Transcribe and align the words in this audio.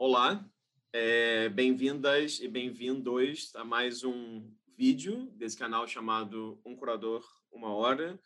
Olá, 0.00 0.48
é, 0.92 1.48
bem-vindas 1.48 2.38
e 2.38 2.46
bem-vindos 2.46 3.52
a 3.56 3.64
mais 3.64 4.04
um 4.04 4.48
vídeo 4.76 5.28
desse 5.32 5.58
canal 5.58 5.88
chamado 5.88 6.56
Um 6.64 6.76
Curador 6.76 7.26
Uma 7.50 7.74
Hora 7.74 8.16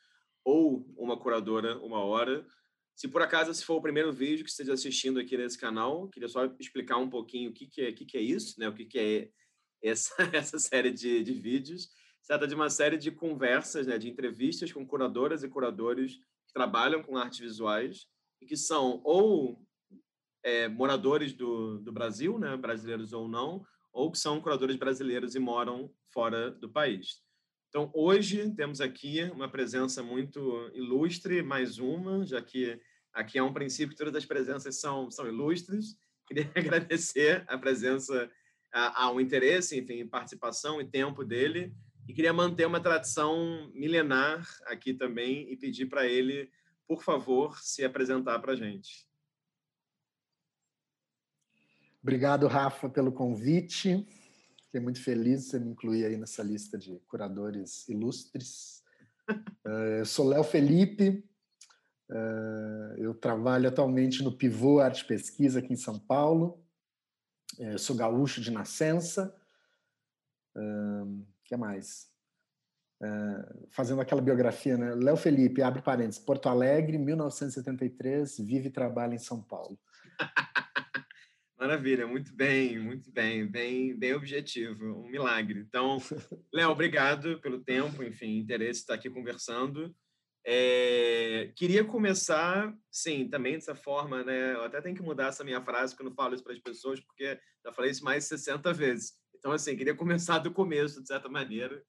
ou 0.45 0.87
Uma 0.99 1.19
Curadora 1.19 1.79
Uma 1.79 2.05
Hora. 2.05 2.47
Se 2.95 3.09
por 3.09 3.23
acaso 3.23 3.51
esse 3.51 3.65
for 3.65 3.77
o 3.77 3.81
primeiro 3.81 4.13
vídeo 4.13 4.45
que 4.45 4.51
você 4.51 4.61
esteja 4.61 4.75
assistindo 4.75 5.19
aqui 5.19 5.35
nesse 5.35 5.59
canal, 5.59 6.09
queria 6.09 6.29
só 6.29 6.45
explicar 6.61 6.99
um 6.99 7.09
pouquinho 7.09 7.49
o 7.49 7.55
que, 7.55 7.67
que, 7.67 7.81
é, 7.81 7.89
o 7.89 7.95
que, 7.95 8.05
que 8.05 8.19
é 8.19 8.21
isso, 8.21 8.61
né? 8.61 8.69
o 8.69 8.75
que, 8.75 8.85
que 8.85 8.99
é 8.99 9.31
essa, 9.83 10.15
essa 10.37 10.59
série 10.59 10.91
de, 10.91 11.23
de 11.23 11.33
vídeos. 11.33 11.85
Se 12.21 12.29
trata 12.29 12.47
de 12.47 12.55
uma 12.55 12.69
série 12.69 12.99
de 12.99 13.11
conversas, 13.11 13.87
né? 13.87 13.97
de 13.97 14.11
entrevistas 14.11 14.71
com 14.71 14.87
curadoras 14.87 15.43
e 15.43 15.49
curadores 15.49 16.17
que 16.47 16.53
trabalham 16.53 17.03
com 17.03 17.17
artes 17.17 17.39
visuais 17.39 18.07
e 18.43 18.45
que 18.45 18.59
são 18.59 19.01
ou 19.05 19.67
é, 20.43 20.69
moradores 20.69 21.33
do, 21.33 21.79
do 21.79 21.93
Brasil, 21.93 22.39
né, 22.39 22.57
brasileiros 22.57 23.13
ou 23.13 23.29
não, 23.29 23.65
ou 23.93 24.11
que 24.11 24.19
são 24.19 24.41
curadores 24.41 24.77
brasileiros 24.77 25.35
e 25.35 25.39
moram 25.39 25.91
fora 26.09 26.51
do 26.51 26.69
país. 26.69 27.23
Então, 27.69 27.91
hoje 27.95 28.51
temos 28.55 28.81
aqui 28.81 29.23
uma 29.33 29.49
presença 29.49 30.03
muito 30.03 30.71
ilustre, 30.75 31.43
mais 31.43 31.79
uma, 31.79 32.27
já 32.27 32.41
que 32.43 32.79
aqui 33.13 33.39
é 33.39 33.43
um 33.43 33.53
princípio 33.53 33.97
que 33.97 34.05
todas 34.05 34.15
as 34.15 34.27
presenças 34.27 34.79
são, 34.79 35.11
são 35.11 35.27
ilustres. 35.27 35.97
Queria 36.29 36.51
agradecer 36.55 37.45
a 37.49 37.59
presença, 37.59 38.31
ao 38.73 39.21
interesse, 39.21 39.79
enfim, 39.79 40.07
participação 40.07 40.81
e 40.81 40.85
tempo 40.85 41.25
dele. 41.25 41.75
E 42.09 42.13
queria 42.13 42.33
manter 42.33 42.67
uma 42.67 42.81
tradição 42.81 43.71
milenar 43.75 44.47
aqui 44.67 44.93
também 44.93 45.51
e 45.53 45.57
pedir 45.57 45.87
para 45.87 46.07
ele, 46.07 46.51
por 46.87 47.03
favor, 47.03 47.59
se 47.59 47.85
apresentar 47.85 48.39
para 48.39 48.53
a 48.53 48.57
gente. 48.57 49.07
Obrigado, 52.03 52.49
Rafa, 52.49 52.89
pelo 52.91 53.13
convite. 53.13 54.05
Fiquei 54.65 54.81
muito 54.81 55.01
feliz 55.01 55.45
de 55.45 55.51
você 55.51 55.59
me 55.61 55.71
incluir 55.71 56.05
aí 56.05 56.17
nessa 56.17 56.43
lista 56.43 56.77
de 56.77 56.99
curadores 57.07 57.89
ilustres. 57.89 58.83
Eh, 59.65 60.01
eu 60.01 60.05
sou 60.05 60.29
Léo 60.29 60.43
Felipe, 60.43 61.25
eh, 62.11 62.95
eu 62.99 63.15
trabalho 63.15 63.69
atualmente 63.69 64.23
no 64.23 64.37
Pivô 64.37 64.81
Arte 64.81 65.05
Pesquisa 65.05 65.61
aqui 65.61 65.73
em 65.73 65.77
São 65.77 65.97
Paulo. 65.97 66.61
Eh, 67.61 67.75
eu 67.75 67.79
sou 67.79 67.95
gaúcho 67.95 68.41
de 68.41 68.51
nascença. 68.51 69.33
O 70.57 71.25
que 71.45 71.57
mais? 71.57 72.11
Fazendo 73.71 74.01
aquela 74.01 74.21
biografia, 74.21 74.77
né? 74.77 74.93
Léo 74.97 75.17
Felipe, 75.17 75.63
abre 75.63 75.81
parênteses, 75.81 76.19
Porto 76.21 76.49
Alegre, 76.49 76.99
1973, 76.99 78.39
vive 78.39 78.67
e 78.67 78.73
trabalha 78.73 79.15
em 79.15 79.21
São 79.21 79.41
Paulo. 79.41 79.79
Maravilha, 81.63 82.09
muito 82.09 82.35
bem, 82.35 82.77
muito 82.77 83.09
bem, 83.13 83.47
bem, 83.47 83.97
bem 83.97 84.15
objetivo, 84.15 84.85
um 84.85 85.09
milagre. 85.09 85.61
Então, 85.61 85.99
Léo, 86.53 86.71
obrigado 86.71 87.41
pelo 87.41 87.63
tempo, 87.63 88.03
enfim, 88.03 88.37
interesse 88.37 88.81
estar 88.81 88.95
aqui 88.95 89.09
conversando. 89.09 89.95
É, 90.45 91.53
queria 91.55 91.85
começar, 91.85 92.75
sim, 92.91 93.29
também 93.29 93.53
dessa 93.53 93.77
forma, 93.77 94.25
né? 94.25 94.55
Eu 94.55 94.65
até 94.65 94.81
tenho 94.81 94.97
que 94.97 95.05
mudar 95.05 95.29
essa 95.29 95.45
minha 95.45 95.63
frase 95.63 95.95
quando 95.95 96.13
falo 96.17 96.35
isso 96.35 96.43
para 96.43 96.53
as 96.53 96.59
pessoas, 96.59 96.99
porque 96.99 97.39
já 97.65 97.73
falei 97.73 97.93
isso 97.93 98.03
mais 98.03 98.25
de 98.25 98.31
60 98.31 98.73
vezes. 98.73 99.13
Então, 99.37 99.53
assim, 99.53 99.77
queria 99.77 99.95
começar 99.95 100.41
do 100.41 100.51
começo, 100.51 101.01
de 101.01 101.07
certa 101.07 101.29
maneira. 101.29 101.81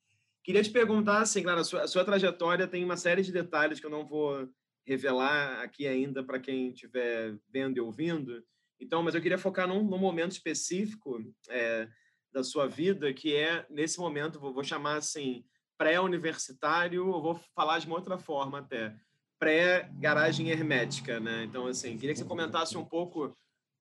Queria 0.43 0.61
te 0.61 0.69
perguntar, 0.69 1.21
assim, 1.21 1.41
claro, 1.41 1.61
a 1.61 1.63
sua, 1.63 1.81
a 1.81 1.87
sua 1.87 2.05
trajetória 2.05 2.67
tem 2.67 2.85
uma 2.85 2.95
série 2.95 3.23
de 3.23 3.31
detalhes 3.31 3.79
que 3.79 3.87
eu 3.87 3.89
não 3.89 4.05
vou 4.05 4.47
revelar 4.85 5.63
aqui 5.63 5.87
ainda 5.87 6.23
para 6.23 6.39
quem 6.39 6.69
estiver 6.69 7.35
vendo 7.51 7.77
e 7.77 7.81
ouvindo, 7.81 8.43
então, 8.83 9.01
mas 9.01 9.15
eu 9.15 9.21
queria 9.21 9.37
focar 9.37 9.67
num, 9.67 9.83
num 9.83 9.97
momento 9.97 10.31
específico 10.31 11.19
é, 11.49 11.87
da 12.31 12.43
sua 12.43 12.67
vida, 12.67 13.13
que 13.13 13.35
é, 13.35 13.65
nesse 13.69 13.99
momento, 13.99 14.39
vou, 14.39 14.53
vou 14.53 14.63
chamar 14.63 14.97
assim, 14.97 15.45
pré-universitário, 15.77 17.07
ou 17.07 17.21
vou 17.21 17.35
falar 17.55 17.79
de 17.79 17.87
uma 17.87 17.95
outra 17.95 18.17
forma 18.17 18.59
até, 18.59 18.95
pré-garagem 19.39 20.49
hermética, 20.49 21.19
né? 21.19 21.43
Então, 21.43 21.67
assim, 21.67 21.97
queria 21.97 22.13
que 22.13 22.19
você 22.19 22.25
comentasse 22.25 22.77
um 22.77 22.85
pouco 22.85 23.35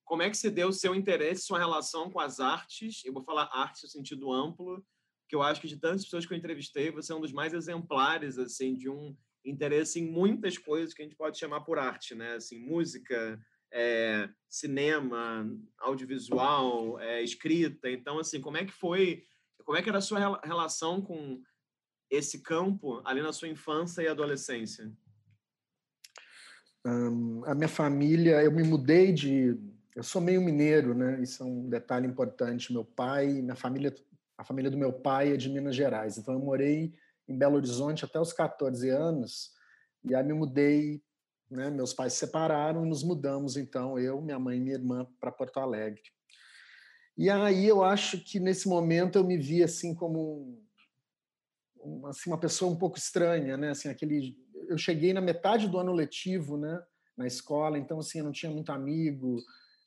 como 0.04 0.22
é 0.22 0.28
que 0.28 0.36
se 0.36 0.50
deu 0.50 0.68
o 0.68 0.72
seu 0.72 0.94
interesse, 0.94 1.46
sua 1.46 1.58
relação 1.58 2.10
com 2.10 2.20
as 2.20 2.40
artes, 2.40 3.04
eu 3.04 3.12
vou 3.12 3.22
falar 3.22 3.48
artes 3.52 3.82
no 3.84 3.88
sentido 3.88 4.32
amplo, 4.32 4.84
que 5.28 5.34
eu 5.34 5.42
acho 5.42 5.60
que 5.60 5.68
de 5.68 5.78
tantas 5.78 6.04
pessoas 6.04 6.26
que 6.26 6.34
eu 6.34 6.36
entrevistei, 6.36 6.90
você 6.90 7.12
é 7.12 7.16
um 7.16 7.20
dos 7.20 7.32
mais 7.32 7.54
exemplares, 7.54 8.38
assim, 8.38 8.74
de 8.74 8.90
um 8.90 9.16
interesse 9.44 10.00
em 10.00 10.10
muitas 10.10 10.58
coisas 10.58 10.92
que 10.92 11.02
a 11.02 11.04
gente 11.04 11.16
pode 11.16 11.38
chamar 11.38 11.62
por 11.62 11.78
arte, 11.78 12.14
né? 12.14 12.34
Assim, 12.34 12.58
música, 12.58 13.40
é, 13.72 14.28
cinema, 14.48 15.50
audiovisual, 15.78 17.00
é, 17.00 17.22
escrita. 17.22 17.90
Então, 17.90 18.18
assim, 18.18 18.40
como 18.40 18.58
é 18.58 18.64
que 18.64 18.72
foi, 18.72 19.24
como 19.64 19.76
é 19.76 19.82
que 19.82 19.88
era 19.88 19.98
a 19.98 20.02
sua 20.02 20.40
relação 20.44 21.00
com 21.00 21.42
esse 22.10 22.42
campo 22.42 23.00
ali 23.04 23.22
na 23.22 23.32
sua 23.32 23.48
infância 23.48 24.02
e 24.02 24.08
adolescência? 24.08 24.92
Um, 26.84 27.42
a 27.46 27.54
minha 27.54 27.68
família, 27.68 28.42
eu 28.42 28.52
me 28.52 28.62
mudei 28.62 29.12
de, 29.12 29.56
eu 29.96 30.02
sou 30.02 30.20
meio 30.20 30.42
mineiro, 30.42 30.94
né? 30.94 31.22
Isso 31.22 31.42
é 31.42 31.46
um 31.46 31.68
detalhe 31.68 32.06
importante. 32.06 32.72
Meu 32.72 32.84
pai, 32.84 33.28
minha 33.28 33.56
família, 33.56 33.94
a 34.36 34.44
família 34.44 34.70
do 34.70 34.76
meu 34.76 34.92
pai 34.92 35.32
é 35.32 35.36
de 35.36 35.48
Minas 35.48 35.74
Gerais. 35.74 36.18
Então 36.18 36.34
eu 36.34 36.40
morei 36.40 36.92
em 37.28 37.38
Belo 37.38 37.56
Horizonte 37.56 38.04
até 38.04 38.20
os 38.20 38.32
14 38.32 38.90
anos 38.90 39.52
e 40.04 40.14
aí 40.14 40.24
me 40.24 40.32
mudei 40.32 41.00
né? 41.52 41.70
Meus 41.70 41.92
pais 41.92 42.14
se 42.14 42.20
separaram 42.20 42.84
e 42.84 42.88
nos 42.88 43.04
mudamos, 43.04 43.56
então, 43.56 43.98
eu, 43.98 44.20
minha 44.20 44.38
mãe 44.38 44.56
e 44.56 44.60
minha 44.60 44.74
irmã, 44.74 45.06
para 45.20 45.30
Porto 45.30 45.60
Alegre. 45.60 46.02
E 47.16 47.28
aí 47.28 47.66
eu 47.68 47.84
acho 47.84 48.24
que 48.24 48.40
nesse 48.40 48.66
momento 48.66 49.16
eu 49.16 49.24
me 49.24 49.36
vi 49.36 49.62
assim 49.62 49.94
como 49.94 50.58
um, 51.78 52.06
assim, 52.06 52.30
uma 52.30 52.40
pessoa 52.40 52.72
um 52.72 52.76
pouco 52.76 52.96
estranha, 52.96 53.56
né? 53.56 53.70
Assim, 53.70 53.88
aquele, 53.88 54.34
eu 54.68 54.78
cheguei 54.78 55.12
na 55.12 55.20
metade 55.20 55.68
do 55.68 55.78
ano 55.78 55.92
letivo, 55.92 56.56
né? 56.56 56.82
Na 57.16 57.26
escola, 57.26 57.78
então 57.78 57.98
assim, 57.98 58.20
eu 58.20 58.24
não 58.24 58.32
tinha 58.32 58.50
muito 58.50 58.72
amigo, 58.72 59.36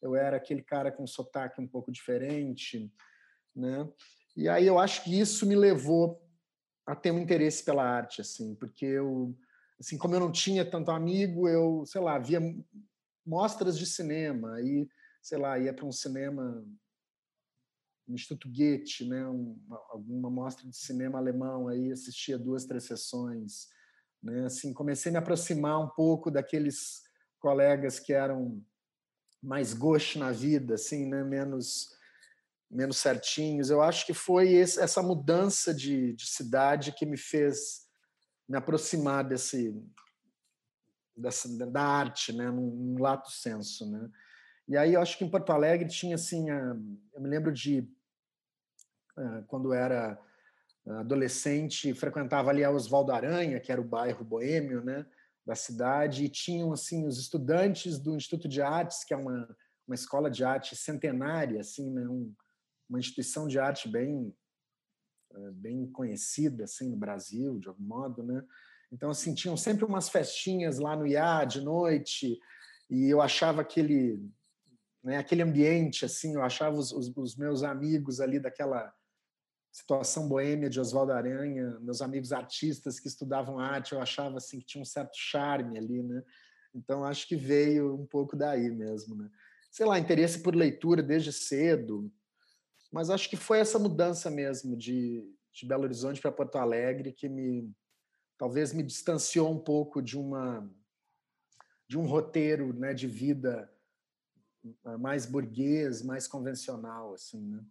eu 0.02 0.16
era 0.16 0.38
aquele 0.38 0.62
cara 0.62 0.92
com 0.92 1.04
um 1.04 1.08
sotaque 1.08 1.60
um 1.60 1.68
pouco 1.68 1.92
diferente, 1.92 2.94
né? 3.56 3.90
E 4.38 4.48
aí 4.48 4.68
eu 4.68 4.78
acho 4.78 5.04
que 5.04 5.20
isso 5.20 5.48
me 5.48 5.56
levou 5.56 6.22
a 6.86 6.96
ter 6.96 7.10
um 7.10 7.18
interesse 7.18 7.64
pela 7.66 7.84
arte, 7.84 8.22
assim, 8.22 8.54
porque 8.54 8.86
eu 8.86 9.36
assim, 9.80 9.98
como 9.98 10.16
eu 10.16 10.20
não 10.20 10.32
tinha 10.32 10.70
tanto 10.70 10.92
amigo, 10.92 11.48
eu, 11.48 11.84
sei 11.86 12.02
lá, 12.02 12.18
via 12.18 12.40
mostras 13.26 13.78
de 13.78 13.86
cinema 13.86 14.62
e, 14.62 14.88
sei 15.22 15.38
lá, 15.38 15.58
ia 15.58 15.74
para 15.74 15.86
um 15.86 15.92
cinema 15.92 16.66
no 18.08 18.14
Instituto 18.14 18.48
Goethe, 18.48 19.06
né, 19.06 19.26
uma, 19.26 19.82
alguma 19.90 20.30
mostra 20.30 20.68
de 20.68 20.78
cinema 20.78 21.18
alemão, 21.18 21.68
aí 21.68 21.92
assistia 21.92 22.38
duas, 22.38 22.66
três 22.66 22.84
sessões, 22.84 23.68
né, 24.22 24.46
assim, 24.46 24.74
comecei 24.74 25.10
a 25.10 25.14
me 25.14 25.18
aproximar 25.18 25.80
um 25.80 25.90
pouco 25.90 26.30
daqueles 26.30 27.02
colegas 27.40 28.00
que 28.00 28.14
eram 28.14 28.64
mais 29.42 29.74
gauche 29.74 30.20
na 30.20 30.32
vida, 30.32 30.76
assim, 30.76 31.08
né, 31.08 31.24
menos 31.24 31.96
menos 32.70 32.98
certinhos. 32.98 33.70
Eu 33.70 33.82
acho 33.82 34.06
que 34.06 34.14
foi 34.14 34.54
esse, 34.54 34.80
essa 34.80 35.02
mudança 35.02 35.74
de, 35.74 36.14
de 36.14 36.26
cidade 36.28 36.92
que 36.92 37.06
me 37.06 37.16
fez 37.16 37.85
me 38.48 38.58
aproximar 38.58 39.24
desse 39.24 39.76
dessa, 41.18 41.48
da 41.68 41.82
arte, 41.82 42.34
né, 42.34 42.52
num, 42.52 42.98
lato 43.00 43.32
senso, 43.32 43.90
né. 43.90 44.10
E 44.68 44.76
aí 44.76 44.96
eu 44.96 45.02
acho 45.02 45.18
que 45.18 45.24
em 45.24 45.30
Porto 45.30 45.52
Alegre 45.52 45.88
tinha 45.88 46.16
assim, 46.16 46.50
a, 46.50 46.76
eu 47.14 47.22
me 47.22 47.30
lembro 47.30 47.54
de 47.54 47.88
quando 49.48 49.72
era 49.72 50.20
adolescente 50.86 51.94
frequentava 51.94 52.50
ali 52.50 52.66
a 52.66 52.70
Oswaldo 52.70 53.14
Aranha, 53.14 53.62
que 53.62 53.72
era 53.72 53.80
o 53.80 53.88
bairro 53.88 54.26
boêmio, 54.26 54.84
né, 54.84 55.06
da 55.46 55.56
cidade, 55.56 56.26
e 56.26 56.30
tinham 56.30 56.74
assim 56.74 57.08
os 57.08 57.18
estudantes 57.18 57.98
do 57.98 58.16
Instituto 58.16 58.50
de 58.50 58.62
Artes, 58.62 59.06
que 59.06 59.14
é 59.14 59.18
uma 59.18 59.48
uma 59.88 59.96
escola 59.96 60.30
de 60.30 60.44
arte 60.44 60.76
centenária, 60.76 61.62
assim, 61.62 61.90
né, 61.92 62.08
um, 62.08 62.34
uma 62.90 63.00
instituição 63.00 63.48
de 63.48 63.60
arte 63.60 63.88
bem 63.88 64.28
eh, 64.28 64.45
bem 65.54 65.88
conhecida 65.92 66.64
assim 66.64 66.90
no 66.90 66.98
Brasil, 66.98 67.60
de 67.60 67.68
algum 67.68 67.84
modo, 67.84 68.24
né? 68.24 68.44
Então 68.92 69.10
assim 69.10 69.34
tinham 69.34 69.58
sempre 69.58 69.86
umas 69.86 70.10
festinhas 70.10 70.80
lá 70.80 70.96
no 70.96 71.08
IA 71.08 71.46
de 71.46 71.62
noite 71.62 72.40
e 72.90 73.10
eu 73.10 73.22
achava 73.22 73.62
aquele, 73.62 74.22
né, 75.04 75.18
aquele 75.18 75.42
ambiente 75.42 76.06
assim, 76.06 76.36
eu 76.36 76.44
achava 76.44 76.78
os, 76.78 76.92
os, 76.92 77.12
os 77.16 77.36
meus 77.36 77.64
amigos 77.64 78.20
ali 78.20 78.40
daquela 78.40 78.94
situação 79.72 80.30
boêmia 80.30 80.70
de 80.70 80.80
Oswaldo 80.80 81.12
Aranha, 81.12 81.78
meus 81.82 82.02
amigos 82.02 82.32
artistas 82.32 82.98
que 82.98 83.10
estudavam 83.10 83.60
arte, 83.60 83.92
eu 83.92 84.02
achava 84.02 84.38
assim 84.38 84.60
que 84.60 84.66
tinha 84.66 84.82
um 84.82 84.86
certo 84.86 85.16
charme 85.16 85.78
ali, 85.78 86.02
né? 86.02 86.24
Então 86.74 87.04
acho 87.04 87.28
que 87.28 87.36
veio 87.36 87.94
um 87.94 88.06
pouco 88.06 88.38
daí 88.38 88.70
mesmo, 88.70 89.16
né? 89.16 89.30
Sei 89.70 89.86
lá, 89.86 90.00
interesse 90.00 90.42
por 90.42 90.56
leitura 90.56 91.04
desde 91.04 91.34
cedo, 91.34 92.10
mas 92.96 93.10
acho 93.10 93.30
que 93.30 93.36
foi 93.36 93.60
essa 93.60 93.78
mudança 93.78 94.32
mesmo 94.32 94.74
de, 94.78 95.30
de 95.52 95.66
Belo 95.66 95.84
Horizonte 95.84 96.22
para 96.22 96.32
Porto 96.32 96.56
Alegre 96.56 97.12
que 97.12 97.28
me 97.28 97.70
talvez 98.38 98.72
me 98.72 98.82
distanciou 98.82 99.52
um 99.52 99.60
pouco 99.60 100.02
de 100.02 100.18
uma 100.18 100.66
de 101.90 101.98
um 101.98 102.06
roteiro 102.06 102.72
né, 102.72 102.94
de 102.94 103.06
vida 103.06 103.70
mais 104.98 105.26
burguês, 105.26 106.02
mais 106.02 106.26
convencional, 106.26 107.14
assim, 107.14 107.46
né? 107.46 107.66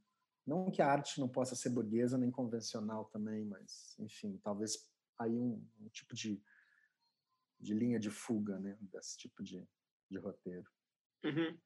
Não 0.46 0.70
que 0.70 0.82
a 0.82 0.92
arte 0.92 1.18
não 1.18 1.28
possa 1.28 1.56
ser 1.56 1.70
burguesa 1.70 2.18
nem 2.18 2.30
convencional 2.30 3.06
também, 3.06 3.46
mas, 3.46 3.96
enfim, 3.98 4.38
talvez 4.44 4.86
aí 5.18 5.32
um, 5.32 5.66
um 5.80 5.88
tipo 5.88 6.14
de, 6.14 6.38
de 7.58 7.72
linha 7.72 7.98
de 7.98 8.10
fuga, 8.10 8.58
né? 8.60 8.76
Desse 8.78 9.16
tipo 9.16 9.42
de, 9.42 9.66
de 10.10 10.18
roteiro. 10.18 10.70
Uhum. 11.24 11.58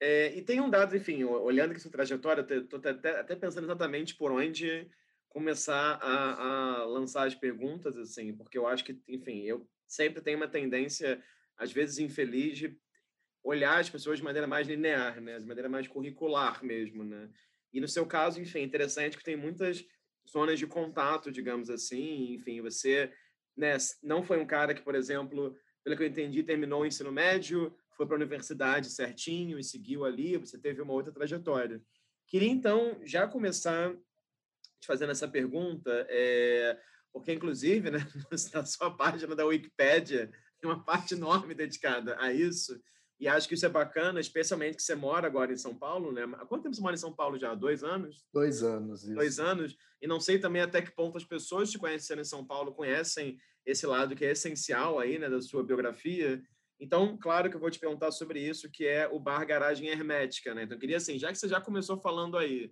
É, 0.00 0.36
e 0.36 0.42
tem 0.42 0.60
um 0.60 0.68
dado, 0.68 0.96
enfim, 0.96 1.24
olhando 1.24 1.70
aqui 1.70 1.80
sua 1.80 1.90
trajetória, 1.90 2.42
estou 2.42 2.78
até, 2.78 3.20
até 3.20 3.34
pensando 3.34 3.64
exatamente 3.64 4.14
por 4.14 4.30
onde 4.30 4.88
começar 5.28 5.98
a, 6.02 6.80
a, 6.80 6.84
lançar 6.84 7.26
as 7.26 7.34
perguntas, 7.34 7.96
assim, 7.96 8.34
porque 8.34 8.58
eu 8.58 8.66
acho 8.66 8.84
que, 8.84 8.98
enfim, 9.08 9.42
eu 9.42 9.68
sempre 9.86 10.22
tenho 10.22 10.36
uma 10.36 10.48
tendência, 10.48 11.22
às 11.56 11.72
vezes 11.72 11.98
infeliz, 11.98 12.58
de 12.58 12.78
olhar 13.42 13.78
as 13.78 13.88
pessoas 13.88 14.18
de 14.18 14.24
maneira 14.24 14.46
mais 14.46 14.66
linear, 14.66 15.20
né, 15.20 15.38
de 15.38 15.46
maneira 15.46 15.68
mais 15.68 15.86
curricular 15.86 16.64
mesmo, 16.64 17.04
né. 17.04 17.30
E 17.72 17.80
no 17.80 17.88
seu 17.88 18.06
caso, 18.06 18.40
enfim, 18.40 18.62
interessante 18.62 19.16
que 19.16 19.24
tem 19.24 19.36
muitas 19.36 19.84
zonas 20.28 20.58
de 20.58 20.66
contato, 20.66 21.30
digamos 21.30 21.70
assim, 21.70 22.34
enfim, 22.34 22.60
você, 22.60 23.12
né, 23.56 23.76
não 24.02 24.22
foi 24.22 24.38
um 24.38 24.46
cara 24.46 24.74
que, 24.74 24.82
por 24.82 24.94
exemplo, 24.94 25.56
pelo 25.84 25.96
que 25.96 26.02
eu 26.02 26.08
entendi, 26.08 26.42
terminou 26.42 26.82
o 26.82 26.86
ensino 26.86 27.12
médio, 27.12 27.74
foi 27.96 28.06
para 28.06 28.14
a 28.14 28.18
universidade 28.18 28.90
certinho 28.90 29.58
e 29.58 29.64
seguiu 29.64 30.04
ali, 30.04 30.36
você 30.36 30.58
teve 30.58 30.82
uma 30.82 30.92
outra 30.92 31.12
trajetória. 31.12 31.82
Queria, 32.26 32.50
então, 32.50 33.00
já 33.04 33.26
começar 33.26 33.94
te 34.80 34.86
fazendo 34.86 35.10
essa 35.10 35.28
pergunta, 35.28 36.06
é, 36.08 36.78
porque, 37.12 37.32
inclusive, 37.32 37.90
né, 37.90 37.98
na 38.52 38.64
sua 38.64 38.90
página 38.90 39.34
da 39.34 39.46
Wikipédia, 39.46 40.30
tem 40.60 40.70
uma 40.70 40.84
parte 40.84 41.14
enorme 41.14 41.54
dedicada 41.54 42.16
a 42.20 42.32
isso, 42.32 42.80
e 43.18 43.26
acho 43.26 43.48
que 43.48 43.54
isso 43.54 43.64
é 43.64 43.70
bacana, 43.70 44.20
especialmente 44.20 44.76
que 44.76 44.82
você 44.82 44.94
mora 44.94 45.26
agora 45.26 45.50
em 45.50 45.56
São 45.56 45.74
Paulo, 45.74 46.12
né? 46.12 46.24
Há 46.24 46.44
quanto 46.44 46.64
tempo 46.64 46.74
você 46.74 46.82
mora 46.82 46.94
em 46.94 46.98
São 46.98 47.14
Paulo 47.14 47.38
já? 47.38 47.54
Dois 47.54 47.82
anos? 47.82 48.26
Dois 48.32 48.62
anos, 48.62 49.04
isso. 49.04 49.14
Dois 49.14 49.38
anos. 49.38 49.74
E 50.02 50.06
não 50.06 50.20
sei 50.20 50.38
também 50.38 50.60
até 50.60 50.82
que 50.82 50.94
ponto 50.94 51.16
as 51.16 51.24
pessoas 51.24 51.70
te 51.70 51.78
conhecendo 51.78 52.20
em 52.20 52.26
São 52.26 52.46
Paulo 52.46 52.74
conhecem 52.74 53.38
esse 53.64 53.86
lado 53.86 54.14
que 54.14 54.24
é 54.24 54.32
essencial 54.32 54.98
aí, 54.98 55.18
né, 55.18 55.30
da 55.30 55.40
sua 55.40 55.64
biografia. 55.64 56.42
Então, 56.78 57.16
claro 57.16 57.48
que 57.48 57.56
eu 57.56 57.60
vou 57.60 57.70
te 57.70 57.78
perguntar 57.78 58.10
sobre 58.10 58.40
isso, 58.40 58.70
que 58.70 58.86
é 58.86 59.08
o 59.08 59.18
bar 59.18 59.44
garagem 59.46 59.88
hermética, 59.88 60.54
né? 60.54 60.64
Então, 60.64 60.76
eu 60.76 60.80
queria 60.80 60.98
assim, 60.98 61.18
já 61.18 61.32
que 61.32 61.38
você 61.38 61.48
já 61.48 61.60
começou 61.60 61.98
falando 61.98 62.36
aí 62.36 62.70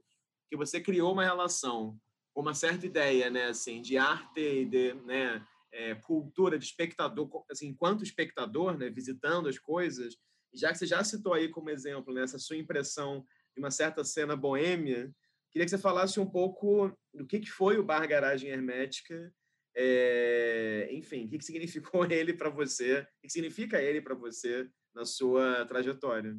que 0.50 0.56
você 0.56 0.80
criou 0.80 1.12
uma 1.12 1.24
relação 1.24 1.98
uma 2.34 2.52
certa 2.52 2.84
ideia, 2.84 3.30
né, 3.30 3.46
assim, 3.46 3.80
de 3.80 3.96
arte 3.96 4.40
e 4.40 4.64
de, 4.64 4.94
né, 5.04 5.46
é, 5.72 5.94
cultura 5.94 6.58
de 6.58 6.64
espectador, 6.64 7.44
assim, 7.50 7.68
enquanto 7.68 8.02
espectador, 8.02 8.76
né, 8.76 8.90
visitando 8.90 9.48
as 9.48 9.58
coisas, 9.58 10.16
já 10.52 10.72
que 10.72 10.78
você 10.78 10.86
já 10.86 11.02
citou 11.04 11.32
aí 11.32 11.48
como 11.48 11.70
exemplo 11.70 12.12
né, 12.12 12.22
essa 12.22 12.38
sua 12.38 12.56
impressão 12.56 13.24
de 13.54 13.60
uma 13.60 13.70
certa 13.70 14.04
cena 14.04 14.36
boêmia, 14.36 15.12
queria 15.50 15.64
que 15.64 15.70
você 15.70 15.78
falasse 15.78 16.18
um 16.18 16.28
pouco 16.28 16.92
do 17.12 17.26
que, 17.26 17.38
que 17.38 17.50
foi 17.50 17.78
o 17.78 17.84
bar 17.84 18.06
garagem 18.06 18.50
hermética 18.50 19.32
é, 19.76 20.88
enfim, 20.92 21.24
o 21.24 21.28
que, 21.28 21.38
que 21.38 21.44
significou 21.44 22.04
ele 22.10 22.32
para 22.32 22.50
você? 22.50 23.00
O 23.00 23.22
que 23.22 23.30
significa 23.30 23.80
ele 23.80 24.00
para 24.00 24.14
você 24.14 24.68
na 24.94 25.04
sua 25.04 25.64
trajetória? 25.66 26.36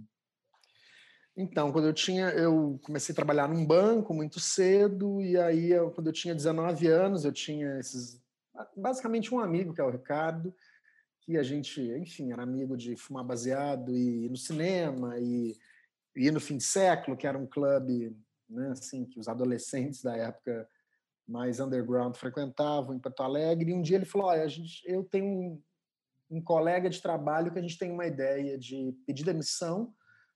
Então, 1.37 1.69
quando 1.71 1.87
eu 1.87 1.93
tinha, 1.93 2.29
eu 2.29 2.79
comecei 2.81 3.11
a 3.11 3.15
trabalhar 3.15 3.49
num 3.49 3.65
banco 3.65 4.13
muito 4.13 4.39
cedo 4.39 5.21
e 5.21 5.37
aí, 5.37 5.71
eu, 5.71 5.91
quando 5.91 6.07
eu 6.07 6.13
tinha 6.13 6.33
19 6.33 6.87
anos, 6.87 7.25
eu 7.25 7.31
tinha 7.33 7.77
esses, 7.77 8.21
basicamente 8.75 9.33
um 9.33 9.39
amigo 9.39 9.73
que 9.73 9.81
é 9.81 9.83
o 9.83 9.89
Ricardo, 9.89 10.55
que 11.19 11.37
a 11.37 11.43
gente, 11.43 11.81
enfim, 11.81 12.31
era 12.31 12.43
amigo 12.43 12.77
de 12.77 12.95
fumar 12.95 13.25
baseado 13.25 13.93
e 13.93 14.25
ir 14.25 14.29
no 14.29 14.37
cinema 14.37 15.19
e, 15.19 15.57
e 16.15 16.27
ir 16.27 16.31
no 16.31 16.39
fim 16.39 16.55
de 16.55 16.63
século, 16.63 17.17
que 17.17 17.27
era 17.27 17.37
um 17.37 17.47
clube, 17.47 18.15
né, 18.49 18.69
assim, 18.71 19.03
que 19.03 19.19
os 19.19 19.27
adolescentes 19.27 20.01
da 20.01 20.15
época 20.15 20.69
mais 21.27 21.59
underground 21.59 22.15
frequentavam 22.15 22.95
em 22.95 22.99
Porto 22.99 23.23
Alegre. 23.23 23.71
E 23.71 23.73
um 23.73 23.81
dia 23.81 23.97
ele 23.97 24.05
falou: 24.05 24.27
Olha, 24.27 24.43
a 24.43 24.47
gente, 24.47 24.81
eu 24.85 25.03
tenho 25.03 25.25
um, 25.25 25.61
um 26.29 26.41
colega 26.41 26.89
de 26.89 27.01
trabalho 27.01 27.51
que 27.51 27.59
a 27.59 27.61
gente 27.61 27.77
tem 27.77 27.91
uma 27.91 28.05
ideia 28.05 28.57
de 28.57 28.95
pedir 29.05 29.23
demissão 29.23 29.93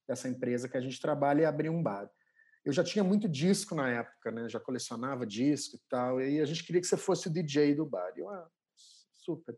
dessa 0.07 0.27
empresa 0.27 0.68
que 0.68 0.77
a 0.77 0.81
gente 0.81 1.00
trabalha 1.00 1.41
e 1.41 1.45
abrir 1.45 1.69
um 1.69 1.83
bar. 1.83 2.09
Eu 2.65 2.74
já 2.74 2.83
tinha 2.83 3.03
muito 3.03 3.30
disco 3.30 3.74
na 3.74 3.89
época, 3.89 4.31
né? 4.31 4.50
Já 4.50 4.59
colecionava 4.59 5.25
disco 5.25 5.77
e 5.77 5.80
tal. 5.89 6.21
E 6.21 6.41
a 6.41 6.45
gente 6.45 6.63
queria 6.63 6.81
que 6.81 6.88
você 6.88 6.97
fosse 6.97 7.27
o 7.27 7.31
DJ 7.31 7.75
do 7.75 7.85
bar. 7.85 8.12
E 8.15 8.19
eu, 8.19 8.30
ah, 8.30 8.47
super. 9.13 9.57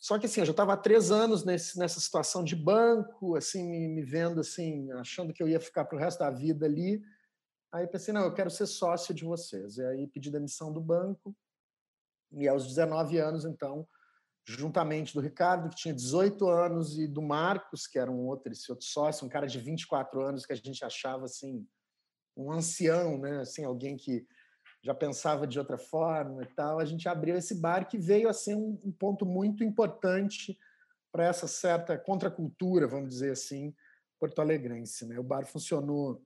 Só 0.00 0.18
que 0.18 0.26
assim, 0.26 0.40
eu 0.40 0.46
já 0.46 0.52
estava 0.52 0.74
há 0.74 0.76
três 0.76 1.10
anos 1.10 1.44
nesse, 1.44 1.78
nessa 1.78 1.98
situação 2.00 2.44
de 2.44 2.54
banco, 2.54 3.34
assim, 3.34 3.68
me, 3.68 3.88
me 3.88 4.02
vendo 4.02 4.40
assim, 4.40 4.90
achando 4.92 5.32
que 5.32 5.42
eu 5.42 5.48
ia 5.48 5.58
ficar 5.58 5.84
para 5.84 5.96
o 5.96 6.00
resto 6.00 6.20
da 6.20 6.30
vida 6.30 6.66
ali. 6.66 7.02
Aí 7.72 7.86
pensei, 7.86 8.14
não, 8.14 8.22
eu 8.22 8.32
quero 8.32 8.50
ser 8.50 8.66
sócio 8.66 9.14
de 9.14 9.24
vocês. 9.24 9.76
E 9.76 9.84
aí 9.84 10.06
pedi 10.06 10.30
demissão 10.30 10.72
do 10.72 10.80
banco. 10.80 11.36
E 12.32 12.48
aos 12.48 12.66
19 12.66 13.18
anos, 13.18 13.44
então, 13.44 13.86
juntamente 14.46 15.14
do 15.14 15.20
Ricardo, 15.20 15.68
que 15.68 15.76
tinha 15.76 15.94
18 15.94 16.48
anos, 16.48 16.98
e 16.98 17.06
do 17.06 17.22
Marcos, 17.22 17.86
que 17.86 17.98
era 17.98 18.10
um 18.10 18.26
outro, 18.26 18.52
esse 18.52 18.70
outro 18.70 18.86
sócio, 18.86 19.26
um 19.26 19.28
cara 19.30 19.46
de 19.46 19.58
24 19.58 20.20
anos 20.22 20.46
que 20.46 20.52
a 20.52 20.56
gente 20.56 20.84
achava 20.84 21.24
assim 21.24 21.66
um 22.36 22.52
ancião, 22.52 23.18
né? 23.18 23.40
Assim, 23.40 23.64
alguém 23.64 23.96
que 23.96 24.26
já 24.82 24.94
pensava 24.94 25.46
de 25.46 25.58
outra 25.58 25.76
forma 25.76 26.42
e 26.42 26.46
tal. 26.54 26.78
A 26.78 26.84
gente 26.84 27.08
abriu 27.08 27.36
esse 27.36 27.54
bar 27.60 27.88
que 27.88 27.98
veio 27.98 28.28
a 28.28 28.32
ser 28.32 28.54
um, 28.54 28.78
um 28.84 28.92
ponto 28.92 29.26
muito 29.26 29.64
importante 29.64 30.56
para 31.10 31.26
essa 31.26 31.48
certa 31.48 31.98
contracultura, 31.98 32.86
vamos 32.86 33.08
dizer 33.08 33.32
assim, 33.32 33.74
porto-alegrense. 34.20 35.06
Né? 35.06 35.18
O 35.18 35.22
bar 35.22 35.46
funcionou 35.46 36.22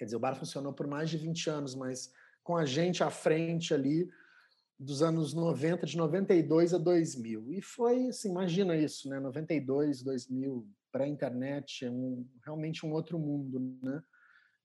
Quer 0.00 0.06
dizer, 0.06 0.16
o 0.16 0.20
bar 0.20 0.34
funcionou 0.34 0.72
por 0.72 0.86
mais 0.86 1.10
de 1.10 1.18
20 1.18 1.50
anos, 1.50 1.74
mas 1.74 2.10
com 2.42 2.56
a 2.56 2.64
gente 2.64 3.04
à 3.04 3.10
frente 3.10 3.74
ali 3.74 4.08
dos 4.78 5.02
anos 5.02 5.34
90, 5.34 5.84
de 5.84 5.94
92 5.94 6.72
a 6.72 6.78
2000. 6.78 7.52
E 7.52 7.60
foi, 7.60 8.06
assim, 8.06 8.30
imagina 8.30 8.74
isso, 8.74 9.10
né? 9.10 9.20
92, 9.20 10.02
2000, 10.02 10.66
para 10.90 11.04
a 11.04 11.06
internet, 11.06 11.84
é 11.84 11.90
um, 11.90 12.26
realmente 12.42 12.86
um 12.86 12.92
outro 12.92 13.18
mundo, 13.18 13.78
né? 13.82 14.02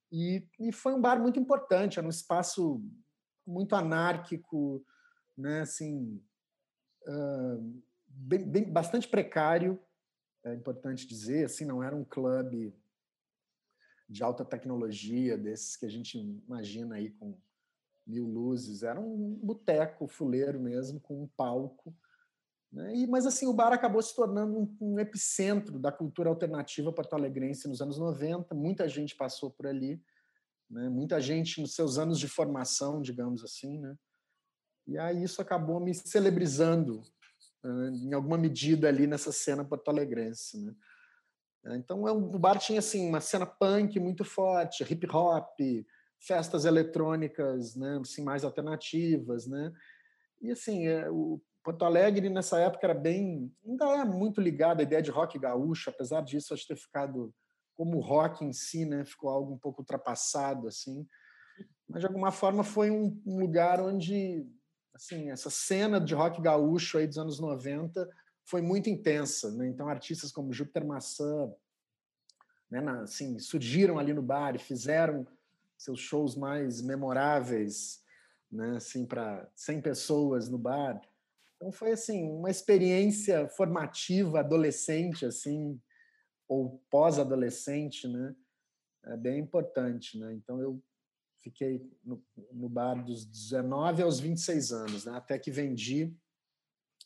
E, 0.09 0.47
e 0.57 0.71
foi 0.71 0.93
um 0.93 1.01
bar 1.01 1.21
muito 1.21 1.38
importante, 1.38 1.99
era 1.99 2.07
um 2.07 2.09
espaço 2.09 2.81
muito 3.45 3.75
anárquico, 3.75 4.85
né? 5.38 5.59
Assim, 5.59 6.17
uh, 7.09 7.83
bem, 8.07 8.49
bem, 8.49 8.71
bastante 8.71 9.05
precário, 9.05 9.77
é 10.45 10.53
importante 10.53 11.05
dizer, 11.05 11.43
assim, 11.43 11.65
não 11.65 11.83
era 11.83 11.93
um 11.93 12.05
clube 12.05 12.73
de 14.07 14.23
alta 14.23 14.45
tecnologia, 14.45 15.37
desses 15.37 15.75
que 15.75 15.85
a 15.85 15.89
gente 15.89 16.17
imagina 16.17 16.95
aí 16.95 17.09
com 17.09 17.38
mil 18.05 18.25
luzes. 18.25 18.83
Era 18.83 19.00
um 19.00 19.39
boteco 19.41 20.07
fuleiro 20.07 20.59
mesmo, 20.59 21.00
com 21.00 21.24
um 21.24 21.27
palco. 21.35 21.95
Né? 22.71 22.95
E, 22.95 23.07
mas 23.07 23.25
assim, 23.25 23.47
o 23.47 23.53
bar 23.53 23.74
acabou 23.74 24.01
se 24.01 24.15
tornando 24.15 24.59
um, 24.59 24.77
um 24.81 25.00
epicentro 25.00 25.79
da 25.79 25.91
cultura 25.91 26.29
alternativa 26.29 26.91
porto-alegrense 26.91 27.67
nos 27.67 27.81
anos 27.81 27.97
90. 27.97 28.53
Muita 28.53 28.88
gente 28.88 29.15
passou 29.15 29.50
por 29.50 29.65
ali, 29.65 30.01
né? 30.69 30.89
muita 30.89 31.19
gente 31.19 31.62
nos 31.62 31.74
seus 31.74 31.97
anos 31.97 32.19
de 32.19 32.27
formação, 32.27 33.01
digamos 33.01 33.43
assim. 33.43 33.79
Né? 33.79 33.95
E 34.88 34.97
aí 34.97 35.24
isso 35.24 35.41
acabou 35.41 35.79
me 35.79 35.93
celebrizando, 35.93 37.01
né? 37.63 37.89
em 37.89 38.13
alguma 38.13 38.38
medida, 38.38 38.88
ali 38.88 39.07
nessa 39.07 39.31
cena 39.31 39.65
porto-alegrense. 39.65 40.63
Né? 40.63 40.75
Então, 41.74 42.07
é 42.07 42.12
o 42.12 42.38
bar 42.38 42.60
tinha 42.60 42.79
assim, 42.79 43.07
uma 43.07 43.22
cena 43.22 43.45
punk 43.45 44.00
muito 44.00 44.24
forte, 44.24 44.84
hip 44.84 45.07
hop, 45.12 45.60
festas 46.19 46.65
eletrônicas 46.65 47.75
né, 47.75 48.00
assim, 48.01 48.24
mais 48.24 48.43
alternativas. 48.43 49.48
Né? 49.48 49.74
E 50.41 50.51
assim, 50.51 50.88
é, 50.88 51.10
o 51.10 51.41
Porto 51.63 51.84
Alegre 51.84 52.29
nessa 52.29 52.60
época 52.60 52.86
era 52.86 52.93
bem. 52.93 53.51
ainda 53.65 53.86
é 53.86 54.05
muito 54.05 54.39
ligado 54.39 54.79
à 54.79 54.84
ideia 54.84 55.01
de 55.01 55.10
rock 55.10 55.39
gaúcho, 55.39 55.89
apesar 55.89 56.22
disso 56.22 56.53
acho 56.53 56.67
ter 56.67 56.75
ficado 56.75 57.34
como 57.75 57.98
o 57.98 58.01
rock 58.01 58.45
em 58.45 58.53
si, 58.53 58.86
né, 58.86 59.03
ficou 59.03 59.29
algo 59.29 59.53
um 59.53 59.57
pouco 59.57 59.81
ultrapassado 59.81 60.67
assim. 60.67 61.07
Mas 61.88 62.01
de 62.01 62.07
alguma 62.07 62.31
forma 62.31 62.63
foi 62.63 62.91
um, 62.91 63.19
um 63.25 63.39
lugar 63.39 63.81
onde 63.81 64.45
assim, 64.93 65.29
essa 65.29 65.50
cena 65.50 66.00
de 66.00 66.13
rock 66.13 66.41
gaúcho 66.41 66.98
aí 66.98 67.07
dos 67.07 67.17
anos 67.17 67.39
90 67.39 68.07
foi 68.45 68.61
muito 68.61 68.89
intensa. 68.89 69.51
Né? 69.51 69.67
Então, 69.67 69.89
artistas 69.89 70.31
como 70.31 70.53
Júpiter 70.53 70.85
Maçã 70.85 71.51
né, 72.69 72.79
na, 72.79 73.01
assim, 73.01 73.37
surgiram 73.39 73.99
ali 73.99 74.13
no 74.13 74.21
bar 74.21 74.55
e 74.55 74.59
fizeram 74.59 75.27
seus 75.77 75.99
shows 75.99 76.35
mais 76.35 76.81
memoráveis, 76.81 78.01
né, 78.51 78.77
assim, 78.77 79.05
para 79.05 79.49
100 79.55 79.81
pessoas 79.81 80.47
no 80.47 80.57
bar. 80.57 81.01
Então, 81.57 81.71
foi 81.71 81.91
assim 81.91 82.29
uma 82.29 82.49
experiência 82.49 83.47
formativa 83.49 84.39
adolescente, 84.39 85.25
assim, 85.25 85.79
ou 86.47 86.81
pós-adolescente, 86.89 88.07
né? 88.07 88.35
É 89.05 89.17
bem 89.17 89.39
importante, 89.39 90.17
né? 90.17 90.33
Então, 90.33 90.61
eu 90.61 90.81
fiquei 91.45 91.87
no, 92.03 92.23
no 92.51 92.67
bar 92.67 92.95
dos 93.03 93.23
19 93.25 94.01
aos 94.01 94.19
26 94.19 94.71
anos, 94.71 95.05
né? 95.05 95.15
até 95.15 95.37
que 95.37 95.51
vendi 95.51 96.11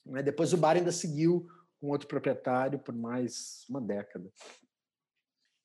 né? 0.05 0.23
Depois 0.23 0.53
o 0.53 0.57
bar 0.57 0.75
ainda 0.75 0.91
seguiu 0.91 1.47
com 1.79 1.87
outro 1.87 2.07
proprietário 2.07 2.79
por 2.79 2.93
mais 2.93 3.65
uma 3.69 3.81
década. 3.81 4.31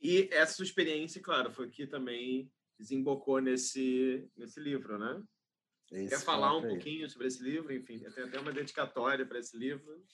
E 0.01 0.29
essa 0.33 0.55
sua 0.55 0.65
experiência, 0.65 1.21
claro, 1.21 1.51
foi 1.51 1.71
que 1.71 1.87
também 1.87 2.51
desembocou 2.79 3.41
nesse, 3.41 4.29
nesse 4.37 4.61
livro, 4.61 4.99
né? 4.99 5.23
Esse 5.93 6.11
Quer 6.11 6.21
falar 6.21 6.57
um 6.57 6.63
pouquinho 6.63 7.09
sobre 7.09 7.29
esse 7.29 7.43
livro? 7.43 7.73
Enfim, 7.73 7.99
tem 7.99 8.25
até 8.25 8.39
uma 8.39 8.53
dedicatória 8.53 9.25
para 9.25 9.39
esse 9.39 9.57
livro. 9.57 10.05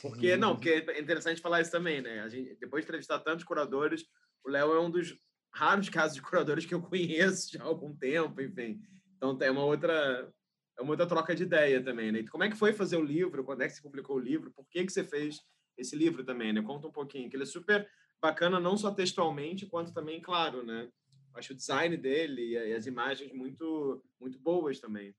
Porque, 0.00 0.36
não, 0.36 0.54
porque 0.54 0.70
é 0.70 1.00
interessante 1.00 1.40
falar 1.40 1.60
isso 1.60 1.70
também, 1.70 2.00
né? 2.00 2.20
A 2.20 2.28
gente, 2.28 2.56
depois 2.56 2.82
de 2.82 2.86
entrevistar 2.86 3.18
tantos 3.20 3.44
curadores, 3.44 4.04
o 4.44 4.50
Léo 4.50 4.72
é 4.72 4.80
um 4.80 4.90
dos 4.90 5.16
raros 5.52 5.88
casos 5.88 6.14
de 6.14 6.22
curadores 6.22 6.64
que 6.64 6.74
eu 6.74 6.82
conheço 6.82 7.52
já 7.52 7.62
há 7.62 7.66
algum 7.66 7.94
tempo, 7.94 8.40
enfim. 8.40 8.80
Então, 9.16 9.36
tem 9.36 9.50
uma 9.50 9.64
outra, 9.64 10.32
é 10.78 10.82
outra 10.82 11.06
troca 11.06 11.34
de 11.34 11.42
ideia 11.42 11.82
também, 11.82 12.12
né? 12.12 12.24
Como 12.30 12.44
é 12.44 12.50
que 12.50 12.56
foi 12.56 12.72
fazer 12.72 12.96
o 12.96 13.04
livro? 13.04 13.44
Quando 13.44 13.62
é 13.62 13.66
que 13.66 13.74
você 13.74 13.82
publicou 13.82 14.16
o 14.16 14.20
livro? 14.20 14.52
Por 14.52 14.66
que, 14.68 14.84
que 14.84 14.92
você 14.92 15.02
fez 15.02 15.40
esse 15.76 15.96
livro 15.96 16.24
também, 16.24 16.52
né? 16.52 16.62
Conta 16.62 16.86
um 16.86 16.92
pouquinho, 16.92 17.28
que 17.28 17.36
ele 17.36 17.42
é 17.42 17.46
super 17.46 17.88
bacana, 18.20 18.60
não 18.60 18.76
só 18.76 18.92
textualmente, 18.92 19.66
quanto 19.66 19.92
também, 19.92 20.20
claro, 20.20 20.64
né? 20.64 20.88
Acho 21.34 21.52
o 21.52 21.56
design 21.56 21.96
dele 21.96 22.52
e 22.52 22.74
as 22.74 22.86
imagens 22.86 23.32
muito, 23.32 24.02
muito 24.20 24.38
boas 24.38 24.80
também. 24.80 25.14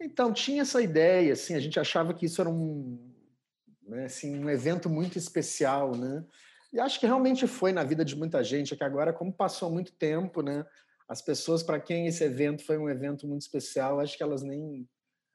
Então, 0.00 0.32
tinha 0.32 0.62
essa 0.62 0.80
ideia, 0.80 1.32
assim, 1.32 1.54
a 1.54 1.60
gente 1.60 1.78
achava 1.78 2.14
que 2.14 2.26
isso 2.26 2.40
era 2.40 2.48
um, 2.48 3.12
né, 3.82 4.06
assim, 4.06 4.42
um 4.42 4.48
evento 4.48 4.88
muito 4.88 5.18
especial, 5.18 5.94
né? 5.94 6.24
E 6.72 6.80
acho 6.80 6.98
que 6.98 7.06
realmente 7.06 7.46
foi 7.46 7.72
na 7.72 7.84
vida 7.84 8.04
de 8.04 8.16
muita 8.16 8.42
gente, 8.42 8.72
é 8.72 8.76
que 8.76 8.84
agora, 8.84 9.12
como 9.12 9.32
passou 9.32 9.70
muito 9.70 9.92
tempo, 9.92 10.42
né? 10.42 10.64
As 11.10 11.20
pessoas 11.20 11.60
para 11.60 11.80
quem 11.80 12.06
esse 12.06 12.22
evento 12.22 12.64
foi 12.64 12.78
um 12.78 12.88
evento 12.88 13.26
muito 13.26 13.42
especial, 13.42 13.98
acho 13.98 14.16
que 14.16 14.22
elas 14.22 14.44
nem 14.44 14.88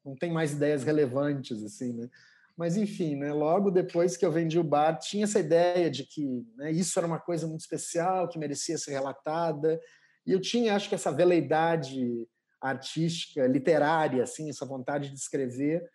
não 0.06 0.16
têm 0.16 0.32
mais 0.32 0.54
ideias 0.54 0.84
relevantes, 0.86 1.62
assim, 1.62 1.92
né? 1.92 2.10
Mas, 2.56 2.78
enfim, 2.78 3.18
né, 3.18 3.34
logo 3.34 3.70
depois 3.70 4.16
que 4.16 4.26
eu 4.26 4.32
vendi 4.32 4.58
o 4.58 4.64
bar, 4.64 4.98
tinha 4.98 5.26
essa 5.26 5.40
ideia 5.40 5.92
de 5.92 6.06
que 6.06 6.26
né, 6.56 6.72
isso 6.72 6.98
era 6.98 7.06
uma 7.06 7.20
coisa 7.20 7.46
muito 7.46 7.60
especial, 7.60 8.30
que 8.30 8.40
merecia 8.40 8.78
ser 8.78 8.92
relatada. 8.92 9.78
E 10.26 10.32
eu 10.32 10.40
tinha, 10.40 10.74
acho 10.74 10.88
que, 10.88 10.96
essa 10.96 11.12
veleidade 11.12 12.26
artística, 12.62 13.46
literária, 13.46 14.24
assim, 14.24 14.50
essa 14.50 14.66
vontade 14.66 15.10
de 15.10 15.16
escrever. 15.20 15.86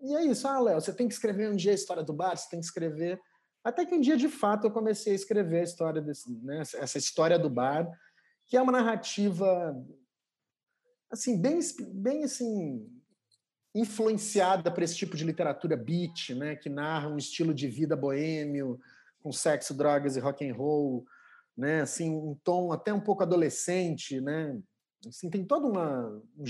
E 0.00 0.14
é 0.14 0.24
isso, 0.24 0.46
ah, 0.46 0.60
Léo, 0.60 0.80
você 0.80 0.92
tem 0.92 1.08
que 1.08 1.14
escrever 1.14 1.50
um 1.50 1.56
dia 1.56 1.72
a 1.72 1.74
história 1.74 2.04
do 2.04 2.12
bar, 2.12 2.36
você 2.36 2.48
tem 2.48 2.60
que 2.60 2.66
escrever. 2.66 3.20
Até 3.64 3.84
que 3.84 3.94
um 3.94 4.00
dia, 4.00 4.16
de 4.16 4.28
fato, 4.28 4.68
eu 4.68 4.70
comecei 4.70 5.14
a 5.14 5.16
escrever 5.16 5.60
a 5.60 5.64
história 5.64 6.00
desse, 6.00 6.30
né, 6.44 6.62
essa 6.76 6.98
história 6.98 7.38
do 7.38 7.50
bar, 7.50 7.90
que 8.46 8.56
é 8.56 8.62
uma 8.62 8.72
narrativa 8.72 9.74
assim 11.10 11.40
bem, 11.40 11.58
bem 11.92 12.24
assim 12.24 12.90
influenciada 13.74 14.70
por 14.70 14.82
esse 14.82 14.96
tipo 14.96 15.16
de 15.16 15.24
literatura 15.24 15.76
beat, 15.76 16.30
né, 16.30 16.54
que 16.54 16.68
narra 16.68 17.08
um 17.08 17.16
estilo 17.16 17.52
de 17.52 17.66
vida 17.66 17.96
boêmio, 17.96 18.80
com 19.20 19.32
sexo, 19.32 19.74
drogas 19.74 20.16
e 20.16 20.20
rock 20.20 20.48
and 20.48 20.54
roll, 20.54 21.04
né, 21.56 21.80
assim, 21.80 22.10
um 22.10 22.38
tom 22.44 22.72
até 22.72 22.92
um 22.92 23.00
pouco 23.00 23.24
adolescente, 23.24 24.20
né, 24.20 24.60
assim, 25.08 25.28
tem 25.28 25.44
toda 25.44 25.66
uma 25.66 26.08
um, 26.38 26.44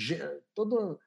todo, 0.54 1.00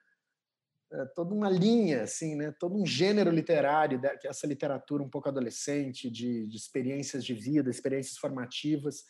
é, 0.91 1.05
toda 1.07 1.35
uma 1.35 1.51
linha, 1.51 2.01
assim, 2.01 2.35
né, 2.35 2.51
todo 2.59 2.75
um 2.75 2.85
gênero 2.85 3.29
literário, 3.29 4.01
que 4.19 4.27
essa 4.27 4.47
literatura 4.47 5.03
um 5.03 5.09
pouco 5.09 5.29
adolescente, 5.29 6.09
de, 6.09 6.47
de 6.47 6.57
experiências 6.57 7.23
de 7.23 7.35
vida, 7.35 7.69
experiências 7.69 8.17
formativas, 8.17 9.05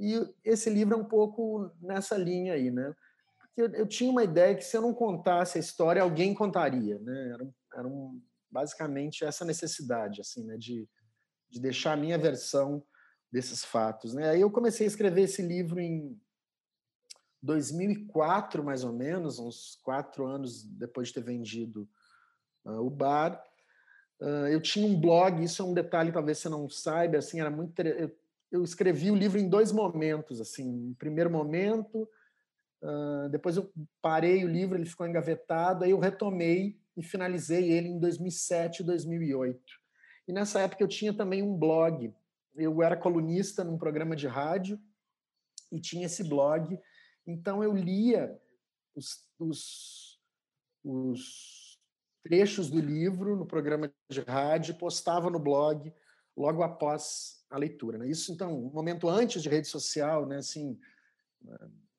e 0.00 0.34
esse 0.44 0.70
livro 0.70 0.94
é 0.94 0.98
um 0.98 1.04
pouco 1.04 1.70
nessa 1.80 2.16
linha 2.16 2.54
aí, 2.54 2.70
né, 2.70 2.94
eu, 3.60 3.68
eu, 3.74 3.86
tinha 3.86 4.10
uma 4.10 4.24
ideia 4.24 4.54
que 4.54 4.64
se 4.64 4.76
eu 4.76 4.82
não 4.82 4.94
contasse 4.94 5.58
a 5.58 5.60
história, 5.60 6.02
alguém 6.02 6.34
contaria, 6.34 6.98
né? 7.00 7.30
Era, 7.32 7.48
era 7.74 7.88
um, 7.88 8.20
basicamente 8.50 9.24
essa 9.24 9.44
necessidade, 9.44 10.20
assim, 10.20 10.44
né? 10.44 10.56
De, 10.56 10.88
de 11.48 11.60
deixar 11.60 11.92
a 11.92 11.96
minha 11.96 12.16
versão 12.16 12.82
desses 13.30 13.64
fatos, 13.64 14.14
né? 14.14 14.30
Aí 14.30 14.40
eu 14.40 14.50
comecei 14.50 14.86
a 14.86 14.88
escrever 14.88 15.22
esse 15.22 15.42
livro 15.42 15.80
em 15.80 16.18
2004, 17.42 18.64
mais 18.64 18.84
ou 18.84 18.92
menos, 18.92 19.38
uns 19.38 19.78
quatro 19.82 20.26
anos 20.26 20.64
depois 20.64 21.08
de 21.08 21.14
ter 21.14 21.22
vendido 21.22 21.88
uh, 22.64 22.80
o 22.80 22.90
bar. 22.90 23.42
Uh, 24.20 24.48
eu 24.48 24.60
tinha 24.60 24.86
um 24.86 25.00
blog, 25.00 25.42
isso 25.42 25.62
é 25.62 25.64
um 25.64 25.72
detalhe, 25.72 26.12
talvez 26.12 26.38
você 26.38 26.48
não 26.48 26.68
saiba, 26.68 27.18
assim, 27.18 27.40
era 27.40 27.50
muito 27.50 27.80
eu, 27.80 28.14
eu 28.50 28.62
escrevi 28.62 29.10
o 29.10 29.16
livro 29.16 29.38
em 29.38 29.48
dois 29.48 29.72
momentos, 29.72 30.40
assim, 30.40 30.70
no 30.70 30.94
primeiro 30.94 31.30
momento 31.30 32.08
Uh, 32.82 33.28
depois 33.28 33.58
eu 33.58 33.70
parei 34.00 34.42
o 34.42 34.48
livro, 34.48 34.76
ele 34.76 34.86
ficou 34.86 35.06
engavetado, 35.06 35.84
aí 35.84 35.90
eu 35.90 35.98
retomei 35.98 36.80
e 36.96 37.02
finalizei 37.02 37.70
ele 37.70 37.88
em 37.88 37.98
2007 37.98 38.82
2008. 38.82 39.60
E 40.26 40.32
nessa 40.32 40.60
época 40.60 40.82
eu 40.82 40.88
tinha 40.88 41.12
também 41.12 41.42
um 41.42 41.56
blog. 41.56 42.14
Eu 42.56 42.82
era 42.82 42.96
colunista 42.96 43.62
num 43.62 43.76
programa 43.76 44.16
de 44.16 44.26
rádio 44.26 44.80
e 45.70 45.78
tinha 45.78 46.06
esse 46.06 46.24
blog. 46.24 46.78
Então 47.26 47.62
eu 47.62 47.74
lia 47.74 48.40
os, 48.94 49.28
os, 49.38 50.18
os 50.82 51.78
trechos 52.22 52.70
do 52.70 52.80
livro 52.80 53.36
no 53.36 53.46
programa 53.46 53.92
de 54.10 54.20
rádio, 54.20 54.74
postava 54.76 55.28
no 55.28 55.38
blog 55.38 55.92
logo 56.34 56.62
após 56.62 57.39
a 57.50 57.58
leitura. 57.58 57.98
Né? 57.98 58.08
Isso, 58.08 58.32
então, 58.32 58.56
um 58.56 58.70
momento 58.70 59.08
antes 59.08 59.42
de 59.42 59.48
rede 59.48 59.66
social, 59.66 60.24
né? 60.26 60.38
assim, 60.38 60.78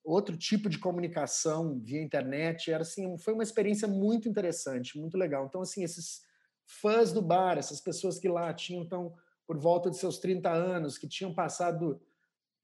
outro 0.03 0.37
tipo 0.37 0.69
de 0.69 0.79
comunicação 0.79 1.79
via 1.79 2.01
internet. 2.01 2.71
Era 2.71 2.81
assim, 2.81 3.17
foi 3.17 3.33
uma 3.33 3.43
experiência 3.43 3.87
muito 3.87 4.27
interessante, 4.27 4.97
muito 4.97 5.17
legal. 5.17 5.45
Então, 5.45 5.61
assim, 5.61 5.83
esses 5.83 6.23
fãs 6.65 7.11
do 7.11 7.21
bar, 7.21 7.57
essas 7.57 7.81
pessoas 7.81 8.17
que 8.17 8.29
lá 8.29 8.53
tinham 8.53 8.83
então 8.83 9.13
por 9.45 9.57
volta 9.57 9.89
de 9.89 9.97
seus 9.97 10.17
30 10.17 10.49
anos, 10.49 10.97
que 10.97 11.07
tinham 11.07 11.33
passado 11.33 12.01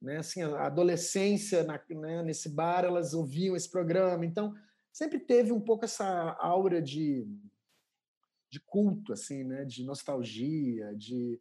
né, 0.01 0.17
assim, 0.17 0.41
a 0.43 0.67
adolescência 0.67 1.63
na, 1.63 1.81
né, 1.89 2.23
nesse 2.23 2.49
bar, 2.49 2.85
elas 2.85 3.13
ouviam 3.13 3.55
esse 3.55 3.69
programa. 3.69 4.25
Então, 4.25 4.55
sempre 4.91 5.19
teve 5.19 5.51
um 5.51 5.59
pouco 5.59 5.85
essa 5.85 6.05
aura 6.39 6.81
de, 6.81 7.27
de 8.49 8.59
culto, 8.59 9.11
assim, 9.11 9.43
né, 9.43 9.65
de 9.65 9.83
nostalgia, 9.83 10.95
de 10.95 11.39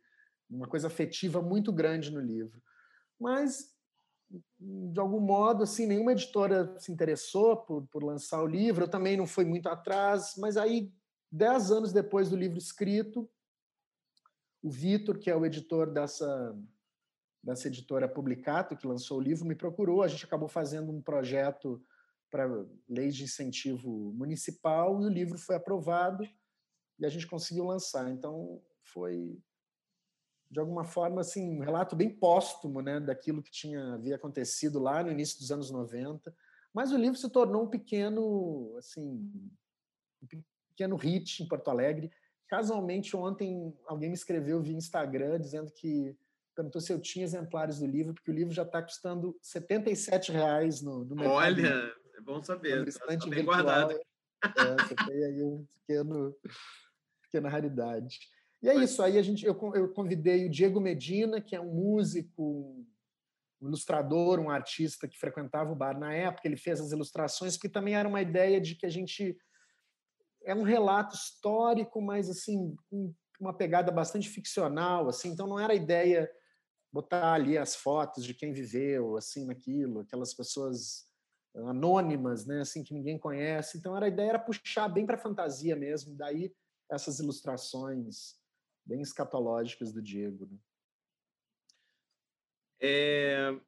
uma 0.48 0.66
coisa 0.66 0.86
afetiva 0.86 1.42
muito 1.42 1.72
grande 1.72 2.10
no 2.10 2.20
livro. 2.20 2.62
Mas 3.18 3.76
de 4.58 4.98
algum 4.98 5.20
modo, 5.20 5.62
assim, 5.62 5.86
nenhuma 5.86 6.12
editora 6.12 6.78
se 6.78 6.90
interessou 6.90 7.56
por, 7.56 7.86
por 7.88 8.02
lançar 8.02 8.42
o 8.42 8.46
livro, 8.46 8.84
eu 8.84 8.88
também 8.88 9.16
não 9.16 9.26
fui 9.26 9.44
muito 9.44 9.68
atrás, 9.68 10.34
mas 10.38 10.56
aí, 10.56 10.92
dez 11.30 11.70
anos 11.70 11.92
depois 11.92 12.28
do 12.28 12.36
livro 12.36 12.58
escrito, 12.58 13.28
o 14.62 14.70
Vitor, 14.70 15.18
que 15.18 15.30
é 15.30 15.36
o 15.36 15.46
editor 15.46 15.92
dessa, 15.92 16.58
dessa 17.42 17.68
editora 17.68 18.08
Publicato, 18.08 18.76
que 18.76 18.86
lançou 18.86 19.18
o 19.18 19.22
livro, 19.22 19.46
me 19.46 19.54
procurou, 19.54 20.02
a 20.02 20.08
gente 20.08 20.24
acabou 20.24 20.48
fazendo 20.48 20.90
um 20.90 21.00
projeto 21.00 21.80
para 22.30 22.66
lei 22.88 23.10
de 23.10 23.22
incentivo 23.22 24.12
municipal 24.12 25.00
e 25.00 25.06
o 25.06 25.10
livro 25.10 25.38
foi 25.38 25.54
aprovado 25.54 26.28
e 26.98 27.06
a 27.06 27.08
gente 27.08 27.28
conseguiu 27.28 27.64
lançar. 27.64 28.10
Então, 28.10 28.60
foi 28.82 29.38
de 30.50 30.60
alguma 30.60 30.84
forma, 30.84 31.20
assim, 31.20 31.58
um 31.58 31.64
relato 31.64 31.96
bem 31.96 32.08
póstumo 32.08 32.80
né, 32.80 33.00
daquilo 33.00 33.42
que 33.42 33.50
tinha 33.50 33.94
havia 33.94 34.16
acontecido 34.16 34.78
lá 34.78 35.02
no 35.02 35.10
início 35.10 35.38
dos 35.38 35.50
anos 35.50 35.70
90. 35.70 36.34
Mas 36.72 36.92
o 36.92 36.96
livro 36.96 37.18
se 37.18 37.28
tornou 37.30 37.64
um 37.64 37.68
pequeno, 37.68 38.74
assim, 38.78 39.30
um 40.22 40.42
pequeno 40.68 40.96
hit 40.96 41.42
em 41.42 41.48
Porto 41.48 41.68
Alegre. 41.68 42.10
Casualmente, 42.48 43.16
ontem, 43.16 43.74
alguém 43.86 44.10
me 44.10 44.14
escreveu 44.14 44.62
via 44.62 44.76
Instagram 44.76 45.40
dizendo 45.40 45.72
que 45.72 46.16
perguntou 46.54 46.80
se 46.80 46.92
eu 46.92 47.00
tinha 47.00 47.24
exemplares 47.24 47.80
do 47.80 47.86
livro, 47.86 48.14
porque 48.14 48.30
o 48.30 48.34
livro 48.34 48.54
já 48.54 48.62
está 48.62 48.80
custando 48.80 49.36
77 49.42 50.32
reais 50.32 50.80
no, 50.80 51.04
no 51.04 51.14
mercado. 51.14 51.34
Olha, 51.34 51.92
é 52.16 52.20
bom 52.20 52.42
saber. 52.42 52.86
Está 52.86 53.06
tá 53.06 53.26
bem 53.26 53.44
guardado. 53.44 53.92
É, 53.92 54.82
você 54.82 54.94
tem 54.94 55.24
aí 55.24 55.42
um 55.42 55.66
pequeno, 55.80 56.36
pequena 57.22 57.48
raridade. 57.48 58.18
E 58.66 58.68
é 58.68 58.74
isso. 58.74 59.00
Aí 59.00 59.16
a 59.16 59.22
gente, 59.22 59.46
eu, 59.46 59.56
eu 59.76 59.88
convidei 59.92 60.44
o 60.44 60.50
Diego 60.50 60.80
Medina, 60.80 61.40
que 61.40 61.54
é 61.54 61.60
um 61.60 61.72
músico, 61.72 62.84
um 63.62 63.68
ilustrador, 63.68 64.40
um 64.40 64.50
artista 64.50 65.06
que 65.06 65.16
frequentava 65.16 65.70
o 65.70 65.76
bar 65.76 65.96
na 65.96 66.12
época. 66.12 66.48
Ele 66.48 66.56
fez 66.56 66.80
as 66.80 66.90
ilustrações, 66.90 67.56
porque 67.56 67.68
também 67.68 67.94
era 67.94 68.08
uma 68.08 68.20
ideia 68.20 68.60
de 68.60 68.74
que 68.74 68.84
a 68.84 68.88
gente 68.88 69.38
é 70.44 70.52
um 70.52 70.64
relato 70.64 71.14
histórico, 71.14 72.02
mas 72.02 72.28
assim 72.28 72.74
com 72.90 73.14
uma 73.38 73.56
pegada 73.56 73.92
bastante 73.92 74.28
ficcional, 74.28 75.08
assim. 75.08 75.28
Então 75.28 75.46
não 75.46 75.60
era 75.60 75.72
a 75.72 75.76
ideia 75.76 76.28
botar 76.92 77.34
ali 77.34 77.56
as 77.56 77.76
fotos 77.76 78.24
de 78.24 78.34
quem 78.34 78.52
viveu, 78.52 79.16
assim, 79.16 79.46
naquilo, 79.46 80.00
aquelas 80.00 80.34
pessoas 80.34 81.04
anônimas, 81.54 82.46
né, 82.46 82.62
assim 82.62 82.82
que 82.82 82.92
ninguém 82.92 83.16
conhece. 83.16 83.78
Então 83.78 83.96
era 83.96 84.06
a 84.06 84.08
ideia 84.08 84.30
era 84.30 84.38
puxar 84.40 84.88
bem 84.88 85.06
para 85.06 85.14
a 85.14 85.20
fantasia 85.20 85.76
mesmo. 85.76 86.16
Daí 86.16 86.52
essas 86.90 87.20
ilustrações 87.20 88.44
bem 88.86 89.02
escatológicas 89.02 89.92
do 89.92 90.00
Diego. 90.00 90.46
Né? 90.46 90.58
É... 92.80 93.58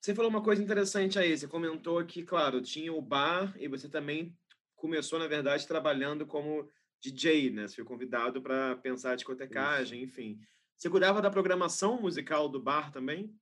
Você 0.00 0.14
falou 0.14 0.30
uma 0.30 0.42
coisa 0.42 0.62
interessante 0.62 1.18
aí. 1.18 1.36
Você 1.36 1.48
comentou 1.48 2.02
que, 2.06 2.22
claro, 2.22 2.62
tinha 2.62 2.92
o 2.92 3.02
bar 3.02 3.54
e 3.58 3.66
você 3.66 3.88
também 3.88 4.36
começou, 4.76 5.18
na 5.18 5.26
verdade, 5.26 5.66
trabalhando 5.66 6.24
como 6.24 6.70
DJ, 7.00 7.50
né? 7.50 7.66
Você 7.66 7.76
foi 7.76 7.84
convidado 7.84 8.40
para 8.40 8.76
pensar 8.76 9.12
a 9.12 9.16
discotecagem, 9.16 10.02
Isso. 10.02 10.08
enfim. 10.08 10.40
Você 10.76 10.88
cuidava 10.88 11.20
da 11.20 11.30
programação 11.30 12.00
musical 12.00 12.48
do 12.48 12.62
bar 12.62 12.92
também? 12.92 13.36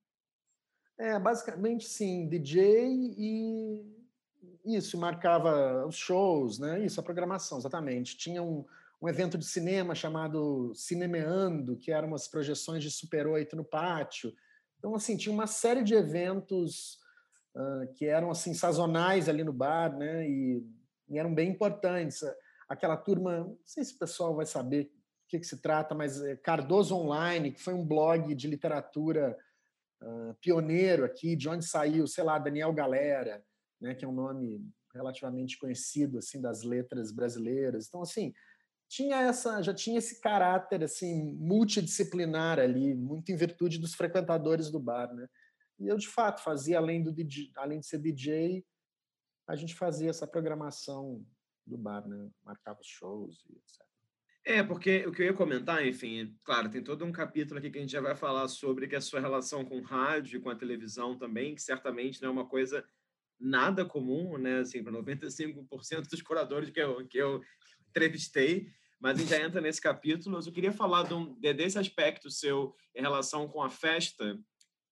É, 0.97 1.19
basicamente 1.19 1.87
sim, 1.87 2.27
DJ 2.27 2.87
e 3.15 3.97
isso, 4.65 4.97
marcava 4.97 5.85
os 5.85 5.95
shows, 5.95 6.59
né? 6.59 6.83
Isso, 6.83 6.99
a 6.99 7.03
programação, 7.03 7.57
exatamente. 7.59 8.17
Tinha 8.17 8.41
um, 8.41 8.65
um 9.01 9.07
evento 9.07 9.37
de 9.37 9.45
cinema 9.45 9.93
chamado 9.93 10.73
Cinemeando, 10.75 11.77
que 11.77 11.91
eram 11.91 12.07
umas 12.07 12.27
projeções 12.27 12.83
de 12.83 12.89
Super 12.89 13.27
8 13.27 13.55
no 13.55 13.63
pátio. 13.63 14.33
Então, 14.79 14.95
assim, 14.95 15.15
tinha 15.15 15.33
uma 15.33 15.47
série 15.47 15.83
de 15.83 15.93
eventos 15.93 16.97
uh, 17.55 17.93
que 17.93 18.05
eram, 18.05 18.31
assim, 18.31 18.53
sazonais 18.53 19.29
ali 19.29 19.43
no 19.43 19.53
bar, 19.53 19.95
né? 19.95 20.27
E, 20.27 20.63
e, 21.09 21.17
eram 21.17 21.33
bem 21.33 21.49
importantes. 21.49 22.21
Aquela 22.67 22.97
turma, 22.97 23.39
não 23.39 23.57
sei 23.65 23.83
se 23.83 23.93
o 23.93 23.99
pessoal 23.99 24.35
vai 24.35 24.45
saber 24.45 24.85
o 24.85 25.29
que, 25.29 25.39
que 25.39 25.47
se 25.47 25.61
trata, 25.61 25.93
mas 25.93 26.21
é 26.21 26.35
Cardoso 26.35 26.95
Online, 26.95 27.51
que 27.51 27.61
foi 27.61 27.73
um 27.73 27.85
blog 27.85 28.33
de 28.33 28.47
literatura 28.47 29.37
uh, 30.01 30.33
pioneiro 30.41 31.05
aqui, 31.05 31.35
de 31.35 31.47
onde 31.47 31.65
saiu, 31.65 32.07
sei 32.07 32.23
lá, 32.23 32.39
Daniel 32.39 32.73
Galera, 32.73 33.43
né, 33.79 33.93
que 33.93 34.03
é 34.03 34.07
um 34.07 34.13
nome 34.13 34.59
relativamente 34.93 35.59
conhecido 35.59 36.17
assim 36.17 36.41
das 36.41 36.63
letras 36.63 37.11
brasileiras. 37.11 37.87
Então, 37.87 38.01
assim, 38.01 38.33
tinha 38.87 39.17
essa, 39.17 39.61
já 39.61 39.73
tinha 39.73 39.97
esse 39.97 40.21
caráter 40.21 40.83
assim 40.83 41.33
multidisciplinar 41.35 42.59
ali, 42.59 42.93
muito 42.93 43.31
em 43.31 43.35
virtude 43.35 43.79
dos 43.79 43.93
frequentadores 43.93 44.71
do 44.71 44.79
bar, 44.79 45.13
né? 45.13 45.27
E 45.79 45.87
eu 45.87 45.97
de 45.97 46.07
fato 46.07 46.43
fazia 46.43 46.77
além 46.77 47.03
do 47.03 47.11
DJ, 47.11 47.51
além 47.55 47.79
de 47.79 47.87
ser 47.87 47.99
DJ, 47.99 48.65
a 49.47 49.55
gente 49.55 49.75
fazia 49.75 50.09
essa 50.09 50.27
programação 50.27 51.25
do 51.65 51.77
bar, 51.77 52.07
né? 52.07 52.29
Marcava 52.43 52.79
os 52.79 52.87
shows 52.87 53.45
e 53.49 53.53
etc. 53.57 53.87
É, 54.45 54.63
porque 54.63 55.05
o 55.05 55.11
que 55.11 55.23
eu 55.23 55.25
ia 55.25 55.33
comentar, 55.33 55.85
enfim, 55.85 56.33
claro, 56.41 56.69
tem 56.69 56.81
todo 56.81 57.03
um 57.03 57.11
capítulo 57.11 57.59
aqui 57.59 57.69
que 57.69 57.77
a 57.77 57.81
gente 57.81 57.91
já 57.91 57.99
vai 57.99 58.15
falar 58.15 58.47
sobre 58.47 58.87
que 58.87 58.95
a 58.95 59.01
sua 59.01 59.19
relação 59.19 59.65
com 59.65 59.79
o 59.79 59.83
rádio, 59.83 60.41
com 60.41 60.49
a 60.49 60.55
televisão 60.55 61.17
também, 61.17 61.53
que 61.53 61.61
certamente 61.61 62.21
não 62.21 62.29
é 62.29 62.31
uma 62.31 62.47
coisa 62.47 62.81
nada 63.37 63.83
comum, 63.83 64.37
né? 64.37 64.59
Assim, 64.59 64.81
para 64.81 64.93
95% 64.93 66.09
dos 66.09 66.21
curadores 66.21 66.69
que 66.69 66.79
eu, 66.79 67.05
que 67.07 67.17
eu 67.17 67.41
entrevistei, 67.89 68.67
mas 68.99 69.17
a 69.17 69.21
gente 69.21 69.29
já 69.29 69.41
entra 69.41 69.61
nesse 69.61 69.81
capítulo. 69.81 70.39
Eu 70.39 70.51
queria 70.51 70.71
falar 70.71 71.03
de 71.03 71.13
um, 71.13 71.33
desse 71.39 71.77
aspecto 71.77 72.29
seu 72.29 72.75
em 72.95 73.01
relação 73.01 73.47
com 73.47 73.61
a 73.61 73.69
festa, 73.69 74.39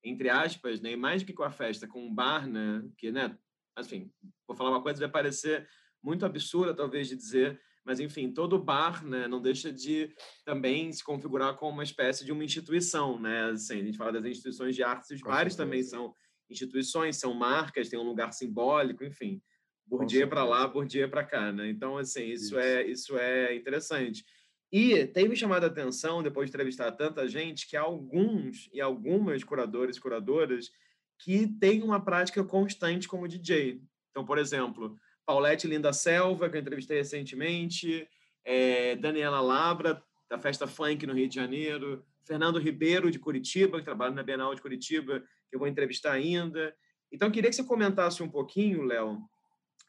entre 0.03 0.29
aspas, 0.29 0.79
né? 0.81 0.91
E 0.91 0.95
mais 0.95 1.21
do 1.21 1.25
que 1.25 1.33
com 1.33 1.43
a 1.43 1.51
festa, 1.51 1.87
com 1.87 2.05
o 2.05 2.13
bar, 2.13 2.47
né? 2.47 2.83
Que, 2.97 3.11
né? 3.11 3.37
Assim, 3.75 4.11
vou 4.47 4.55
falar 4.55 4.69
uma 4.69 4.81
coisa 4.81 4.99
vai 4.99 5.09
parecer 5.09 5.67
muito 6.01 6.25
absurda, 6.25 6.73
talvez, 6.73 7.07
de 7.07 7.15
dizer, 7.15 7.59
mas 7.83 7.99
enfim, 7.99 8.31
todo 8.31 8.57
bar, 8.57 9.05
né, 9.05 9.27
não 9.27 9.41
deixa 9.41 9.71
de 9.73 10.13
também 10.43 10.91
se 10.91 11.03
configurar 11.03 11.55
como 11.55 11.73
uma 11.73 11.83
espécie 11.83 12.23
de 12.23 12.31
uma 12.31 12.43
instituição, 12.43 13.19
né? 13.19 13.51
Assim, 13.51 13.79
a 13.79 13.83
gente 13.83 13.97
fala 13.97 14.13
das 14.13 14.25
instituições 14.25 14.75
de 14.75 14.83
arte, 14.83 15.13
os 15.13 15.21
bares 15.21 15.55
também 15.55 15.83
são 15.83 16.13
instituições, 16.49 17.17
são 17.17 17.33
marcas, 17.33 17.89
tem 17.89 17.99
um 17.99 18.03
lugar 18.03 18.31
simbólico, 18.33 19.03
enfim. 19.03 19.41
Bourdieu 19.85 20.27
para 20.27 20.43
lá, 20.43 20.67
Bourdieu 20.67 21.09
para 21.09 21.23
cá, 21.23 21.51
né? 21.51 21.69
Então, 21.69 21.97
assim, 21.97 22.25
isso, 22.25 22.45
isso, 22.45 22.59
é 22.59 22.87
isso 22.87 23.17
é 23.17 23.55
interessante. 23.55 24.25
E 24.71 25.05
tem 25.05 25.27
me 25.27 25.35
chamado 25.35 25.63
a 25.63 25.67
atenção, 25.67 26.23
depois 26.23 26.49
de 26.49 26.55
entrevistar 26.55 26.91
tanta 26.91 27.27
gente, 27.27 27.67
que 27.67 27.77
há 27.77 27.81
alguns 27.81 28.69
e 28.73 28.81
algumas 28.81 29.43
curadores 29.43 29.97
e 29.97 30.01
curadoras 30.01 30.71
que 31.19 31.47
têm 31.47 31.83
uma 31.83 32.03
prática 32.03 32.43
constante 32.43 33.07
como 33.07 33.27
DJ. 33.27 33.81
Então, 34.11 34.25
por 34.25 34.37
exemplo, 34.37 34.97
Paulette 35.25 35.67
Linda 35.67 35.93
Selva, 35.93 36.49
que 36.49 36.57
eu 36.57 36.61
entrevistei 36.61 36.97
recentemente, 36.97 38.07
é, 38.43 38.95
Daniela 38.95 39.39
Labra, 39.39 40.03
da 40.29 40.37
Festa 40.37 40.67
Funk 40.67 41.05
no 41.05 41.13
Rio 41.13 41.29
de 41.29 41.35
Janeiro, 41.35 42.03
Fernando 42.25 42.59
Ribeiro, 42.59 43.11
de 43.11 43.19
Curitiba, 43.19 43.77
que 43.77 43.85
trabalha 43.85 44.13
na 44.13 44.23
Bienal 44.23 44.53
de 44.55 44.61
Curitiba, 44.61 45.19
que 45.19 45.55
eu 45.55 45.59
vou 45.59 45.67
entrevistar 45.67 46.11
ainda. 46.11 46.75
Então, 47.11 47.31
queria 47.31 47.49
que 47.49 47.55
você 47.55 47.63
comentasse 47.63 48.21
um 48.21 48.29
pouquinho, 48.29 48.83
Léo, 48.83 49.19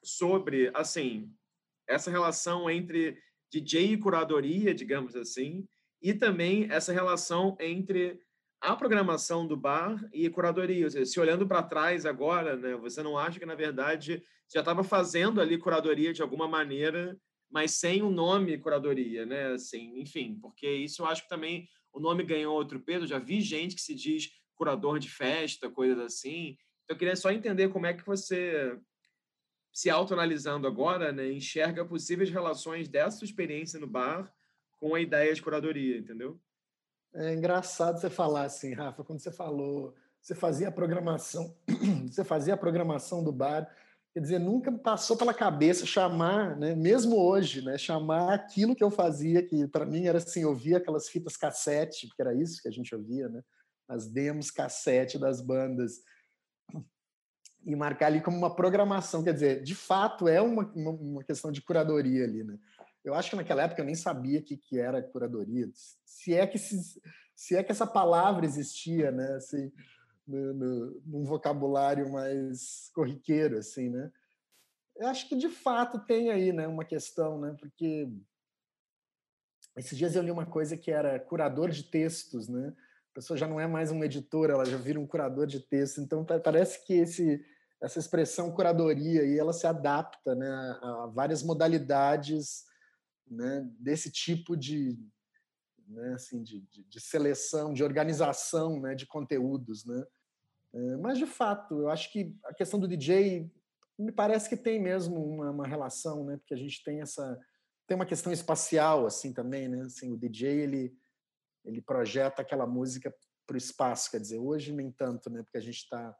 sobre, 0.06 0.70
assim, 0.74 1.30
essa 1.88 2.10
relação 2.10 2.70
entre 2.70 3.18
DJ 3.50 3.92
e 3.92 3.96
curadoria, 3.98 4.74
digamos 4.74 5.16
assim, 5.16 5.66
e 6.02 6.14
também 6.14 6.66
essa 6.70 6.92
relação 6.92 7.56
entre 7.60 8.20
a 8.60 8.74
programação 8.74 9.46
do 9.46 9.56
bar 9.56 10.08
e 10.12 10.28
curadoria. 10.30 10.88
Seja, 10.90 11.04
se 11.04 11.20
olhando 11.20 11.46
para 11.46 11.62
trás 11.62 12.06
agora, 12.06 12.56
né, 12.56 12.74
você 12.76 13.02
não 13.02 13.18
acha 13.18 13.38
que, 13.38 13.46
na 13.46 13.54
verdade, 13.54 14.22
já 14.52 14.60
estava 14.60 14.82
fazendo 14.82 15.40
ali 15.40 15.58
curadoria 15.58 16.12
de 16.12 16.22
alguma 16.22 16.48
maneira, 16.48 17.18
mas 17.50 17.72
sem 17.72 18.02
o 18.02 18.10
nome 18.10 18.58
curadoria, 18.58 19.24
né? 19.24 19.52
Assim, 19.52 20.00
enfim, 20.00 20.38
porque 20.40 20.68
isso 20.68 21.02
eu 21.02 21.06
acho 21.06 21.22
que 21.22 21.28
também 21.28 21.68
o 21.92 22.00
nome 22.00 22.22
ganhou 22.24 22.54
outro 22.54 22.80
peso. 22.80 23.06
Já 23.06 23.18
vi 23.18 23.40
gente 23.40 23.74
que 23.74 23.80
se 23.80 23.94
diz 23.94 24.30
curador 24.54 24.98
de 24.98 25.08
festa, 25.08 25.70
coisas 25.70 25.98
assim. 25.98 26.56
Então, 26.84 26.94
eu 26.94 26.96
queria 26.96 27.16
só 27.16 27.30
entender 27.30 27.68
como 27.68 27.86
é 27.86 27.94
que 27.94 28.04
você, 28.04 28.76
se 29.76 29.90
autoanalisando 29.90 30.66
agora, 30.66 31.12
né, 31.12 31.30
enxerga 31.30 31.84
possíveis 31.84 32.30
relações 32.30 32.88
dessa 32.88 33.22
experiência 33.22 33.78
no 33.78 33.86
bar 33.86 34.32
com 34.78 34.94
a 34.94 35.00
ideia 35.02 35.34
de 35.34 35.42
curadoria, 35.42 35.98
entendeu? 35.98 36.40
É 37.14 37.34
engraçado 37.34 38.00
você 38.00 38.08
falar 38.08 38.44
assim, 38.44 38.72
Rafa, 38.72 39.04
quando 39.04 39.20
você 39.20 39.30
falou, 39.30 39.94
você 40.18 40.34
fazia 40.34 40.68
a 40.68 40.72
programação, 40.72 41.54
você 42.10 42.24
fazia 42.24 42.54
a 42.54 42.56
programação 42.56 43.22
do 43.22 43.30
bar, 43.30 43.70
quer 44.14 44.20
dizer, 44.20 44.38
nunca 44.38 44.72
passou 44.72 45.14
pela 45.14 45.34
cabeça 45.34 45.84
chamar, 45.84 46.56
né, 46.56 46.74
mesmo 46.74 47.14
hoje, 47.20 47.60
né, 47.60 47.76
chamar 47.76 48.32
aquilo 48.32 48.74
que 48.74 48.82
eu 48.82 48.90
fazia, 48.90 49.46
que 49.46 49.68
para 49.68 49.84
mim 49.84 50.06
era 50.06 50.16
assim, 50.16 50.42
ouvir 50.46 50.76
aquelas 50.76 51.06
fitas 51.06 51.36
cassete, 51.36 52.06
porque 52.06 52.22
era 52.22 52.32
isso 52.34 52.62
que 52.62 52.68
a 52.68 52.72
gente 52.72 52.94
ouvia, 52.94 53.28
né? 53.28 53.42
as 53.86 54.06
demos 54.06 54.50
cassete 54.50 55.18
das 55.18 55.42
bandas 55.42 56.00
e 57.66 57.74
marcar 57.74 58.06
ali 58.06 58.20
como 58.20 58.38
uma 58.38 58.54
programação, 58.54 59.24
quer 59.24 59.34
dizer, 59.34 59.62
de 59.64 59.74
fato 59.74 60.28
é 60.28 60.40
uma, 60.40 60.70
uma, 60.72 60.90
uma, 60.92 61.24
questão 61.24 61.50
de 61.50 61.60
curadoria 61.60 62.22
ali, 62.22 62.44
né? 62.44 62.56
Eu 63.04 63.12
acho 63.12 63.28
que 63.30 63.36
naquela 63.36 63.62
época 63.62 63.82
eu 63.82 63.86
nem 63.86 63.94
sabia 63.94 64.38
o 64.38 64.42
que, 64.42 64.56
que 64.56 64.78
era 64.78 65.02
curadoria, 65.02 65.68
se 66.04 66.32
é 66.32 66.46
que 66.46 66.58
se, 66.58 67.00
se 67.34 67.56
é 67.56 67.64
que 67.64 67.72
essa 67.72 67.86
palavra 67.86 68.46
existia, 68.46 69.10
né? 69.10 69.34
Assim, 69.34 69.72
no, 70.24 70.54
no, 70.54 71.02
num 71.04 71.24
vocabulário 71.24 72.10
mais 72.10 72.88
corriqueiro, 72.94 73.58
assim, 73.58 73.90
né? 73.90 74.12
Eu 74.96 75.08
acho 75.08 75.28
que 75.28 75.36
de 75.36 75.48
fato 75.48 75.98
tem 75.98 76.30
aí, 76.30 76.52
né, 76.52 76.68
uma 76.68 76.84
questão, 76.84 77.38
né? 77.40 77.54
Porque 77.58 78.08
esses 79.76 79.98
dias 79.98 80.14
eu 80.14 80.22
li 80.22 80.30
uma 80.30 80.46
coisa 80.46 80.76
que 80.76 80.90
era 80.90 81.18
curador 81.18 81.70
de 81.70 81.82
textos, 81.82 82.48
né? 82.48 82.72
pessoa 83.16 83.34
já 83.34 83.48
não 83.48 83.58
é 83.58 83.66
mais 83.66 83.90
um 83.90 84.04
editor, 84.04 84.50
ela 84.50 84.66
já 84.66 84.76
vira 84.76 85.00
um 85.00 85.06
curador 85.06 85.46
de 85.46 85.58
texto. 85.58 86.02
Então 86.02 86.22
parece 86.22 86.84
que 86.84 86.92
esse 86.92 87.42
essa 87.82 87.98
expressão 87.98 88.50
curadoria 88.52 89.24
e 89.24 89.38
ela 89.38 89.52
se 89.52 89.66
adapta, 89.66 90.34
né, 90.34 90.48
a 90.82 91.06
várias 91.12 91.42
modalidades, 91.42 92.64
né, 93.26 93.68
desse 93.78 94.10
tipo 94.10 94.56
de, 94.56 94.98
né, 95.86 96.14
assim, 96.14 96.42
de, 96.42 96.60
de, 96.62 96.84
de 96.84 97.00
seleção, 97.00 97.72
de 97.72 97.84
organização, 97.84 98.80
né, 98.80 98.94
de 98.94 99.06
conteúdos, 99.06 99.84
né. 99.84 100.04
É, 100.74 100.96
mas 100.96 101.18
de 101.18 101.26
fato, 101.26 101.80
eu 101.80 101.90
acho 101.90 102.12
que 102.12 102.34
a 102.44 102.54
questão 102.54 102.80
do 102.80 102.88
DJ 102.88 103.50
me 103.98 104.12
parece 104.12 104.48
que 104.48 104.56
tem 104.56 104.80
mesmo 104.80 105.22
uma, 105.24 105.50
uma 105.50 105.66
relação, 105.66 106.24
né, 106.24 106.36
porque 106.38 106.54
a 106.54 106.58
gente 106.58 106.82
tem 106.82 107.00
essa 107.00 107.38
tem 107.86 107.94
uma 107.94 108.06
questão 108.06 108.32
espacial 108.32 109.06
assim 109.06 109.32
também, 109.32 109.68
né, 109.68 109.82
assim, 109.82 110.12
o 110.12 110.18
DJ 110.18 110.60
ele 110.60 110.96
ele 111.64 111.82
projeta 111.82 112.42
aquela 112.42 112.66
música 112.66 113.12
para 113.46 113.54
o 113.54 113.58
espaço. 113.58 114.10
Quer 114.10 114.20
dizer, 114.20 114.38
hoje 114.38 114.72
nem 114.72 114.90
tanto, 114.90 115.30
né? 115.30 115.42
Porque 115.42 115.58
a 115.58 115.60
gente 115.62 115.78
está 115.78 116.16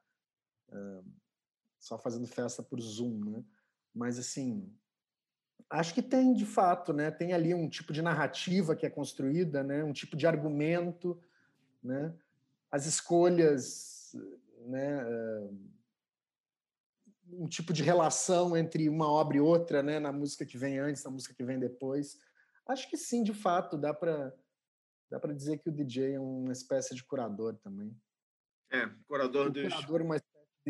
só 1.87 1.97
fazendo 1.97 2.27
festa 2.27 2.65
por 2.65 2.81
Zoom, 2.81 3.31
né? 3.31 3.45
Mas 3.95 4.19
assim, 4.19 4.69
acho 5.71 5.95
que 5.95 6.03
tem 6.03 6.35
de 6.35 6.45
fato, 6.45 6.93
né? 6.93 7.13
Tem 7.13 7.33
ali 7.33 7.55
um 7.55 7.69
tipo 7.69 7.93
de 7.93 8.03
narrativa 8.03 8.75
que 8.75 8.85
é 8.85 8.91
construída, 8.91 9.63
né? 9.63 9.85
Um 9.85 9.93
tipo 9.93 10.17
de 10.17 10.27
argumento, 10.27 11.21
né? 11.81 12.13
As 12.73 12.87
escolhas, 12.87 14.17
né? 14.67 15.05
Uh, 15.05 15.77
um 17.29 17.47
tipo 17.47 17.73
de 17.73 17.85
relação 17.85 18.57
entre 18.57 18.89
uma 18.89 19.09
obra 19.09 19.37
e 19.37 19.41
outra, 19.41 19.81
né? 19.81 20.01
Na 20.01 20.11
música 20.11 20.45
que 20.45 20.59
vem 20.59 20.81
antes, 20.81 21.05
na 21.05 21.11
música 21.11 21.35
que 21.35 21.45
vem 21.45 21.59
depois. 21.59 22.19
Acho 22.67 22.91
que 22.91 22.97
sim, 22.97 23.23
de 23.23 23.33
fato, 23.33 23.79
dá 23.79 23.95
para 23.95 24.35
dá 25.09 25.21
para 25.21 25.33
dizer 25.33 25.59
que 25.59 25.69
o 25.69 25.73
DJ 25.73 26.15
é 26.15 26.21
uma 26.21 26.53
espécie 26.53 26.97
de 26.97 27.05
curador 27.05 27.55
também. 27.59 27.97
É, 28.73 28.91
curador 29.07 29.53
dos... 29.53 29.73
Curador 29.73 30.03
espécie 30.03 30.23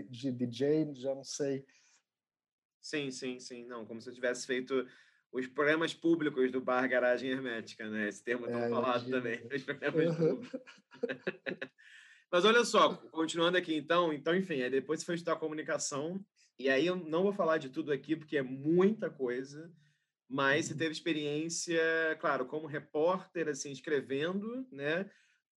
de 0.03 0.31
DJ, 0.31 0.95
já 0.95 1.15
não 1.15 1.25
sei. 1.25 1.65
Sim, 2.81 3.11
sim, 3.11 3.41
sim. 3.41 3.65
Não, 3.67 3.85
como 3.85 4.01
se 4.01 4.09
eu 4.09 4.15
tivesse 4.15 4.47
feito 4.47 4.87
os 5.33 5.47
programas 5.47 5.93
públicos 5.93 6.51
do 6.51 6.61
Bar 6.61 6.89
Garagem 6.89 7.31
Hermética, 7.31 7.89
né? 7.89 8.09
Esse 8.09 8.23
termo 8.23 8.47
é 8.47 8.51
tão 8.51 8.71
falado 8.71 9.11
também. 9.11 9.47
Os 9.53 9.63
programas. 9.63 10.17
Mas 12.31 12.45
olha 12.45 12.65
só, 12.65 12.95
continuando 13.11 13.57
aqui 13.57 13.75
então, 13.75 14.13
então 14.13 14.35
enfim, 14.35 14.61
aí 14.61 14.71
depois 14.71 15.01
você 15.01 15.07
foi 15.07 15.15
estudar 15.15 15.37
comunicação, 15.37 16.25
e 16.59 16.69
aí 16.69 16.87
eu 16.87 16.97
não 16.97 17.23
vou 17.23 17.33
falar 17.33 17.59
de 17.59 17.69
tudo 17.69 17.93
aqui, 17.93 18.17
porque 18.17 18.37
é 18.37 18.43
muita 18.43 19.09
coisa, 19.09 19.73
mas 20.29 20.67
você 20.67 20.73
uhum. 20.73 20.79
teve 20.79 20.93
experiência, 20.93 21.81
claro, 22.21 22.47
como 22.47 22.67
repórter, 22.67 23.49
assim, 23.49 23.71
escrevendo, 23.71 24.67
né? 24.73 25.09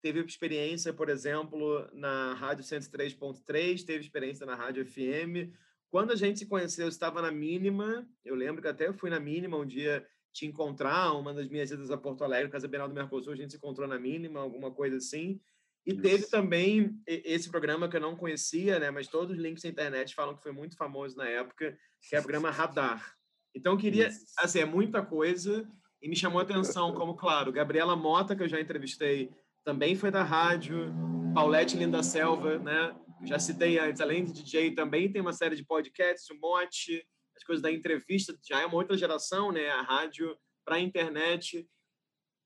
Teve 0.02 0.20
experiência, 0.22 0.94
por 0.94 1.10
exemplo, 1.10 1.88
na 1.94 2.34
Rádio 2.34 2.64
103.3, 2.64 3.86
teve 3.86 4.04
experiência 4.04 4.46
na 4.46 4.56
Rádio 4.56 4.86
FM. 4.86 5.52
Quando 5.90 6.12
a 6.12 6.16
gente 6.16 6.40
se 6.40 6.46
conheceu, 6.46 6.86
eu 6.86 6.90
estava 6.90 7.22
na 7.22 7.32
Mínima. 7.32 8.08
Eu 8.24 8.36
lembro 8.36 8.62
que 8.62 8.68
até 8.68 8.88
eu 8.88 8.94
fui 8.94 9.10
na 9.10 9.20
Mínima 9.20 9.58
um 9.58 9.66
dia 9.66 10.06
te 10.32 10.46
encontrar, 10.46 11.14
uma 11.14 11.34
das 11.34 11.50
minhas 11.50 11.72
idas 11.72 11.90
a 11.90 11.98
Porto 11.98 12.24
Alegre, 12.24 12.52
Casa 12.52 12.68
Bienal 12.68 12.88
do 12.88 12.94
Mercosul, 12.94 13.34
a 13.34 13.36
gente 13.36 13.52
se 13.52 13.58
encontrou 13.58 13.88
na 13.88 14.00
Mínima, 14.00 14.40
alguma 14.40 14.72
coisa 14.72 14.98
assim. 14.98 15.42
E 15.86 15.92
Isso. 15.92 16.02
teve 16.02 16.28
também 16.28 17.02
esse 17.08 17.50
programa 17.50 17.90
que 17.90 17.98
eu 17.98 18.02
não 18.02 18.16
conhecia, 18.16 18.80
né? 18.80 18.92
Mas 18.92 19.08
todos 19.08 19.36
os 19.36 19.42
links 19.42 19.64
na 19.64 19.70
internet 19.70 20.14
falam 20.14 20.36
que 20.36 20.44
foi 20.44 20.52
muito 20.52 20.76
famoso 20.78 21.18
na 21.18 21.28
época, 21.28 21.76
que 22.08 22.16
é 22.16 22.20
o 22.20 22.22
programa 22.22 22.52
Radar. 22.52 23.16
Então, 23.56 23.74
eu 23.74 23.80
queria, 23.80 24.08
Isso. 24.08 24.26
assim, 24.38 24.60
é 24.60 24.66
muita 24.66 25.04
coisa. 25.04 25.68
E 26.02 26.08
me 26.08 26.16
chamou 26.16 26.40
a 26.40 26.44
atenção, 26.44 26.94
como, 26.94 27.16
claro, 27.16 27.52
Gabriela 27.52 27.96
Mota, 27.96 28.36
que 28.36 28.44
eu 28.44 28.48
já 28.48 28.62
entrevistei, 28.62 29.32
também 29.64 29.96
foi 29.96 30.12
da 30.12 30.24
rádio. 30.24 30.94
Paulette 31.34 31.78
Linda 31.78 32.02
Selva, 32.02 32.58
né? 32.60 32.96
Já 33.26 33.38
citei 33.38 33.78
antes, 33.78 34.02
além 34.02 34.24
de 34.24 34.32
DJ, 34.32 34.74
também 34.74 35.12
tem 35.12 35.22
uma 35.22 35.34
série 35.34 35.56
de 35.56 35.66
podcasts, 35.66 36.30
o 36.30 36.40
Mote, 36.40 37.06
as 37.36 37.44
coisas 37.44 37.62
da 37.62 37.72
entrevista, 37.72 38.38
já 38.48 38.62
é 38.62 38.66
uma 38.66 38.76
outra 38.76 38.98
geração, 38.98 39.52
né? 39.52 39.70
A 39.70 39.82
rádio 39.82 40.38
para 40.66 40.76
a 40.76 40.80
internet. 40.80 41.68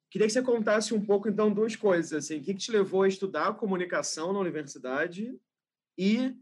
Queria 0.09 0.27
que 0.27 0.33
você 0.33 0.41
contasse 0.41 0.93
um 0.93 1.03
pouco, 1.03 1.27
então, 1.27 1.53
duas 1.53 1.75
coisas. 1.75 2.25
Assim, 2.25 2.37
o 2.37 2.43
que, 2.43 2.53
que 2.53 2.59
te 2.59 2.71
levou 2.71 3.03
a 3.03 3.07
estudar 3.07 3.53
comunicação 3.55 4.31
na 4.31 4.39
universidade 4.39 5.39
e 5.97 6.35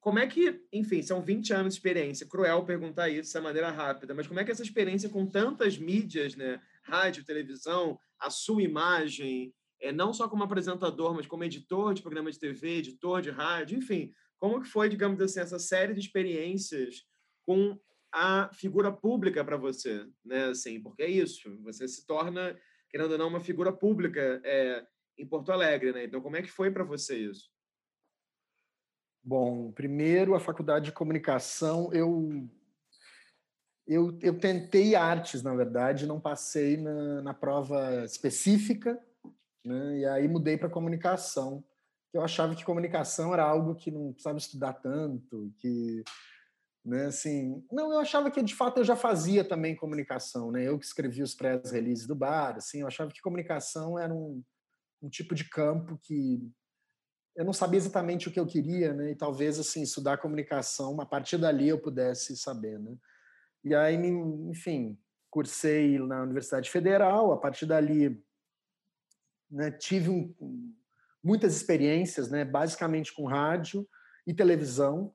como 0.00 0.18
é 0.18 0.26
que, 0.26 0.60
enfim, 0.72 1.02
são 1.02 1.20
20 1.20 1.52
anos 1.52 1.74
de 1.74 1.78
experiência, 1.78 2.26
cruel 2.26 2.64
perguntar 2.64 3.10
isso 3.10 3.36
de 3.36 3.44
maneira 3.44 3.70
rápida, 3.70 4.14
mas 4.14 4.26
como 4.26 4.40
é 4.40 4.44
que 4.44 4.50
essa 4.50 4.62
experiência 4.62 5.10
com 5.10 5.26
tantas 5.26 5.76
mídias, 5.76 6.34
né, 6.34 6.60
rádio, 6.90 7.24
televisão, 7.24 7.98
a 8.18 8.28
sua 8.28 8.62
imagem, 8.62 9.54
é, 9.80 9.92
não 9.92 10.12
só 10.12 10.28
como 10.28 10.44
apresentador, 10.44 11.14
mas 11.14 11.26
como 11.26 11.44
editor 11.44 11.94
de 11.94 12.02
programa 12.02 12.30
de 12.30 12.38
TV, 12.38 12.78
editor 12.78 13.22
de 13.22 13.30
rádio, 13.30 13.78
enfim, 13.78 14.12
como 14.38 14.60
que 14.60 14.68
foi, 14.68 14.88
digamos 14.88 15.20
assim, 15.20 15.40
essa 15.40 15.58
série 15.58 15.94
de 15.94 16.00
experiências 16.00 17.06
com 17.46 17.78
a 18.12 18.50
figura 18.52 18.90
pública 18.92 19.44
para 19.44 19.56
você, 19.56 20.04
né, 20.24 20.46
assim, 20.46 20.82
porque 20.82 21.02
é 21.02 21.08
isso, 21.08 21.56
você 21.62 21.86
se 21.86 22.06
torna, 22.06 22.58
querendo 22.90 23.12
ou 23.12 23.18
não, 23.18 23.28
uma 23.28 23.40
figura 23.40 23.72
pública 23.72 24.40
é, 24.44 24.84
em 25.16 25.26
Porto 25.26 25.52
Alegre, 25.52 25.92
né, 25.92 26.04
então 26.04 26.20
como 26.20 26.36
é 26.36 26.42
que 26.42 26.50
foi 26.50 26.70
para 26.70 26.84
você 26.84 27.16
isso? 27.16 27.50
Bom, 29.22 29.70
primeiro, 29.70 30.34
a 30.34 30.40
faculdade 30.40 30.86
de 30.86 30.92
comunicação, 30.92 31.92
eu, 31.92 32.48
eu, 33.90 34.16
eu 34.22 34.38
tentei 34.38 34.94
artes, 34.94 35.42
na 35.42 35.52
verdade, 35.52 36.06
não 36.06 36.20
passei 36.20 36.76
na, 36.76 37.22
na 37.22 37.34
prova 37.34 38.04
específica, 38.04 38.96
né? 39.64 39.98
e 39.98 40.06
aí 40.06 40.28
mudei 40.28 40.56
para 40.56 40.70
comunicação. 40.70 41.64
Eu 42.14 42.22
achava 42.22 42.54
que 42.54 42.64
comunicação 42.64 43.34
era 43.34 43.42
algo 43.42 43.74
que 43.74 43.90
não 43.90 44.12
precisava 44.12 44.38
estudar 44.38 44.74
tanto, 44.74 45.52
que 45.58 46.04
né, 46.84 47.06
assim, 47.06 47.64
não, 47.70 47.92
eu 47.92 47.98
achava 47.98 48.30
que 48.30 48.40
de 48.40 48.54
fato 48.54 48.78
eu 48.78 48.84
já 48.84 48.94
fazia 48.94 49.42
também 49.42 49.74
comunicação, 49.74 50.52
né? 50.52 50.62
Eu 50.68 50.78
que 50.78 50.86
escrevi 50.86 51.20
os 51.20 51.34
press 51.34 51.72
releases 51.72 52.06
do 52.06 52.14
bar, 52.14 52.56
assim, 52.56 52.82
eu 52.82 52.86
achava 52.86 53.10
que 53.10 53.20
comunicação 53.20 53.98
era 53.98 54.14
um, 54.14 54.40
um 55.02 55.08
tipo 55.08 55.34
de 55.34 55.48
campo 55.48 55.98
que 56.00 56.40
eu 57.36 57.44
não 57.44 57.52
sabia 57.52 57.78
exatamente 57.78 58.28
o 58.28 58.32
que 58.32 58.38
eu 58.38 58.46
queria, 58.46 58.94
né? 58.94 59.10
E 59.10 59.16
talvez 59.16 59.58
assim 59.58 59.82
estudar 59.82 60.18
comunicação, 60.18 61.00
a 61.00 61.06
partir 61.06 61.38
dali 61.38 61.68
eu 61.68 61.80
pudesse 61.80 62.36
saber, 62.36 62.78
né? 62.78 62.96
E 63.64 63.74
aí, 63.74 63.94
enfim, 63.94 64.98
cursei 65.30 65.98
na 65.98 66.22
Universidade 66.22 66.70
Federal. 66.70 67.32
A 67.32 67.36
partir 67.36 67.66
dali, 67.66 68.22
né, 69.50 69.70
tive 69.70 70.08
um, 70.10 70.74
muitas 71.22 71.54
experiências, 71.54 72.30
né? 72.30 72.44
Basicamente 72.44 73.14
com 73.14 73.26
rádio 73.26 73.88
e 74.26 74.34
televisão. 74.34 75.14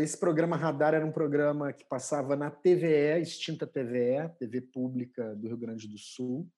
Esse 0.00 0.18
programa 0.18 0.56
Radar 0.56 0.94
era 0.94 1.06
um 1.06 1.12
programa 1.12 1.72
que 1.72 1.84
passava 1.84 2.34
na 2.34 2.50
TVE, 2.50 3.22
extinta 3.22 3.68
TVE, 3.68 4.28
TV 4.36 4.60
Pública 4.60 5.36
do 5.36 5.46
Rio 5.46 5.56
Grande 5.56 5.86
do 5.86 5.96
Sul. 5.96 6.50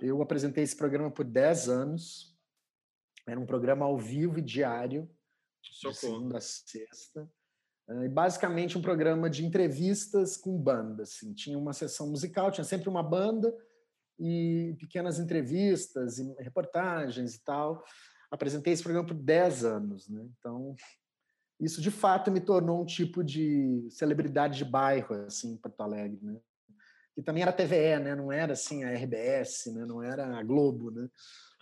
Eu 0.00 0.22
apresentei 0.22 0.62
esse 0.62 0.76
programa 0.76 1.10
por 1.10 1.24
10 1.24 1.68
anos 1.68 2.32
era 3.26 3.38
um 3.38 3.46
programa 3.46 3.84
ao 3.84 3.98
vivo 3.98 4.38
e 4.38 4.42
diário, 4.42 5.08
Socorro. 5.62 5.92
de 5.92 5.98
segunda 6.00 6.38
a 6.38 6.40
sexta. 6.40 7.30
Basicamente 8.10 8.78
um 8.78 8.82
programa 8.82 9.28
de 9.28 9.44
entrevistas 9.44 10.36
com 10.36 10.56
banda. 10.56 11.02
Assim. 11.02 11.34
Tinha 11.34 11.58
uma 11.58 11.72
sessão 11.72 12.08
musical, 12.08 12.50
tinha 12.50 12.64
sempre 12.64 12.88
uma 12.88 13.02
banda 13.02 13.52
e 14.18 14.76
pequenas 14.78 15.18
entrevistas 15.18 16.18
e 16.18 16.34
reportagens 16.38 17.34
e 17.34 17.44
tal. 17.44 17.84
Apresentei 18.30 18.72
esse 18.72 18.82
programa 18.82 19.06
por 19.06 19.16
10 19.16 19.64
anos. 19.64 20.08
Né? 20.08 20.24
Então, 20.38 20.74
isso 21.60 21.80
de 21.80 21.90
fato 21.90 22.30
me 22.30 22.40
tornou 22.40 22.82
um 22.82 22.86
tipo 22.86 23.22
de 23.22 23.86
celebridade 23.90 24.58
de 24.58 24.64
bairro 24.64 25.14
assim, 25.26 25.52
em 25.52 25.56
Porto 25.56 25.80
Alegre. 25.80 26.18
Né? 26.22 26.38
Que 27.14 27.22
também 27.22 27.42
era 27.42 27.52
TVE, 27.52 27.98
né? 27.98 28.14
não 28.14 28.32
era 28.32 28.52
assim 28.52 28.84
a 28.84 28.94
RBS, 28.94 29.66
né? 29.74 29.84
não 29.84 30.02
era 30.02 30.38
a 30.38 30.42
Globo. 30.42 30.90
Né? 30.90 31.08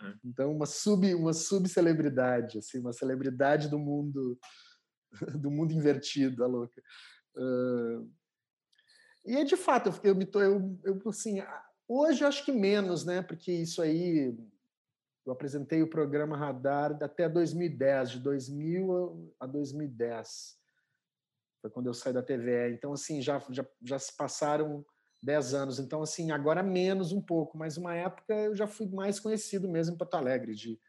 É. 0.03 0.13
Então, 0.23 0.51
uma 0.51 0.65
sub 0.65 1.13
uma 1.13 1.33
subcelebridade, 1.33 2.59
assim, 2.59 2.79
uma 2.79 2.93
celebridade 2.93 3.69
do 3.69 3.77
mundo 3.77 4.39
do 5.39 5.51
mundo 5.51 5.73
invertido, 5.73 6.43
a 6.43 6.47
louca. 6.47 6.81
Uh, 7.35 8.09
e 9.25 9.35
é 9.37 9.43
de 9.43 9.55
fato, 9.55 9.93
eu 10.03 10.15
me 10.15 10.25
tô, 10.25 10.41
eu, 10.41 10.79
eu 10.83 11.01
assim, 11.07 11.41
hoje 11.87 12.23
eu 12.23 12.27
acho 12.27 12.43
que 12.43 12.51
menos, 12.51 13.05
né? 13.05 13.21
Porque 13.21 13.51
isso 13.51 13.81
aí 13.81 14.35
eu 15.25 15.31
apresentei 15.31 15.83
o 15.83 15.89
programa 15.89 16.35
Radar 16.35 16.97
até 17.01 17.29
2010, 17.29 18.11
de 18.11 18.19
2000 18.19 19.33
a 19.39 19.45
2010. 19.45 20.59
Foi 21.61 21.69
quando 21.69 21.87
eu 21.87 21.93
saí 21.93 22.11
da 22.11 22.23
TVE. 22.23 22.73
Então 22.73 22.93
assim, 22.93 23.21
já 23.21 23.39
já, 23.51 23.65
já 23.83 23.99
se 23.99 24.15
passaram 24.17 24.83
10 25.21 25.53
anos. 25.53 25.79
Então, 25.79 26.01
assim, 26.01 26.31
agora 26.31 26.63
menos 26.63 27.11
um 27.11 27.21
pouco, 27.21 27.57
mas 27.57 27.77
uma 27.77 27.95
época 27.95 28.33
eu 28.33 28.55
já 28.55 28.67
fui 28.67 28.87
mais 28.87 29.19
conhecido 29.19 29.69
mesmo 29.69 29.93
em 29.93 29.97
Porto 29.97 30.15
Alegre, 30.15 30.55
de, 30.55 30.79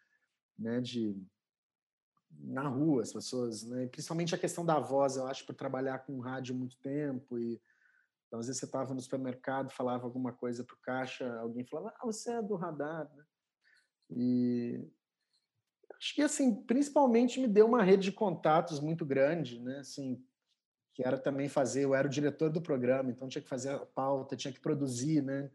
né, 0.59 0.81
de 0.81 1.15
na 2.43 2.69
rua, 2.69 3.03
as 3.03 3.13
pessoas, 3.13 3.65
né, 3.65 3.87
principalmente 3.87 4.35
a 4.35 4.39
questão 4.39 4.65
da 4.65 4.79
voz, 4.79 5.17
eu 5.17 5.27
acho, 5.27 5.47
por 5.47 5.55
trabalhar 5.55 6.01
com 6.01 6.19
rádio 6.21 6.55
muito 6.55 6.77
tempo 6.79 7.39
e 7.39 7.61
então, 8.33 8.41
às 8.41 8.47
vezes 8.47 8.61
você 8.61 8.65
estava 8.65 8.95
no 8.95 9.01
supermercado, 9.01 9.71
falava 9.71 10.05
alguma 10.05 10.33
coisa 10.33 10.65
para 10.65 10.75
o 10.75 10.81
caixa, 10.81 11.31
alguém 11.41 11.67
falava, 11.67 11.95
ah, 12.01 12.07
você 12.07 12.33
é 12.33 12.41
do 12.41 12.57
radar, 12.57 13.05
né? 13.15 13.25
E 14.09 14.89
acho 15.99 16.15
que, 16.15 16.23
assim, 16.23 16.55
principalmente 16.63 17.39
me 17.39 17.47
deu 17.47 17.67
uma 17.67 17.83
rede 17.83 18.05
de 18.05 18.13
contatos 18.13 18.81
muito 18.81 19.05
grande, 19.05 19.61
né? 19.61 19.81
Assim, 19.81 20.19
que 20.95 21.07
era 21.07 21.19
também 21.19 21.47
fazer, 21.47 21.85
eu 21.85 21.95
era 21.95 22.07
o 22.07 22.11
diretor 22.11 22.49
do 22.49 22.63
programa, 22.63 23.11
então 23.11 23.29
tinha 23.29 23.43
que 23.43 23.49
fazer 23.51 23.69
a 23.69 23.85
pauta, 23.85 24.35
tinha 24.35 24.53
que 24.53 24.61
produzir, 24.61 25.23
né, 25.23 25.51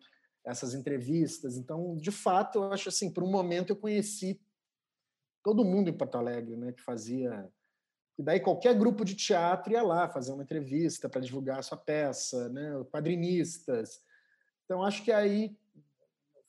essas 0.45 0.75
entrevistas. 0.75 1.57
Então, 1.57 1.97
de 1.97 2.11
fato, 2.11 2.59
eu 2.59 2.71
acho 2.71 2.89
assim, 2.89 3.11
por 3.11 3.23
um 3.23 3.31
momento 3.31 3.71
eu 3.71 3.75
conheci 3.75 4.39
todo 5.47 5.63
mundo 5.63 5.89
em 5.89 5.93
Porto 5.93 6.17
Alegre, 6.17 6.57
né, 6.57 6.73
que 6.73 6.81
fazia 6.81 7.49
e 8.19 8.21
daí 8.21 8.37
qualquer 8.37 8.77
grupo 8.77 9.05
de 9.05 9.15
teatro 9.15 9.71
ia 9.71 9.81
lá 9.81 10.09
fazer 10.09 10.33
uma 10.33 10.43
entrevista 10.43 11.07
para 11.07 11.21
divulgar 11.21 11.59
a 11.59 11.61
sua 11.61 11.77
peça, 11.77 12.49
né, 12.49 12.83
quadrinistas. 12.91 14.01
Então, 14.65 14.83
acho 14.83 15.05
que 15.05 15.11
aí 15.11 15.55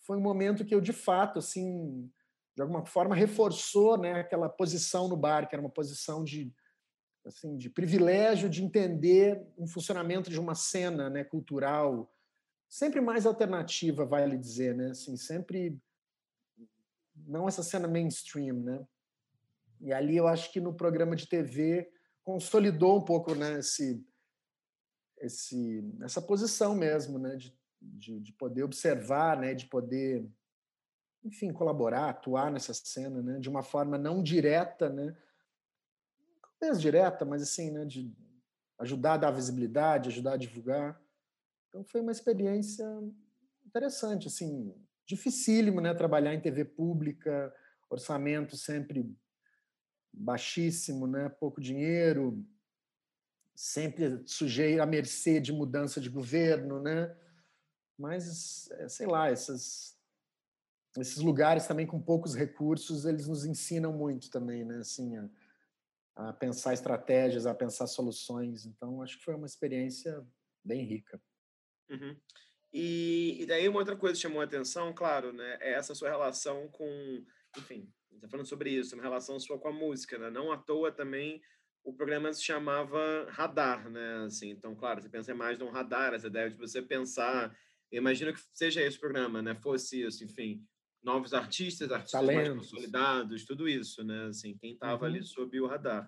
foi 0.01 0.17
um 0.17 0.21
momento 0.21 0.65
que 0.65 0.75
eu 0.75 0.81
de 0.81 0.93
fato 0.93 1.39
assim, 1.39 2.11
de 2.57 2.63
alguma 2.63 2.85
forma 2.85 3.15
reforçou, 3.15 3.97
né, 3.97 4.15
aquela 4.15 4.49
posição 4.49 5.07
no 5.07 5.17
bar, 5.17 5.49
que 5.49 5.55
era 5.55 5.63
uma 5.63 5.71
posição 5.71 6.25
de 6.25 6.53
assim 7.25 7.57
de 7.57 7.71
privilégio 7.71 8.51
de 8.51 8.65
entender 8.65 9.41
um 9.57 9.69
funcionamento 9.69 10.29
de 10.29 10.41
uma 10.41 10.57
cena, 10.57 11.09
né, 11.09 11.23
cultural 11.23 12.13
sempre 12.69 13.01
mais 13.01 13.27
alternativa, 13.27 14.05
vale 14.05 14.37
dizer, 14.37 14.75
né? 14.75 14.91
Assim, 14.91 15.17
sempre 15.17 15.79
não 17.27 17.49
essa 17.49 17.63
cena 17.63 17.89
mainstream, 17.89 18.61
né? 18.61 18.87
E 19.81 19.93
ali 19.93 20.17
eu 20.17 20.27
acho 20.27 20.53
que 20.53 20.61
no 20.61 20.75
programa 20.75 21.15
de 21.15 21.29
TV 21.29 21.91
consolidou 22.25 22.99
um 22.99 23.05
pouco, 23.05 23.35
né, 23.35 23.61
esse, 23.61 24.05
esse 25.19 25.85
essa 26.03 26.21
posição 26.21 26.75
mesmo, 26.75 27.19
né, 27.19 27.37
de, 27.37 27.57
de, 27.81 28.21
de 28.21 28.33
poder 28.33 28.65
observar, 28.65 29.39
né, 29.39 29.55
de 29.55 29.67
poder 29.67 30.29
enfim, 31.25 31.53
colaborar, 31.53 32.09
atuar 32.11 32.51
nessa 32.51 32.73
cena, 32.73 33.23
né, 33.23 33.39
de 33.39 33.49
uma 33.49 33.63
forma 33.63 33.97
não 33.99 34.23
direta, 34.23 34.89
né, 34.89 35.17
talvez 36.43 36.81
direta, 36.81 37.25
mas 37.25 37.43
assim, 37.43 37.71
né, 37.71 37.85
de 37.85 38.13
ajudar 38.79 39.15
a 39.15 39.19
dar 39.19 39.31
visibilidade, 39.31 40.09
ajudar 40.09 40.35
a 40.35 40.37
divulgar. 40.37 41.01
Então 41.69 41.85
foi 41.85 42.01
uma 42.01 42.13
experiência 42.13 42.87
interessante, 43.67 44.29
assim, 44.29 44.75
dificílimo, 45.09 45.81
né, 45.81 45.95
trabalhar 45.95 46.35
em 46.35 46.41
TV 46.41 46.67
pública, 46.67 47.53
orçamento 47.89 48.57
sempre 48.57 49.11
baixíssimo, 50.13 51.07
né, 51.07 51.31
pouco 51.31 51.61
dinheiro, 51.61 52.45
sempre 53.55 54.23
sujeito 54.27 54.81
à 54.81 54.87
mercê 54.87 55.41
de 55.41 55.53
mudança 55.53 56.01
de 56.01 56.11
governo, 56.11 56.81
né? 56.81 57.17
Mas 57.99 58.69
sei 58.89 59.07
lá, 59.07 59.29
essas 59.29 59.99
esses 60.97 61.19
lugares 61.19 61.67
também 61.67 61.87
com 61.87 62.01
poucos 62.01 62.35
recursos, 62.35 63.05
eles 63.05 63.29
nos 63.29 63.45
ensinam 63.45 63.93
muito 63.93 64.31
também, 64.31 64.65
né? 64.65 64.79
Assim, 64.79 65.17
a, 65.17 65.31
a 66.17 66.33
pensar 66.33 66.75
estratégias, 66.75 67.47
a 67.47 67.55
pensar 67.55 67.87
soluções. 67.87 68.67
Então, 68.67 69.03
acho 69.03 69.19
que 69.19 69.25
foi 69.25 69.35
uma 69.35 69.47
experiência 69.47 70.25
bem 70.65 70.85
rica. 70.85 71.21
Uhum. 71.91 72.17
E, 72.73 73.39
e, 73.41 73.47
daí 73.47 73.69
uma 73.69 73.79
outra 73.79 73.97
coisa 73.97 74.15
que 74.15 74.23
chamou 74.23 74.41
a 74.41 74.45
atenção, 74.45 74.93
claro, 74.93 75.33
né, 75.33 75.57
é 75.61 75.73
essa 75.73 75.95
sua 75.95 76.11
relação 76.11 76.69
com, 76.69 77.25
enfim, 77.57 77.91
está 78.15 78.29
falando 78.29 78.47
sobre 78.47 78.71
isso, 78.71 78.95
uma 78.95 79.03
relação 79.03 79.41
sua 79.41 79.59
com 79.59 79.69
a 79.69 79.73
música, 79.73 80.19
né? 80.19 80.31
Não 80.31 80.53
à 80.53 80.59
toa 80.59 80.93
também 80.93 81.41
o 81.89 81.93
programa 81.95 82.31
se 82.35 82.45
chamava 82.45 83.27
Radar, 83.31 83.89
né? 83.91 84.25
Assim, 84.27 84.51
então, 84.51 84.75
claro, 84.75 85.01
você 85.01 85.09
pensa 85.09 85.35
mais 85.35 85.59
num 85.59 85.71
radar, 85.71 86.13
essa 86.13 86.27
ideia 86.27 86.51
de 86.51 86.57
você 86.57 86.83
pensar, 86.83 87.57
imagino 87.91 88.33
que 88.33 88.41
seja 88.53 88.83
esse 88.83 88.99
o 88.99 89.01
programa, 89.01 89.41
né? 89.41 89.55
Fosse 89.55 90.03
isso, 90.03 90.23
enfim, 90.23 90.63
novos 91.03 91.33
artistas, 91.33 91.91
artistas 91.91 92.21
Talentos. 92.21 92.49
mais 92.49 92.71
consolidados, 92.71 93.45
tudo 93.47 93.67
isso, 93.67 94.05
né? 94.05 94.27
Assim, 94.27 94.55
quem 94.59 94.75
estava 94.75 95.07
uhum. 95.07 95.15
ali 95.15 95.23
sob 95.23 95.59
o 95.61 95.67
radar. 95.67 96.07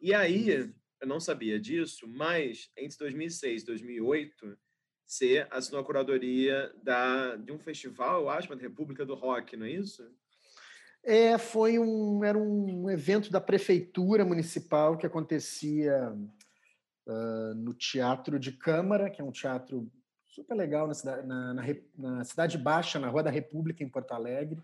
E 0.00 0.14
aí, 0.14 0.72
eu 1.00 1.08
não 1.08 1.18
sabia 1.18 1.58
disso, 1.58 2.06
mas 2.06 2.70
entre 2.76 2.96
2006 2.98 3.62
e 3.62 3.66
2008, 3.66 4.58
você 5.08 5.46
assinou 5.50 5.80
a 5.80 5.84
curadoria 5.84 6.70
da, 6.82 7.34
de 7.36 7.50
um 7.50 7.58
festival, 7.58 8.20
eu 8.20 8.28
acho, 8.28 8.54
da 8.54 8.60
República 8.60 9.06
do 9.06 9.14
Rock, 9.14 9.56
não 9.56 9.64
é 9.64 9.70
isso? 9.70 10.06
É, 11.02 11.38
foi 11.38 11.78
um, 11.78 12.22
era 12.22 12.36
um 12.36 12.90
evento 12.90 13.32
da 13.32 13.40
prefeitura 13.40 14.22
municipal 14.22 14.98
que 14.98 15.06
acontecia 15.06 16.12
uh, 17.06 17.54
no 17.54 17.72
Teatro 17.72 18.38
de 18.38 18.52
Câmara, 18.52 19.08
que 19.08 19.22
é 19.22 19.24
um 19.24 19.32
teatro 19.32 19.90
super 20.26 20.54
legal 20.54 20.86
na 20.86 20.92
cidade, 20.92 21.26
na, 21.26 21.54
na, 21.54 21.64
na 21.96 22.24
cidade 22.24 22.58
Baixa, 22.58 22.98
na 22.98 23.08
Rua 23.08 23.22
da 23.22 23.30
República, 23.30 23.82
em 23.82 23.88
Porto 23.88 24.12
Alegre. 24.12 24.60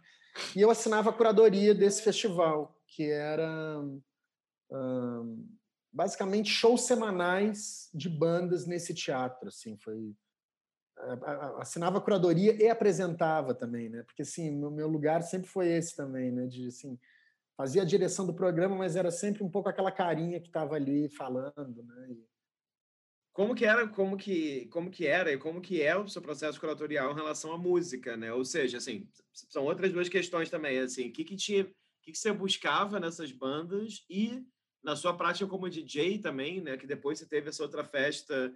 E 0.54 0.61
eu 0.61 0.70
assinava 0.70 1.09
a 1.09 1.12
curadoria 1.12 1.74
desse 1.74 2.02
festival, 2.02 2.78
que 2.87 3.11
era 3.11 3.80
uh, 3.80 5.48
basicamente 5.90 6.50
shows 6.50 6.83
semanais 6.83 7.88
de 7.94 8.11
bandas 8.11 8.66
nesse 8.66 8.92
teatro. 8.92 9.48
Assim, 9.48 9.78
foi 9.78 10.14
assinava 11.59 11.98
a 11.98 12.00
curadoria 12.00 12.54
e 12.54 12.68
apresentava 12.68 13.54
também, 13.54 13.88
né? 13.88 14.02
Porque 14.04 14.22
assim, 14.22 14.50
meu, 14.50 14.70
meu 14.70 14.88
lugar 14.88 15.22
sempre 15.22 15.48
foi 15.48 15.68
esse 15.68 15.96
também, 15.96 16.30
né? 16.30 16.46
De 16.46 16.68
assim, 16.68 16.98
fazia 17.57 17.83
a 17.83 17.87
direção 17.87 18.26
do 18.26 18.35
programa, 18.35 18.76
mas 18.76 18.96
era 18.96 19.11
sempre 19.11 19.42
um 19.42 19.50
pouco 19.50 19.68
aquela 19.68 19.90
carinha 19.90 20.40
que 20.40 20.48
estava 20.48 20.76
ali 20.76 21.09
falando, 21.09 21.83
né? 21.83 22.07
E, 22.11 22.35
como 23.33 23.52
que 23.52 23.64
era, 23.64 23.88
como 23.88 24.16
que, 24.16 24.66
como 24.66 24.88
que 24.88 25.09
era 25.09 25.33
e 25.33 25.37
como 25.37 25.61
que 25.61 25.83
é 25.83 25.96
o 25.96 26.07
seu 26.07 26.22
processo 26.22 26.61
curatorial 26.61 27.11
em 27.11 27.16
relação 27.16 27.52
à 27.52 27.59
música, 27.59 28.16
né? 28.16 28.33
Ou 28.33 28.44
seja, 28.44 28.78
assim, 28.78 29.09
são 29.33 29.64
outras 29.64 29.92
duas 29.92 30.09
questões 30.09 30.48
também, 30.48 30.78
assim, 30.78 31.09
o 31.09 31.12
que 31.12 31.24
que 31.24 31.35
o 31.35 31.74
que 32.00 32.12
que 32.12 32.18
você 32.18 32.33
buscava 32.33 33.00
nessas 33.00 33.33
bandas 33.33 34.04
e 34.09 34.40
na 34.85 34.94
sua 34.94 35.16
prática 35.16 35.48
como 35.48 35.68
DJ 35.68 36.18
também, 36.18 36.61
né? 36.61 36.76
Que 36.76 36.87
depois 36.87 37.18
você 37.18 37.26
teve 37.26 37.48
essa 37.48 37.62
outra 37.62 37.83
festa 37.83 38.54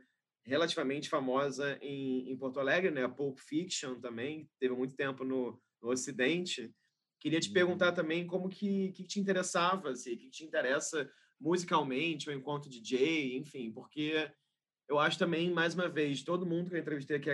relativamente 0.48 1.08
famosa 1.08 1.78
em, 1.82 2.30
em 2.30 2.36
Porto 2.36 2.58
Alegre, 2.58 2.90
né? 2.90 3.04
A 3.04 3.08
Pulp 3.08 3.38
Fiction 3.38 4.00
também 4.00 4.48
teve 4.58 4.74
muito 4.74 4.96
tempo 4.96 5.22
no, 5.24 5.60
no 5.80 5.90
Ocidente. 5.90 6.74
Queria 7.20 7.38
te 7.38 7.50
perguntar 7.50 7.90
uhum. 7.90 7.94
também 7.94 8.26
como 8.26 8.48
que, 8.48 8.92
que 8.92 9.04
te 9.04 9.20
interessava, 9.20 9.90
assim, 9.90 10.16
que 10.16 10.30
te 10.30 10.44
interessa 10.44 11.08
musicalmente 11.40 12.30
ou 12.30 12.34
enquanto 12.34 12.68
DJ, 12.68 13.36
enfim, 13.36 13.70
porque 13.70 14.28
eu 14.88 14.98
acho 14.98 15.18
também, 15.18 15.50
mais 15.50 15.74
uma 15.74 15.88
vez, 15.88 16.22
todo 16.22 16.46
mundo 16.46 16.70
que 16.70 16.76
eu 16.76 16.80
entrevistei 16.80 17.16
aqui, 17.18 17.30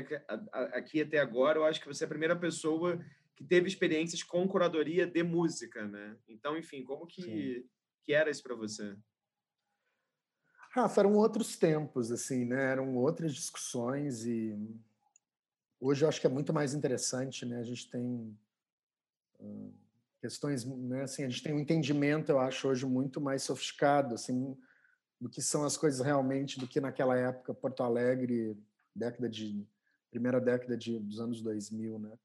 aqui 0.73 1.01
até 1.01 1.19
agora, 1.19 1.59
eu 1.59 1.65
acho 1.65 1.81
que 1.81 1.87
você 1.87 2.05
é 2.05 2.07
a 2.07 2.09
primeira 2.09 2.37
pessoa 2.37 2.99
que 3.37 3.45
teve 3.45 3.69
experiências 3.69 4.23
com 4.23 4.47
curadoria 4.49 5.07
de 5.07 5.23
música, 5.23 5.87
né? 5.87 6.17
Então, 6.29 6.59
enfim, 6.59 6.83
como 6.83 7.07
que, 7.07 7.65
que 8.03 8.13
era 8.13 8.31
isso 8.31 8.43
para 8.43 8.57
você? 8.57 8.97
Rafa, 10.75 11.03
eram 11.03 11.15
outros 11.15 11.57
tempos, 11.57 12.11
assim, 12.11 12.45
né? 12.45 12.73
Eram 12.73 12.97
outras 12.97 13.33
discussões 13.33 14.27
e 14.27 14.59
hoje 15.79 16.05
eu 16.05 16.09
acho 16.09 16.21
que 16.21 16.27
é 16.27 16.31
muito 16.31 16.53
mais 16.53 16.75
interessante, 16.75 17.47
né? 17.47 17.61
A 17.61 17.63
gente 17.63 17.89
tem 17.89 18.37
uh, 19.39 19.73
questões, 20.21 20.65
né? 20.65 21.05
Assim, 21.05 21.23
a 21.23 21.29
gente 21.29 21.45
tem 21.45 21.55
um 21.55 21.61
entendimento, 21.61 22.31
eu 22.31 22.41
acho, 22.41 22.67
hoje 22.67 22.85
muito 22.87 23.21
mais 23.21 23.45
sofisticado, 23.45 24.17
assim, 24.17 24.59
do 25.21 25.31
que 25.31 25.41
são 25.41 25.65
as 25.65 25.77
coisas 25.77 26.05
realmente 26.05 26.59
do 26.59 26.67
que 26.67 26.81
naquela 26.81 27.17
época 27.17 27.55
Porto 27.55 27.85
Alegre, 27.85 28.59
década 28.93 29.29
de 29.29 29.65
primeira 30.11 30.41
década 30.41 30.77
de, 30.77 30.99
dos 30.99 31.21
anos 31.21 31.41
2000, 31.41 32.01
né? 32.01 32.19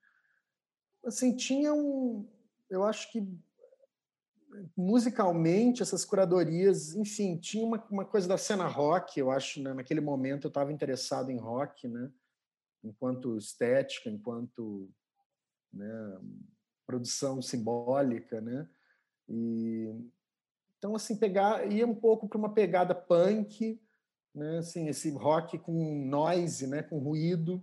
Assim, 1.05 1.35
tinha 1.35 1.71
um, 1.71 2.27
eu 2.67 2.83
acho 2.83 3.11
que 3.11 3.21
musicalmente 4.75 5.81
essas 5.81 6.03
curadorias, 6.03 6.95
enfim, 6.95 7.37
tinha 7.37 7.65
uma, 7.65 7.83
uma 7.89 8.05
coisa 8.05 8.27
da 8.27 8.37
cena 8.37 8.65
rock, 8.67 9.19
eu 9.19 9.31
acho, 9.31 9.61
né? 9.61 9.73
naquele 9.73 10.01
momento 10.01 10.45
eu 10.45 10.49
estava 10.49 10.73
interessado 10.73 11.29
em 11.29 11.37
rock, 11.37 11.87
né? 11.87 12.11
Enquanto 12.83 13.37
estética, 13.37 14.09
enquanto 14.09 14.89
né, 15.71 16.19
produção 16.85 17.41
simbólica, 17.41 18.41
né? 18.41 18.67
E 19.27 19.93
então, 20.77 20.95
assim, 20.95 21.17
pegar, 21.17 21.69
ia 21.69 21.85
um 21.85 21.93
pouco 21.93 22.27
para 22.27 22.37
uma 22.37 22.53
pegada 22.53 22.95
punk, 22.95 23.79
né? 24.33 24.59
Assim, 24.59 24.87
esse 24.87 25.11
rock 25.11 25.59
com 25.59 26.05
noise, 26.05 26.65
né? 26.67 26.81
Com 26.81 26.99
ruído, 26.99 27.61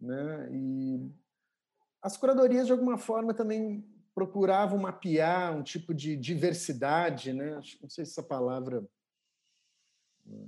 né? 0.00 0.48
E 0.50 1.12
as 2.00 2.16
curadorias, 2.16 2.66
de 2.66 2.72
alguma 2.72 2.96
forma, 2.96 3.34
também 3.34 3.84
procuravam 4.14 4.78
mapear 4.78 5.56
um 5.56 5.62
tipo 5.62 5.92
de 5.92 6.16
diversidade, 6.16 7.32
né? 7.32 7.54
Não 7.82 7.88
sei 7.88 8.04
se 8.04 8.12
essa 8.12 8.22
palavra 8.22 8.86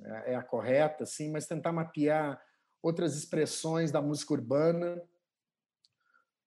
é, 0.05 0.33
é 0.33 0.37
a 0.37 0.42
correta, 0.42 1.05
assim, 1.05 1.31
mas 1.31 1.46
tentar 1.46 1.72
mapear 1.72 2.40
outras 2.83 3.16
expressões 3.16 3.90
da 3.90 4.00
música 4.00 4.35
urbana, 4.35 5.02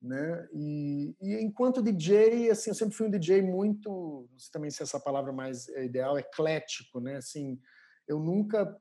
né? 0.02 0.48
E, 0.54 1.16
e, 1.22 1.36
enquanto 1.44 1.84
DJ, 1.84 2.50
assim, 2.50 2.70
eu 2.70 2.76
sempre 2.76 2.96
fui 2.96 3.08
um 3.08 3.12
DJ 3.12 3.42
muito, 3.42 4.28
não 4.32 4.40
sei 4.40 4.52
também 4.52 4.72
se 4.72 4.82
essa 4.82 5.00
palavra 5.00 5.34
mais 5.34 5.68
é 5.70 5.84
ideal, 5.84 6.18
eclético, 6.18 7.02
né? 7.02 7.18
Assim, 7.18 7.60
eu 8.08 8.18
nunca, 8.18 8.76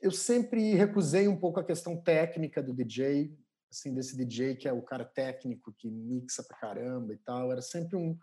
eu 0.00 0.10
sempre 0.10 0.74
recusei 0.74 1.28
um 1.28 1.38
pouco 1.38 1.60
a 1.60 1.64
questão 1.64 2.00
técnica 2.00 2.62
do 2.62 2.72
DJ, 2.72 3.36
assim, 3.70 3.94
desse 3.94 4.16
DJ 4.16 4.56
que 4.56 4.68
é 4.68 4.72
o 4.72 4.82
cara 4.82 5.04
técnico 5.04 5.72
que 5.78 5.90
mixa 5.90 6.42
pra 6.42 6.58
caramba 6.58 7.12
e 7.12 7.18
tal. 7.18 7.52
Era 7.52 7.62
sempre 7.62 7.96
um, 7.96 8.18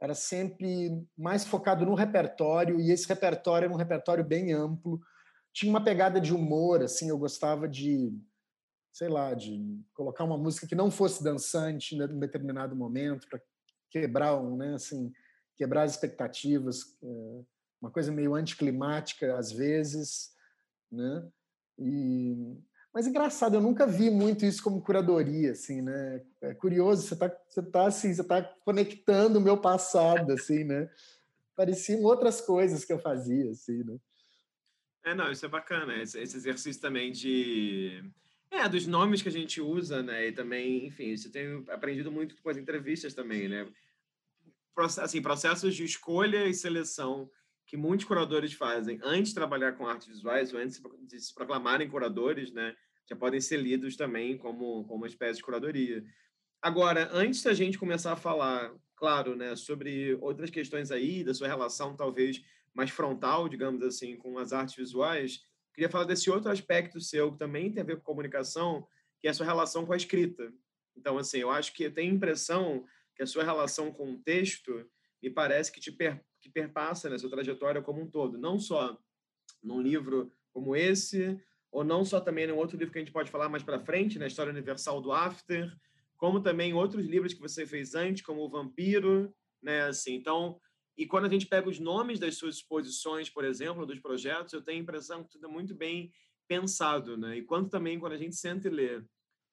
era 0.00 0.14
sempre 0.14 1.06
mais 1.16 1.44
focado 1.44 1.84
no 1.84 1.94
repertório 1.94 2.80
e 2.80 2.90
esse 2.90 3.06
repertório 3.08 3.66
era 3.66 3.74
um 3.74 3.78
repertório 3.78 4.24
bem 4.24 4.52
amplo. 4.52 5.00
Tinha 5.52 5.70
uma 5.70 5.82
pegada 5.82 6.20
de 6.20 6.34
humor, 6.34 6.82
assim, 6.82 7.08
eu 7.08 7.18
gostava 7.18 7.68
de 7.68 8.12
sei 8.92 9.08
lá, 9.08 9.34
de 9.34 9.80
colocar 9.94 10.24
uma 10.24 10.36
música 10.36 10.66
que 10.66 10.74
não 10.74 10.90
fosse 10.90 11.22
dançante 11.22 11.94
em 11.94 12.18
determinado 12.18 12.74
momento 12.74 13.28
para 13.28 13.40
quebrar, 13.90 14.36
um, 14.36 14.56
né, 14.56 14.74
assim, 14.74 15.12
quebrar 15.56 15.84
as 15.84 15.92
expectativas, 15.92 16.96
é, 17.02 17.42
uma 17.80 17.90
coisa 17.90 18.12
meio 18.12 18.34
anticlimática 18.34 19.38
às 19.38 19.52
vezes, 19.52 20.30
né? 20.90 21.28
E 21.78 22.58
mas 22.92 23.06
engraçado, 23.06 23.54
eu 23.54 23.60
nunca 23.60 23.86
vi 23.86 24.10
muito 24.10 24.44
isso 24.44 24.62
como 24.62 24.82
curadoria, 24.82 25.52
assim, 25.52 25.80
né? 25.80 26.22
É 26.40 26.54
curioso, 26.54 27.06
você 27.06 27.16
tá, 27.16 27.30
você 27.48 27.62
tá 27.62 27.86
assim, 27.86 28.12
você 28.12 28.24
tá 28.24 28.42
conectando 28.64 29.38
o 29.38 29.42
meu 29.42 29.56
passado, 29.56 30.32
assim, 30.32 30.64
né? 30.64 30.90
Pareciam 31.54 32.02
outras 32.02 32.40
coisas 32.40 32.84
que 32.84 32.92
eu 32.92 32.98
fazia, 32.98 33.50
assim, 33.50 33.84
né? 33.84 33.96
É, 35.04 35.14
não, 35.14 35.30
isso 35.30 35.46
é 35.46 35.48
bacana, 35.48 36.02
esse, 36.02 36.20
esse 36.20 36.36
exercício 36.36 36.82
também 36.82 37.12
de 37.12 38.02
é, 38.50 38.68
dos 38.68 38.86
nomes 38.86 39.22
que 39.22 39.28
a 39.28 39.32
gente 39.32 39.60
usa, 39.60 40.02
né? 40.02 40.26
E 40.26 40.32
também, 40.32 40.86
enfim, 40.86 41.10
isso 41.10 41.28
eu 41.28 41.32
tenho 41.32 41.64
aprendido 41.68 42.10
muito 42.10 42.34
com 42.42 42.50
as 42.50 42.56
entrevistas 42.56 43.14
também, 43.14 43.48
né? 43.48 43.68
Assim, 44.76 45.22
processos 45.22 45.74
de 45.76 45.84
escolha 45.84 46.46
e 46.46 46.54
seleção 46.54 47.30
que 47.70 47.76
muitos 47.76 48.04
curadores 48.04 48.52
fazem 48.52 48.98
antes 49.02 49.28
de 49.28 49.36
trabalhar 49.36 49.72
com 49.72 49.86
artes 49.86 50.08
visuais, 50.08 50.52
ou 50.52 50.58
antes 50.58 50.82
de 51.06 51.20
se 51.20 51.32
proclamarem 51.32 51.88
curadores, 51.88 52.52
né? 52.52 52.74
Já 53.08 53.14
podem 53.14 53.40
ser 53.40 53.58
lidos 53.58 53.96
também 53.96 54.36
como, 54.36 54.84
como 54.84 54.96
uma 54.96 55.06
espécie 55.06 55.36
de 55.36 55.44
curadoria. 55.44 56.04
Agora, 56.60 57.08
antes 57.12 57.42
da 57.42 57.54
gente 57.54 57.78
começar 57.78 58.12
a 58.12 58.16
falar, 58.16 58.74
claro, 58.96 59.36
né, 59.36 59.56
sobre 59.56 60.14
outras 60.20 60.50
questões 60.50 60.90
aí, 60.90 61.24
da 61.24 61.32
sua 61.32 61.48
relação 61.48 61.96
talvez 61.96 62.42
mais 62.74 62.90
frontal, 62.90 63.48
digamos 63.48 63.82
assim, 63.82 64.16
com 64.16 64.36
as 64.38 64.52
artes 64.52 64.74
visuais, 64.74 65.40
Queria 65.80 65.88
falar 65.88 66.04
desse 66.04 66.30
outro 66.30 66.50
aspecto 66.50 67.00
seu 67.00 67.32
que 67.32 67.38
também 67.38 67.72
tem 67.72 67.82
a 67.82 67.86
ver 67.86 67.96
com 67.96 68.02
comunicação, 68.02 68.86
que 69.18 69.26
é 69.26 69.30
a 69.30 69.34
sua 69.34 69.46
relação 69.46 69.86
com 69.86 69.92
a 69.92 69.96
escrita. 69.96 70.52
Então, 70.96 71.16
assim, 71.16 71.38
eu 71.38 71.50
acho 71.50 71.72
que 71.72 71.88
tenho 71.88 72.12
a 72.12 72.14
impressão 72.14 72.84
que 73.16 73.22
a 73.22 73.26
sua 73.26 73.44
relação 73.44 73.92
com 73.92 74.12
o 74.12 74.18
texto 74.18 74.86
me 75.22 75.30
parece 75.30 75.70
que 75.70 75.80
te 75.80 75.92
per, 75.92 76.22
que 76.40 76.50
perpassa 76.50 77.08
na 77.08 77.18
sua 77.18 77.30
trajetória 77.30 77.82
como 77.82 78.00
um 78.00 78.10
todo, 78.10 78.38
não 78.38 78.58
só 78.58 78.98
num 79.62 79.80
livro 79.80 80.32
como 80.52 80.74
esse, 80.74 81.40
ou 81.70 81.84
não 81.84 82.04
só 82.04 82.20
também 82.20 82.46
num 82.46 82.56
outro 82.56 82.76
livro 82.76 82.92
que 82.92 82.98
a 82.98 83.02
gente 83.02 83.12
pode 83.12 83.30
falar 83.30 83.48
mais 83.48 83.62
para 83.62 83.78
frente, 83.78 84.18
na 84.18 84.26
História 84.26 84.50
Universal 84.50 85.00
do 85.00 85.12
After, 85.12 85.72
como 86.16 86.40
também 86.40 86.74
outros 86.74 87.06
livros 87.06 87.32
que 87.32 87.40
você 87.40 87.66
fez 87.66 87.94
antes, 87.94 88.22
como 88.22 88.42
O 88.42 88.48
Vampiro, 88.48 89.32
né? 89.62 89.82
Assim, 89.82 90.14
então, 90.14 90.60
e 90.96 91.06
quando 91.06 91.26
a 91.26 91.28
gente 91.28 91.46
pega 91.46 91.68
os 91.68 91.78
nomes 91.78 92.18
das 92.18 92.36
suas 92.36 92.56
exposições, 92.56 93.30
por 93.30 93.44
exemplo, 93.44 93.86
dos 93.86 93.98
projetos, 94.00 94.52
eu 94.52 94.62
tenho 94.62 94.78
a 94.78 94.82
impressão 94.82 95.22
que 95.22 95.30
tudo 95.30 95.46
é 95.46 95.50
muito 95.50 95.74
bem 95.74 96.12
pensado, 96.48 97.16
né? 97.16 97.38
E 97.38 97.42
quanto 97.42 97.70
também 97.70 97.98
quando 97.98 98.12
a 98.12 98.18
gente 98.18 98.34
senta 98.34 98.68
e 98.68 98.70
lê 98.70 99.02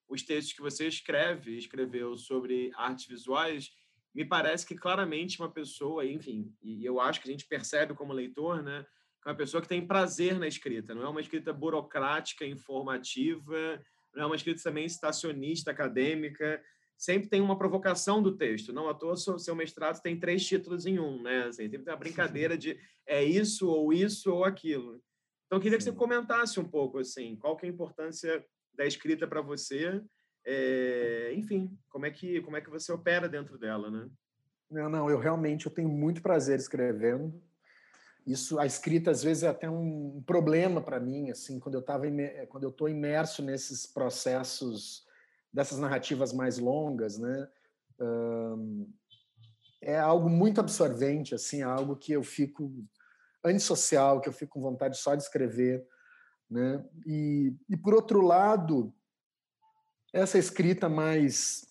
os 0.08 0.22
textos 0.22 0.52
que 0.52 0.60
você 0.60 0.88
escreve, 0.88 1.56
escreveu 1.56 2.16
sobre 2.16 2.72
artes 2.74 3.06
visuais, 3.06 3.70
me 4.14 4.24
parece 4.24 4.66
que 4.66 4.74
claramente 4.74 5.40
uma 5.40 5.50
pessoa, 5.50 6.04
enfim, 6.04 6.52
e 6.62 6.84
eu 6.84 7.00
acho 7.00 7.20
que 7.20 7.28
a 7.28 7.30
gente 7.30 7.46
percebe 7.46 7.94
como 7.94 8.12
leitor, 8.12 8.62
né? 8.62 8.84
uma 9.26 9.34
pessoa 9.34 9.60
que 9.60 9.68
tem 9.68 9.86
prazer 9.86 10.38
na 10.38 10.48
escrita, 10.48 10.94
não 10.94 11.02
é 11.02 11.08
uma 11.08 11.20
escrita 11.20 11.52
burocrática, 11.52 12.46
informativa, 12.46 13.80
não 14.14 14.24
é 14.24 14.26
uma 14.26 14.36
escrita 14.36 14.62
também 14.62 14.86
estacionista, 14.86 15.70
acadêmica, 15.70 16.62
sempre 16.96 17.28
tem 17.28 17.40
uma 17.40 17.58
provocação 17.58 18.22
do 18.22 18.36
texto. 18.36 18.72
Não 18.72 18.88
à 18.88 18.94
toa, 18.94 19.16
seu, 19.16 19.38
seu 19.38 19.54
mestrado 19.54 20.00
tem 20.00 20.18
três 20.18 20.44
títulos 20.44 20.86
em 20.86 20.98
um, 20.98 21.22
né? 21.22 21.44
Assim, 21.44 21.64
sempre 21.64 21.84
tem 21.84 21.92
uma 21.92 22.00
brincadeira 22.00 22.56
de 22.56 22.78
é 23.06 23.22
isso, 23.22 23.68
ou 23.68 23.92
isso, 23.92 24.32
ou 24.32 24.44
aquilo. 24.44 25.00
Então, 25.46 25.58
eu 25.58 25.60
queria 25.62 25.78
que 25.78 25.84
você 25.84 25.92
comentasse 25.92 26.58
um 26.58 26.68
pouco, 26.68 26.98
assim, 26.98 27.36
qual 27.36 27.56
que 27.56 27.64
é 27.64 27.68
a 27.68 27.72
importância 27.72 28.44
da 28.74 28.84
escrita 28.84 29.26
para 29.26 29.40
você, 29.40 30.02
é, 30.50 31.34
enfim, 31.34 31.78
como 31.90 32.06
é, 32.06 32.10
que, 32.10 32.40
como 32.40 32.56
é 32.56 32.60
que 32.62 32.70
você 32.70 32.90
opera 32.90 33.28
dentro 33.28 33.58
dela, 33.58 33.90
né? 33.90 34.08
Não, 34.70 34.88
não, 34.88 35.10
eu 35.10 35.18
realmente 35.18 35.66
eu 35.66 35.72
tenho 35.72 35.90
muito 35.90 36.22
prazer 36.22 36.58
escrevendo. 36.58 37.38
Isso, 38.26 38.58
a 38.58 38.64
escrita 38.64 39.10
às 39.10 39.22
vezes 39.22 39.42
é 39.42 39.48
até 39.48 39.68
um 39.68 40.22
problema 40.26 40.80
para 40.80 40.98
mim, 40.98 41.30
assim, 41.30 41.60
quando 41.60 41.74
eu 41.74 41.80
estava 41.80 42.04
quando 42.48 42.64
eu 42.64 42.70
estou 42.70 42.88
imerso 42.88 43.42
nesses 43.42 43.86
processos 43.86 45.06
dessas 45.52 45.78
narrativas 45.78 46.32
mais 46.32 46.58
longas, 46.58 47.18
né? 47.18 47.48
é 49.82 49.98
algo 49.98 50.28
muito 50.28 50.60
absorvente, 50.60 51.34
assim, 51.34 51.60
é 51.60 51.64
algo 51.64 51.96
que 51.96 52.12
eu 52.12 52.22
fico 52.22 52.72
antissocial, 53.44 54.20
que 54.20 54.28
eu 54.28 54.32
fico 54.32 54.54
com 54.54 54.60
vontade 54.60 54.96
só 54.96 55.14
de 55.14 55.22
escrever, 55.22 55.84
né? 56.50 56.84
E, 57.06 57.52
e 57.68 57.76
por 57.76 57.94
outro 57.94 58.20
lado, 58.20 58.94
essa 60.12 60.38
escrita 60.38 60.88
mais 60.88 61.66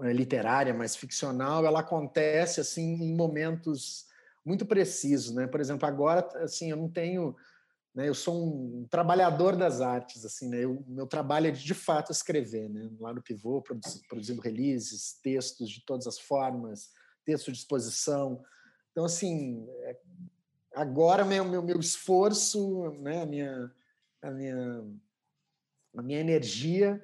é, 0.00 0.12
literária, 0.12 0.74
mais 0.74 0.96
ficcional, 0.96 1.64
ela 1.64 1.80
acontece 1.80 2.60
assim 2.60 2.94
em 3.02 3.16
momentos 3.16 4.06
muito 4.44 4.64
preciso, 4.64 5.34
né? 5.34 5.46
Por 5.46 5.60
exemplo, 5.60 5.86
agora 5.86 6.26
assim, 6.42 6.70
eu 6.70 6.76
não 6.76 6.88
tenho, 6.88 7.36
né, 7.94 8.08
eu 8.08 8.14
sou 8.14 8.80
um 8.80 8.86
trabalhador 8.88 9.56
das 9.56 9.80
artes, 9.80 10.24
assim, 10.24 10.48
né? 10.48 10.66
O 10.66 10.82
meu 10.86 11.06
trabalho 11.06 11.48
é 11.48 11.50
de, 11.50 11.74
fato 11.74 12.12
escrever, 12.12 12.68
né? 12.68 12.90
Lá 12.98 13.12
no 13.12 13.22
Pivô, 13.22 13.62
produzindo 14.08 14.40
releases, 14.40 15.18
textos 15.22 15.70
de 15.70 15.84
todas 15.84 16.06
as 16.06 16.18
formas, 16.18 16.90
texto 17.24 17.52
de 17.52 17.58
exposição. 17.58 18.42
Então, 18.92 19.04
assim, 19.04 19.66
é, 19.82 19.96
agora 20.74 21.24
meu, 21.24 21.44
meu, 21.44 21.62
meu 21.62 21.78
esforço, 21.78 22.90
né, 23.00 23.22
a 23.22 23.26
minha 23.26 23.70
a 24.20 24.30
minha 24.30 24.84
a 25.96 26.02
minha 26.02 26.20
energia 26.20 27.02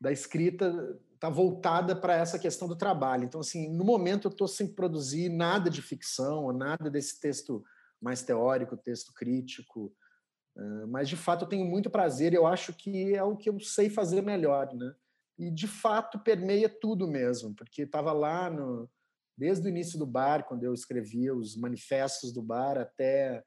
da 0.00 0.10
escrita 0.10 0.98
está 1.14 1.28
voltada 1.28 1.94
para 1.94 2.14
essa 2.14 2.38
questão 2.38 2.66
do 2.66 2.74
trabalho. 2.74 3.24
Então, 3.24 3.40
assim, 3.40 3.68
no 3.68 3.84
momento 3.84 4.26
eu 4.26 4.30
estou 4.30 4.48
sem 4.48 4.66
produzir 4.66 5.28
nada 5.28 5.68
de 5.68 5.82
ficção, 5.82 6.50
nada 6.52 6.90
desse 6.90 7.20
texto 7.20 7.62
mais 8.00 8.22
teórico, 8.22 8.76
texto 8.76 9.12
crítico, 9.12 9.94
mas 10.88 11.08
de 11.08 11.16
fato 11.16 11.44
eu 11.44 11.48
tenho 11.48 11.66
muito 11.66 11.90
prazer. 11.90 12.32
Eu 12.32 12.46
acho 12.46 12.72
que 12.72 13.14
é 13.14 13.22
o 13.22 13.36
que 13.36 13.50
eu 13.50 13.60
sei 13.60 13.90
fazer 13.90 14.22
melhor, 14.22 14.72
né? 14.74 14.94
E 15.38 15.50
de 15.50 15.68
fato 15.68 16.18
permeia 16.18 16.68
tudo 16.68 17.06
mesmo, 17.06 17.54
porque 17.54 17.82
estava 17.82 18.12
lá 18.12 18.48
no 18.48 18.88
desde 19.36 19.66
o 19.66 19.70
início 19.70 19.98
do 19.98 20.04
bar, 20.04 20.44
quando 20.46 20.64
eu 20.64 20.74
escrevia 20.74 21.34
os 21.34 21.56
manifestos 21.56 22.30
do 22.30 22.42
bar, 22.42 22.76
até 22.76 23.42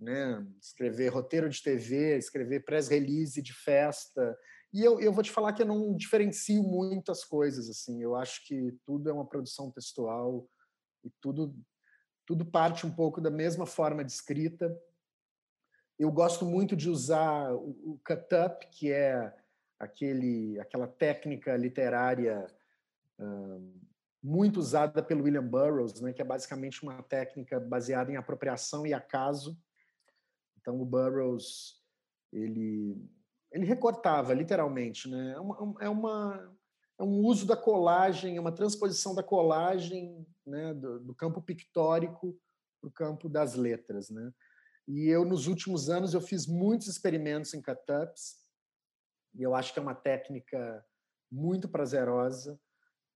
né, 0.00 0.44
escrever 0.60 1.08
roteiro 1.08 1.48
de 1.48 1.62
TV, 1.62 2.16
escrever 2.16 2.64
press 2.64 2.88
release 2.88 3.40
de 3.40 3.54
festa, 3.54 4.36
e 4.72 4.82
eu, 4.84 5.00
eu 5.00 5.12
vou 5.12 5.22
te 5.22 5.30
falar 5.30 5.52
que 5.52 5.62
eu 5.62 5.66
não 5.66 5.96
diferencio 5.96 6.62
muitas 6.62 7.24
coisas, 7.24 7.68
assim. 7.68 8.02
Eu 8.02 8.14
acho 8.14 8.46
que 8.46 8.72
tudo 8.84 9.10
é 9.10 9.12
uma 9.12 9.26
produção 9.26 9.70
textual 9.70 10.48
e 11.04 11.10
tudo 11.20 11.54
tudo 12.26 12.46
parte 12.46 12.86
um 12.86 12.92
pouco 12.92 13.20
da 13.20 13.30
mesma 13.30 13.66
forma 13.66 14.04
de 14.04 14.12
escrita. 14.12 14.80
Eu 15.98 16.12
gosto 16.12 16.44
muito 16.44 16.76
de 16.76 16.88
usar 16.88 17.52
o, 17.52 17.94
o 17.94 18.00
cut-up, 18.06 18.68
que 18.70 18.92
é 18.92 19.34
aquele, 19.80 20.60
aquela 20.60 20.86
técnica 20.86 21.56
literária 21.56 22.46
muito 24.22 24.60
usada 24.60 25.02
pelo 25.02 25.24
William 25.24 25.46
Burroughs, 25.46 26.00
né, 26.00 26.12
que 26.12 26.22
é 26.22 26.24
basicamente 26.24 26.82
uma 26.82 27.02
técnica 27.02 27.58
baseada 27.58 28.12
em 28.12 28.16
apropriação 28.16 28.86
e 28.86 28.94
acaso. 28.94 29.58
Então, 30.60 30.80
o 30.80 30.84
Burroughs 30.84 31.82
ele 32.32 32.96
ele 33.52 33.64
recortava 33.64 34.32
literalmente, 34.32 35.08
né? 35.08 35.32
É 35.32 35.40
uma, 35.40 35.74
é 35.80 35.88
uma 35.88 36.56
é 36.98 37.02
um 37.02 37.24
uso 37.24 37.46
da 37.46 37.56
colagem, 37.56 38.36
é 38.36 38.40
uma 38.40 38.52
transposição 38.52 39.14
da 39.14 39.22
colagem, 39.22 40.26
né, 40.46 40.74
do, 40.74 41.00
do 41.00 41.14
campo 41.14 41.40
pictórico 41.40 42.38
para 42.78 42.88
o 42.88 42.92
campo 42.92 43.26
das 43.26 43.54
letras, 43.54 44.10
né? 44.10 44.30
E 44.86 45.08
eu 45.08 45.24
nos 45.24 45.46
últimos 45.46 45.88
anos 45.88 46.12
eu 46.12 46.20
fiz 46.20 46.46
muitos 46.46 46.88
experimentos 46.88 47.54
em 47.54 47.62
cut-ups 47.62 48.44
e 49.34 49.42
eu 49.42 49.54
acho 49.54 49.72
que 49.72 49.78
é 49.78 49.82
uma 49.82 49.94
técnica 49.94 50.84
muito 51.32 51.68
prazerosa 51.70 52.60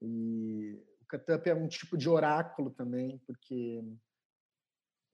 e 0.00 0.80
o 1.02 1.06
cut-up 1.06 1.48
é 1.48 1.54
um 1.54 1.68
tipo 1.68 1.98
de 1.98 2.08
oráculo 2.08 2.70
também, 2.70 3.18
porque 3.26 3.84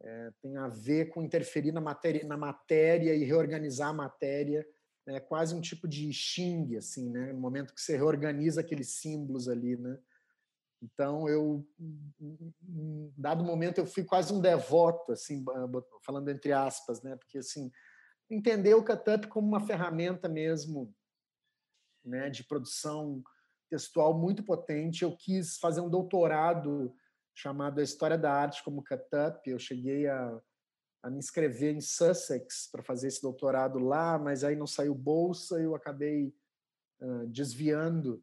é, 0.01 0.31
tem 0.41 0.57
a 0.57 0.69
ver 0.69 1.07
com 1.07 1.23
interferir 1.23 1.73
na 1.73 1.81
matéria, 1.81 2.25
na 2.25 2.37
matéria 2.37 3.15
e 3.15 3.25
reorganizar 3.25 3.89
a 3.89 3.95
matéria 3.95 4.65
é 5.07 5.19
quase 5.19 5.55
um 5.55 5.61
tipo 5.61 5.89
de 5.89 6.13
xing, 6.13 6.77
assim, 6.77 7.11
né? 7.11 7.33
No 7.33 7.41
momento 7.41 7.75
que 7.75 7.81
você 7.81 7.97
reorganiza 7.97 8.61
aqueles 8.61 8.91
símbolos 8.91 9.49
ali, 9.49 9.77
né? 9.77 9.99
Então 10.83 11.29
eu, 11.29 11.67
em 12.19 13.13
dado 13.17 13.45
momento, 13.45 13.79
eu 13.79 13.87
fui 13.87 14.05
quase 14.05 14.33
um 14.33 14.41
devoto, 14.41 15.13
assim, 15.13 15.45
falando 16.05 16.31
entre 16.31 16.53
aspas, 16.53 17.03
né? 17.03 17.17
Porque 17.17 17.39
assim 17.39 17.71
entender 18.31 18.75
o 18.75 18.85
Cutup 18.85 19.27
como 19.27 19.49
uma 19.49 19.61
ferramenta 19.61 20.29
mesmo, 20.29 20.95
né? 22.05 22.31
De 22.31 22.45
produção 22.45 23.23
textual 23.69 24.17
muito 24.19 24.43
potente. 24.45 25.03
Eu 25.03 25.17
quis 25.17 25.59
fazer 25.59 25.81
um 25.81 25.91
doutorado 25.91 26.95
chamado 27.35 27.81
A 27.81 27.83
História 27.83 28.17
da 28.17 28.33
Arte 28.33 28.63
como 28.65 28.85
Cutup. 28.85 29.41
Eu 29.49 29.59
cheguei 29.59 30.07
a 30.07 30.41
a 31.03 31.11
me 31.11 31.19
inscrever 31.19 31.75
em 31.75 31.81
Sussex 31.81 32.69
para 32.71 32.83
fazer 32.83 33.09
esse 33.09 33.23
doutorado 33.23 33.79
lá, 33.79 34.19
mas 34.19 34.45
aí 34.45 34.55
não 34.55 34.67
saiu 34.67 34.95
bolsa, 34.95 35.59
eu 35.59 35.75
acabei 35.75 36.35
uh, 37.01 37.27
desviando 37.29 38.23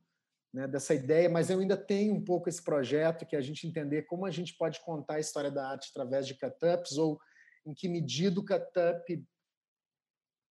né, 0.53 0.67
dessa 0.67 0.93
ideia, 0.93 1.29
mas 1.29 1.49
eu 1.49 1.59
ainda 1.59 1.75
tenho 1.75 2.13
um 2.13 2.23
pouco 2.23 2.49
esse 2.49 2.61
projeto 2.61 3.25
que 3.25 3.35
é 3.35 3.39
a 3.39 3.41
gente 3.41 3.67
entender 3.67 4.03
como 4.03 4.25
a 4.25 4.31
gente 4.31 4.55
pode 4.55 4.79
contar 4.81 5.15
a 5.15 5.19
história 5.19 5.51
da 5.51 5.69
arte 5.69 5.89
através 5.89 6.27
de 6.27 6.35
cut-ups 6.35 6.97
ou 6.97 7.19
em 7.65 7.73
que 7.73 7.89
medida 7.89 8.39
o 8.39 8.45
cut-up 8.45 9.25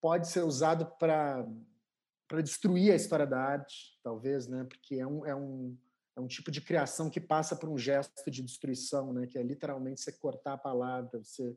pode 0.01 0.29
ser 0.29 0.43
usado 0.43 0.87
para 0.99 1.47
para 2.29 2.43
destruir 2.43 2.91
a 2.91 2.97
história 2.97 3.25
da 3.25 3.39
arte, 3.39 3.97
talvez, 4.03 4.49
né? 4.49 4.65
Porque 4.65 4.97
é 4.97 5.07
um, 5.07 5.25
é 5.25 5.33
um 5.33 5.79
é 6.17 6.21
um 6.21 6.27
tipo 6.27 6.51
de 6.51 6.61
criação 6.61 7.11
que 7.11 7.21
passa 7.21 7.55
por 7.55 7.69
um 7.69 7.77
gesto 7.77 8.31
de 8.31 8.43
destruição, 8.43 9.13
né? 9.13 9.27
Que 9.27 9.39
é 9.39 9.43
literalmente 9.43 10.01
você 10.01 10.11
cortar 10.11 10.55
a 10.55 10.59
palavra, 10.59 11.23
você 11.23 11.57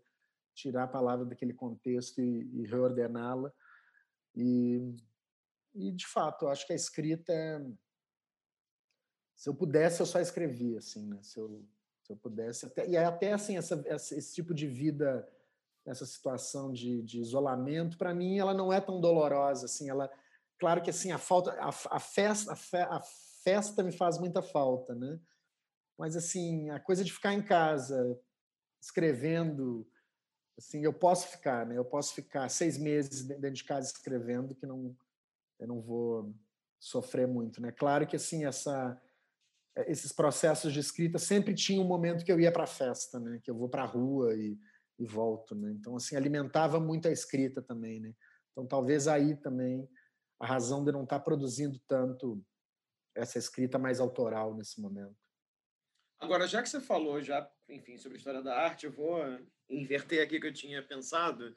tirar 0.60 0.84
a 0.84 0.88
palavra 0.88 1.26
daquele 1.26 1.54
contexto 1.54 2.20
e, 2.22 2.50
e 2.54 2.66
reordená-la. 2.66 3.52
E, 4.36 4.96
e, 5.74 5.92
de 5.92 6.06
fato, 6.08 6.46
eu 6.46 6.50
acho 6.50 6.66
que 6.66 6.74
a 6.74 6.76
escrita 6.76 7.32
é... 7.34 7.60
Se 9.36 9.50
eu 9.50 9.56
pudesse, 9.56 10.02
eu 10.02 10.06
só 10.06 10.20
escrevia, 10.20 10.80
assim, 10.80 11.08
né? 11.08 11.20
Se 11.24 11.40
eu, 11.40 11.66
se 12.04 12.12
eu 12.12 12.18
pudesse... 12.18 12.66
Até, 12.66 12.88
e 12.88 12.98
até, 12.98 13.32
assim, 13.32 13.58
essa, 13.58 13.82
esse 13.88 14.34
tipo 14.34 14.54
de 14.54 14.68
vida, 14.68 15.28
essa 15.86 16.06
situação 16.06 16.74
de, 16.74 17.02
de 17.04 17.22
isolamento, 17.22 17.98
para 17.98 18.14
mim, 18.14 18.38
ela 18.38 18.54
não 18.54 18.72
é 18.72 18.82
tão 18.82 19.00
dolorosa, 19.00 19.66
assim, 19.66 19.90
ela... 19.90 20.12
Claro 20.60 20.82
que, 20.82 20.90
assim, 20.90 21.12
a 21.12 21.18
falta... 21.18 21.52
A, 21.54 21.70
a 21.70 22.00
festa, 22.00 22.52
a, 22.52 22.56
fe, 22.56 22.78
a 22.78 23.02
festa 23.44 23.82
me 23.82 23.94
faz 23.94 24.18
muita 24.18 24.42
falta, 24.42 24.94
né? 24.94 25.20
Mas, 25.98 26.16
assim, 26.18 26.70
a 26.70 26.80
coisa 26.80 27.04
de 27.04 27.14
ficar 27.14 27.34
em 27.34 27.42
casa, 27.42 28.20
escrevendo, 28.82 29.88
assim, 30.60 30.84
eu 30.84 30.94
posso 30.94 31.28
ficar, 31.28 31.66
né? 31.66 31.78
Eu 31.78 31.86
posso 31.86 32.14
ficar 32.14 32.48
seis 32.50 32.78
meses 32.78 33.24
dentro 33.24 33.54
de 33.54 33.64
casa 33.64 33.88
escrevendo 33.88 34.54
que 34.54 34.66
não, 34.66 34.96
eu 35.60 35.68
não 35.68 35.82
vou 35.82 36.36
sofrer 36.80 37.28
muito, 37.28 37.62
né? 37.62 37.72
Claro 37.72 38.06
que 38.06 38.16
assim 38.16 38.46
essa 38.46 39.02
eh, 39.76 39.92
esses 39.92 40.12
processos 40.12 40.72
de 40.72 40.80
escrita 40.80 41.18
sempre 41.18 41.54
tinha 41.54 41.82
um 41.82 41.88
momento 41.88 42.24
que 42.24 42.32
eu 42.32 42.40
ia 42.40 42.52
para 42.52 42.64
a 42.64 42.68
festa, 42.68 43.20
né? 43.20 43.40
Que 43.44 43.50
eu 43.50 43.56
vou 43.56 43.70
para 43.70 43.84
a 43.84 43.88
rua 43.88 44.36
e, 44.36 44.58
e 45.00 45.06
volto, 45.06 45.56
né? 45.56 45.72
Então 45.72 45.96
assim 45.96 46.16
alimentava 46.16 46.80
muito 46.80 47.08
a 47.08 47.12
escrita 47.12 47.62
também, 47.62 48.00
né? 48.00 48.14
Então 48.52 48.68
talvez 48.68 49.08
aí 49.08 49.36
também 49.36 49.90
a 50.40 50.46
razão 50.46 50.84
de 50.84 50.92
não 50.92 51.04
estar 51.04 51.20
tá 51.20 51.26
produzindo 51.26 51.80
tanto 51.88 52.44
essa 53.16 53.38
escrita 53.38 53.78
mais 53.78 54.00
autoral 54.00 54.56
nesse 54.56 54.80
momento. 54.80 55.16
Agora, 56.20 56.48
já 56.48 56.62
que 56.62 56.70
você 56.70 56.82
falou 56.82 57.22
já, 57.22 57.50
enfim, 57.70 57.98
sobre 57.98 58.18
a 58.18 58.20
história 58.20 58.42
da 58.42 58.58
arte, 58.58 58.86
eu 58.86 58.92
vou 58.92 59.22
inverter 59.70 60.24
aqui 60.24 60.38
o 60.38 60.42
que 60.42 60.48
eu 60.48 60.54
tinha 60.54 60.82
pensado. 60.82 61.56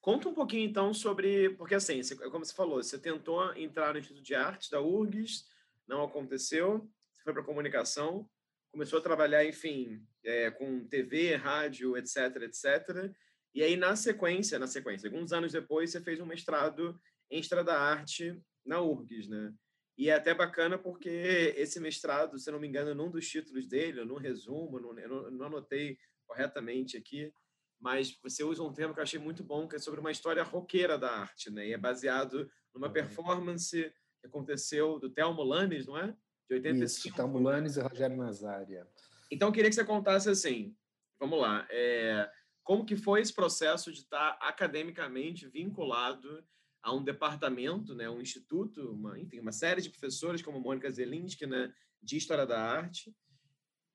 Conta 0.00 0.28
um 0.28 0.34
pouquinho, 0.34 0.68
então, 0.68 0.92
sobre... 0.92 1.50
Porque, 1.50 1.74
assim, 1.74 2.02
você, 2.02 2.16
como 2.16 2.44
você 2.44 2.54
falou, 2.54 2.82
você 2.82 2.98
tentou 2.98 3.54
entrar 3.54 3.92
no 3.92 4.00
Instituto 4.00 4.22
de 4.22 4.34
Artes 4.34 4.68
da 4.68 4.80
URGS, 4.80 5.46
não 5.86 6.02
aconteceu, 6.02 6.90
você 7.12 7.22
foi 7.22 7.32
para 7.32 7.44
comunicação, 7.44 8.28
começou 8.72 8.98
a 8.98 9.02
trabalhar, 9.02 9.44
enfim, 9.44 10.04
é, 10.24 10.50
com 10.50 10.86
TV, 10.86 11.36
rádio, 11.36 11.96
etc, 11.96 12.42
etc. 12.42 13.12
E 13.54 13.62
aí, 13.62 13.76
na 13.76 13.94
sequência, 13.94 14.58
na 14.58 14.66
sequência, 14.66 15.08
alguns 15.08 15.32
anos 15.32 15.52
depois, 15.52 15.90
você 15.90 16.00
fez 16.00 16.18
um 16.20 16.26
mestrado 16.26 16.98
em 17.30 17.38
História 17.38 17.62
da 17.64 17.78
Arte 17.78 18.40
na 18.64 18.80
URGS, 18.80 19.28
né? 19.28 19.52
E 19.96 20.08
é 20.08 20.14
até 20.14 20.34
bacana 20.34 20.78
porque 20.78 21.54
esse 21.56 21.78
mestrado, 21.78 22.38
se 22.38 22.50
não 22.50 22.58
me 22.58 22.66
engano, 22.66 22.94
num 22.94 23.10
dos 23.10 23.28
títulos 23.28 23.66
dele, 23.66 24.04
num 24.04 24.16
resumo, 24.16 24.80
não, 24.80 24.98
eu 24.98 25.30
não 25.30 25.46
anotei 25.46 25.98
corretamente 26.26 26.96
aqui, 26.96 27.32
mas 27.78 28.16
você 28.22 28.42
usa 28.42 28.62
um 28.62 28.72
termo 28.72 28.94
que 28.94 29.00
eu 29.00 29.02
achei 29.02 29.18
muito 29.18 29.42
bom, 29.42 29.68
que 29.68 29.76
é 29.76 29.78
sobre 29.78 30.00
uma 30.00 30.10
história 30.10 30.42
roqueira 30.42 30.96
da 30.96 31.10
arte, 31.10 31.50
né? 31.50 31.66
E 31.66 31.72
é 31.72 31.78
baseado 31.78 32.48
numa 32.72 32.86
uhum. 32.86 32.92
performance 32.92 33.92
que 34.20 34.26
aconteceu 34.26 34.98
do 34.98 35.10
Thelmo 35.10 35.42
Lanes, 35.42 35.86
não 35.86 35.98
é? 35.98 36.16
De 36.48 36.54
85. 36.54 36.84
Isso, 36.84 37.16
Thelmo 37.16 37.38
Lanes 37.40 37.76
e 37.76 37.80
Rogério 37.80 38.16
Nazária. 38.16 38.86
Então, 39.30 39.48
eu 39.48 39.52
queria 39.52 39.68
que 39.68 39.74
você 39.74 39.84
contasse 39.84 40.30
assim, 40.30 40.76
vamos 41.18 41.40
lá, 41.40 41.66
é, 41.70 42.30
como 42.62 42.84
que 42.84 42.96
foi 42.96 43.20
esse 43.20 43.34
processo 43.34 43.92
de 43.92 43.98
estar 43.98 44.38
academicamente 44.40 45.48
vinculado 45.48 46.44
a 46.82 46.92
um 46.92 47.02
departamento, 47.02 47.94
né, 47.94 48.10
um 48.10 48.20
instituto, 48.20 48.92
uma, 48.92 49.18
enfim, 49.18 49.38
uma 49.38 49.52
série 49.52 49.80
de 49.80 49.90
professores 49.90 50.42
como 50.42 50.60
Mônica 50.60 50.90
Zelinski, 50.90 51.46
né, 51.46 51.72
de 52.02 52.16
História 52.16 52.44
da 52.44 52.60
Arte. 52.60 53.14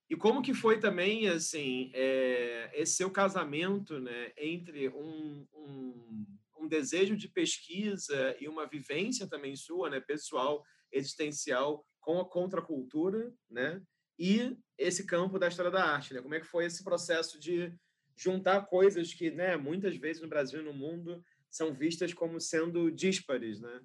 E 0.08 0.16
como 0.16 0.40
que 0.40 0.54
foi 0.54 0.80
também, 0.80 1.28
assim, 1.28 1.90
é, 1.92 2.70
esse 2.72 2.94
seu 2.94 3.10
casamento, 3.10 4.00
né, 4.00 4.32
entre 4.38 4.88
um, 4.88 5.46
um, 5.52 6.26
um, 6.60 6.68
desejo 6.68 7.14
de 7.14 7.28
pesquisa 7.28 8.34
e 8.40 8.48
uma 8.48 8.66
vivência 8.66 9.28
também 9.28 9.54
sua, 9.54 9.90
né, 9.90 10.00
pessoal, 10.00 10.64
existencial, 10.90 11.84
com 12.00 12.18
a 12.20 12.28
contracultura, 12.28 13.30
né, 13.50 13.82
e 14.18 14.56
esse 14.78 15.04
campo 15.04 15.38
da 15.38 15.48
história 15.48 15.70
da 15.70 15.84
arte, 15.84 16.12
né? 16.12 16.20
Como 16.20 16.34
é 16.34 16.40
que 16.40 16.46
foi 16.46 16.64
esse 16.64 16.82
processo 16.82 17.38
de 17.38 17.72
juntar 18.16 18.66
coisas 18.66 19.14
que, 19.14 19.30
né, 19.30 19.56
muitas 19.56 19.96
vezes 19.96 20.20
no 20.20 20.28
Brasil 20.28 20.60
e 20.60 20.64
no 20.64 20.72
mundo 20.72 21.22
são 21.50 21.72
vistas 21.72 22.12
como 22.12 22.40
sendo 22.40 22.90
díspares, 22.90 23.60
né? 23.60 23.80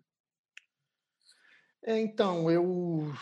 É, 1.85 1.99
então, 1.99 2.49
eu. 2.49 3.13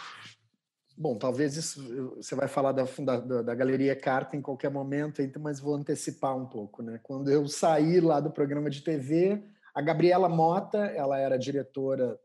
Bom, 0.98 1.18
talvez 1.18 1.58
isso, 1.58 2.16
você 2.16 2.36
vai 2.36 2.48
falar 2.48 2.74
da, 2.74 2.84
da, 2.84 3.42
da 3.42 3.56
Galeria 3.56 3.96
Carta 3.96 4.38
em 4.38 4.42
qualquer 4.42 4.70
momento, 4.70 5.22
mas 5.40 5.60
vou 5.60 5.74
antecipar 5.74 6.38
um 6.38 6.46
pouco. 6.46 6.84
Né? 6.84 7.00
Quando 7.02 7.32
eu 7.32 7.48
saí 7.48 8.00
lá 8.00 8.20
do 8.20 8.30
programa 8.30 8.70
de 8.70 8.82
TV, 8.82 9.44
a 9.74 9.82
Gabriela 9.82 10.30
Mota, 10.30 10.78
ela 10.78 11.18
era 11.18 11.40
diretora 11.40 12.20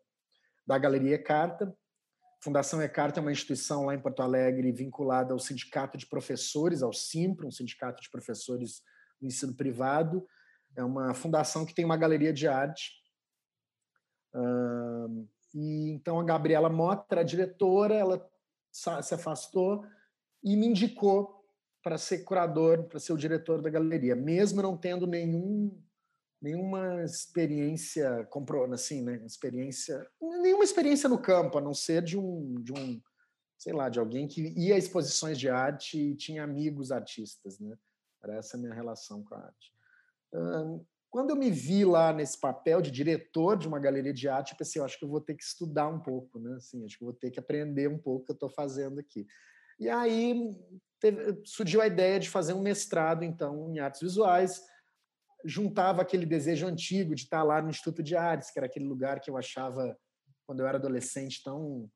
da 0.67 0.77
Galeria 0.77 1.23
Carta. 1.23 1.75
Fundação 2.43 2.83
Ecarta 2.83 3.19
é 3.19 3.23
uma 3.23 3.33
instituição 3.33 3.87
lá 3.87 3.95
em 3.95 4.01
Porto 4.01 4.21
Alegre 4.21 4.71
vinculada 4.73 5.33
ao 5.33 5.39
Sindicato 5.39 5.97
de 5.97 6.07
Professores, 6.07 6.83
ao 6.83 6.93
SIMPRO, 6.93 7.49
um 7.49 7.51
sindicato 7.51 8.03
de 8.03 8.11
professores 8.11 8.83
do 9.21 9.27
ensino 9.27 9.55
privado. 9.55 10.27
É 10.77 10.85
uma 10.85 11.15
fundação 11.15 11.65
que 11.65 11.75
tem 11.75 11.85
uma 11.85 11.97
galeria 11.97 12.33
de 12.33 12.47
arte. 12.47 12.93
E 15.55 15.91
então 15.91 16.21
a 16.21 16.25
Gabriela 16.25 16.69
Mota 16.69 17.07
era 17.15 17.25
diretora, 17.25 17.95
ela 17.95 18.31
se 18.71 19.15
afastou 19.15 19.85
e 20.45 20.55
me 20.55 20.67
indicou 20.67 21.43
para 21.83 21.97
ser 21.97 22.25
curador, 22.25 22.85
para 22.85 22.99
ser 22.99 23.13
o 23.13 23.17
diretor 23.17 23.63
da 23.63 23.71
galeria, 23.71 24.15
mesmo 24.15 24.61
não 24.61 24.77
tendo 24.77 25.07
nenhum 25.07 25.83
nenhuma 26.43 27.03
experiência 27.03 28.29
assim, 28.75 29.03
né, 29.03 29.25
experiência, 29.25 30.07
nenhuma 30.21 30.63
experiência 30.63 31.09
no 31.09 31.19
campo, 31.19 31.57
a 31.57 31.61
não 31.61 31.73
ser 31.73 32.03
de 32.03 32.19
um 32.19 32.55
de 32.61 32.73
um, 32.73 33.01
sei 33.57 33.73
lá, 33.73 33.89
de 33.89 33.99
alguém 33.99 34.29
que 34.29 34.53
ia 34.57 34.75
a 34.75 34.79
exposições 34.79 35.39
de 35.39 35.49
arte 35.49 35.99
e 35.99 36.15
tinha 36.15 36.45
amigos 36.45 36.93
artistas, 36.93 37.59
né? 37.59 37.77
Era 38.23 38.37
essa 38.37 38.57
a 38.57 38.61
minha 38.61 38.75
relação 38.75 39.23
com 39.25 39.35
a 39.35 39.39
arte. 39.39 39.76
Quando 41.11 41.31
eu 41.31 41.37
me 41.37 41.51
vi 41.51 41.85
lá 41.85 42.13
nesse 42.13 42.39
papel 42.39 42.83
de 42.83 42.91
diretor 42.91 43.57
de 43.57 43.67
uma 43.67 43.79
galeria 43.79 44.13
de 44.13 44.29
arte, 44.29 44.53
eu 44.53 44.59
pensei, 44.59 44.81
eu 44.81 44.85
acho 44.85 44.99
que 44.99 45.05
eu 45.05 45.09
vou 45.09 45.21
ter 45.21 45.35
que 45.35 45.43
estudar 45.43 45.89
um 45.89 45.99
pouco, 45.99 46.39
né? 46.39 46.57
Assim, 46.57 46.85
acho 46.85 46.99
que 46.99 47.05
eu 47.05 47.07
vou 47.07 47.17
ter 47.17 47.31
que 47.31 47.41
aprender 47.41 47.89
um 47.89 47.99
pouco 47.99 48.23
o 48.23 48.25
que 48.27 48.33
eu 48.33 48.35
estou 48.35 48.51
fazendo 48.51 49.01
aqui. 49.01 49.27
E 49.79 49.89
aí 49.89 50.51
teve, 51.01 51.43
surgiu 51.45 51.81
a 51.81 51.87
ideia 51.87 52.21
de 52.21 52.29
fazer 52.29 52.53
um 52.53 52.61
mestrado, 52.61 53.23
então, 53.23 53.73
em 53.73 53.79
artes 53.79 54.03
visuais. 54.03 54.63
Juntava 55.45 56.03
aquele 56.03 56.27
desejo 56.27 56.67
antigo 56.67 57.15
de 57.15 57.23
estar 57.23 57.43
lá 57.43 57.63
no 57.63 57.71
Instituto 57.71 58.03
de 58.03 58.17
Artes, 58.17 58.51
que 58.51 58.59
era 58.59 58.67
aquele 58.67 58.87
lugar 58.87 59.21
que 59.21 59.31
eu 59.31 59.37
achava, 59.37 59.97
quando 60.45 60.61
eu 60.61 60.67
era 60.67 60.79
adolescente, 60.79 61.43
tão, 61.43 61.91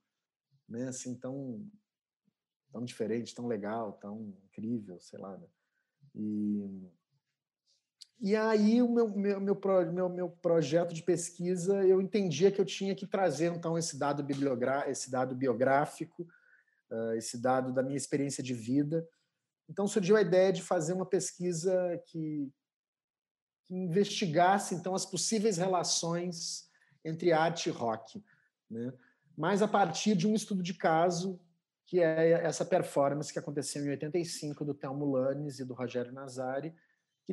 né, 0.68 0.88
assim, 0.88 1.14
tão, 1.14 1.66
tão 2.72 2.84
diferente, 2.84 3.34
tão 3.34 3.46
legal, 3.46 3.94
tão 3.94 4.34
incrível, 4.44 5.00
sei 5.00 5.18
lá. 5.18 5.36
Né? 5.36 5.46
E 6.14 6.90
e 8.22 8.36
aí, 8.36 8.82
o 8.82 8.88
meu, 8.88 9.08
meu, 9.08 9.40
meu, 9.40 9.58
meu, 9.92 10.08
meu 10.10 10.28
projeto 10.28 10.92
de 10.92 11.02
pesquisa, 11.02 11.82
eu 11.86 12.02
entendia 12.02 12.52
que 12.52 12.60
eu 12.60 12.66
tinha 12.66 12.94
que 12.94 13.06
trazer, 13.06 13.50
então, 13.50 13.78
esse 13.78 13.98
dado, 13.98 14.22
esse 14.86 15.10
dado 15.10 15.34
biográfico, 15.34 16.28
uh, 16.90 17.14
esse 17.14 17.38
dado 17.38 17.72
da 17.72 17.82
minha 17.82 17.96
experiência 17.96 18.42
de 18.42 18.52
vida. 18.52 19.08
Então, 19.70 19.86
surgiu 19.86 20.16
a 20.16 20.20
ideia 20.20 20.52
de 20.52 20.60
fazer 20.60 20.92
uma 20.92 21.06
pesquisa 21.06 21.72
que, 22.08 22.52
que 23.64 23.74
investigasse, 23.74 24.74
então, 24.74 24.94
as 24.94 25.06
possíveis 25.06 25.56
relações 25.56 26.68
entre 27.02 27.32
arte 27.32 27.70
e 27.70 27.72
rock, 27.72 28.22
né? 28.70 28.92
mas 29.34 29.62
a 29.62 29.68
partir 29.68 30.14
de 30.14 30.28
um 30.28 30.34
estudo 30.34 30.62
de 30.62 30.74
caso, 30.74 31.40
que 31.86 32.00
é 32.00 32.32
essa 32.44 32.66
performance 32.66 33.32
que 33.32 33.38
aconteceu 33.38 33.82
em 33.82 33.88
85 33.88 34.62
do 34.62 34.74
Thelmo 34.74 35.10
Lanes 35.10 35.58
e 35.58 35.64
do 35.64 35.72
Rogério 35.72 36.12
Nazari, 36.12 36.74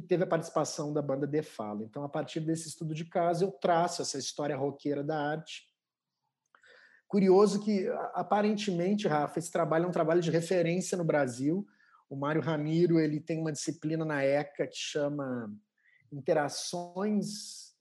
que 0.02 0.08
teve 0.08 0.24
a 0.24 0.28
participação 0.28 0.94
da 0.94 1.02
banda 1.02 1.26
De 1.26 1.42
Fala. 1.42 1.84
Então, 1.84 2.04
a 2.04 2.10
partir 2.10 2.40
desse 2.40 2.68
estudo 2.68 2.94
de 2.94 3.06
caso, 3.06 3.46
eu 3.46 3.52
traço 3.52 4.02
essa 4.02 4.18
história 4.18 4.56
roqueira 4.56 5.04
da 5.04 5.20
arte. 5.20 5.64
Curioso 7.08 7.64
que, 7.64 7.88
aparentemente, 8.14 9.08
Rafa, 9.08 9.40
esse 9.40 9.52
trabalho 9.52 9.86
é 9.86 9.88
um 9.88 9.92
trabalho 9.92 10.22
de 10.22 10.30
referência 10.30 10.98
no 10.98 11.04
Brasil. 11.04 11.66
O 12.10 12.16
Mário 12.16 12.42
Ramiro 12.42 13.00
ele 13.00 13.20
tem 13.20 13.40
uma 13.40 13.52
disciplina 13.52 14.06
na 14.06 14.24
ECA 14.24 14.68
que 14.68 14.78
chama 14.78 15.52
Interações 16.12 17.76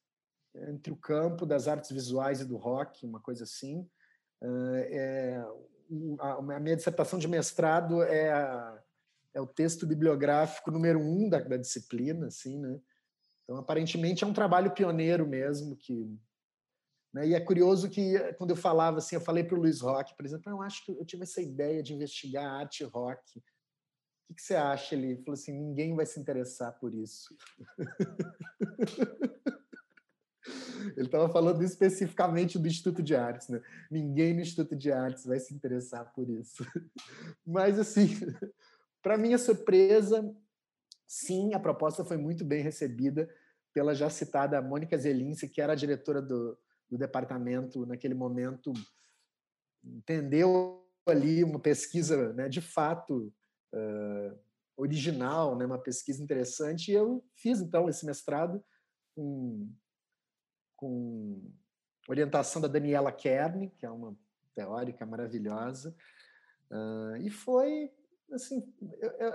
entre 0.54 0.92
o 0.92 0.96
campo 0.96 1.44
das 1.44 1.68
artes 1.68 1.90
visuais 1.90 2.40
e 2.40 2.46
do 2.46 2.56
rock, 2.56 3.04
uma 3.04 3.20
coisa 3.20 3.44
assim. 3.44 3.86
É, 4.42 5.44
a 6.18 6.60
minha 6.60 6.76
dissertação 6.76 7.18
de 7.18 7.28
mestrado 7.28 8.02
é 8.02 8.32
a 8.32 8.82
é 9.36 9.40
o 9.40 9.46
texto 9.46 9.86
bibliográfico 9.86 10.70
número 10.70 10.98
um 10.98 11.28
da, 11.28 11.38
da 11.38 11.56
disciplina, 11.56 12.26
assim, 12.26 12.58
né? 12.58 12.80
Então, 13.44 13.58
aparentemente, 13.58 14.24
é 14.24 14.26
um 14.26 14.32
trabalho 14.32 14.72
pioneiro 14.72 15.26
mesmo, 15.26 15.76
que 15.76 16.18
né? 17.16 17.28
E 17.28 17.34
é 17.34 17.40
curioso 17.40 17.88
que, 17.88 18.18
quando 18.34 18.50
eu 18.50 18.56
falava 18.56 18.98
assim, 18.98 19.14
eu 19.16 19.22
falei 19.22 19.42
para 19.42 19.56
o 19.56 19.60
Luiz 19.60 19.80
Roque, 19.80 20.14
por 20.14 20.26
exemplo, 20.26 20.52
eu 20.52 20.60
acho 20.60 20.84
que 20.84 20.92
eu 20.92 21.04
tive 21.04 21.22
essa 21.22 21.40
ideia 21.40 21.82
de 21.82 21.94
investigar 21.94 22.44
arte 22.44 22.84
rock. 22.84 23.38
O 23.38 23.42
que, 24.26 24.34
que 24.34 24.42
você 24.42 24.54
acha? 24.54 24.94
Ele 24.94 25.16
falou 25.18 25.32
assim: 25.32 25.52
ninguém 25.52 25.96
vai 25.96 26.04
se 26.04 26.20
interessar 26.20 26.78
por 26.78 26.94
isso. 26.94 27.34
Ele 30.94 31.06
estava 31.06 31.28
falando 31.28 31.62
especificamente 31.64 32.58
do 32.58 32.68
Instituto 32.68 33.02
de 33.02 33.16
Artes, 33.16 33.48
né? 33.48 33.62
Ninguém 33.90 34.34
no 34.34 34.40
Instituto 34.40 34.76
de 34.76 34.92
Artes 34.92 35.24
vai 35.24 35.40
se 35.40 35.54
interessar 35.54 36.12
por 36.12 36.28
isso. 36.28 36.64
Mas, 37.46 37.78
assim, 37.78 38.08
para 39.02 39.18
minha 39.18 39.38
surpresa, 39.38 40.34
sim, 41.06 41.54
a 41.54 41.60
proposta 41.60 42.04
foi 42.04 42.16
muito 42.16 42.44
bem 42.44 42.62
recebida 42.62 43.28
pela 43.72 43.94
já 43.94 44.08
citada 44.08 44.60
Mônica 44.62 44.96
Zelinski, 44.96 45.48
que 45.48 45.60
era 45.60 45.74
a 45.74 45.76
diretora 45.76 46.22
do, 46.22 46.58
do 46.90 46.96
departamento 46.96 47.84
naquele 47.84 48.14
momento, 48.14 48.72
entendeu 49.84 50.82
ali 51.06 51.44
uma 51.44 51.60
pesquisa 51.60 52.32
né, 52.32 52.48
de 52.48 52.60
fato 52.60 53.32
uh, 53.72 54.38
original, 54.76 55.56
né, 55.56 55.66
uma 55.66 55.78
pesquisa 55.78 56.22
interessante, 56.22 56.90
e 56.90 56.94
eu 56.94 57.24
fiz 57.34 57.60
então 57.60 57.88
esse 57.88 58.04
mestrado 58.04 58.62
com, 59.14 59.70
com 60.76 61.50
orientação 62.08 62.60
da 62.60 62.68
Daniela 62.68 63.12
Kern, 63.12 63.70
que 63.78 63.86
é 63.86 63.90
uma 63.90 64.16
teórica 64.54 65.04
maravilhosa, 65.06 65.94
uh, 66.70 67.16
e 67.18 67.30
foi 67.30 67.92
assim, 68.32 68.72
eu, 69.00 69.10
eu, 69.10 69.32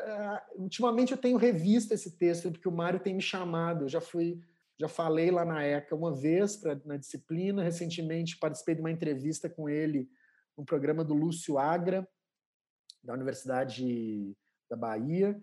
ultimamente 0.56 1.12
eu 1.12 1.18
tenho 1.18 1.38
revisto 1.38 1.94
esse 1.94 2.18
texto 2.18 2.52
porque 2.52 2.68
o 2.68 2.72
Mário 2.72 3.00
tem 3.00 3.14
me 3.14 3.22
chamado. 3.22 3.86
Eu 3.86 3.90
já 3.90 4.02
fui, 4.02 4.40
já 4.80 4.88
falei 4.88 5.32
lá 5.32 5.46
na 5.46 5.64
ECA 5.64 5.96
uma 5.96 6.14
vez 6.14 6.58
pra, 6.58 6.80
na 6.86 6.98
disciplina. 6.98 7.64
Recentemente 7.64 8.38
participei 8.38 8.76
de 8.76 8.82
uma 8.82 8.92
entrevista 8.92 9.50
com 9.50 9.70
ele 9.70 10.10
um 10.58 10.66
programa 10.66 11.04
do 11.04 11.14
Lúcio 11.14 11.58
Agra, 11.58 12.08
da 13.04 13.14
Universidade 13.14 14.36
da 14.70 14.76
Bahia. 14.76 15.42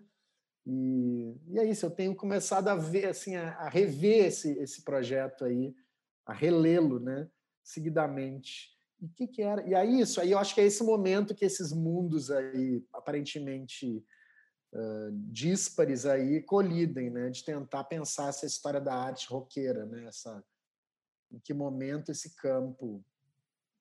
E, 0.65 1.35
e 1.47 1.59
é 1.59 1.65
isso, 1.65 1.85
eu 1.85 1.91
tenho 1.91 2.15
começado 2.15 2.67
a 2.67 2.75
ver, 2.75 3.07
assim, 3.07 3.35
a, 3.35 3.53
a 3.55 3.69
rever 3.69 4.25
esse, 4.25 4.51
esse 4.59 4.83
projeto 4.83 5.43
aí, 5.43 5.75
a 6.25 6.33
relê-lo, 6.33 6.99
né, 6.99 7.29
seguidamente. 7.63 8.77
E 9.01 9.07
que 9.07 9.27
que 9.27 9.41
era? 9.41 9.67
E 9.67 9.73
aí 9.73 10.01
isso, 10.01 10.19
aí 10.19 10.31
eu 10.31 10.39
acho 10.39 10.53
que 10.53 10.61
é 10.61 10.65
esse 10.65 10.83
momento 10.83 11.33
que 11.33 11.45
esses 11.45 11.71
mundos 11.71 12.29
aí 12.29 12.83
aparentemente 12.93 14.03
uh, 14.73 15.11
díspares 15.11 16.05
aí 16.05 16.41
colidem, 16.41 17.09
né, 17.09 17.29
de 17.29 17.43
tentar 17.43 17.85
pensar 17.85 18.29
essa 18.29 18.45
história 18.45 18.81
da 18.81 18.93
arte 18.93 19.27
roqueira, 19.27 19.85
né, 19.85 20.05
essa 20.05 20.43
em 21.31 21.39
que 21.39 21.53
momento 21.53 22.11
esse 22.11 22.35
campo, 22.35 23.03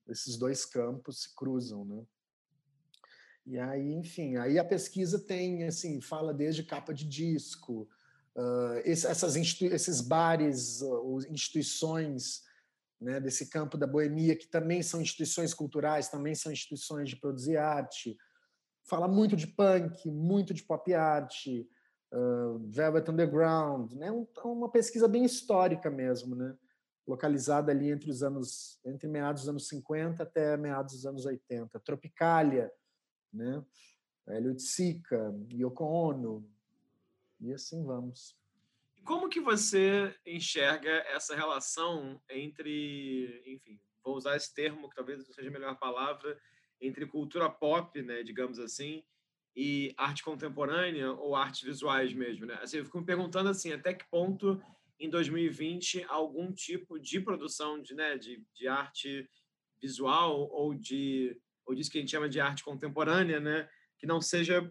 esses 0.06 0.36
dois 0.36 0.64
campos 0.64 1.22
se 1.22 1.34
cruzam, 1.34 1.84
né? 1.84 2.04
E 3.46 3.58
aí, 3.58 3.94
enfim, 3.94 4.36
aí 4.36 4.58
a 4.58 4.64
pesquisa 4.64 5.18
tem, 5.18 5.64
assim, 5.64 6.02
fala 6.02 6.34
desde 6.34 6.62
capa 6.62 6.92
de 6.92 7.08
disco, 7.08 7.88
uh, 8.36 8.78
essas 8.84 9.34
esses 9.34 10.02
bares, 10.02 10.82
uh, 10.82 11.20
instituições 11.30 12.42
né, 13.00 13.20
desse 13.20 13.48
campo 13.48 13.76
da 13.78 13.86
boemia, 13.86 14.36
que 14.36 14.48
também 14.48 14.82
são 14.82 15.00
instituições 15.00 15.54
culturais, 15.54 16.08
também 16.08 16.34
são 16.34 16.50
instituições 16.50 17.08
de 17.08 17.16
produzir 17.16 17.56
arte. 17.56 18.16
Fala 18.84 19.06
muito 19.06 19.36
de 19.36 19.46
punk, 19.46 20.10
muito 20.10 20.52
de 20.52 20.62
pop 20.64 20.92
art, 20.94 21.46
uh, 22.12 22.58
Velvet 22.70 23.10
Underground, 23.10 23.92
né? 23.92 24.10
Um, 24.10 24.26
uma 24.44 24.70
pesquisa 24.70 25.06
bem 25.06 25.24
histórica 25.24 25.90
mesmo, 25.90 26.34
né? 26.34 26.56
localizada 27.08 27.72
ali 27.72 27.90
entre 27.90 28.10
os 28.10 28.22
anos 28.22 28.78
entre 28.84 29.08
meados 29.08 29.42
dos 29.42 29.48
anos 29.48 29.68
50 29.68 30.22
até 30.22 30.56
meados 30.58 30.92
dos 30.92 31.06
anos 31.06 31.24
80. 31.24 31.80
Tropicália, 31.80 32.70
né? 33.32 33.64
Elliot 34.28 34.60
Sica, 34.60 35.34
Yoko 35.50 35.84
Ono, 35.84 36.46
e 37.40 37.52
assim 37.52 37.82
vamos. 37.82 38.37
Como 39.08 39.30
que 39.30 39.40
você 39.40 40.14
enxerga 40.26 40.90
essa 41.08 41.34
relação 41.34 42.20
entre, 42.28 43.42
enfim, 43.46 43.80
vou 44.04 44.14
usar 44.14 44.36
esse 44.36 44.52
termo 44.52 44.86
que 44.86 44.94
talvez 44.94 45.26
seja 45.34 45.48
a 45.48 45.50
melhor 45.50 45.78
palavra, 45.78 46.38
entre 46.78 47.06
cultura 47.06 47.48
pop, 47.48 48.02
né, 48.02 48.22
digamos 48.22 48.58
assim, 48.58 49.02
e 49.56 49.94
arte 49.96 50.22
contemporânea 50.22 51.10
ou 51.10 51.34
artes 51.34 51.62
visuais 51.62 52.12
mesmo, 52.12 52.44
né? 52.44 52.58
Assim, 52.60 52.76
eu 52.76 52.84
fico 52.84 52.98
me 52.98 53.06
perguntando 53.06 53.48
assim, 53.48 53.72
até 53.72 53.94
que 53.94 54.06
ponto 54.10 54.62
em 55.00 55.08
2020 55.08 56.04
algum 56.06 56.52
tipo 56.52 56.98
de 56.98 57.18
produção 57.18 57.80
de, 57.80 57.94
né, 57.94 58.18
de, 58.18 58.44
de 58.54 58.68
arte 58.68 59.26
visual 59.80 60.50
ou 60.52 60.74
de 60.74 61.34
ou 61.64 61.74
disso 61.74 61.90
que 61.90 61.96
a 61.96 62.00
gente 62.02 62.10
chama 62.10 62.28
de 62.28 62.40
arte 62.40 62.62
contemporânea, 62.62 63.40
né, 63.40 63.70
que 63.96 64.06
não 64.06 64.20
seja 64.20 64.70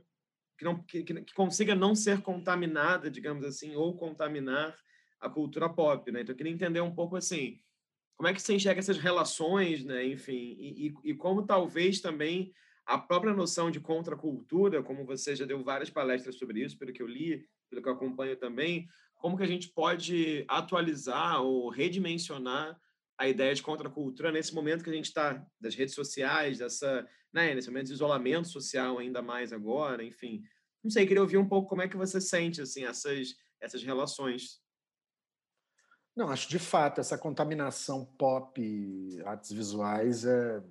que 0.57 0.65
não 0.65 0.81
que, 0.83 1.03
que 1.03 1.33
consiga 1.33 1.75
não 1.75 1.95
ser 1.95 2.21
contaminada, 2.21 3.09
digamos 3.11 3.45
assim, 3.45 3.75
ou 3.75 3.95
contaminar 3.95 4.75
a 5.19 5.29
cultura 5.29 5.69
pop, 5.69 6.11
né? 6.11 6.21
Então 6.21 6.33
eu 6.33 6.37
queria 6.37 6.51
entender 6.51 6.81
um 6.81 6.93
pouco 6.93 7.15
assim, 7.15 7.59
como 8.15 8.27
é 8.27 8.33
que 8.33 8.41
você 8.41 8.55
enxerga 8.55 8.79
essas 8.79 8.97
relações, 8.97 9.83
né? 9.83 10.05
Enfim, 10.05 10.55
e, 10.59 10.87
e, 10.87 11.11
e 11.11 11.13
como 11.13 11.45
talvez 11.45 12.01
também 12.01 12.51
a 12.85 12.97
própria 12.97 13.33
noção 13.33 13.69
de 13.69 13.79
contracultura, 13.79 14.81
como 14.81 15.05
você 15.05 15.35
já 15.35 15.45
deu 15.45 15.63
várias 15.63 15.89
palestras 15.89 16.37
sobre 16.37 16.63
isso, 16.63 16.77
pelo 16.77 16.93
que 16.93 17.01
eu 17.01 17.07
li, 17.07 17.45
pelo 17.69 17.81
que 17.81 17.89
eu 17.89 17.93
acompanho 17.93 18.35
também, 18.37 18.87
como 19.15 19.37
que 19.37 19.43
a 19.43 19.47
gente 19.47 19.69
pode 19.69 20.45
atualizar 20.47 21.41
ou 21.41 21.69
redimensionar 21.69 22.79
a 23.17 23.27
ideia 23.27 23.53
de 23.53 23.63
contracultura 23.63 24.31
nesse 24.31 24.53
momento 24.53 24.83
que 24.83 24.89
a 24.89 24.93
gente 24.93 25.05
está 25.05 25.45
das 25.59 25.75
redes 25.75 25.95
sociais, 25.95 26.59
dessa, 26.59 27.07
né, 27.33 27.55
nesse 27.55 27.69
momento 27.69 27.87
de 27.87 27.93
isolamento 27.93 28.47
social 28.47 28.99
ainda 28.99 29.21
mais 29.21 29.51
agora, 29.51 30.03
enfim. 30.03 30.43
Não 30.83 30.91
sei, 30.91 31.05
queria 31.05 31.21
ouvir 31.21 31.37
um 31.37 31.47
pouco 31.47 31.67
como 31.67 31.81
é 31.81 31.87
que 31.87 31.97
você 31.97 32.21
sente 32.21 32.61
assim 32.61 32.85
essas 32.85 33.35
essas 33.59 33.83
relações. 33.83 34.61
Não, 36.15 36.29
acho 36.29 36.49
de 36.49 36.59
fato 36.59 36.99
essa 36.99 37.17
contaminação 37.17 38.05
pop, 38.17 39.21
artes 39.25 39.51
visuais 39.51 40.25
é, 40.25 40.63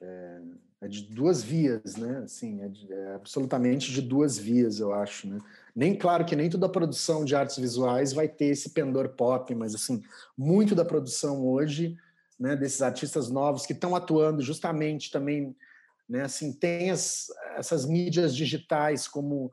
é, 0.00 0.42
é 0.82 0.88
de 0.88 1.02
duas 1.02 1.42
vias, 1.42 1.96
né? 1.96 2.18
Assim, 2.18 2.62
é, 2.62 2.68
de, 2.68 2.92
é 2.92 3.14
absolutamente 3.14 3.90
de 3.90 4.00
duas 4.00 4.38
vias, 4.38 4.78
eu 4.78 4.92
acho, 4.92 5.28
né? 5.28 5.38
Nem 5.76 5.94
claro 5.94 6.24
que 6.24 6.34
nem 6.34 6.48
toda 6.48 6.64
a 6.64 6.70
produção 6.70 7.22
de 7.22 7.36
artes 7.36 7.58
visuais 7.58 8.14
vai 8.14 8.26
ter 8.26 8.46
esse 8.46 8.70
pendor 8.70 9.10
pop, 9.10 9.54
mas 9.54 9.74
assim, 9.74 10.02
muito 10.36 10.74
da 10.74 10.86
produção 10.86 11.46
hoje, 11.46 11.98
né, 12.40 12.56
desses 12.56 12.80
artistas 12.80 13.28
novos 13.28 13.66
que 13.66 13.74
estão 13.74 13.94
atuando 13.94 14.40
justamente 14.40 15.10
também, 15.10 15.54
né, 16.08 16.22
assim, 16.22 16.50
tem 16.50 16.90
as, 16.90 17.26
essas 17.58 17.84
mídias 17.84 18.34
digitais 18.34 19.06
como, 19.06 19.52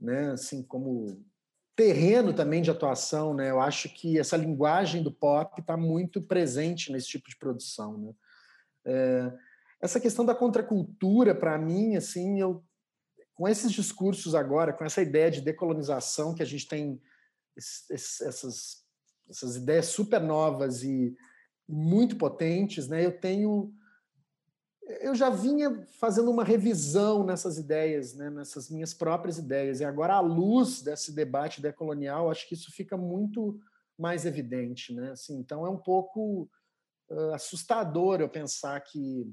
né, 0.00 0.30
assim, 0.30 0.62
como 0.62 1.22
terreno 1.76 2.32
também 2.32 2.62
de 2.62 2.70
atuação, 2.70 3.34
né? 3.34 3.50
Eu 3.50 3.60
acho 3.60 3.88
que 3.88 4.18
essa 4.18 4.36
linguagem 4.36 5.02
do 5.02 5.10
pop 5.10 5.60
está 5.60 5.76
muito 5.76 6.20
presente 6.20 6.92
nesse 6.92 7.08
tipo 7.08 7.28
de 7.28 7.36
produção, 7.36 7.98
né? 7.98 8.12
É, 8.84 9.32
essa 9.80 9.98
questão 9.98 10.24
da 10.24 10.34
contracultura, 10.34 11.34
para 11.34 11.58
mim, 11.58 11.96
assim, 11.96 12.40
eu 12.40 12.62
com 13.42 13.48
esses 13.48 13.72
discursos 13.72 14.36
agora, 14.36 14.72
com 14.72 14.84
essa 14.84 15.02
ideia 15.02 15.28
de 15.28 15.40
decolonização 15.40 16.32
que 16.32 16.44
a 16.44 16.46
gente 16.46 16.68
tem 16.68 17.02
essas, 17.56 18.84
essas 19.28 19.56
ideias 19.56 19.86
super 19.86 20.20
novas 20.20 20.84
e 20.84 21.12
muito 21.68 22.14
potentes, 22.14 22.86
né? 22.86 23.04
Eu 23.04 23.18
tenho 23.18 23.74
eu 25.00 25.12
já 25.12 25.28
vinha 25.28 25.84
fazendo 25.98 26.30
uma 26.30 26.44
revisão 26.44 27.24
nessas 27.24 27.58
ideias, 27.58 28.14
né, 28.14 28.30
nessas 28.30 28.70
minhas 28.70 28.94
próprias 28.94 29.38
ideias, 29.38 29.80
e 29.80 29.84
agora 29.84 30.14
à 30.14 30.20
luz 30.20 30.80
desse 30.80 31.12
debate 31.12 31.60
decolonial, 31.60 32.30
acho 32.30 32.48
que 32.48 32.54
isso 32.54 32.70
fica 32.70 32.96
muito 32.96 33.58
mais 33.98 34.24
evidente, 34.24 34.94
né? 34.94 35.10
Assim, 35.10 35.36
então 35.36 35.66
é 35.66 35.68
um 35.68 35.78
pouco 35.78 36.48
uh, 37.10 37.34
assustador 37.34 38.20
eu 38.20 38.28
pensar 38.28 38.78
que 38.82 39.28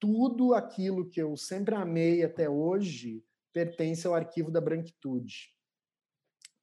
tudo 0.00 0.54
aquilo 0.54 1.10
que 1.10 1.20
eu 1.20 1.36
sempre 1.36 1.74
amei 1.74 2.24
até 2.24 2.48
hoje 2.48 3.22
pertence 3.54 4.06
ao 4.06 4.14
arquivo 4.14 4.50
da 4.50 4.60
branquitude. 4.60 5.54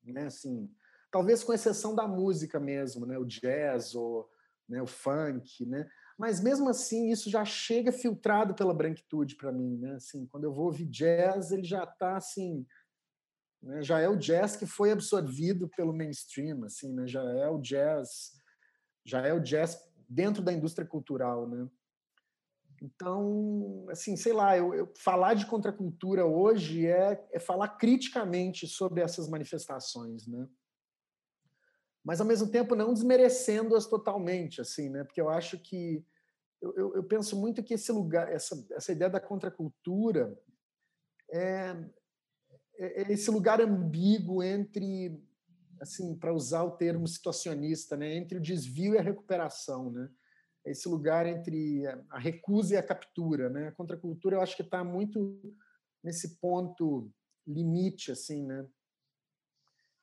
Né? 0.03 0.25
Assim, 0.25 0.69
talvez 1.09 1.43
com 1.43 1.53
exceção 1.53 1.95
da 1.95 2.07
música 2.07 2.59
mesmo, 2.59 3.05
né? 3.05 3.17
o 3.17 3.25
jazz 3.25 3.95
ou 3.95 4.29
né? 4.67 4.81
o 4.81 4.87
funk, 4.87 5.65
né? 5.65 5.89
mas 6.17 6.41
mesmo 6.41 6.69
assim 6.69 7.09
isso 7.09 7.29
já 7.29 7.45
chega 7.45 7.91
filtrado 7.91 8.53
pela 8.53 8.73
branquitude 8.73 9.35
para 9.35 9.51
mim. 9.51 9.77
Né? 9.77 9.95
Assim, 9.95 10.27
quando 10.27 10.43
eu 10.43 10.53
vou 10.53 10.65
ouvir 10.65 10.85
jazz, 10.85 11.51
ele 11.51 11.63
já 11.63 11.85
está 11.85 12.17
assim, 12.17 12.67
né? 13.63 13.81
já 13.81 13.99
é 13.99 14.09
o 14.09 14.17
jazz 14.17 14.57
que 14.57 14.65
foi 14.65 14.91
absorvido 14.91 15.69
pelo 15.69 15.93
mainstream, 15.93 16.65
assim, 16.65 16.93
né? 16.93 17.07
já 17.07 17.23
é 17.23 17.49
o 17.49 17.59
jazz, 17.59 18.33
já 19.05 19.25
é 19.25 19.33
o 19.33 19.39
jazz 19.39 19.79
dentro 20.09 20.43
da 20.43 20.51
indústria 20.51 20.85
cultural, 20.85 21.47
né? 21.47 21.69
Então, 22.81 23.85
assim, 23.89 24.17
sei 24.17 24.33
lá, 24.33 24.57
eu, 24.57 24.73
eu, 24.73 24.93
falar 24.97 25.35
de 25.35 25.45
contracultura 25.45 26.25
hoje 26.25 26.87
é, 26.87 27.23
é 27.31 27.39
falar 27.39 27.67
criticamente 27.77 28.67
sobre 28.67 29.01
essas 29.01 29.29
manifestações, 29.29 30.25
né? 30.25 30.47
Mas 32.03 32.19
ao 32.19 32.25
mesmo 32.25 32.49
tempo 32.49 32.73
não 32.73 32.91
desmerecendo-as 32.91 33.85
totalmente, 33.85 34.59
assim, 34.59 34.89
né? 34.89 35.03
Porque 35.03 35.21
eu 35.21 35.29
acho 35.29 35.59
que 35.59 36.03
eu, 36.59 36.73
eu, 36.75 36.95
eu, 36.95 37.03
penso 37.03 37.39
muito 37.39 37.63
que 37.63 37.75
esse 37.75 37.91
lugar, 37.91 38.31
essa, 38.31 38.65
essa 38.71 38.91
ideia 38.91 39.09
da 39.09 39.19
contracultura 39.19 40.35
é, 41.31 41.75
é, 42.79 43.03
é 43.03 43.11
esse 43.11 43.29
lugar 43.29 43.61
ambíguo 43.61 44.41
entre, 44.41 45.23
assim, 45.79 46.15
para 46.17 46.33
usar 46.33 46.63
o 46.63 46.77
termo 46.77 47.07
situacionista, 47.07 47.95
né? 47.95 48.15
Entre 48.15 48.39
o 48.39 48.41
desvio 48.41 48.95
e 48.95 48.97
a 48.97 49.03
recuperação, 49.03 49.91
né? 49.91 50.09
Esse 50.65 50.87
lugar 50.87 51.25
entre 51.25 51.85
a 52.09 52.19
recusa 52.19 52.75
e 52.75 52.77
a 52.77 52.83
captura, 52.83 53.49
né? 53.49 53.69
A 53.69 53.71
contracultura 53.71 54.35
eu 54.35 54.41
acho 54.41 54.55
que 54.55 54.61
está 54.61 54.83
muito 54.83 55.39
nesse 56.03 56.39
ponto 56.39 57.11
limite, 57.47 58.11
assim, 58.11 58.45
né? 58.45 58.65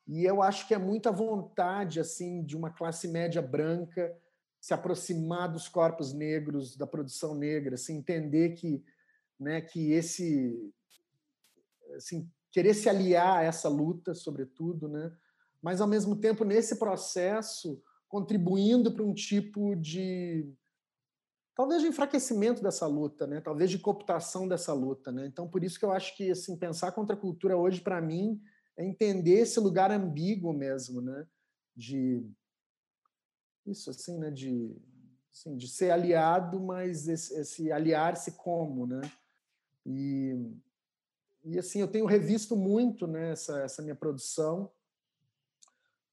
E 0.07 0.25
eu 0.25 0.43
acho 0.43 0.67
que 0.67 0.75
é 0.75 0.79
muita 0.79 1.13
vontade, 1.13 2.01
assim, 2.01 2.43
de 2.43 2.57
uma 2.57 2.71
classe 2.71 3.07
média 3.07 3.43
branca 3.43 4.17
se 4.61 4.75
aproximar 4.75 5.53
dos 5.53 5.69
corpos 5.69 6.13
negros, 6.13 6.77
da 6.77 6.87
produção 6.87 7.35
negra, 7.35 7.75
assim, 7.75 7.99
entender 7.99 8.55
que, 8.55 8.83
né, 9.39 9.61
que 9.61 9.93
esse, 9.93 10.73
assim, 11.95 12.29
querer 12.51 12.75
se 12.75 12.89
aliar 12.89 13.39
a 13.39 13.43
essa 13.43 13.69
luta, 13.69 14.15
sobretudo, 14.15 14.89
né? 14.89 15.15
Mas 15.63 15.81
ao 15.81 15.87
mesmo 15.87 16.17
tempo 16.17 16.45
nesse 16.45 16.77
processo 16.79 17.81
contribuindo 18.09 18.93
para 18.93 19.05
um 19.05 19.15
tipo 19.15 19.77
de 19.77 20.51
talvez 21.55 21.83
de 21.83 21.89
enfraquecimento 21.89 22.63
dessa 22.63 22.87
luta, 22.87 23.27
né? 23.27 23.41
Talvez 23.41 23.71
de 23.71 23.79
cooptação 23.79 24.49
dessa 24.49 24.73
luta, 24.73 25.13
né? 25.13 25.27
Então 25.27 25.49
por 25.49 25.63
isso 25.63 25.79
que 25.79 25.85
eu 25.85 25.93
acho 25.93 26.17
que 26.17 26.31
assim 26.31 26.57
pensar 26.57 26.93
contra 26.93 27.15
a 27.15 27.19
cultura 27.19 27.57
hoje 27.57 27.81
para 27.81 28.01
mim 28.01 28.41
é 28.77 28.85
entender 28.85 29.41
esse 29.41 29.59
lugar 29.61 29.91
ambíguo 29.91 30.53
mesmo, 30.53 31.01
né? 31.01 31.27
De 31.77 32.25
isso 33.67 33.91
assim, 33.91 34.19
né? 34.19 34.31
De 34.31 34.75
assim, 35.33 35.57
de 35.57 35.69
ser 35.69 35.91
aliado, 35.91 36.61
mas 36.61 37.07
esse, 37.07 37.39
esse 37.39 37.71
aliar-se 37.71 38.33
como, 38.33 38.87
né? 38.87 39.01
E, 39.87 40.37
e 41.45 41.59
assim, 41.59 41.81
eu 41.81 41.89
tenho 41.89 42.07
revisto 42.07 42.57
muito 42.57 43.07
né, 43.07 43.33
essa, 43.33 43.61
essa 43.61 43.83
minha 43.83 43.95
produção, 43.95 44.71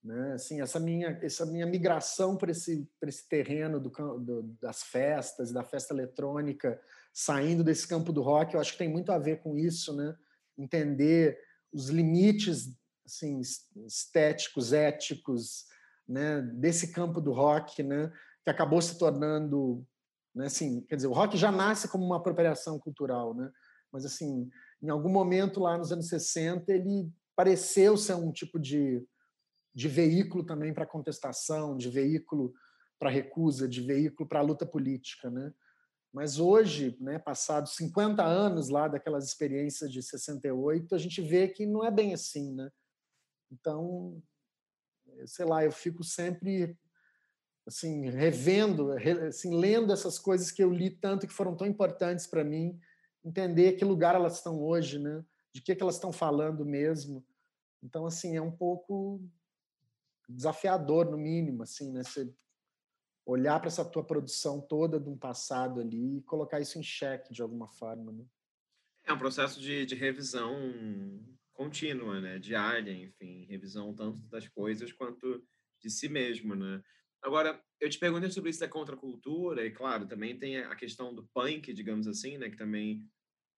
né? 0.05 0.33
Assim, 0.33 0.61
essa 0.61 0.79
minha 0.79 1.19
essa 1.23 1.45
minha 1.47 1.65
migração 1.65 2.37
para 2.37 2.51
esse 2.51 2.87
para 2.99 3.09
esse 3.09 3.27
terreno 3.27 3.79
do, 3.79 3.89
do, 4.19 4.43
das 4.61 4.83
festas, 4.83 5.51
da 5.51 5.63
festa 5.63 5.93
eletrônica, 5.93 6.79
saindo 7.11 7.63
desse 7.63 7.87
campo 7.87 8.13
do 8.13 8.21
rock, 8.21 8.53
eu 8.53 8.61
acho 8.61 8.73
que 8.73 8.77
tem 8.77 8.89
muito 8.89 9.11
a 9.11 9.17
ver 9.17 9.41
com 9.41 9.57
isso, 9.57 9.95
né? 9.95 10.15
Entender 10.55 11.39
os 11.73 11.89
limites 11.89 12.71
assim 13.03 13.41
estéticos, 13.85 14.73
éticos, 14.73 15.65
né, 16.07 16.41
desse 16.41 16.91
campo 16.91 17.19
do 17.21 17.31
rock, 17.31 17.83
né, 17.83 18.11
que 18.43 18.49
acabou 18.49 18.81
se 18.81 18.97
tornando, 18.97 19.85
né, 20.33 20.47
assim, 20.47 20.81
quer 20.81 20.95
dizer, 20.95 21.07
o 21.07 21.13
rock 21.13 21.37
já 21.37 21.51
nasce 21.51 21.87
como 21.87 22.03
uma 22.03 22.17
apropriação 22.17 22.79
cultural, 22.79 23.33
né? 23.35 23.51
Mas 23.91 24.05
assim, 24.05 24.49
em 24.81 24.89
algum 24.89 25.09
momento 25.09 25.59
lá 25.59 25.77
nos 25.77 25.91
anos 25.91 26.07
60, 26.07 26.71
ele 26.73 27.11
pareceu 27.35 27.95
ser 27.95 28.15
um 28.15 28.31
tipo 28.31 28.59
de 28.59 29.05
de 29.75 29.89
veículo 29.89 30.45
também 30.45 30.73
para 30.73 30.85
contestação, 30.85 31.75
de 31.75 31.89
veículo 31.89 32.55
para 32.97 33.09
recusa, 33.09 33.67
de 33.67 33.81
veículo 33.81 34.27
para 34.27 34.41
luta 34.41 34.65
política, 34.65 35.29
né? 35.29 35.53
Mas 36.13 36.39
hoje, 36.39 36.95
né, 37.01 37.19
passados 37.19 37.75
50 37.75 38.23
anos 38.23 38.69
lá 38.69 38.87
daquelas 38.87 39.25
experiências 39.25 39.91
de 39.91 40.01
68, 40.01 40.95
a 40.95 40.97
gente 40.97 41.21
vê 41.21 41.49
que 41.49 41.65
não 41.65 41.83
é 41.83 41.91
bem 41.91 42.13
assim, 42.13 42.53
né? 42.53 42.71
Então, 43.51 44.23
sei 45.25 45.45
lá, 45.45 45.65
eu 45.65 45.73
fico 45.73 46.05
sempre 46.05 46.77
assim 47.67 48.09
revendo, 48.11 48.93
assim 49.27 49.57
lendo 49.57 49.91
essas 49.91 50.17
coisas 50.17 50.51
que 50.51 50.63
eu 50.63 50.71
li 50.71 50.89
tanto 50.89 51.27
que 51.27 51.33
foram 51.33 51.53
tão 51.57 51.67
importantes 51.67 52.25
para 52.27 52.45
mim, 52.45 52.79
entender 53.25 53.73
que 53.73 53.83
lugar 53.83 54.15
elas 54.15 54.37
estão 54.37 54.63
hoje, 54.63 54.99
né? 54.99 55.21
De 55.53 55.61
que 55.61 55.75
que 55.75 55.83
elas 55.83 55.95
estão 55.95 56.13
falando 56.13 56.63
mesmo. 56.63 57.25
Então, 57.83 58.05
assim, 58.05 58.37
é 58.37 58.41
um 58.41 58.51
pouco 58.51 59.21
desafiador 60.27 61.09
no 61.09 61.17
mínimo, 61.17 61.63
assim, 61.63 61.91
né? 61.91 62.03
Você 62.03 62.33
olhar 63.25 63.59
para 63.59 63.67
essa 63.67 63.83
tua 63.83 64.03
produção 64.03 64.61
toda 64.61 64.99
de 64.99 65.09
um 65.09 65.17
passado 65.17 65.81
ali 65.81 66.17
e 66.17 66.21
colocar 66.23 66.59
isso 66.59 66.77
em 66.77 66.83
xeque 66.83 67.33
de 67.33 67.41
alguma 67.41 67.67
forma. 67.67 68.11
Né? 68.11 68.25
É 69.05 69.13
um 69.13 69.17
processo 69.17 69.59
de, 69.59 69.85
de 69.85 69.95
revisão 69.95 70.55
contínua, 71.53 72.21
né? 72.21 72.37
diária, 72.37 72.91
enfim, 72.91 73.45
revisão 73.45 73.93
tanto 73.95 74.19
das 74.27 74.47
coisas 74.49 74.91
quanto 74.93 75.43
de 75.81 75.89
si 75.89 76.07
mesmo. 76.07 76.53
Né? 76.53 76.81
Agora, 77.23 77.59
eu 77.79 77.89
te 77.89 77.97
perguntei 77.97 78.29
sobre 78.29 78.51
isso 78.51 78.59
da 78.59 78.67
contracultura, 78.67 79.65
e 79.65 79.71
claro, 79.71 80.07
também 80.07 80.37
tem 80.37 80.57
a 80.57 80.75
questão 80.75 81.13
do 81.13 81.27
punk, 81.33 81.73
digamos 81.73 82.07
assim, 82.07 82.37
né? 82.37 82.49
que 82.49 82.57
também 82.57 83.03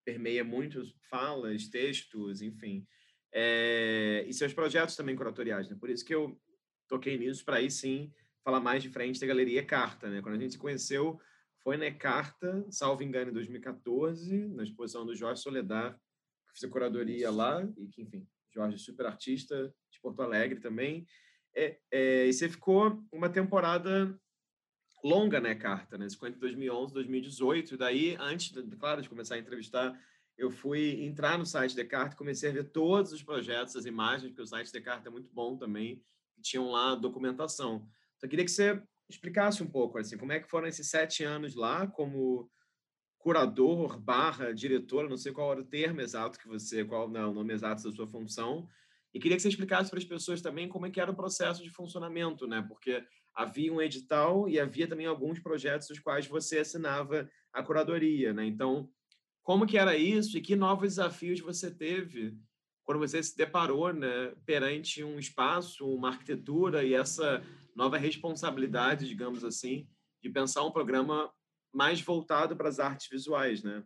permeia 0.06 0.44
muitos 0.44 0.96
falas, 1.10 1.68
textos, 1.68 2.42
enfim. 2.42 2.88
É, 3.34 4.24
e 4.26 4.34
seus 4.34 4.54
projetos 4.54 4.96
também 4.96 5.16
curatoriais. 5.16 5.70
Né? 5.70 5.76
Por 5.78 5.90
isso 5.90 6.06
que 6.06 6.16
eu 6.16 6.40
toquei 6.88 7.18
nisso, 7.18 7.44
para 7.44 7.58
aí 7.58 7.70
sim 7.70 8.12
falar 8.44 8.60
mais 8.60 8.82
de 8.82 8.90
frente 8.90 9.20
da 9.20 9.28
Galeria 9.28 9.66
Carta, 9.66 10.10
né? 10.10 10.22
Quando 10.22 10.36
a 10.36 10.40
gente 10.40 10.54
se 10.54 10.58
conheceu, 10.58 11.20
foi 11.60 11.76
na 11.76 11.92
Carta, 11.92 12.66
salvo 12.72 13.04
engano, 13.04 13.30
em 13.30 13.34
2014, 13.34 14.48
na 14.48 14.64
exposição 14.64 15.06
do 15.06 15.14
Jorge 15.14 15.42
Soledar, 15.42 16.00
que 16.46 16.54
fiz 16.54 16.64
a 16.64 16.70
curadoria 16.70 17.30
lá, 17.30 17.62
e 17.78 17.88
que, 17.88 18.02
enfim, 18.02 18.26
Jorge 18.54 18.76
é 18.76 18.80
super 18.80 19.06
artista 19.06 19.74
de 19.92 20.00
Porto 20.00 20.22
Alegre 20.22 20.62
também. 20.62 21.06
É, 21.54 21.78
é, 21.92 22.26
e 22.28 22.32
você 22.32 22.48
ficou 22.48 23.04
uma 23.12 23.30
temporada 23.30 24.18
longa, 25.04 25.42
né, 25.42 25.54
Carta, 25.56 25.98
né? 25.98 26.10
Ficou 26.10 26.30
entre 26.30 26.40
2011 26.40 26.92
e 26.92 26.94
2018, 26.94 27.74
e 27.74 27.78
daí, 27.78 28.18
antes, 28.20 28.54
claro, 28.80 29.02
de 29.02 29.10
começar 29.10 29.36
a 29.36 29.40
entrevistar, 29.40 29.94
eu 30.38 30.50
fui 30.50 31.04
entrar 31.04 31.38
no 31.38 31.46
site 31.46 31.76
da 31.76 31.84
Carta, 31.84 32.16
comecei 32.16 32.50
a 32.50 32.54
ver 32.54 32.72
todos 32.72 33.12
os 33.12 33.24
projetos, 33.24 33.76
as 33.76 33.86
imagens, 33.86 34.30
porque 34.30 34.42
o 34.42 34.48
site 34.48 34.72
da 34.72 34.80
Carta 34.80 35.10
é 35.10 35.12
muito 35.12 35.30
bom 35.34 35.58
também, 35.58 36.02
que 36.38 36.42
tinham 36.44 36.70
lá 36.70 36.96
documentação. 36.96 37.78
Então, 38.16 38.24
eu 38.24 38.30
queria 38.30 38.46
que 38.46 38.52
você 38.52 38.82
explicasse 39.10 39.64
um 39.64 39.68
pouco, 39.68 39.98
assim, 39.98 40.18
como 40.18 40.32
é 40.32 40.40
que 40.40 40.50
foram 40.50 40.68
esses 40.68 40.90
sete 40.90 41.24
anos 41.24 41.56
lá 41.56 41.88
como 41.88 42.50
curador 43.18 44.00
barra 44.00 44.54
diretor, 44.54 45.10
não 45.10 45.18
sei 45.18 45.32
qual 45.32 45.52
era 45.52 45.62
o 45.62 45.66
termo 45.66 46.02
exato 46.02 46.40
que 46.40 46.48
você, 46.48 46.86
qual 46.86 47.10
não, 47.10 47.32
o 47.32 47.34
nome 47.34 47.54
exato 47.54 47.84
da 47.84 47.92
sua 47.92 48.08
função, 48.08 48.68
e 49.14 49.20
queria 49.20 49.36
que 49.36 49.42
você 49.42 49.50
explicasse 49.50 49.90
para 49.90 50.00
as 50.00 50.06
pessoas 50.06 50.42
também 50.42 50.70
como 50.70 50.86
é 50.86 50.92
que 50.92 51.00
era 51.00 51.12
o 51.12 51.16
processo 51.16 51.64
de 51.64 51.70
funcionamento, 51.70 52.46
né? 52.46 52.64
Porque 52.68 53.04
havia 53.34 53.74
um 53.74 53.82
edital 53.82 54.48
e 54.48 54.60
havia 54.60 54.88
também 54.88 55.06
alguns 55.06 55.40
projetos 55.40 55.88
dos 55.88 56.00
quais 56.00 56.28
você 56.28 56.60
assinava 56.60 57.30
a 57.52 57.64
curadoria, 57.64 58.34
né? 58.34 58.46
Então, 58.46 58.90
como 59.42 59.66
que 59.66 59.78
era 59.78 59.96
isso 59.96 60.38
e 60.38 60.42
que 60.42 60.56
novos 60.56 60.90
desafios 60.90 61.40
você 61.40 61.74
teve 61.74 62.38
quando 62.88 63.00
você 63.00 63.22
se 63.22 63.36
deparou, 63.36 63.92
né, 63.92 64.34
perante 64.46 65.04
um 65.04 65.20
espaço, 65.20 65.86
uma 65.94 66.08
arquitetura 66.08 66.86
e 66.86 66.94
essa 66.94 67.44
nova 67.76 67.98
responsabilidade, 67.98 69.10
digamos 69.10 69.44
assim, 69.44 69.86
de 70.24 70.30
pensar 70.30 70.64
um 70.64 70.72
programa 70.72 71.30
mais 71.74 72.00
voltado 72.00 72.56
para 72.56 72.70
as 72.70 72.80
artes 72.80 73.10
visuais, 73.10 73.62
né? 73.62 73.84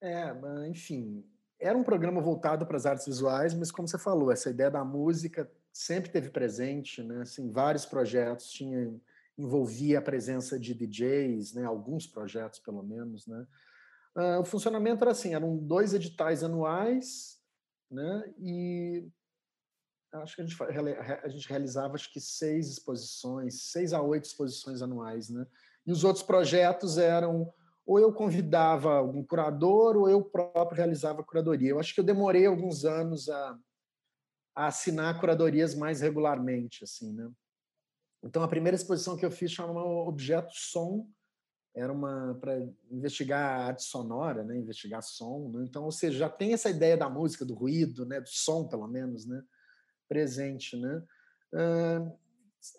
É, 0.00 0.34
enfim, 0.66 1.22
era 1.60 1.76
um 1.76 1.84
programa 1.84 2.18
voltado 2.22 2.64
para 2.66 2.78
as 2.78 2.86
artes 2.86 3.04
visuais, 3.04 3.52
mas 3.52 3.70
como 3.70 3.86
você 3.86 3.98
falou, 3.98 4.32
essa 4.32 4.48
ideia 4.48 4.70
da 4.70 4.82
música 4.82 5.52
sempre 5.70 6.10
teve 6.10 6.30
presente, 6.30 7.02
né? 7.02 7.20
Assim, 7.20 7.52
vários 7.52 7.84
projetos 7.84 8.50
tinha 8.50 8.98
envolvia 9.36 9.98
a 9.98 10.02
presença 10.02 10.58
de 10.58 10.74
DJs, 10.74 11.52
né? 11.52 11.64
Alguns 11.64 12.06
projetos, 12.06 12.58
pelo 12.58 12.82
menos, 12.82 13.26
né? 13.26 13.46
Uh, 14.16 14.40
o 14.40 14.44
funcionamento 14.44 15.02
era 15.02 15.12
assim, 15.12 15.34
eram 15.34 15.56
dois 15.56 15.94
editais 15.94 16.42
anuais, 16.42 17.40
né? 17.90 18.34
E 18.38 19.08
acho 20.12 20.36
que 20.36 20.42
a 20.42 20.44
gente, 20.44 20.62
a 21.22 21.28
gente 21.28 21.48
realizava 21.48 21.94
acho 21.94 22.12
que 22.12 22.20
seis 22.20 22.68
exposições, 22.68 23.70
seis 23.70 23.92
a 23.92 24.02
oito 24.02 24.24
exposições 24.24 24.82
anuais, 24.82 25.30
né? 25.30 25.46
E 25.86 25.92
os 25.92 26.04
outros 26.04 26.24
projetos 26.24 26.98
eram 26.98 27.52
ou 27.84 27.98
eu 27.98 28.12
convidava 28.12 28.94
algum 28.94 29.24
curador 29.24 29.96
ou 29.96 30.08
eu 30.08 30.22
próprio 30.22 30.76
realizava 30.76 31.24
curadoria. 31.24 31.70
Eu 31.70 31.80
acho 31.80 31.92
que 31.94 32.00
eu 32.00 32.04
demorei 32.04 32.46
alguns 32.46 32.84
anos 32.84 33.28
a, 33.28 33.58
a 34.54 34.66
assinar 34.66 35.18
curadorias 35.18 35.74
mais 35.74 36.00
regularmente, 36.00 36.84
assim, 36.84 37.12
né? 37.12 37.30
Então 38.22 38.42
a 38.42 38.48
primeira 38.48 38.76
exposição 38.76 39.16
que 39.16 39.26
eu 39.26 39.30
fiz 39.30 39.50
chamava 39.50 39.80
Objeto 39.80 40.52
Som, 40.54 41.08
era 41.74 41.92
uma 41.92 42.34
para 42.40 42.58
investigar 42.90 43.42
a 43.42 43.66
arte 43.66 43.84
sonora, 43.84 44.44
né? 44.44 44.56
Investigar 44.56 45.02
som, 45.02 45.50
né? 45.54 45.64
Então, 45.66 45.84
ou 45.84 45.92
seja, 45.92 46.18
já 46.18 46.28
tem 46.28 46.52
essa 46.52 46.68
ideia 46.68 46.96
da 46.96 47.08
música, 47.08 47.44
do 47.44 47.54
ruído, 47.54 48.04
né? 48.04 48.20
Do 48.20 48.28
som, 48.28 48.68
pelo 48.68 48.86
menos, 48.86 49.26
né? 49.26 49.42
presente, 50.12 50.76
né? 50.76 51.02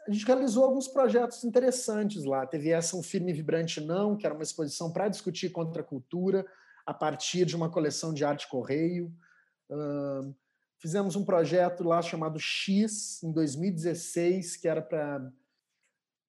a 0.08 0.12
gente 0.12 0.26
realizou 0.26 0.64
alguns 0.64 0.88
projetos 0.88 1.44
interessantes 1.44 2.24
lá. 2.24 2.46
Teve 2.46 2.70
essa 2.70 2.96
Um 2.96 3.04
Firme 3.04 3.34
Vibrante 3.34 3.82
Não, 3.82 4.16
que 4.16 4.26
era 4.26 4.34
uma 4.34 4.44
exposição 4.44 4.92
para 4.94 5.10
discutir 5.10 5.50
contra 5.50 5.82
a 5.82 5.86
cultura 5.86 6.46
a 6.86 6.94
partir 6.94 7.46
de 7.46 7.56
uma 7.56 7.70
coleção 7.70 8.14
de 8.14 8.24
arte 8.24 8.48
correio. 8.48 9.12
fizemos 10.80 11.16
um 11.16 11.26
projeto 11.26 11.84
lá 11.84 12.02
chamado 12.02 12.40
X, 12.40 13.22
em 13.24 13.32
2016, 13.32 14.58
que 14.58 14.68
era 14.68 14.82
para... 14.82 15.32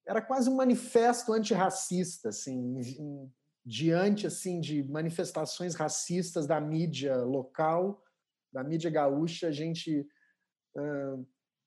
Era 0.07 0.21
quase 0.21 0.49
um 0.49 0.55
manifesto 0.55 1.33
antirracista, 1.33 2.29
assim, 2.29 3.31
diante 3.65 4.27
assim 4.27 4.59
de 4.59 4.83
manifestações 4.83 5.73
racistas 5.73 6.45
da 6.45 6.61
mídia 6.61 7.17
local, 7.17 8.03
da 8.51 8.63
mídia 8.63 8.91
gaúcha, 8.91 9.47
a 9.47 9.51
gente 9.51 10.07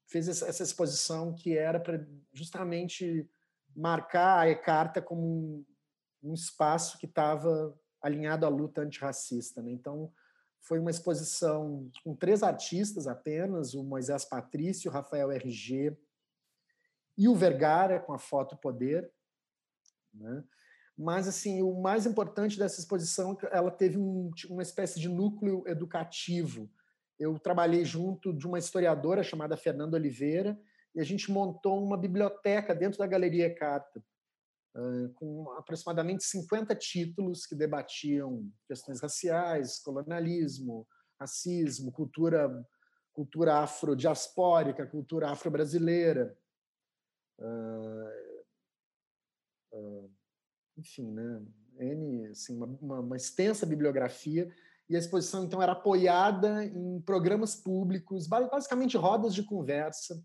fez 0.07 0.29
essa 0.29 0.63
exposição 0.63 1.35
que 1.35 1.57
era 1.57 1.79
para 1.79 2.07
justamente 2.33 3.29
marcar 3.75 4.41
a 4.41 4.49
Ecarta 4.49 5.03
como 5.03 5.23
um, 5.23 5.67
um 6.23 6.35
espaço 6.35 6.99
que 6.99 7.07
estava 7.07 7.79
alinhado 8.01 8.47
à 8.47 8.49
luta 8.49 8.81
antirracista. 8.83 9.63
Né? 9.63 9.73
Então, 9.73 10.13
foi 10.61 10.79
uma 10.79 10.91
exposição 10.91 11.91
com 12.03 12.15
três 12.15 12.43
artistas 12.43 13.07
apenas, 13.07 13.75
o 13.75 13.83
Moisés 13.83 14.25
Patrício, 14.25 14.91
o 14.91 14.95
Rafael 14.95 15.31
RG 15.31 15.97
e 17.19 17.29
o 17.29 17.35
Vergara, 17.35 18.01
com 18.01 18.13
a 18.13 18.19
foto 18.19 18.57
Poder. 18.57 19.11
Né? 20.15 20.45
Mas, 20.97 21.29
assim, 21.29 21.61
o 21.61 21.81
mais 21.81 22.07
importante 22.07 22.59
dessa 22.59 22.81
exposição 22.81 23.37
é 23.43 23.59
ela 23.59 23.71
teve 23.71 23.99
um, 23.99 24.31
uma 24.49 24.63
espécie 24.63 24.99
de 24.99 25.09
núcleo 25.09 25.65
educativo, 25.67 26.71
eu 27.19 27.37
trabalhei 27.39 27.85
junto 27.85 28.33
de 28.33 28.47
uma 28.47 28.59
historiadora 28.59 29.25
chamada 29.25 29.57
Fernanda 29.57 29.97
Oliveira 29.97 30.59
e 30.95 31.01
a 31.01 31.05
gente 31.05 31.33
montou 31.33 31.83
uma 31.83 31.97
biblioteca 31.97 32.75
dentro 32.75 32.99
da 32.99 33.07
Galeria 33.07 33.53
Carta, 33.53 34.03
com 35.17 35.51
aproximadamente 35.59 36.23
50 36.23 36.75
títulos 36.77 37.45
que 37.45 37.57
debatiam 37.57 38.49
questões 38.69 39.01
raciais, 39.01 39.81
colonialismo, 39.81 40.87
racismo, 41.19 41.91
cultura 41.91 42.65
cultura 43.19 43.57
afrodiaspórica, 43.57 44.87
cultura 44.87 45.31
afro-brasileira. 45.31 46.39
Uh, 47.39 48.29
enfim, 50.77 51.11
né, 51.11 51.43
N, 51.79 52.27
assim, 52.29 52.57
uma, 52.57 52.67
uma, 52.67 53.01
uma, 53.01 53.17
extensa 53.17 53.67
bibliografia, 53.67 54.53
e 54.89 54.97
a 54.97 54.99
exposição, 54.99 55.45
então, 55.45 55.61
era 55.61 55.73
apoiada 55.73 56.65
em 56.65 57.01
programas 57.03 57.55
públicos, 57.55 58.27
basicamente 58.27 58.97
rodas 58.97 59.35
de 59.35 59.43
conversa, 59.43 60.25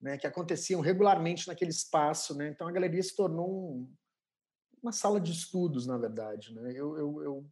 né, 0.00 0.16
que 0.16 0.26
aconteciam 0.26 0.80
regularmente 0.80 1.48
naquele 1.48 1.72
espaço. 1.72 2.36
Né? 2.36 2.48
Então, 2.48 2.68
a 2.68 2.72
galeria 2.72 3.02
se 3.02 3.16
tornou 3.16 3.72
um, 3.72 3.92
uma 4.80 4.92
sala 4.92 5.20
de 5.20 5.32
estudos, 5.32 5.84
na 5.84 5.98
verdade. 5.98 6.54
Né? 6.54 6.70
Eu, 6.70 6.96
eu, 6.96 7.22
eu, 7.24 7.46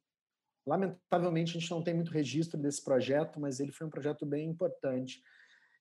lamentavelmente, 0.65 1.57
a 1.57 1.61
gente 1.61 1.71
não 1.71 1.83
tem 1.83 1.95
muito 1.95 2.13
registro 2.13 2.61
desse 2.61 2.85
projeto, 2.85 3.41
mas 3.41 3.59
ele 3.59 3.73
foi 3.73 3.89
um 3.89 3.91
projeto 3.91 4.25
bem 4.25 4.49
importante. 4.49 5.21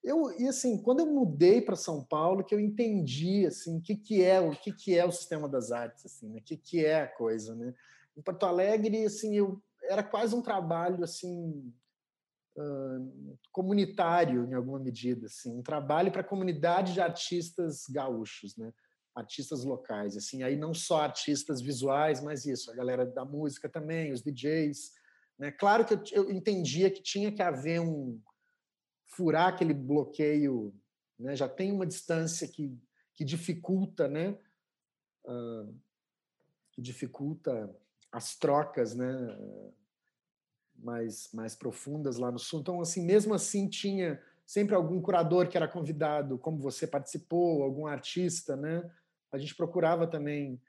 Eu, 0.02 0.32
e 0.38 0.46
assim, 0.46 0.80
quando 0.80 1.00
eu 1.00 1.06
mudei 1.06 1.60
para 1.60 1.76
São 1.76 2.04
Paulo, 2.04 2.44
que 2.44 2.54
eu 2.54 2.60
entendi 2.60 3.46
assim, 3.46 3.78
o 3.78 3.80
que, 3.80 3.96
que 3.96 4.22
é 4.22 4.40
o 4.40 4.52
que, 4.52 4.72
que 4.72 4.96
é 4.96 5.04
o 5.04 5.12
sistema 5.12 5.48
das 5.48 5.72
artes, 5.72 6.06
assim, 6.06 6.28
né? 6.28 6.38
o 6.38 6.42
que, 6.42 6.56
que 6.56 6.84
é 6.84 7.02
a 7.02 7.08
coisa, 7.08 7.54
né? 7.54 7.74
Em 8.16 8.22
Porto 8.22 8.46
Alegre, 8.46 9.04
assim, 9.04 9.36
eu 9.36 9.60
era 9.82 10.02
quase 10.02 10.34
um 10.34 10.42
trabalho 10.42 11.02
assim 11.04 11.72
uh, 12.56 13.38
comunitário 13.52 14.44
em 14.44 14.54
alguma 14.54 14.78
medida, 14.78 15.26
assim, 15.26 15.56
um 15.56 15.62
trabalho 15.62 16.10
para 16.10 16.20
a 16.20 16.24
comunidade 16.24 16.92
de 16.94 17.00
artistas 17.00 17.84
gaúchos, 17.88 18.56
né? 18.56 18.72
Artistas 19.14 19.64
locais, 19.64 20.16
assim, 20.16 20.42
aí 20.42 20.56
não 20.56 20.74
só 20.74 21.02
artistas 21.02 21.60
visuais, 21.60 22.22
mas 22.22 22.44
isso, 22.44 22.70
a 22.70 22.74
galera 22.74 23.06
da 23.06 23.24
música 23.24 23.68
também, 23.68 24.12
os 24.12 24.22
DJs, 24.22 24.92
né? 25.38 25.50
Claro 25.50 25.84
que 25.84 25.94
eu, 25.94 26.02
eu 26.12 26.30
entendia 26.30 26.90
que 26.90 27.02
tinha 27.02 27.32
que 27.32 27.42
haver 27.42 27.80
um 27.80 28.20
furar 29.06 29.48
aquele 29.48 29.74
bloqueio, 29.74 30.74
né? 31.18 31.34
Já 31.34 31.48
tem 31.48 31.72
uma 31.72 31.86
distância 31.86 32.46
que 32.46 32.78
que 33.14 33.24
dificulta, 33.24 34.06
né? 34.06 34.38
Uh, 35.24 35.74
que 36.70 36.82
dificulta 36.82 37.74
as 38.12 38.36
trocas, 38.36 38.94
né? 38.94 39.08
mais, 40.78 41.30
mais 41.32 41.54
profundas 41.54 42.18
lá 42.18 42.30
no 42.30 42.38
sul. 42.38 42.60
Então, 42.60 42.80
assim, 42.80 43.04
mesmo 43.04 43.34
assim, 43.34 43.68
tinha 43.68 44.20
sempre 44.46 44.74
algum 44.74 45.00
curador 45.00 45.48
que 45.48 45.56
era 45.56 45.66
convidado, 45.66 46.38
como 46.38 46.58
você 46.58 46.86
participou, 46.86 47.62
algum 47.62 47.86
artista, 47.86 48.54
né? 48.54 48.88
A 49.32 49.38
gente 49.38 49.54
procurava 49.54 50.06
também 50.06 50.60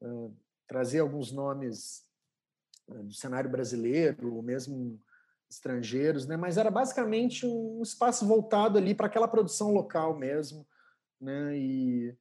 uh, 0.00 0.34
trazer 0.66 1.00
alguns 1.00 1.30
nomes 1.30 2.04
uh, 2.88 3.04
do 3.04 3.12
cenário 3.12 3.50
brasileiro, 3.50 4.34
ou 4.34 4.42
mesmo 4.42 5.00
estrangeiros, 5.50 6.26
né? 6.26 6.36
Mas 6.36 6.56
era 6.56 6.70
basicamente 6.70 7.46
um 7.46 7.82
espaço 7.82 8.26
voltado 8.26 8.78
ali 8.78 8.94
para 8.94 9.06
aquela 9.06 9.26
produção 9.26 9.72
local 9.72 10.16
mesmo, 10.16 10.66
né? 11.20 11.56
E 11.58 12.16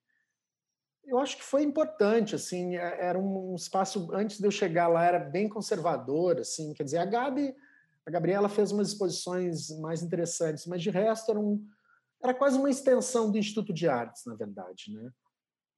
eu 1.06 1.20
acho 1.20 1.38
que 1.38 1.44
foi 1.44 1.64
importante, 1.64 2.36
assim, 2.36 2.76
é, 2.76 3.06
era 3.06 3.18
um 3.18 3.56
espaço 3.56 4.10
antes 4.14 4.40
de 4.40 4.46
eu 4.46 4.52
chegar 4.52 4.88
lá 4.88 5.06
era 5.06 5.20
bem 5.20 5.48
conservador, 5.48 6.40
assim, 6.40 6.74
quer 6.74 6.84
dizer, 6.84 6.98
a 6.98 7.06
Gabi, 7.06 7.56
a 8.06 8.12
Gabriela 8.12 8.50
fez 8.50 8.72
umas 8.72 8.90
exposições 8.90 9.70
mais 9.80 10.02
interessantes, 10.02 10.66
mas 10.66 10.82
de 10.82 10.90
resto 10.90 11.32
era 11.32 11.40
um 11.40 11.66
era 12.22 12.34
quase 12.34 12.58
uma 12.58 12.70
extensão 12.70 13.32
do 13.32 13.38
Instituto 13.38 13.72
de 13.72 13.88
Artes, 13.88 14.26
na 14.26 14.36
verdade, 14.36 14.92
né? 14.92 15.10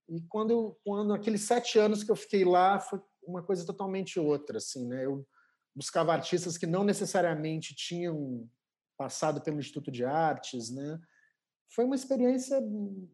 E 0.10 0.22
quando 0.28 0.50
eu, 0.50 0.80
quando 0.84 1.14
aqueles 1.14 1.42
sete 1.42 1.78
anos 1.78 2.04
que 2.04 2.10
eu 2.10 2.16
fiquei 2.16 2.44
lá 2.44 2.80
foi 2.80 3.00
uma 3.24 3.44
coisa 3.44 3.64
totalmente 3.64 4.20
outra, 4.20 4.58
assim, 4.58 4.88
né? 4.88 5.06
Eu 5.06 5.26
buscava 5.76 6.14
artistas 6.14 6.58
que 6.58 6.68
não 6.68 6.84
necessariamente 6.84 7.76
tinham 7.76 8.50
passado 8.98 9.42
pelo 9.42 9.60
Instituto 9.60 9.92
de 9.92 10.06
Artes, 10.06 10.70
né? 10.70 11.00
foi 11.72 11.86
uma 11.86 11.96
experiência 11.96 12.62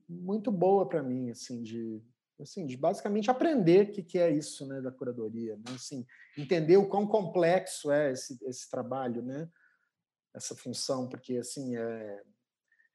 muito 0.10 0.52
boa 0.52 0.88
para 0.88 1.04
mim, 1.04 1.30
assim, 1.30 1.62
de, 1.62 2.02
assim, 2.40 2.66
de 2.66 2.76
basicamente 2.76 3.30
aprender 3.30 3.86
o 3.86 3.92
que, 3.92 4.04
que 4.04 4.18
é 4.18 4.32
isso, 4.32 4.66
né, 4.68 4.82
da 4.82 4.92
curadoria, 4.92 5.56
né? 5.58 5.76
assim, 5.76 6.06
entender 6.38 6.78
o 6.78 6.90
quão 6.90 7.08
complexo 7.08 7.92
é 7.92 8.12
esse, 8.12 8.38
esse 8.46 8.70
trabalho, 8.70 9.22
né, 9.22 9.48
essa 10.34 10.56
função, 10.56 11.08
porque, 11.08 11.38
assim, 11.38 11.78
é, 11.78 12.24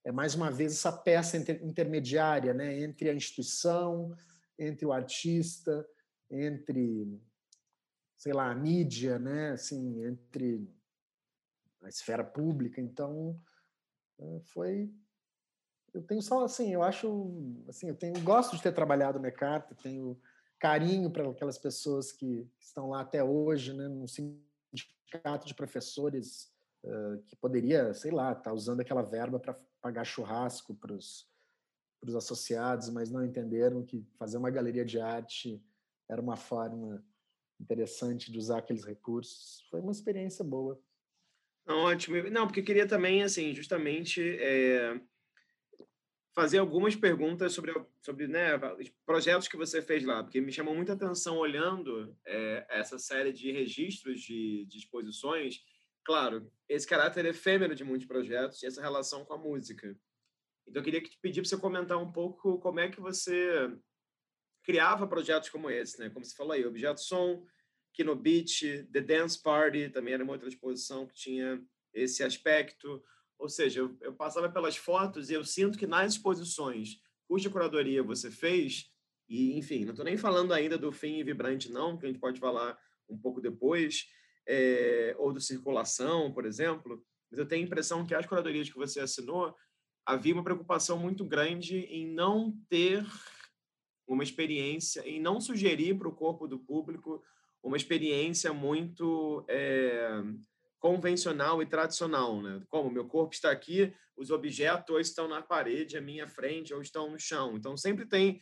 é 0.05 0.13
mais 0.13 0.35
uma 0.35 0.51
vez 0.51 0.73
essa 0.73 0.93
peça 0.93 1.37
inter, 1.37 1.65
intermediária, 1.65 2.53
né, 2.53 2.81
entre 2.81 3.09
a 3.09 3.15
instituição, 3.15 4.15
entre 4.59 4.85
o 4.85 4.93
artista, 4.93 5.87
entre, 6.29 7.21
sei 8.23 8.33
lá, 8.33 8.53
a 8.53 8.55
mídia, 8.55 9.19
né, 9.19 9.51
assim, 9.51 10.05
entre 10.05 10.65
a 11.83 11.89
esfera 11.89 12.23
pública, 12.23 12.81
então 12.81 13.37
eh, 14.21 14.41
foi 14.45 14.95
eu 15.93 16.01
tenho 16.05 16.23
só 16.23 16.45
assim, 16.45 16.73
eu 16.73 16.85
acho, 16.85 17.33
assim, 17.69 17.89
eu 17.89 17.97
tenho 17.97 18.19
gosto 18.23 18.57
de 18.57 18.63
ter 18.63 18.73
trabalhado 18.73 19.19
no 19.19 19.27
ECART, 19.27 19.75
tenho 19.83 20.17
carinho 20.57 21.11
para 21.11 21.29
aquelas 21.29 21.59
pessoas 21.59 22.13
que 22.13 22.49
estão 22.61 22.91
lá 22.91 23.01
até 23.01 23.25
hoje, 23.25 23.75
né, 23.75 23.89
num 23.89 24.07
sindicato 24.07 25.45
de 25.45 25.55
professores 25.55 26.49
uh, 26.85 27.21
que 27.27 27.35
poderia, 27.35 27.93
sei 27.93 28.13
lá, 28.13 28.31
estar 28.31 28.45
tá 28.45 28.53
usando 28.53 28.81
aquela 28.81 29.03
verba 29.03 29.41
para 29.41 29.59
pagar 29.81 30.05
churrasco 30.05 30.77
para 30.77 30.95
os 30.95 31.27
associados, 32.15 32.89
mas 32.89 33.11
não 33.11 33.25
entenderam 33.25 33.85
que 33.85 34.07
fazer 34.17 34.37
uma 34.37 34.49
galeria 34.49 34.85
de 34.85 35.01
arte 35.01 35.61
era 36.09 36.23
uma 36.23 36.37
forma 36.37 37.05
interessante 37.63 38.31
de 38.31 38.39
usar 38.39 38.59
aqueles 38.59 38.85
recursos. 38.85 39.65
Foi 39.71 39.81
uma 39.81 39.93
experiência 39.93 40.45
boa. 40.45 40.81
Ótimo. 41.67 42.31
Não, 42.31 42.47
porque 42.47 42.63
queria 42.63 42.87
também, 42.87 43.23
assim, 43.23 43.55
justamente 43.55 44.21
é, 44.21 45.01
fazer 46.35 46.59
algumas 46.59 46.97
perguntas 46.97 47.53
sobre, 47.53 47.73
sobre 48.01 48.27
né, 48.27 48.59
projetos 49.07 49.47
que 49.47 49.57
você 49.57 49.81
fez 49.81 50.05
lá, 50.05 50.23
porque 50.23 50.41
me 50.41 50.53
chamou 50.53 50.75
muita 50.75 50.95
atenção 50.95 51.37
olhando 51.37 52.17
é, 52.27 52.67
essa 52.69 52.99
série 52.99 53.33
de 53.33 53.53
registros 53.53 54.21
de, 54.21 54.67
de 54.67 54.79
exposições. 54.79 55.61
Claro, 56.05 56.51
esse 56.69 56.87
caráter 56.87 57.25
efêmero 57.27 57.77
de 57.77 57.85
muitos 57.85 58.09
projetos 58.09 58.61
e 58.63 58.67
essa 58.67 58.83
relação 58.83 59.25
com 59.25 59.35
a 59.35 59.39
música. 59.39 59.97
Então, 60.67 60.81
eu 60.81 60.85
queria 60.85 61.01
te 61.01 61.17
pedir 61.21 61.41
para 61.43 61.49
você 61.49 61.57
comentar 61.57 61.99
um 61.99 62.11
pouco 62.11 62.59
como 62.59 62.81
é 62.81 62.89
que 62.89 63.01
você 63.01 63.73
criava 64.63 65.07
projetos 65.07 65.49
como 65.49 65.71
esse, 65.71 65.99
né? 65.99 66.11
Como 66.11 66.25
você 66.25 66.35
falou 66.35 66.53
aí, 66.53 66.65
Objeto 66.65 67.01
Som, 67.01 67.45
Kino 67.93 68.15
Beach, 68.15 68.89
The 68.93 69.01
Dance 69.01 69.41
Party, 69.41 69.89
também 69.91 70.15
era 70.15 70.25
uma 70.25 70.33
outra 70.33 70.49
exposição 70.49 71.07
que 71.07 71.15
tinha 71.15 71.63
esse 71.93 72.23
aspecto. 72.23 73.03
Ou 73.39 73.49
seja, 73.49 73.81
eu, 73.81 73.97
eu 74.01 74.15
passava 74.15 74.49
pelas 74.49 74.77
fotos 74.77 75.31
e 75.31 75.35
eu 75.35 75.45
sinto 75.45 75.79
que 75.79 75.87
nas 75.87 76.13
exposições 76.13 77.01
cuja 77.27 77.49
curadoria 77.49 78.03
você 78.03 78.31
fez, 78.31 78.91
e 79.29 79.57
enfim, 79.57 79.85
não 79.85 79.93
estou 79.93 80.05
nem 80.05 80.19
falando 80.19 80.53
ainda 80.53 80.77
do 80.77 80.93
fim 80.93 81.19
e 81.19 81.25
vibrante, 81.25 81.73
não, 81.73 81.97
que 81.97 82.05
a 82.05 82.09
gente 82.09 82.21
pode 82.21 82.39
falar 82.39 82.79
um 83.09 83.17
pouco 83.17 83.41
depois, 83.41 84.07
é, 84.47 85.15
ou 85.19 85.33
do 85.33 85.41
circulação, 85.41 86.31
por 86.33 86.45
exemplo, 86.45 87.03
mas 87.31 87.39
eu 87.39 87.47
tenho 87.47 87.63
a 87.63 87.67
impressão 87.67 88.05
que 88.05 88.15
as 88.15 88.27
curadorias 88.27 88.69
que 88.69 88.77
você 88.77 89.01
assinou 89.01 89.57
havia 90.05 90.35
uma 90.35 90.45
preocupação 90.45 90.99
muito 90.99 91.25
grande 91.25 91.79
em 91.79 92.07
não 92.07 92.55
ter 92.69 93.03
uma 94.07 94.23
experiência, 94.23 95.07
em 95.07 95.21
não 95.21 95.41
sugerir 95.41 95.97
para 95.99 96.09
o 96.09 96.15
corpo 96.15 96.47
do 96.47 96.59
público 96.59 97.23
uma 97.63 97.77
experiência 97.77 98.53
muito 98.53 99.45
é, 99.49 100.23
convencional 100.81 101.63
e 101.63 101.67
tradicional, 101.67 102.43
né? 102.43 102.61
Como 102.69 102.91
meu 102.91 103.07
corpo 103.07 103.35
está 103.35 103.51
aqui, 103.51 103.95
os 104.17 104.31
objetos 104.31 105.09
estão 105.09 105.29
na 105.29 105.41
parede 105.41 105.97
à 105.97 106.01
minha 106.01 106.27
frente 106.27 106.75
ou 106.75 106.83
estão 106.83 107.11
no 107.11 107.19
chão. 107.19 107.57
Então 107.57 107.77
sempre 107.77 108.05
tem, 108.05 108.41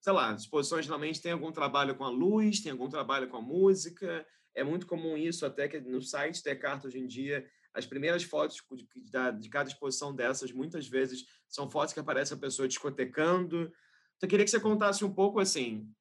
sei 0.00 0.12
lá, 0.12 0.32
exposições 0.32 0.86
geralmente 0.86 1.20
tem 1.20 1.32
algum 1.32 1.52
trabalho 1.52 1.94
com 1.94 2.04
a 2.04 2.10
luz, 2.10 2.60
tem 2.60 2.72
algum 2.72 2.88
trabalho 2.88 3.28
com 3.28 3.36
a 3.36 3.42
música. 3.42 4.26
É 4.54 4.64
muito 4.64 4.86
comum 4.86 5.16
isso 5.16 5.44
até 5.44 5.68
que 5.68 5.80
no 5.80 6.00
site 6.00 6.42
Descartes 6.42 6.86
hoje 6.86 6.98
em 6.98 7.06
dia 7.06 7.46
as 7.74 7.86
primeiras 7.86 8.22
fotos 8.22 8.56
de, 8.74 8.86
de, 9.38 9.48
cada 9.48 9.68
exposição 9.68 10.14
dessas 10.14 10.52
muitas 10.52 10.86
vezes 10.86 11.24
são 11.48 11.70
fotos 11.70 11.94
que 11.94 12.00
aparece 12.00 12.34
a 12.34 12.38
pessoa 12.38 12.68
discotecando. 12.68 13.72
Então 14.22 14.28
eu 14.28 14.30
queria 14.30 14.44
que 14.44 14.52
você 14.52 14.60
contasse 14.60 15.04
um 15.04 15.12
pouco 15.12 15.40
assim, 15.40 15.92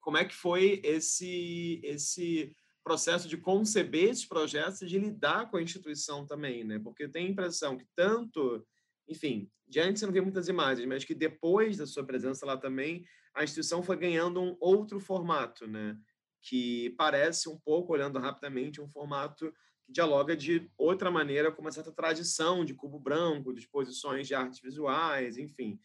como 0.00 0.16
é 0.16 0.24
que 0.24 0.34
foi 0.34 0.80
esse 0.82 1.80
esse 1.84 2.52
processo 2.82 3.28
de 3.28 3.36
conceber 3.36 4.10
esses 4.10 4.26
projetos 4.26 4.82
e 4.82 4.86
de 4.86 4.98
lidar 4.98 5.48
com 5.48 5.56
a 5.56 5.62
instituição 5.62 6.26
também, 6.26 6.64
né? 6.64 6.80
Porque 6.80 7.06
tenho 7.06 7.28
a 7.28 7.30
impressão 7.30 7.78
que 7.78 7.86
tanto, 7.94 8.66
enfim, 9.06 9.48
de 9.68 9.78
antes 9.78 10.00
você 10.00 10.06
não 10.06 10.12
vê 10.12 10.20
muitas 10.20 10.48
imagens, 10.48 10.88
mas 10.88 11.04
que 11.04 11.14
depois 11.14 11.76
da 11.76 11.86
sua 11.86 12.04
presença 12.04 12.44
lá 12.44 12.56
também, 12.56 13.04
a 13.32 13.44
instituição 13.44 13.84
foi 13.84 13.96
ganhando 13.96 14.40
um 14.42 14.56
outro 14.58 14.98
formato, 14.98 15.64
né? 15.64 15.96
Que 16.42 16.90
parece 16.98 17.48
um 17.48 17.56
pouco, 17.56 17.92
olhando 17.92 18.18
rapidamente, 18.18 18.80
um 18.80 18.88
formato 18.88 19.52
que 19.84 19.92
dialoga 19.92 20.36
de 20.36 20.68
outra 20.76 21.08
maneira 21.08 21.52
com 21.52 21.60
uma 21.60 21.70
certa 21.70 21.92
tradição 21.92 22.64
de 22.64 22.74
cubo 22.74 22.98
branco, 22.98 23.52
de 23.52 23.60
exposições 23.60 24.26
de 24.26 24.34
artes 24.34 24.60
visuais, 24.60 25.38
enfim. 25.38 25.78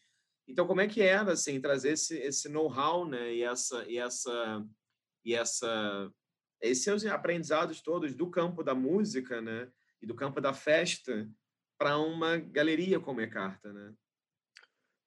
Então, 0.48 0.68
como 0.68 0.82
é 0.82 0.88
que 0.88 1.02
era, 1.02 1.34
assim, 1.34 1.60
trazer 1.62 1.94
esse, 1.94 2.18
esse 2.18 2.50
know-how, 2.50 3.08
né? 3.08 3.34
E 3.34 3.44
essa, 3.44 3.86
e 3.88 3.98
essa, 3.98 4.66
e 5.24 5.34
essa 5.34 6.12
esses 6.64 7.06
aprendizados 7.06 7.82
todos 7.82 8.16
do 8.16 8.30
campo 8.32 8.64
da 8.64 8.74
música, 8.74 9.42
né, 9.42 9.70
e 10.02 10.08
do 10.08 10.16
campo 10.16 10.40
da 10.40 10.54
festa 10.54 11.30
para 11.78 11.98
uma 11.98 12.38
galeria 12.38 13.00
como 13.00 13.20
é 13.20 13.28
Carta, 13.28 13.74
né? 13.74 13.94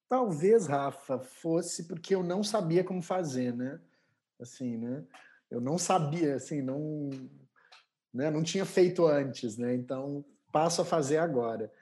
Talvez, 0.09 0.67
Rafa, 0.67 1.19
fosse 1.19 1.89
porque 1.89 2.15
eu 2.15 2.23
não 2.23 2.45
sabia 2.45 2.85
como 2.85 3.03
fazer, 3.03 3.55
né? 3.55 3.81
Assim, 4.41 4.77
né? 4.77 5.05
Eu 5.51 5.61
não 5.61 5.79
sabia, 5.79 6.37
assim, 6.37 6.61
não, 6.61 7.09
né? 8.13 8.31
não 8.31 8.43
tinha 8.43 8.65
feito 8.65 9.07
antes, 9.07 9.57
né? 9.57 9.75
Então, 9.75 10.25
passo 10.53 10.83
a 10.83 10.85
fazer 10.85 11.17
agora. 11.17 11.73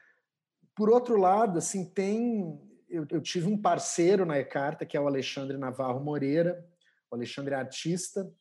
Por 0.74 0.88
outro 0.88 1.18
lado, 1.18 1.58
assim, 1.58 1.84
tem 1.84 2.58
eu, 2.94 3.06
eu 3.10 3.20
tive 3.20 3.48
um 3.48 3.60
parceiro 3.60 4.24
na 4.24 4.38
Ecarta, 4.38 4.86
que 4.86 4.96
é 4.96 5.00
o 5.00 5.08
Alexandre 5.08 5.56
Navarro 5.56 6.00
Moreira. 6.00 6.64
O 7.10 7.16
Alexandre 7.16 7.54
é 7.54 7.58
artista, 7.58 8.32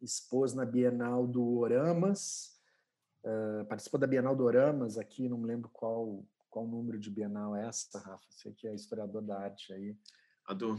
expôs 0.00 0.54
na 0.54 0.64
Bienal 0.64 1.26
do 1.26 1.58
Oramas, 1.58 2.58
uh, 3.24 3.66
participou 3.66 4.00
da 4.00 4.06
Bienal 4.06 4.34
do 4.34 4.44
Oramas 4.44 4.96
aqui, 4.96 5.28
não 5.28 5.38
me 5.38 5.46
lembro 5.46 5.68
qual 5.70 6.24
qual 6.48 6.66
número 6.66 6.98
de 6.98 7.10
Bienal 7.10 7.54
é 7.54 7.66
essa, 7.66 7.98
Rafa? 7.98 8.24
Você 8.30 8.50
que 8.52 8.66
é 8.66 8.74
historiador 8.74 9.20
da 9.20 9.38
arte 9.38 9.72
aí. 9.72 9.94
A 10.46 10.54
do... 10.54 10.78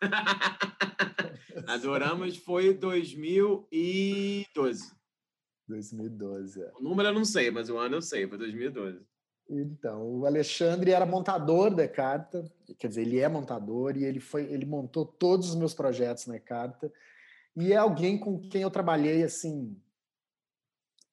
Adoramos 1.68 2.38
foi 2.38 2.72
2012. 2.72 4.92
2012, 5.68 6.62
é. 6.62 6.72
O 6.74 6.82
número 6.82 7.10
eu 7.10 7.14
não 7.14 7.24
sei, 7.24 7.50
mas 7.50 7.68
o 7.68 7.76
ano 7.76 7.96
eu 7.96 8.02
sei, 8.02 8.26
foi 8.26 8.38
2012. 8.38 9.06
Então, 9.52 10.06
o 10.06 10.26
Alexandre 10.26 10.92
era 10.92 11.04
montador 11.04 11.74
da 11.74 11.88
Carta, 11.88 12.48
quer 12.78 12.86
dizer, 12.86 13.02
ele 13.02 13.18
é 13.18 13.28
montador 13.28 13.96
e 13.96 14.04
ele 14.04 14.20
foi, 14.20 14.44
ele 14.44 14.64
montou 14.64 15.04
todos 15.04 15.48
os 15.48 15.56
meus 15.56 15.74
projetos 15.74 16.26
na 16.26 16.38
Carta 16.38 16.92
e 17.56 17.72
é 17.72 17.76
alguém 17.76 18.16
com 18.16 18.38
quem 18.38 18.62
eu 18.62 18.70
trabalhei 18.70 19.24
assim 19.24 19.76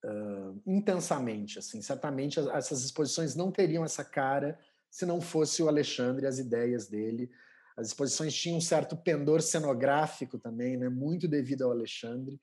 uh, 0.05 0.61
intensamente, 0.67 1.57
assim, 1.57 1.81
certamente 1.81 2.39
essas 2.51 2.83
exposições 2.83 3.33
não 3.33 3.51
teriam 3.51 3.83
essa 3.83 4.05
cara 4.05 4.59
se 4.87 5.03
não 5.03 5.19
fosse 5.19 5.63
o 5.63 5.67
Alexandre 5.67 6.27
as 6.27 6.37
ideias 6.37 6.87
dele. 6.87 7.31
As 7.75 7.87
exposições 7.87 8.35
tinham 8.35 8.59
um 8.59 8.61
certo 8.61 8.95
pendor 8.95 9.41
cenográfico 9.41 10.37
também, 10.37 10.77
né, 10.77 10.89
muito 10.89 11.27
devido 11.27 11.63
ao 11.63 11.71
Alexandre. 11.71 12.39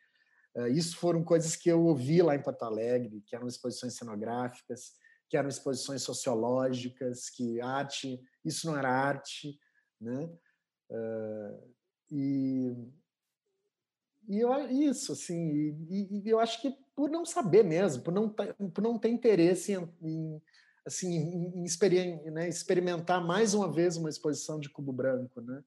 Uh, 0.57 0.66
isso 0.66 0.97
foram 0.97 1.22
coisas 1.22 1.55
que 1.55 1.68
eu 1.68 1.84
ouvi 1.84 2.20
lá 2.20 2.34
em 2.34 2.42
Porto 2.42 2.64
Alegre, 2.64 3.22
que 3.24 3.36
eram 3.36 3.47
exposições 3.47 3.95
cenográficas 3.95 5.03
que 5.28 5.36
eram 5.36 5.48
exposições 5.48 6.02
sociológicas, 6.02 7.30
que 7.30 7.60
arte, 7.60 8.20
isso 8.44 8.66
não 8.66 8.76
era 8.76 8.90
arte, 8.90 9.58
né? 10.00 10.30
Uh, 10.90 11.74
e, 12.10 12.76
e 14.28 14.38
eu, 14.38 14.68
isso, 14.70 15.12
assim, 15.12 15.76
e, 15.88 16.22
e, 16.24 16.28
eu 16.28 16.38
acho 16.38 16.60
que 16.60 16.76
por 16.94 17.10
não 17.10 17.24
saber 17.24 17.64
mesmo, 17.64 18.02
por 18.02 18.12
não, 18.12 18.28
por 18.28 18.82
não 18.82 18.98
ter 18.98 19.08
interesse 19.08 19.72
em, 19.72 19.88
em 20.02 20.42
assim, 20.86 21.14
em, 21.16 21.64
em 21.64 22.30
né, 22.30 22.48
experimentar 22.48 23.24
mais 23.24 23.54
uma 23.54 23.72
vez 23.72 23.96
uma 23.96 24.10
exposição 24.10 24.60
de 24.60 24.68
cubo 24.68 24.92
branco, 24.92 25.40
né? 25.40 25.64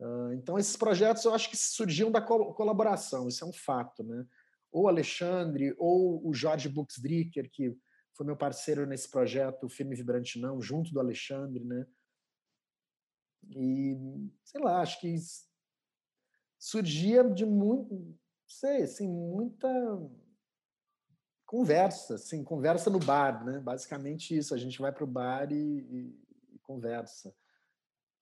Uh, 0.00 0.32
então 0.32 0.58
esses 0.58 0.76
projetos 0.76 1.24
eu 1.24 1.32
acho 1.32 1.48
que 1.48 1.56
surgiam 1.56 2.10
da 2.10 2.20
co 2.20 2.52
colaboração, 2.54 3.28
isso 3.28 3.44
é 3.44 3.46
um 3.46 3.52
fato, 3.52 4.02
né? 4.02 4.26
Ou 4.72 4.88
Alexandre 4.88 5.74
ou 5.78 6.26
o 6.26 6.34
Jorge 6.34 6.68
Buxdricker 6.68 7.48
que 7.50 7.76
foi 8.14 8.26
meu 8.26 8.36
parceiro 8.36 8.86
nesse 8.86 9.10
projeto 9.10 9.68
Firme 9.68 9.96
Vibrante 9.96 10.38
Não, 10.38 10.60
junto 10.60 10.92
do 10.92 11.00
Alexandre, 11.00 11.64
né? 11.64 11.86
E, 13.50 13.96
sei 14.44 14.60
lá, 14.60 14.80
acho 14.80 15.00
que 15.00 15.14
surgia 16.58 17.24
de 17.24 17.44
muito, 17.44 18.16
sei, 18.46 18.82
assim, 18.82 19.08
muita 19.08 19.68
conversa, 21.44 22.14
assim, 22.14 22.44
conversa 22.44 22.88
no 22.88 22.98
bar, 22.98 23.44
né? 23.44 23.58
Basicamente 23.58 24.36
isso, 24.36 24.54
a 24.54 24.58
gente 24.58 24.80
vai 24.80 24.92
para 24.92 25.04
o 25.04 25.06
bar 25.06 25.50
e, 25.50 25.56
e, 25.56 26.24
e, 26.54 26.58
conversa. 26.60 27.34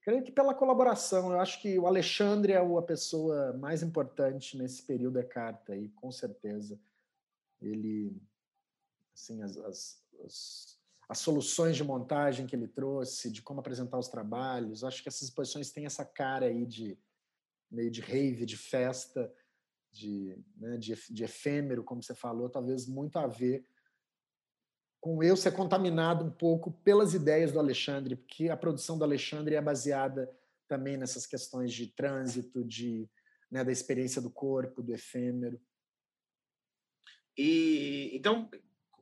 Creio 0.02 0.24
que 0.24 0.32
pela 0.32 0.54
colaboração, 0.54 1.30
eu 1.30 1.40
acho 1.40 1.60
que 1.60 1.78
o 1.78 1.86
Alexandre 1.86 2.54
é 2.54 2.56
a 2.56 2.82
pessoa 2.82 3.52
mais 3.52 3.82
importante 3.82 4.56
nesse 4.56 4.82
período 4.86 5.14
da 5.14 5.24
carta, 5.24 5.76
e 5.76 5.90
com 5.90 6.10
certeza 6.10 6.80
ele 7.60 8.16
assim, 9.14 9.42
as, 9.42 9.56
as, 9.58 10.02
as, 10.24 10.78
as, 11.08 11.18
soluções 11.18 11.76
de 11.76 11.84
montagem 11.84 12.46
que 12.46 12.54
ele 12.54 12.68
trouxe, 12.68 13.30
de 13.30 13.42
como 13.42 13.60
apresentar 13.60 13.98
os 13.98 14.08
trabalhos. 14.08 14.84
Acho 14.84 15.02
que 15.02 15.08
essas 15.08 15.22
exposições 15.22 15.70
têm 15.70 15.86
essa 15.86 16.04
cara 16.04 16.46
aí 16.46 16.66
de 16.66 16.98
meio 17.70 17.90
de 17.90 18.00
rave, 18.00 18.44
de 18.44 18.56
festa, 18.56 19.32
de, 19.92 20.38
né, 20.56 20.76
de, 20.76 20.94
de 21.10 21.24
efêmero, 21.24 21.84
como 21.84 22.02
você 22.02 22.14
falou, 22.14 22.48
talvez 22.48 22.86
muito 22.86 23.18
a 23.18 23.26
ver 23.26 23.64
com 25.00 25.22
eu 25.22 25.36
ser 25.36 25.52
contaminado 25.52 26.24
um 26.24 26.30
pouco 26.30 26.70
pelas 26.70 27.14
ideias 27.14 27.50
do 27.50 27.58
Alexandre, 27.58 28.16
porque 28.16 28.50
a 28.50 28.56
produção 28.56 28.98
do 28.98 29.04
Alexandre 29.04 29.54
é 29.54 29.60
baseada 29.60 30.30
também 30.68 30.96
nessas 30.96 31.26
questões 31.26 31.72
de 31.72 31.86
trânsito, 31.86 32.62
de 32.62 33.08
né, 33.50 33.64
da 33.64 33.72
experiência 33.72 34.20
do 34.20 34.30
corpo, 34.30 34.82
do 34.82 34.92
efêmero. 34.92 35.60
E 37.36 38.10
então 38.12 38.48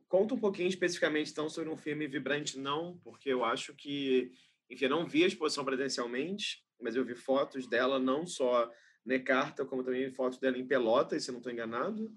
Conta 0.09 0.35
um 0.35 0.39
pouquinho 0.39 0.69
especificamente, 0.69 1.31
então, 1.31 1.49
sobre 1.49 1.69
um 1.69 1.77
filme 1.77 2.07
Vibrante 2.07 2.59
Não, 2.59 2.99
porque 3.05 3.29
eu 3.29 3.45
acho 3.45 3.75
que, 3.75 4.33
enfim, 4.71 4.87
eu 4.87 4.91
não 4.91 5.07
vi 5.07 5.23
a 5.23 5.27
exposição 5.27 5.65
presencialmente, 5.65 6.65
mas 6.81 6.97
eu 6.97 7.05
vi 7.05 7.15
fotos 7.15 7.67
dela 7.67 7.99
não 7.99 8.27
só 8.27 8.71
na 9.05 9.19
carta, 9.19 9.65
como 9.65 9.85
também 9.85 10.11
fotos 10.11 10.39
dela 10.39 10.57
em 10.57 10.67
Pelotas, 10.67 11.25
se 11.25 11.31
não 11.31 11.39
estou 11.39 11.53
enganado. 11.53 12.11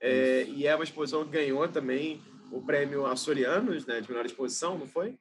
É, 0.00 0.44
e 0.44 0.66
é 0.66 0.74
uma 0.74 0.84
exposição 0.84 1.24
que 1.24 1.30
ganhou 1.30 1.66
também 1.68 2.20
o 2.50 2.60
prêmio 2.62 3.06
Açorianos, 3.06 3.86
né, 3.86 4.00
de 4.00 4.08
melhor 4.08 4.26
exposição, 4.26 4.76
não 4.78 4.86
foi? 4.86 5.18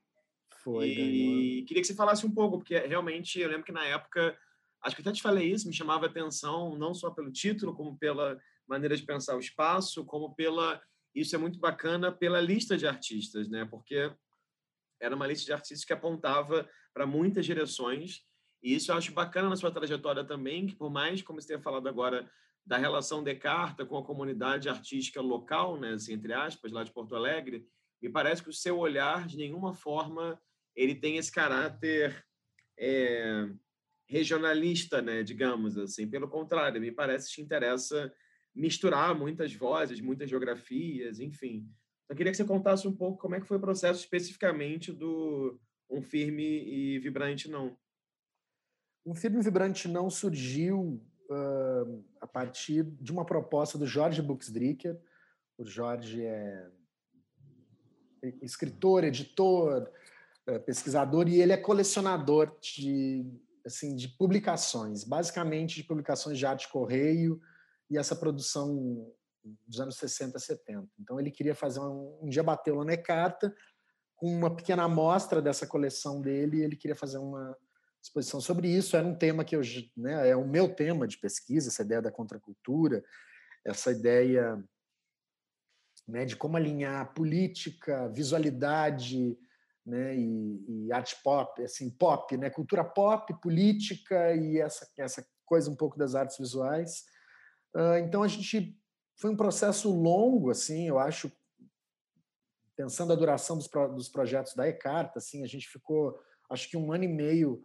Foi, 0.63 0.87
e 0.87 0.95
ganhou. 0.95 1.65
queria 1.67 1.81
que 1.81 1.87
você 1.87 1.93
falasse 1.93 2.25
um 2.25 2.31
pouco, 2.31 2.57
porque 2.57 2.77
realmente 2.79 3.39
eu 3.39 3.49
lembro 3.49 3.63
que 3.63 3.71
na 3.71 3.85
época, 3.85 4.35
acho 4.81 4.95
que 4.95 5.01
até 5.01 5.11
te 5.11 5.21
falei 5.21 5.51
isso, 5.51 5.67
me 5.67 5.73
chamava 5.73 6.07
a 6.07 6.09
atenção 6.09 6.75
não 6.75 6.93
só 6.93 7.11
pelo 7.11 7.31
título, 7.31 7.75
como 7.75 7.97
pela 7.97 8.39
maneira 8.67 8.97
de 8.97 9.03
pensar 9.03 9.35
o 9.35 9.39
espaço, 9.39 10.03
como 10.05 10.33
pela 10.33 10.81
isso 11.15 11.35
é 11.35 11.39
muito 11.39 11.59
bacana 11.59 12.11
pela 12.11 12.41
lista 12.41 12.77
de 12.77 12.85
artistas, 12.85 13.47
né? 13.47 13.65
Porque 13.65 14.11
era 14.99 15.15
uma 15.15 15.27
lista 15.27 15.45
de 15.45 15.53
artistas 15.53 15.85
que 15.85 15.93
apontava 15.93 16.69
para 16.93 17.05
muitas 17.05 17.45
direções. 17.45 18.23
E 18.61 18.75
isso 18.75 18.91
eu 18.91 18.95
acho 18.95 19.13
bacana 19.13 19.49
na 19.49 19.55
sua 19.55 19.71
trajetória 19.71 20.23
também, 20.23 20.67
que 20.67 20.75
por 20.75 20.91
mais, 20.91 21.21
como 21.21 21.39
você 21.39 21.47
tenha 21.47 21.61
falado 21.61 21.87
agora, 21.87 22.29
da 22.65 22.77
relação 22.77 23.23
de 23.23 23.35
Carta 23.35 23.85
com 23.85 23.97
a 23.97 24.03
comunidade 24.03 24.67
artística 24.67 25.21
local, 25.21 25.79
né, 25.79 25.93
assim, 25.93 26.13
entre 26.13 26.33
aspas, 26.33 26.71
lá 26.71 26.83
de 26.83 26.91
Porto 26.91 27.15
Alegre, 27.15 27.67
me 28.01 28.09
parece 28.09 28.41
que 28.41 28.49
o 28.49 28.53
seu 28.53 28.79
olhar, 28.79 29.27
de 29.27 29.37
nenhuma 29.37 29.73
forma, 29.73 30.39
ele 30.75 30.95
tem 30.95 31.17
esse 31.17 31.31
caráter 31.31 32.25
é, 32.77 33.47
regionalista, 34.07 35.01
né, 35.01 35.21
digamos 35.21 35.77
assim. 35.77 36.09
Pelo 36.09 36.27
contrário, 36.27 36.81
me 36.81 36.91
parece 36.91 37.29
que 37.29 37.35
te 37.35 37.41
interessa 37.41 38.11
misturar 38.55 39.13
muitas 39.13 39.53
vozes, 39.53 39.99
muitas 39.99 40.29
geografias, 40.29 41.19
enfim. 41.19 41.67
Eu 42.07 42.15
queria 42.15 42.31
que 42.31 42.37
você 42.37 42.45
contasse 42.45 42.87
um 42.87 42.95
pouco 42.95 43.17
como 43.17 43.35
é 43.35 43.41
que 43.41 43.47
foi 43.47 43.57
o 43.57 43.61
processo 43.61 43.99
especificamente 43.99 44.91
do 44.91 45.59
Um 45.89 46.01
Firme 46.01 46.43
e 46.43 46.99
Vibrante 46.99 47.49
Não. 47.49 47.77
Um 49.05 49.13
Firme 49.13 49.39
e 49.39 49.43
Vibrante 49.43 49.87
Não 49.87 50.09
surgiu 50.09 51.03
uh, 51.29 52.05
a 52.21 52.27
partir 52.27 52.83
de 52.83 53.11
uma 53.11 53.25
proposta 53.25 53.77
do 53.77 53.85
Jorge 53.85 54.21
Buxdricker. 54.21 54.97
O 55.57 55.65
Jorge 55.65 56.23
é 56.23 56.69
escritor, 58.41 59.03
editor, 59.03 59.91
pesquisador 60.65 61.27
e 61.27 61.41
ele 61.41 61.51
é 61.51 61.57
colecionador 61.57 62.55
de 62.59 63.25
assim 63.65 63.95
de 63.95 64.07
publicações, 64.07 65.03
basicamente 65.03 65.75
de 65.75 65.83
publicações 65.83 66.37
de 66.37 66.45
arte 66.45 66.69
correio, 66.69 67.41
e 67.89 67.97
essa 67.97 68.15
produção 68.15 69.11
dos 69.67 69.79
anos 69.79 69.97
60, 69.97 70.39
70. 70.39 70.87
Então 70.99 71.19
ele 71.19 71.31
queria 71.31 71.55
fazer 71.55 71.79
um, 71.79 72.19
um 72.21 72.29
dia 72.29 72.43
bateu 72.43 72.83
na 72.83 72.97
carta 72.97 73.55
com 74.15 74.27
uma 74.27 74.55
pequena 74.55 74.83
amostra 74.83 75.41
dessa 75.41 75.67
coleção 75.67 76.21
dele, 76.21 76.57
e 76.57 76.63
ele 76.63 76.75
queria 76.75 76.95
fazer 76.95 77.17
uma 77.17 77.55
exposição 78.01 78.39
sobre 78.39 78.69
isso. 78.69 78.95
Era 78.95 79.05
um 79.05 79.17
tema 79.17 79.43
que 79.43 79.55
eu, 79.55 79.61
né, 79.95 80.29
é 80.29 80.35
o 80.35 80.47
meu 80.47 80.73
tema 80.73 81.07
de 81.07 81.17
pesquisa, 81.17 81.69
essa 81.69 81.83
ideia 81.83 82.01
da 82.01 82.11
contracultura, 82.11 83.03
essa 83.65 83.91
ideia 83.91 84.63
né, 86.07 86.23
de 86.23 86.35
como 86.35 86.55
alinhar 86.55 87.13
política, 87.13 88.07
visualidade, 88.09 89.37
né, 89.85 90.15
e, 90.15 90.87
e, 90.87 90.91
arte 90.91 91.15
pop, 91.23 91.61
assim, 91.61 91.89
pop, 91.89 92.37
né, 92.37 92.49
cultura 92.49 92.83
pop, 92.83 93.33
política 93.41 94.33
e 94.33 94.59
essa 94.59 94.87
essa 94.97 95.25
coisa 95.45 95.69
um 95.69 95.75
pouco 95.75 95.97
das 95.97 96.15
artes 96.15 96.37
visuais 96.39 97.03
então 97.99 98.23
a 98.23 98.27
gente 98.27 98.77
foi 99.17 99.31
um 99.31 99.35
processo 99.35 99.91
longo, 99.91 100.49
assim, 100.49 100.87
eu 100.87 100.99
acho, 100.99 101.31
pensando 102.75 103.13
a 103.13 103.15
duração 103.15 103.57
dos, 103.57 103.67
dos 103.67 104.09
projetos 104.09 104.53
da 104.53 104.67
Ecarta, 104.67 105.19
assim, 105.19 105.43
a 105.43 105.47
gente 105.47 105.67
ficou, 105.67 106.19
acho 106.49 106.69
que 106.69 106.77
um 106.77 106.91
ano 106.91 107.05
e 107.05 107.07
meio 107.07 107.63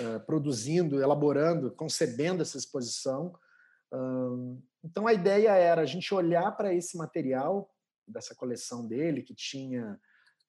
uh, 0.00 0.20
produzindo, 0.24 1.00
elaborando, 1.00 1.72
concebendo 1.72 2.42
essa 2.42 2.56
exposição. 2.56 3.34
Uh, 3.92 4.62
então 4.84 5.06
a 5.06 5.12
ideia 5.12 5.50
era 5.50 5.82
a 5.82 5.86
gente 5.86 6.14
olhar 6.14 6.52
para 6.52 6.72
esse 6.72 6.96
material 6.96 7.70
dessa 8.06 8.34
coleção 8.34 8.86
dele 8.86 9.22
que 9.22 9.34
tinha, 9.34 10.00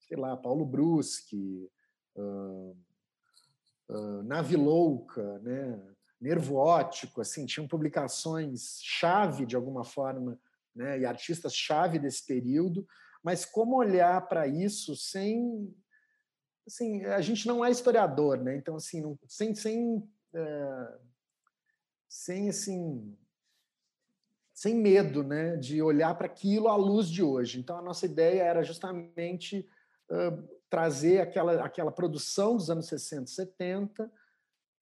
sei 0.08 0.18
lá, 0.18 0.38
Paulo 0.38 0.66
Bruschi, 0.66 1.70
uh, 2.16 2.78
uh, 3.90 4.24
Nave 4.24 4.56
Louca, 4.56 5.40
né? 5.40 5.82
Nervo 6.24 6.56
Ótico, 6.56 7.20
assim, 7.20 7.46
tinham 7.46 7.68
publicações 7.68 8.80
chave 8.82 9.46
de 9.46 9.58
alguma 9.58 9.84
forma, 9.84 10.40
né? 10.74 10.98
E 11.00 11.06
artistas 11.06 11.54
chave 11.54 12.00
desse 12.00 12.26
período, 12.26 12.88
mas 13.22 13.44
como 13.44 13.76
olhar 13.76 14.26
para 14.30 14.48
isso 14.48 14.96
sem 14.96 15.76
assim, 16.66 17.04
a 17.04 17.20
gente 17.20 17.46
não 17.46 17.64
é 17.64 17.70
historiador, 17.70 18.42
né? 18.42 18.56
Então 18.56 18.78
assim, 18.78 19.02
não, 19.02 19.20
sem 19.28 19.54
sem 19.54 20.02
é, 20.34 20.98
sem 22.08 22.48
assim 22.48 23.18
sem 24.54 24.76
medo, 24.76 25.24
né, 25.24 25.58
de 25.58 25.82
olhar 25.82 26.16
para 26.16 26.28
aquilo 26.28 26.70
à 26.70 26.76
luz 26.78 27.10
de 27.10 27.22
hoje. 27.22 27.60
Então 27.60 27.78
a 27.78 27.82
nossa 27.82 28.06
ideia 28.06 28.44
era 28.44 28.64
justamente 28.64 29.68
uh, 30.10 30.60
trazer 30.70 31.20
aquela 31.20 31.66
aquela 31.66 31.92
produção 31.92 32.56
dos 32.56 32.70
anos 32.70 32.88
60, 32.88 33.26
70 33.26 34.10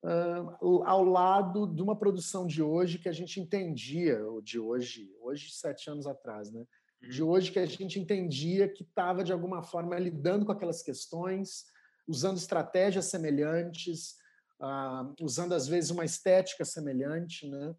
uh, 0.03 0.83
ao 0.83 1.03
lado 1.03 1.67
de 1.67 1.81
uma 1.81 1.95
produção 1.95 2.45
de 2.45 2.61
hoje 2.61 2.99
que 2.99 3.09
a 3.09 3.13
gente 3.13 3.39
entendia, 3.39 4.25
ou 4.25 4.41
de 4.41 4.59
hoje, 4.59 5.11
hoje 5.21 5.51
sete 5.51 5.89
anos 5.89 6.07
atrás, 6.07 6.51
né? 6.51 6.65
De 7.09 7.23
uhum. 7.23 7.29
hoje 7.29 7.51
que 7.51 7.59
a 7.59 7.65
gente 7.65 7.99
entendia 7.99 8.69
que 8.69 8.83
estava 8.83 9.23
de 9.23 9.33
alguma 9.33 9.63
forma 9.63 9.97
lidando 9.97 10.45
com 10.45 10.51
aquelas 10.51 10.83
questões, 10.83 11.65
usando 12.07 12.37
estratégias 12.37 13.05
semelhantes, 13.05 14.15
uh, 14.61 15.13
usando 15.21 15.53
às 15.53 15.67
vezes 15.67 15.89
uma 15.89 16.05
estética 16.05 16.65
semelhante, 16.65 17.47
né? 17.49 17.75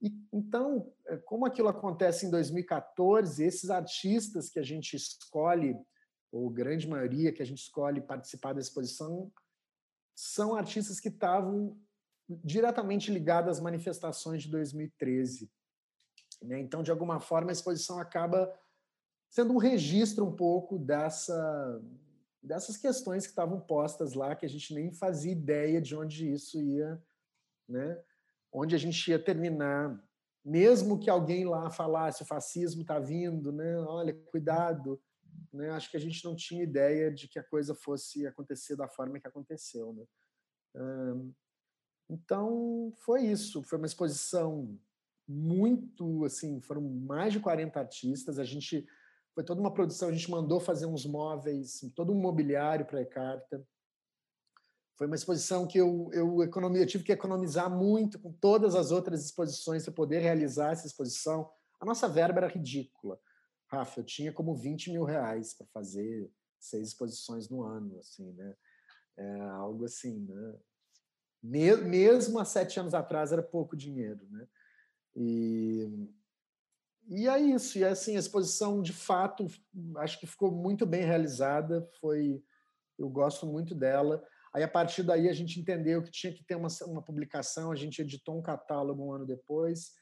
E, 0.00 0.12
então, 0.32 0.92
eh, 1.06 1.16
como 1.18 1.46
aquilo 1.46 1.68
acontece 1.68 2.26
em 2.26 2.30
2014, 2.30 3.44
esses 3.44 3.70
artistas 3.70 4.48
que 4.50 4.58
a 4.58 4.62
gente 4.62 4.96
escolhe, 4.96 5.76
ou 6.32 6.50
grande 6.50 6.88
maioria 6.88 7.32
que 7.32 7.40
a 7.40 7.46
gente 7.46 7.60
escolhe 7.60 8.00
participar 8.00 8.52
da 8.52 8.60
exposição, 8.60 9.30
são 10.14 10.54
artistas 10.54 11.00
que 11.00 11.08
estavam 11.08 11.76
diretamente 12.28 13.10
ligados 13.10 13.50
às 13.50 13.60
manifestações 13.60 14.42
de 14.42 14.50
2013. 14.50 15.50
Né? 16.42 16.60
Então, 16.60 16.82
de 16.82 16.90
alguma 16.90 17.20
forma, 17.20 17.50
a 17.50 17.52
exposição 17.52 17.98
acaba 17.98 18.52
sendo 19.28 19.52
um 19.52 19.58
registro 19.58 20.24
um 20.24 20.34
pouco 20.34 20.78
dessa, 20.78 21.82
dessas 22.42 22.76
questões 22.76 23.24
que 23.24 23.30
estavam 23.30 23.60
postas 23.60 24.14
lá, 24.14 24.34
que 24.34 24.46
a 24.46 24.48
gente 24.48 24.74
nem 24.74 24.92
fazia 24.92 25.32
ideia 25.32 25.80
de 25.80 25.96
onde 25.96 26.30
isso 26.30 26.60
ia, 26.60 27.02
né? 27.68 28.00
onde 28.52 28.74
a 28.74 28.78
gente 28.78 29.10
ia 29.10 29.18
terminar. 29.18 30.02
Mesmo 30.44 30.98
que 30.98 31.08
alguém 31.08 31.44
lá 31.44 31.70
falasse 31.70 32.22
o 32.22 32.26
fascismo 32.26 32.82
está 32.82 32.98
vindo, 32.98 33.52
né? 33.52 33.78
olha, 33.78 34.12
cuidado, 34.30 35.00
né? 35.52 35.70
Acho 35.70 35.90
que 35.90 35.96
a 35.96 36.00
gente 36.00 36.24
não 36.24 36.34
tinha 36.34 36.62
ideia 36.62 37.12
de 37.12 37.28
que 37.28 37.38
a 37.38 37.42
coisa 37.42 37.74
fosse 37.74 38.26
acontecer 38.26 38.76
da 38.76 38.88
forma 38.88 39.20
que 39.20 39.28
aconteceu. 39.28 39.92
Né? 39.92 40.04
Então, 42.08 42.92
foi 42.98 43.22
isso. 43.22 43.62
Foi 43.62 43.78
uma 43.78 43.86
exposição 43.86 44.78
muito, 45.28 46.24
assim, 46.24 46.60
foram 46.60 46.82
mais 46.82 47.32
de 47.32 47.40
40 47.40 47.78
artistas. 47.78 48.38
A 48.38 48.44
gente, 48.44 48.86
foi 49.34 49.44
toda 49.44 49.60
uma 49.60 49.72
produção, 49.72 50.08
a 50.08 50.12
gente 50.12 50.30
mandou 50.30 50.60
fazer 50.60 50.86
uns 50.86 51.06
móveis, 51.06 51.80
todo 51.94 52.12
um 52.12 52.20
mobiliário 52.20 52.86
para 52.86 52.98
a 52.98 53.02
Ecarta. 53.02 53.66
Foi 54.96 55.06
uma 55.06 55.16
exposição 55.16 55.66
que 55.66 55.78
eu, 55.78 56.10
eu, 56.12 56.42
economi, 56.42 56.78
eu 56.78 56.86
tive 56.86 57.02
que 57.02 57.12
economizar 57.12 57.70
muito 57.70 58.18
com 58.18 58.32
todas 58.32 58.74
as 58.74 58.90
outras 58.90 59.24
exposições 59.24 59.84
para 59.84 59.94
poder 59.94 60.18
realizar 60.18 60.72
essa 60.72 60.86
exposição. 60.86 61.50
A 61.80 61.84
nossa 61.84 62.08
verba 62.08 62.40
era 62.40 62.46
ridícula. 62.46 63.18
Rafa, 63.72 64.00
eu 64.00 64.04
tinha 64.04 64.30
como 64.30 64.54
20 64.54 64.92
mil 64.92 65.02
reais 65.02 65.54
para 65.54 65.66
fazer 65.68 66.30
seis 66.60 66.88
exposições 66.88 67.48
no 67.48 67.62
ano, 67.62 67.98
assim, 67.98 68.30
né? 68.32 68.54
É 69.16 69.40
algo 69.40 69.86
assim, 69.86 70.20
né? 70.20 70.54
Mesmo 71.42 72.38
há 72.38 72.44
sete 72.44 72.78
anos 72.78 72.92
atrás 72.92 73.32
era 73.32 73.42
pouco 73.42 73.74
dinheiro, 73.74 74.20
né? 74.30 74.46
E, 75.16 76.08
e 77.08 77.26
é 77.26 77.40
isso. 77.40 77.78
E 77.78 77.84
assim, 77.84 78.14
a 78.14 78.20
exposição, 78.20 78.82
de 78.82 78.92
fato, 78.92 79.46
acho 79.96 80.20
que 80.20 80.26
ficou 80.26 80.52
muito 80.52 80.84
bem 80.84 81.02
realizada. 81.02 81.88
Foi, 81.98 82.44
eu 82.98 83.08
gosto 83.08 83.46
muito 83.46 83.74
dela. 83.74 84.22
Aí, 84.54 84.62
a 84.62 84.68
partir 84.68 85.02
daí, 85.02 85.30
a 85.30 85.32
gente 85.32 85.58
entendeu 85.58 86.02
que 86.02 86.10
tinha 86.10 86.32
que 86.32 86.44
ter 86.44 86.54
uma, 86.54 86.68
uma 86.86 87.02
publicação. 87.02 87.72
A 87.72 87.76
gente 87.76 88.02
editou 88.02 88.38
um 88.38 88.42
catálogo 88.42 89.02
um 89.02 89.12
ano 89.12 89.26
depois 89.26 89.94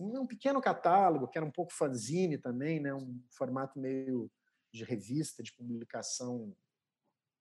um 0.00 0.26
pequeno 0.26 0.60
catálogo, 0.60 1.28
que 1.28 1.38
era 1.38 1.46
um 1.46 1.50
pouco 1.50 1.72
fanzine 1.72 2.38
também, 2.38 2.80
né? 2.80 2.94
um 2.94 3.20
formato 3.30 3.78
meio 3.78 4.30
de 4.72 4.84
revista, 4.84 5.42
de 5.42 5.52
publicação 5.52 6.54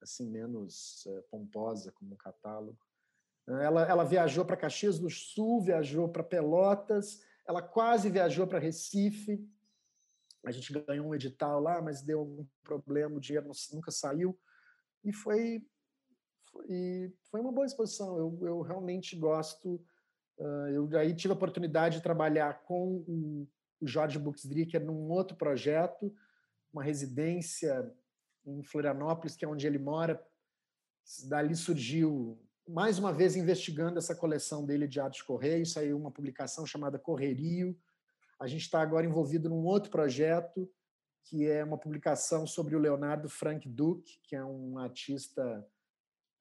assim 0.02 0.30
menos 0.30 1.06
é, 1.08 1.22
pomposa 1.30 1.92
como 1.92 2.14
um 2.14 2.18
catálogo. 2.18 2.78
Ela, 3.48 3.88
ela 3.88 4.04
viajou 4.04 4.44
para 4.44 4.58
Caxias 4.58 4.98
do 4.98 5.10
Sul, 5.10 5.62
viajou 5.62 6.10
para 6.10 6.24
Pelotas, 6.24 7.22
ela 7.48 7.62
quase 7.62 8.10
viajou 8.10 8.48
para 8.48 8.60
Recife. 8.60 9.48
A 10.46 10.52
gente 10.52 10.74
ganhou 10.74 11.08
um 11.08 11.16
edital 11.16 11.60
lá, 11.60 11.82
mas 11.82 12.02
deu 12.02 12.20
algum 12.20 12.46
problema, 12.64 13.18
o 13.18 13.20
dinheiro 13.20 13.50
nunca 13.72 13.92
saiu. 13.92 14.40
E 15.04 15.14
foi, 15.14 15.64
foi, 16.52 17.14
foi 17.30 17.42
uma 17.42 17.52
boa 17.52 17.66
exposição. 17.66 18.18
Eu, 18.18 18.40
eu 18.42 18.62
realmente 18.62 19.16
gosto 19.16 19.84
eu 20.74 20.90
aí 20.98 21.14
tive 21.16 21.34
a 21.34 21.36
oportunidade 21.36 21.98
de 21.98 22.04
trabalhar 22.04 22.64
com 22.64 23.04
o 23.08 23.48
Jorge 23.82 24.20
Buxdricker 24.20 24.84
num 24.84 25.10
outro 25.10 25.38
projeto, 25.38 26.14
uma 26.74 26.84
residência 26.84 27.92
em 28.46 28.62
Florianópolis, 28.64 29.36
que 29.36 29.46
é 29.46 29.48
onde 29.48 29.66
ele 29.66 29.80
mora. 29.80 30.22
Dali 31.28 31.56
surgiu, 31.56 32.40
mais 32.68 32.98
uma 32.98 33.14
vez, 33.14 33.36
investigando 33.36 33.98
essa 33.98 34.16
coleção 34.16 34.66
dele 34.66 34.88
de 34.88 35.00
arte 35.00 35.24
correio, 35.24 35.66
saiu 35.66 35.98
uma 35.98 36.12
publicação 36.12 36.66
chamada 36.66 36.98
Correrio. 36.98 37.78
A 38.40 38.48
gente 38.48 38.62
está 38.62 38.82
agora 38.82 39.06
envolvido 39.06 39.50
num 39.50 39.64
outro 39.66 39.92
projeto, 39.92 40.70
que 41.24 41.48
é 41.48 41.64
uma 41.64 41.78
publicação 41.78 42.46
sobre 42.46 42.76
o 42.76 42.80
Leonardo 42.80 43.30
Frank 43.30 43.68
Duke, 43.70 44.20
que 44.24 44.36
é 44.36 44.44
um 44.44 44.78
artista 44.78 45.66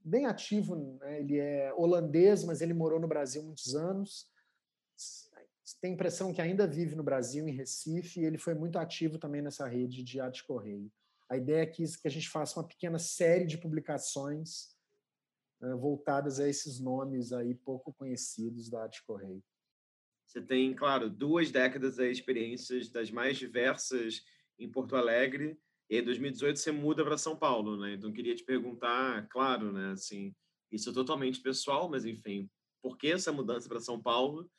bem 0.05 0.27
ativo. 0.27 0.77
Né? 0.77 1.21
Ele 1.21 1.39
é 1.39 1.73
holandês, 1.75 2.45
mas 2.45 2.61
ele 2.61 2.75
morou 2.75 3.01
no 3.01 3.09
Brasil 3.09 3.43
muitos 3.43 3.75
anos. 3.75 4.29
Tem 5.81 5.95
impressão 5.95 6.33
que 6.33 6.43
ainda 6.43 6.67
vive 6.67 6.95
no 6.95 7.03
Brasil, 7.03 7.49
em 7.49 7.55
Recife, 7.55 8.21
e 8.21 8.25
ele 8.25 8.37
foi 8.37 8.55
muito 8.55 8.79
ativo 8.79 9.19
também 9.19 9.41
nessa 9.41 9.67
rede 9.67 10.03
de 10.03 10.21
arte 10.21 10.47
correio. 10.47 10.93
A 11.29 11.39
ideia 11.39 11.63
é 11.63 11.67
que, 11.67 11.85
que 11.85 12.07
a 12.07 12.11
gente 12.11 12.29
faça 12.29 12.61
uma 12.61 12.69
pequena 12.69 12.99
série 12.99 13.47
de 13.47 13.57
publicações 13.57 14.77
né, 15.61 15.75
voltadas 15.75 16.39
a 16.39 16.47
esses 16.47 16.79
nomes 16.79 17.33
aí 17.33 17.55
pouco 17.55 17.95
conhecidos 17.95 18.69
da 18.69 18.83
arte 18.83 19.03
correio. 19.07 19.43
Você 20.27 20.43
tem, 20.43 20.75
claro, 20.75 21.09
duas 21.09 21.51
décadas 21.51 21.97
de 21.97 22.11
experiências 22.11 22.91
das 22.91 23.11
mais 23.11 23.39
diversas 23.39 24.23
em 24.59 24.71
Porto 24.71 24.97
Alegre 24.97 25.59
e 25.89 25.99
em 25.99 26.05
2018 26.05 26.59
você 26.59 26.73
muda 26.73 27.05
para 27.05 27.19
São 27.19 27.37
Paulo, 27.37 27.77
né? 27.77 27.95
Então 27.95 28.13
queria 28.13 28.35
te 28.35 28.45
perguntar, 28.45 29.29
claro, 29.29 29.73
né? 29.73 29.93
Assim, 29.93 30.35
isso 30.71 30.91
é 30.91 30.93
totalmente 30.93 31.41
pessoal, 31.41 31.89
mas 31.89 32.05
enfim, 32.05 32.49
por 32.83 32.97
que 32.97 33.09
essa 33.09 33.33
mudança 33.33 33.69
para 33.69 33.81
São 33.81 34.01
Paulo? 34.01 34.51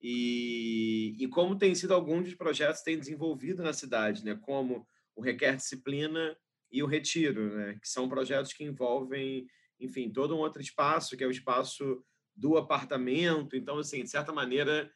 E, 0.00 1.16
e 1.18 1.26
como 1.28 1.58
tem 1.58 1.74
sido 1.74 1.92
alguns 1.92 2.24
dos 2.24 2.34
projetos 2.34 2.78
que 2.80 2.84
têm 2.84 2.98
desenvolvido 2.98 3.62
na 3.62 3.72
cidade, 3.72 4.24
né? 4.24 4.36
Como 4.36 4.86
o 5.16 5.20
Requer 5.20 5.56
Disciplina 5.56 6.36
e 6.70 6.82
o 6.82 6.86
Retiro, 6.86 7.56
né? 7.56 7.78
Que 7.82 7.88
são 7.88 8.08
projetos 8.08 8.52
que 8.52 8.62
envolvem, 8.62 9.46
enfim, 9.80 10.10
todo 10.10 10.36
um 10.36 10.38
outro 10.38 10.62
espaço, 10.62 11.16
que 11.16 11.24
é 11.24 11.26
o 11.26 11.32
espaço 11.32 12.04
do 12.36 12.56
apartamento. 12.56 13.56
Então, 13.56 13.78
assim, 13.78 14.04
de 14.04 14.10
certa 14.10 14.32
maneira, 14.32 14.92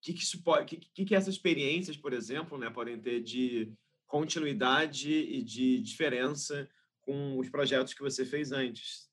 que 0.00 0.12
que 0.12 0.24
que, 0.66 0.76
que, 0.76 1.04
que 1.04 1.14
essas 1.16 1.34
experiências, 1.34 1.96
por 1.96 2.12
exemplo, 2.12 2.56
né, 2.56 2.70
podem 2.70 3.00
ter 3.00 3.20
de 3.20 3.72
continuidade 4.08 5.12
e 5.12 5.42
de 5.42 5.80
diferença 5.80 6.68
com 7.02 7.38
os 7.38 7.48
projetos 7.48 7.94
que 7.94 8.02
você 8.02 8.24
fez 8.24 8.50
antes. 8.50 9.08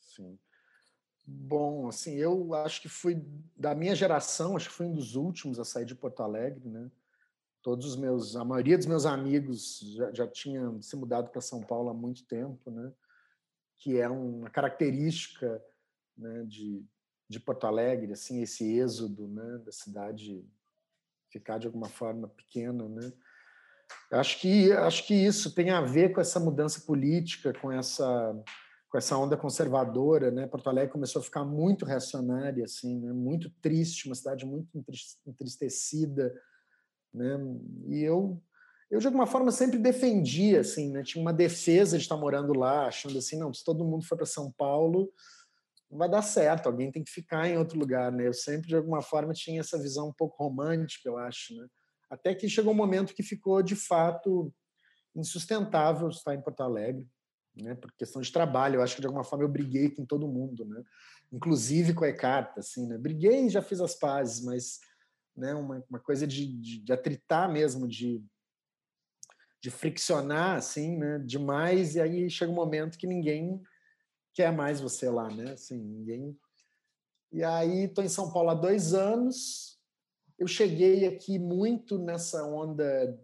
Sim. 0.00 0.38
Bom, 1.26 1.88
assim, 1.88 2.14
eu 2.16 2.54
acho 2.54 2.80
que 2.80 2.88
fui 2.88 3.22
da 3.54 3.74
minha 3.74 3.94
geração, 3.94 4.56
acho 4.56 4.70
que 4.70 4.74
fui 4.74 4.86
um 4.86 4.94
dos 4.94 5.14
últimos 5.14 5.60
a 5.60 5.64
sair 5.64 5.84
de 5.84 5.94
Porto 5.94 6.22
Alegre, 6.22 6.66
né? 6.66 6.90
Todos 7.62 7.84
os 7.86 7.96
meus, 7.96 8.34
a 8.34 8.44
maioria 8.44 8.78
dos 8.78 8.86
meus 8.86 9.04
amigos 9.04 9.80
já, 9.94 10.12
já 10.12 10.26
tinha 10.26 10.80
se 10.80 10.96
mudado 10.96 11.28
para 11.28 11.42
São 11.42 11.60
Paulo 11.60 11.90
há 11.90 11.94
muito 11.94 12.24
tempo, 12.24 12.70
né? 12.70 12.90
Que 13.76 14.00
é 14.00 14.08
uma 14.08 14.48
característica, 14.48 15.62
né, 16.16 16.44
de, 16.44 16.82
de 17.28 17.38
Porto 17.38 17.66
Alegre, 17.66 18.12
assim, 18.12 18.40
esse 18.40 18.64
êxodo, 18.78 19.28
né, 19.28 19.58
da 19.58 19.70
cidade 19.70 20.44
ficar 21.30 21.58
de 21.58 21.66
alguma 21.66 21.88
forma 21.88 22.26
pequena, 22.28 22.88
né? 22.88 23.12
Acho 24.10 24.40
que 24.40 24.72
acho 24.72 25.06
que 25.06 25.14
isso 25.14 25.54
tem 25.54 25.70
a 25.70 25.80
ver 25.80 26.12
com 26.12 26.20
essa 26.20 26.40
mudança 26.40 26.80
política, 26.80 27.52
com 27.52 27.70
essa 27.70 28.34
com 28.90 28.96
essa 28.96 29.18
onda 29.18 29.36
conservadora, 29.36 30.30
né? 30.30 30.46
Porto 30.46 30.68
Alegre 30.68 30.92
começou 30.92 31.20
a 31.20 31.22
ficar 31.22 31.44
muito 31.44 31.84
reacionária, 31.84 32.64
assim, 32.64 32.98
né? 32.98 33.12
muito 33.12 33.50
triste, 33.60 34.06
uma 34.06 34.14
cidade 34.14 34.46
muito 34.46 34.68
entristecida, 35.26 36.34
né? 37.12 37.38
E 37.86 38.02
eu 38.02 38.42
eu 38.90 38.98
de 39.00 39.06
alguma 39.06 39.26
forma 39.26 39.50
sempre 39.52 39.78
defendia, 39.78 40.60
assim, 40.60 40.90
né? 40.90 41.02
Tinha 41.02 41.20
uma 41.20 41.32
defesa 41.32 41.98
de 41.98 42.04
estar 42.04 42.16
morando 42.16 42.54
lá, 42.54 42.86
achando 42.86 43.18
assim, 43.18 43.38
não, 43.38 43.52
se 43.52 43.62
todo 43.62 43.84
mundo 43.84 44.06
for 44.06 44.16
para 44.16 44.24
São 44.24 44.50
Paulo, 44.52 45.12
não 45.90 45.98
vai 45.98 46.08
dar 46.08 46.22
certo, 46.22 46.66
alguém 46.66 46.90
tem 46.90 47.04
que 47.04 47.10
ficar 47.10 47.46
em 47.48 47.58
outro 47.58 47.78
lugar, 47.78 48.10
né? 48.10 48.26
Eu 48.26 48.32
sempre 48.32 48.68
de 48.68 48.76
alguma 48.76 49.02
forma 49.02 49.34
tinha 49.34 49.60
essa 49.60 49.78
visão 49.78 50.08
um 50.08 50.12
pouco 50.12 50.42
romântica, 50.42 51.06
eu 51.06 51.18
acho, 51.18 51.54
né? 51.54 51.66
Até 52.10 52.34
que 52.34 52.48
chegou 52.48 52.72
um 52.72 52.76
momento 52.76 53.14
que 53.14 53.22
ficou 53.22 53.62
de 53.62 53.76
fato 53.76 54.52
insustentável 55.14 56.08
estar 56.08 56.34
em 56.34 56.40
Porto 56.40 56.62
Alegre, 56.62 57.08
né? 57.54 57.74
Por 57.74 57.92
questão 57.92 58.22
de 58.22 58.32
trabalho, 58.32 58.76
eu 58.76 58.82
acho 58.82 58.94
que 58.94 59.00
de 59.00 59.06
alguma 59.06 59.24
forma 59.24 59.44
eu 59.44 59.48
briguei 59.48 59.90
com 59.90 60.06
todo 60.06 60.28
mundo, 60.28 60.64
né? 60.64 60.82
Inclusive 61.32 61.92
com 61.94 62.04
a 62.04 62.08
Ecarta, 62.08 62.60
assim, 62.60 62.86
né? 62.86 62.96
Briguei 62.96 63.46
e 63.46 63.50
já 63.50 63.60
fiz 63.60 63.80
as 63.80 63.94
pazes, 63.94 64.44
mas 64.44 64.78
né, 65.36 65.54
uma, 65.54 65.84
uma 65.88 66.00
coisa 66.00 66.26
de, 66.26 66.46
de, 66.46 66.80
de 66.80 66.92
atritar 66.92 67.50
mesmo, 67.50 67.86
de 67.86 68.22
de 69.60 69.70
friccionar 69.70 70.56
assim, 70.56 70.96
né, 70.96 71.18
demais 71.18 71.96
e 71.96 72.00
aí 72.00 72.30
chega 72.30 72.52
um 72.52 72.54
momento 72.54 72.96
que 72.96 73.06
ninguém 73.06 73.60
quer 74.32 74.52
mais 74.52 74.80
você 74.80 75.10
lá, 75.10 75.28
né? 75.28 75.52
Assim, 75.52 75.76
ninguém. 75.76 76.38
E 77.32 77.42
aí 77.42 77.84
estou 77.84 78.04
em 78.04 78.08
São 78.08 78.32
Paulo 78.32 78.50
há 78.50 78.54
dois 78.54 78.94
anos. 78.94 79.77
Eu 80.38 80.46
cheguei 80.46 81.06
aqui 81.06 81.38
muito 81.38 81.98
nessa 81.98 82.44
onda 82.44 83.18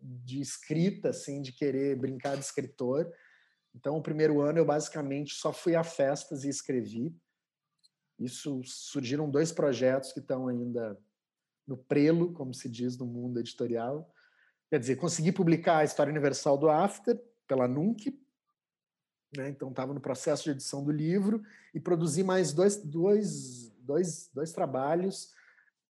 de 0.00 0.40
escrita, 0.40 1.10
assim, 1.10 1.42
de 1.42 1.52
querer 1.52 1.96
brincar 1.96 2.36
de 2.36 2.44
escritor. 2.44 3.12
Então, 3.74 3.96
o 3.96 4.02
primeiro 4.02 4.40
ano 4.40 4.58
eu 4.58 4.64
basicamente 4.64 5.34
só 5.34 5.52
fui 5.52 5.74
a 5.74 5.84
festas 5.84 6.44
e 6.44 6.48
escrevi. 6.48 7.14
Isso 8.18 8.62
surgiram 8.64 9.30
dois 9.30 9.52
projetos 9.52 10.12
que 10.12 10.20
estão 10.20 10.48
ainda 10.48 10.98
no 11.66 11.76
prelo, 11.76 12.32
como 12.32 12.54
se 12.54 12.68
diz 12.68 12.96
no 12.96 13.06
mundo 13.06 13.40
editorial. 13.40 14.10
Quer 14.70 14.78
dizer, 14.78 14.96
consegui 14.96 15.32
publicar 15.32 15.78
a 15.78 15.84
História 15.84 16.10
Universal 16.10 16.56
do 16.58 16.68
After 16.68 17.20
pela 17.46 17.66
Nunc, 17.66 18.06
né? 19.36 19.48
então 19.48 19.70
estava 19.70 19.92
no 19.92 20.00
processo 20.00 20.44
de 20.44 20.50
edição 20.50 20.84
do 20.84 20.92
livro, 20.92 21.42
e 21.74 21.80
produzi 21.80 22.22
mais 22.22 22.52
dois, 22.52 22.76
dois, 22.76 23.70
dois, 23.80 24.30
dois 24.32 24.52
trabalhos, 24.52 25.32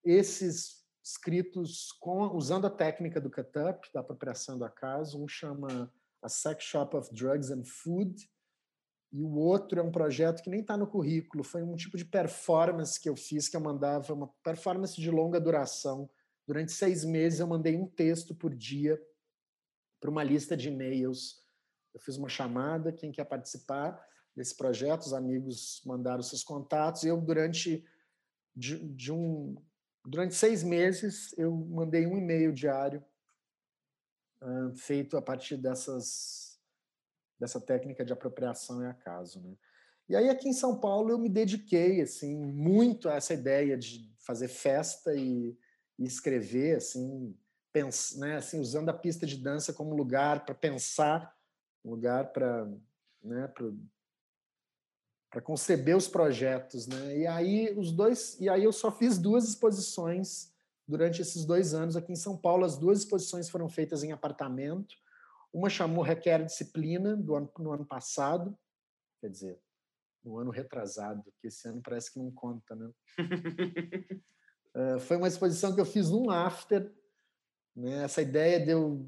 esses 0.04 0.84
escritos 1.02 1.92
com, 2.00 2.34
usando 2.36 2.66
a 2.66 2.70
técnica 2.70 3.20
do 3.20 3.30
cut-up, 3.30 3.88
da 3.92 4.00
apropriação 4.00 4.58
do 4.58 4.64
acaso. 4.64 5.22
Um 5.22 5.28
chama 5.28 5.92
A 6.22 6.28
Sex 6.28 6.64
Shop 6.64 6.96
of 6.96 7.14
Drugs 7.14 7.50
and 7.50 7.64
Food, 7.64 8.14
e 9.12 9.22
o 9.22 9.34
outro 9.36 9.78
é 9.78 9.82
um 9.82 9.92
projeto 9.92 10.42
que 10.42 10.50
nem 10.50 10.60
está 10.60 10.76
no 10.76 10.88
currículo, 10.88 11.44
foi 11.44 11.62
um 11.62 11.76
tipo 11.76 11.96
de 11.96 12.04
performance 12.04 13.00
que 13.00 13.08
eu 13.08 13.14
fiz, 13.14 13.48
que 13.48 13.56
eu 13.56 13.60
mandava, 13.60 14.12
uma 14.12 14.28
performance 14.42 15.00
de 15.00 15.10
longa 15.10 15.40
duração, 15.40 16.10
Durante 16.46 16.72
seis 16.72 17.04
meses, 17.04 17.40
eu 17.40 17.46
mandei 17.46 17.76
um 17.76 17.86
texto 17.86 18.34
por 18.34 18.54
dia 18.54 19.00
para 20.00 20.10
uma 20.10 20.22
lista 20.22 20.56
de 20.56 20.68
e-mails. 20.68 21.42
Eu 21.94 22.00
fiz 22.00 22.16
uma 22.16 22.28
chamada, 22.28 22.92
quem 22.92 23.10
quer 23.10 23.24
participar 23.24 23.98
desse 24.36 24.54
projeto, 24.54 25.02
os 25.02 25.14
amigos 25.14 25.80
mandaram 25.86 26.22
seus 26.22 26.42
contatos, 26.42 27.04
e 27.04 27.08
eu, 27.08 27.20
durante, 27.20 27.84
de, 28.54 28.78
de 28.94 29.12
um, 29.12 29.56
durante 30.04 30.34
seis 30.34 30.62
meses, 30.62 31.34
eu 31.38 31.50
mandei 31.52 32.06
um 32.06 32.16
e-mail 32.16 32.52
diário 32.52 33.04
uh, 34.42 34.74
feito 34.76 35.16
a 35.16 35.22
partir 35.22 35.56
dessas, 35.56 36.58
dessa 37.38 37.60
técnica 37.60 38.04
de 38.04 38.12
apropriação 38.12 38.82
e 38.82 38.86
acaso. 38.86 39.40
Né? 39.40 39.56
E 40.08 40.16
aí, 40.16 40.28
aqui 40.28 40.48
em 40.48 40.52
São 40.52 40.78
Paulo, 40.78 41.10
eu 41.10 41.18
me 41.18 41.28
dediquei 41.28 42.00
assim 42.00 42.36
muito 42.36 43.08
a 43.08 43.14
essa 43.14 43.34
ideia 43.34 43.76
de 43.76 44.12
fazer 44.18 44.48
festa 44.48 45.14
e 45.14 45.56
e 45.98 46.04
escrever, 46.04 46.76
assim, 46.76 47.36
pens, 47.72 48.16
né, 48.16 48.36
assim, 48.36 48.60
usando 48.60 48.88
a 48.88 48.94
pista 48.94 49.26
de 49.26 49.36
dança 49.36 49.72
como 49.72 49.94
lugar 49.94 50.44
para 50.44 50.54
pensar, 50.54 51.34
lugar 51.84 52.32
para 52.32 52.68
né, 53.22 53.52
para 55.34 55.42
conceber 55.42 55.96
os 55.96 56.06
projetos, 56.06 56.86
né? 56.86 57.18
E 57.18 57.26
aí 57.26 57.74
os 57.76 57.90
dois, 57.90 58.40
e 58.40 58.48
aí 58.48 58.62
eu 58.62 58.72
só 58.72 58.92
fiz 58.92 59.18
duas 59.18 59.48
exposições 59.48 60.54
durante 60.86 61.20
esses 61.20 61.44
dois 61.44 61.74
anos 61.74 61.96
aqui 61.96 62.12
em 62.12 62.16
São 62.16 62.36
Paulo. 62.36 62.64
As 62.64 62.78
duas 62.78 63.00
exposições 63.00 63.50
foram 63.50 63.68
feitas 63.68 64.04
em 64.04 64.12
apartamento. 64.12 64.94
Uma 65.52 65.68
chamou 65.68 66.04
Requer 66.04 66.44
Disciplina 66.44 67.16
do 67.16 67.34
ano, 67.34 67.50
no 67.58 67.72
ano 67.72 67.84
passado, 67.84 68.56
quer 69.20 69.28
dizer, 69.28 69.60
no 70.22 70.38
ano 70.38 70.52
retrasado, 70.52 71.24
que 71.40 71.48
esse 71.48 71.66
ano 71.66 71.82
parece 71.82 72.12
que 72.12 72.18
não 72.20 72.30
conta, 72.30 72.76
né? 72.76 72.92
foi 75.00 75.16
uma 75.16 75.26
exposição 75.26 75.74
que 75.74 75.80
eu 75.80 75.86
fiz 75.86 76.10
num 76.10 76.30
after, 76.30 76.94
né? 77.74 78.04
Essa 78.04 78.22
ideia 78.22 78.64
de 78.64 78.70
eu, 78.70 79.04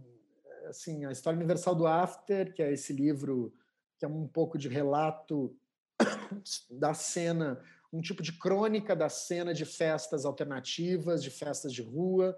assim, 0.64 1.04
a 1.04 1.12
história 1.12 1.36
universal 1.36 1.76
do 1.76 1.86
after, 1.86 2.52
que 2.52 2.64
é 2.64 2.72
esse 2.72 2.92
livro 2.92 3.54
que 3.96 4.04
é 4.04 4.08
um 4.08 4.26
pouco 4.26 4.58
de 4.58 4.68
relato 4.68 5.56
da 6.70 6.94
cena, 6.94 7.60
um 7.92 8.00
tipo 8.00 8.22
de 8.22 8.32
crônica 8.32 8.94
da 8.94 9.08
cena 9.08 9.54
de 9.54 9.64
festas 9.64 10.24
alternativas, 10.24 11.22
de 11.22 11.30
festas 11.30 11.72
de 11.72 11.82
rua, 11.82 12.36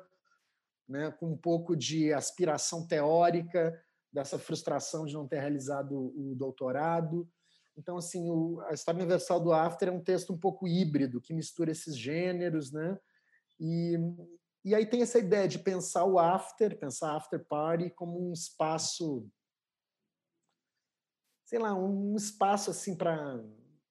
né? 0.89 1.11
Com 1.11 1.33
um 1.33 1.37
pouco 1.37 1.77
de 1.77 2.13
aspiração 2.13 2.87
teórica 2.87 3.79
dessa 4.13 4.39
frustração 4.39 5.05
de 5.05 5.15
não 5.15 5.29
ter 5.29 5.41
realizado 5.41 6.13
o 6.17 6.35
doutorado. 6.35 7.29
Então, 7.77 7.97
assim, 7.97 8.29
o, 8.31 8.61
a 8.63 8.73
história 8.73 8.99
universal 8.99 9.39
do 9.39 9.53
After 9.53 9.89
é 9.89 9.93
um 9.93 10.03
texto 10.03 10.33
um 10.33 10.39
pouco 10.39 10.67
híbrido, 10.67 11.21
que 11.21 11.35
mistura 11.35 11.71
esses 11.71 11.97
gêneros, 11.97 12.73
né? 12.73 12.99
E, 13.61 13.97
e 14.65 14.75
aí 14.75 14.87
tem 14.87 15.03
essa 15.03 15.19
ideia 15.19 15.47
de 15.47 15.59
pensar 15.59 16.05
o 16.05 16.19
after, 16.19 16.77
pensar 16.79 17.17
after 17.17 17.45
party 17.45 17.91
como 17.91 18.29
um 18.29 18.33
espaço, 18.33 19.29
sei 21.49 21.59
lá, 21.59 21.75
um 21.75 22.15
espaço 22.15 22.71
assim 22.71 22.95
para 22.95 23.43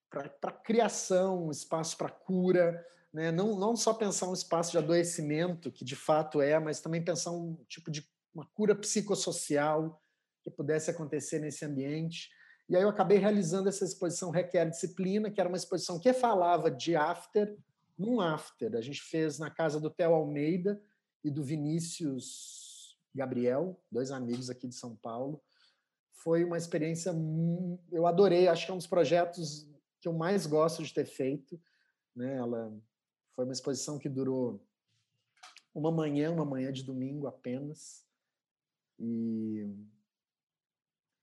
para 0.09 0.51
criação, 0.51 1.47
um 1.47 1.51
espaço 1.51 1.97
para 1.97 2.09
cura, 2.09 2.85
né? 3.11 3.29
não, 3.29 3.59
não 3.59 3.75
só 3.75 3.93
pensar 3.93 4.29
um 4.29 4.33
espaço 4.33 4.71
de 4.71 4.77
adoecimento, 4.77 5.71
que 5.71 5.83
de 5.83 5.95
fato 5.95 6.39
é, 6.39 6.57
mas 6.59 6.79
também 6.79 7.03
pensar 7.03 7.31
um 7.31 7.55
tipo 7.67 7.91
de 7.91 8.07
uma 8.33 8.45
cura 8.53 8.73
psicossocial 8.73 9.99
que 10.43 10.51
pudesse 10.51 10.89
acontecer 10.91 11.39
nesse 11.39 11.65
ambiente. 11.65 12.29
E 12.69 12.75
aí 12.75 12.83
eu 12.83 12.89
acabei 12.89 13.17
realizando 13.17 13.67
essa 13.67 13.83
exposição 13.83 14.29
Requer 14.29 14.69
Disciplina, 14.69 15.29
que 15.29 15.41
era 15.41 15.49
uma 15.49 15.57
exposição 15.57 15.99
que 15.99 16.13
falava 16.13 16.71
de 16.71 16.95
after, 16.95 17.57
num 17.97 18.21
after. 18.21 18.75
A 18.75 18.81
gente 18.81 19.01
fez 19.01 19.39
na 19.39 19.49
casa 19.49 19.79
do 19.79 19.89
Theo 19.89 20.13
Almeida 20.13 20.79
e 21.23 21.29
do 21.31 21.43
Vinícius 21.43 22.97
Gabriel, 23.13 23.81
dois 23.91 24.11
amigos 24.11 24.49
aqui 24.49 24.67
de 24.67 24.75
São 24.75 24.95
Paulo. 24.95 25.41
Foi 26.17 26.43
uma 26.43 26.57
experiência, 26.57 27.13
eu 27.91 28.07
adorei, 28.07 28.47
acho 28.47 28.65
que 28.65 28.71
é 28.71 28.73
um 28.73 28.77
dos 28.77 28.87
projetos 28.87 29.69
que 30.01 30.07
eu 30.07 30.13
mais 30.13 30.47
gosto 30.47 30.83
de 30.83 30.93
ter 30.93 31.05
feito. 31.05 31.59
Né? 32.15 32.37
Ela 32.37 32.75
foi 33.35 33.45
uma 33.45 33.53
exposição 33.53 33.99
que 33.99 34.09
durou 34.09 34.59
uma 35.73 35.91
manhã, 35.91 36.31
uma 36.31 36.43
manhã 36.43 36.73
de 36.73 36.83
domingo 36.83 37.27
apenas. 37.27 38.03
E, 38.97 39.71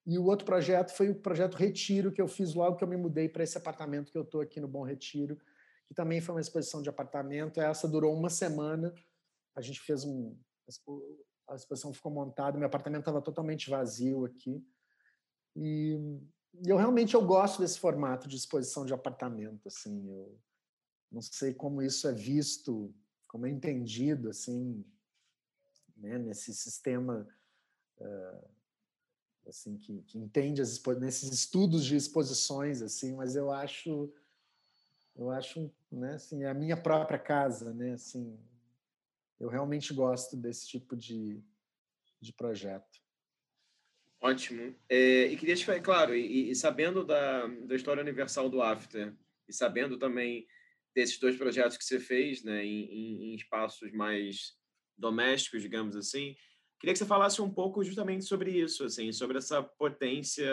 e 0.06 0.16
o 0.16 0.24
outro 0.26 0.46
projeto 0.46 0.92
foi 0.92 1.10
o 1.10 1.14
projeto 1.16 1.56
Retiro, 1.56 2.12
que 2.12 2.22
eu 2.22 2.28
fiz 2.28 2.54
logo 2.54 2.76
que 2.76 2.84
eu 2.84 2.88
me 2.88 2.96
mudei 2.96 3.28
para 3.28 3.42
esse 3.42 3.58
apartamento 3.58 4.12
que 4.12 4.18
eu 4.18 4.22
estou 4.22 4.40
aqui 4.40 4.60
no 4.60 4.68
Bom 4.68 4.84
Retiro, 4.84 5.36
que 5.88 5.94
também 5.94 6.20
foi 6.20 6.36
uma 6.36 6.40
exposição 6.40 6.80
de 6.80 6.88
apartamento. 6.88 7.60
Essa 7.60 7.88
durou 7.88 8.16
uma 8.16 8.30
semana. 8.30 8.94
A 9.56 9.60
gente 9.60 9.80
fez 9.80 10.04
um. 10.04 10.38
A 11.48 11.56
exposição 11.56 11.92
ficou 11.92 12.12
montada, 12.12 12.56
meu 12.56 12.66
apartamento 12.66 13.00
estava 13.00 13.20
totalmente 13.20 13.68
vazio 13.68 14.24
aqui. 14.24 14.64
E 15.56 15.98
eu 16.66 16.76
realmente 16.76 17.14
eu 17.14 17.24
gosto 17.24 17.60
desse 17.60 17.78
formato 17.78 18.28
de 18.28 18.36
exposição 18.36 18.84
de 18.84 18.92
apartamento. 18.92 19.68
Assim, 19.68 20.08
eu 20.08 20.38
não 21.10 21.20
sei 21.20 21.54
como 21.54 21.82
isso 21.82 22.08
é 22.08 22.12
visto, 22.12 22.94
como 23.28 23.46
é 23.46 23.50
entendido 23.50 24.28
assim, 24.28 24.84
né, 25.96 26.18
nesse 26.18 26.54
sistema. 26.54 27.28
Uh, 27.98 28.54
assim 29.46 29.76
que, 29.76 30.02
que 30.02 30.18
entende 30.18 30.62
as 30.62 30.82
nesses 30.98 31.30
estudos 31.30 31.84
de 31.84 31.94
exposições 31.94 32.80
assim 32.80 33.14
mas 33.14 33.36
eu 33.36 33.52
acho 33.52 34.10
eu 35.16 35.30
acho, 35.30 35.70
né, 35.90 36.14
assim, 36.14 36.42
é 36.42 36.48
a 36.48 36.54
minha 36.54 36.76
própria 36.76 37.18
casa, 37.18 37.72
né, 37.72 37.92
assim, 37.92 38.38
eu 39.38 39.48
realmente 39.48 39.94
gosto 39.94 40.36
desse 40.36 40.66
tipo 40.66 40.96
de, 40.96 41.42
de 42.20 42.32
projeto. 42.32 43.00
Ótimo. 44.24 44.74
É, 44.88 45.26
e 45.26 45.36
queria 45.36 45.54
te 45.54 45.66
falar, 45.66 45.80
claro, 45.80 46.16
e, 46.16 46.50
e, 46.50 46.54
sabendo 46.56 47.04
da, 47.04 47.46
da 47.46 47.76
história 47.76 48.02
universal 48.02 48.48
do 48.48 48.62
After, 48.62 49.14
e 49.46 49.52
sabendo 49.52 49.98
também 49.98 50.46
desses 50.94 51.18
dois 51.18 51.36
projetos 51.36 51.76
que 51.76 51.84
você 51.84 52.00
fez, 52.00 52.42
né, 52.42 52.64
em, 52.64 53.32
em, 53.32 53.34
espaços 53.34 53.92
mais 53.92 54.54
domésticos, 54.96 55.60
digamos 55.60 55.94
assim, 55.94 56.34
queria 56.80 56.94
que 56.94 56.98
você 56.98 57.04
falasse 57.04 57.42
um 57.42 57.52
pouco 57.52 57.84
justamente 57.84 58.24
sobre 58.24 58.50
isso, 58.50 58.84
assim, 58.84 59.12
sobre 59.12 59.36
essa 59.36 59.62
potência 59.62 60.48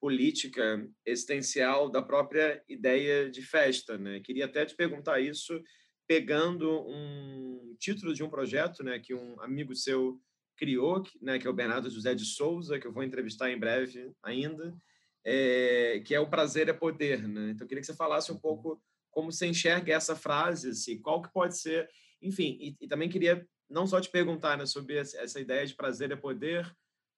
política 0.00 0.84
existencial 1.06 1.88
da 1.88 2.02
própria 2.02 2.60
ideia 2.68 3.30
de 3.30 3.42
festa, 3.42 3.96
né? 3.96 4.18
Queria 4.20 4.46
até 4.46 4.66
te 4.66 4.74
perguntar 4.74 5.20
isso 5.20 5.62
pegando 6.08 6.84
um 6.88 7.76
título 7.78 8.12
de 8.12 8.24
um 8.24 8.30
projeto, 8.30 8.82
né, 8.82 8.98
que 8.98 9.14
um 9.14 9.40
amigo 9.40 9.72
seu 9.76 10.20
criou, 10.58 11.02
né, 11.22 11.38
que 11.38 11.46
é 11.46 11.50
o 11.50 11.54
Bernardo 11.54 11.88
José 11.88 12.14
de 12.14 12.24
Souza, 12.24 12.78
que 12.78 12.86
eu 12.86 12.92
vou 12.92 13.04
entrevistar 13.04 13.50
em 13.50 13.58
breve 13.58 14.12
ainda, 14.22 14.76
é, 15.24 16.02
que 16.04 16.14
é 16.14 16.20
o 16.20 16.28
prazer 16.28 16.68
é 16.68 16.72
poder, 16.72 17.26
né? 17.26 17.50
Então 17.50 17.64
eu 17.64 17.68
queria 17.68 17.80
que 17.80 17.86
você 17.86 17.94
falasse 17.94 18.30
um 18.32 18.34
uhum. 18.34 18.40
pouco 18.40 18.82
como 19.10 19.32
você 19.32 19.46
enxerga 19.46 19.94
essa 19.94 20.16
frase, 20.16 20.70
assim, 20.70 21.00
qual 21.00 21.22
que 21.22 21.32
pode 21.32 21.58
ser, 21.58 21.88
enfim, 22.20 22.58
e, 22.60 22.76
e 22.80 22.88
também 22.88 23.08
queria 23.08 23.46
não 23.70 23.86
só 23.86 24.00
te 24.00 24.10
perguntar 24.10 24.56
né, 24.56 24.66
sobre 24.66 24.96
essa 24.96 25.40
ideia 25.40 25.66
de 25.66 25.74
prazer 25.74 26.10
é 26.10 26.16
poder, 26.16 26.70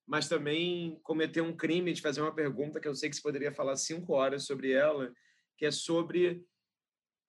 mas 0.06 0.28
também 0.28 0.98
cometer 1.02 1.40
um 1.40 1.56
crime 1.56 1.92
de 1.92 2.02
fazer 2.02 2.20
uma 2.20 2.34
pergunta 2.34 2.80
que 2.80 2.88
eu 2.88 2.94
sei 2.94 3.08
que 3.08 3.16
você 3.16 3.22
poderia 3.22 3.52
falar 3.52 3.76
cinco 3.76 4.12
horas 4.14 4.44
sobre 4.44 4.72
ela, 4.72 5.12
que 5.56 5.64
é 5.64 5.70
sobre 5.70 6.44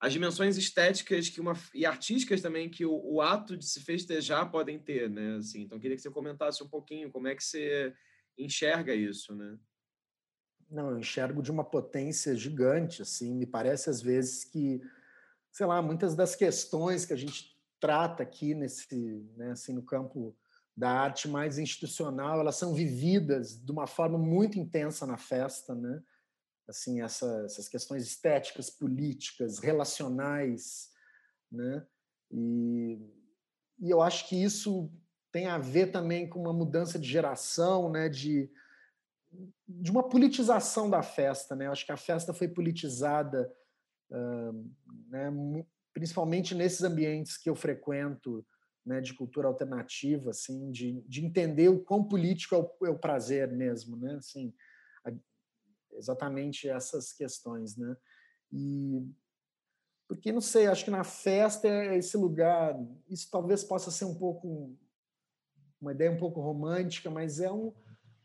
as 0.02 0.12
dimensões 0.12 0.56
estéticas 0.56 1.28
que 1.28 1.40
uma 1.40 1.56
e 1.72 1.86
artísticas 1.86 2.42
também 2.42 2.68
que 2.68 2.84
o, 2.84 3.00
o, 3.04 3.20
ato 3.20 3.56
de 3.56 3.64
se 3.64 3.80
festejar 3.80 4.50
podem 4.50 4.76
ter, 4.76 5.08
né? 5.08 5.36
Assim, 5.36 5.62
então 5.62 5.78
queria 5.78 5.96
que 5.96 6.02
você 6.02 6.10
comentasse 6.10 6.60
um 6.60 6.68
pouquinho 6.68 7.08
como 7.08 7.28
é 7.28 7.36
que 7.36 7.44
você 7.44 7.94
enxerga 8.36 8.92
isso, 8.92 9.32
né? 9.32 9.56
Não, 10.68 10.90
eu 10.90 10.98
enxergo 10.98 11.40
de 11.40 11.52
uma 11.52 11.62
potência 11.62 12.34
gigante, 12.34 13.00
assim. 13.00 13.32
Me 13.32 13.46
parece 13.46 13.90
às 13.90 14.02
vezes 14.02 14.42
que, 14.42 14.82
sei 15.52 15.66
lá, 15.66 15.80
muitas 15.80 16.16
das 16.16 16.34
questões 16.34 17.06
que 17.06 17.12
a 17.12 17.16
gente 17.16 17.56
trata 17.78 18.24
aqui 18.24 18.56
nesse, 18.56 19.24
né, 19.36 19.52
assim, 19.52 19.72
no 19.72 19.84
campo 19.84 20.36
da 20.76 20.90
arte 20.90 21.28
mais 21.28 21.58
institucional, 21.58 22.40
elas 22.40 22.56
são 22.56 22.74
vividas 22.74 23.56
de 23.56 23.70
uma 23.70 23.86
forma 23.86 24.18
muito 24.18 24.58
intensa 24.58 25.06
na 25.06 25.16
festa, 25.16 25.76
né? 25.76 26.02
Assim 26.68 27.02
essa, 27.02 27.42
essas 27.44 27.68
questões 27.68 28.04
estéticas, 28.04 28.70
políticas, 28.70 29.58
relacionais, 29.58 30.90
né? 31.50 31.86
E, 32.30 32.98
e 33.78 33.90
eu 33.90 34.00
acho 34.00 34.28
que 34.28 34.36
isso 34.36 34.90
tem 35.30 35.46
a 35.46 35.58
ver 35.58 35.90
também 35.90 36.28
com 36.28 36.40
uma 36.40 36.52
mudança 36.52 36.98
de 36.98 37.08
geração, 37.08 37.90
né? 37.90 38.08
De 38.08 38.50
de 39.66 39.90
uma 39.90 40.02
politização 40.08 40.90
da 40.90 41.02
festa, 41.02 41.56
né? 41.56 41.66
Eu 41.66 41.72
acho 41.72 41.86
que 41.86 41.92
a 41.92 41.96
festa 41.96 42.34
foi 42.34 42.48
politizada, 42.48 43.50
uh, 44.10 44.70
né? 45.08 45.30
Principalmente 45.92 46.54
nesses 46.54 46.82
ambientes 46.82 47.36
que 47.36 47.48
eu 47.48 47.54
frequento, 47.54 48.44
né? 48.84 49.00
De 49.00 49.14
cultura 49.14 49.48
alternativa, 49.48 50.30
assim, 50.30 50.70
de, 50.70 51.00
de 51.08 51.24
entender 51.24 51.68
o 51.68 51.82
quão 51.82 52.04
político 52.04 52.54
é 52.54 52.58
o, 52.58 52.86
é 52.86 52.90
o 52.90 52.98
prazer 52.98 53.50
mesmo, 53.50 53.96
né? 53.96 54.16
Assim, 54.16 54.52
exatamente 56.02 56.68
essas 56.68 57.12
questões, 57.12 57.76
né? 57.76 57.96
E 58.52 59.08
porque 60.08 60.30
não 60.30 60.42
sei, 60.42 60.66
acho 60.66 60.84
que 60.84 60.90
na 60.90 61.04
festa 61.04 61.66
é 61.66 61.96
esse 61.96 62.18
lugar, 62.18 62.78
isso 63.08 63.30
talvez 63.30 63.64
possa 63.64 63.90
ser 63.90 64.04
um 64.04 64.14
pouco 64.14 64.76
uma 65.80 65.92
ideia 65.92 66.12
um 66.12 66.18
pouco 66.18 66.40
romântica, 66.40 67.10
mas 67.10 67.40
é 67.40 67.50
um 67.50 67.72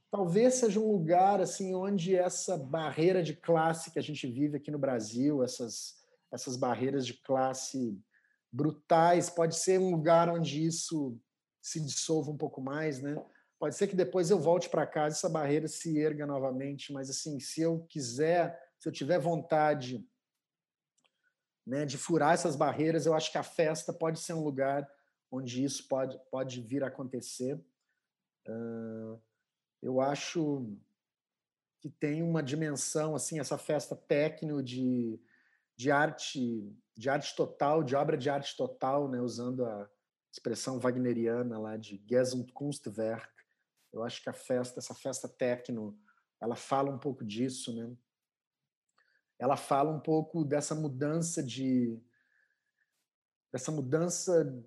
talvez 0.09 0.55
seja 0.55 0.79
um 0.79 0.91
lugar 0.91 1.39
assim 1.39 1.75
onde 1.75 2.15
essa 2.15 2.57
barreira 2.57 3.21
de 3.23 3.35
classe 3.35 3.91
que 3.91 3.99
a 3.99 4.01
gente 4.01 4.27
vive 4.27 4.57
aqui 4.57 4.71
no 4.71 4.79
Brasil, 4.79 5.43
essas 5.43 5.95
essas 6.29 6.57
barreiras 6.57 7.05
de 7.05 7.13
classe 7.13 7.97
brutais, 8.51 9.29
pode 9.29 9.55
ser 9.55 9.79
um 9.79 9.91
lugar 9.91 10.29
onde 10.29 10.65
isso 10.65 11.17
se 11.61 11.79
dissolva 11.79 12.31
um 12.31 12.37
pouco 12.37 12.59
mais, 12.59 13.01
né? 13.01 13.15
Pode 13.59 13.75
ser 13.75 13.87
que 13.87 13.95
depois 13.95 14.29
eu 14.29 14.39
volte 14.39 14.69
para 14.69 14.85
casa 14.85 15.15
e 15.15 15.17
essa 15.17 15.29
barreira 15.29 15.67
se 15.67 15.99
erga 15.99 16.27
novamente, 16.27 16.93
mas 16.93 17.09
assim, 17.09 17.39
se 17.39 17.61
eu 17.61 17.85
quiser, 17.89 18.59
se 18.79 18.87
eu 18.87 18.93
tiver 18.93 19.19
vontade 19.19 20.07
né, 21.65 21.85
de 21.85 21.97
furar 21.97 22.33
essas 22.33 22.55
barreiras, 22.55 23.05
eu 23.05 23.13
acho 23.13 23.31
que 23.31 23.37
a 23.37 23.43
festa 23.43 23.91
pode 23.91 24.19
ser 24.19 24.33
um 24.33 24.43
lugar 24.43 24.87
onde 25.31 25.63
isso 25.63 25.87
pode, 25.87 26.17
pode 26.31 26.61
vir 26.61 26.83
a 26.83 26.87
acontecer. 26.87 27.59
Uh, 28.47 29.19
eu 29.81 29.99
acho 29.99 30.71
que 31.79 31.89
tem 31.89 32.23
uma 32.23 32.41
dimensão 32.41 33.15
assim 33.15 33.39
essa 33.39 33.57
festa 33.57 33.95
técnica 33.95 34.63
de, 34.63 35.19
de 35.75 35.91
arte 35.91 36.73
de 36.95 37.09
arte 37.09 37.35
total 37.35 37.83
de 37.83 37.95
obra 37.95 38.17
de 38.17 38.29
arte 38.29 38.55
total 38.57 39.07
né 39.07 39.19
usando 39.19 39.63
a 39.65 39.87
expressão 40.31 40.79
wagneriana 40.79 41.59
lá 41.59 41.77
de 41.77 42.01
Gesamtkunstwerk 42.09 43.36
eu 43.97 44.03
acho 44.03 44.21
que 44.21 44.29
a 44.29 44.33
festa, 44.33 44.79
essa 44.79 44.93
festa 44.93 45.27
techno, 45.27 45.99
ela 46.39 46.55
fala 46.55 46.91
um 46.91 46.99
pouco 46.99 47.25
disso, 47.25 47.75
né? 47.75 47.95
Ela 49.39 49.57
fala 49.57 49.91
um 49.91 49.99
pouco 49.99 50.43
dessa 50.43 50.73
mudança 50.73 51.43
de 51.43 51.99
dessa 53.51 53.71
mudança 53.71 54.63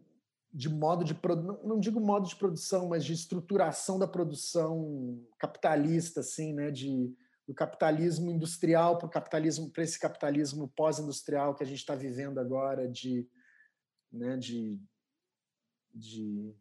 de 0.52 0.69
modo 0.69 1.05
de 1.05 1.16
não 1.62 1.78
digo 1.78 2.01
modo 2.01 2.28
de 2.28 2.35
produção, 2.35 2.89
mas 2.89 3.05
de 3.05 3.12
estruturação 3.12 3.98
da 3.98 4.09
produção 4.09 5.24
capitalista, 5.39 6.20
assim, 6.20 6.52
né? 6.52 6.70
De 6.70 7.15
do 7.47 7.55
capitalismo 7.55 8.31
industrial 8.31 8.97
para 8.97 9.09
o 9.09 9.11
capitalismo 9.11 9.70
para 9.70 9.82
esse 9.82 9.98
capitalismo 9.98 10.69
pós-industrial 10.69 11.52
que 11.52 11.65
a 11.65 11.66
gente 11.66 11.81
está 11.81 11.97
vivendo 11.97 12.39
agora, 12.39 12.89
de, 12.89 13.28
né? 14.12 14.36
De, 14.36 14.78
de 15.93 16.55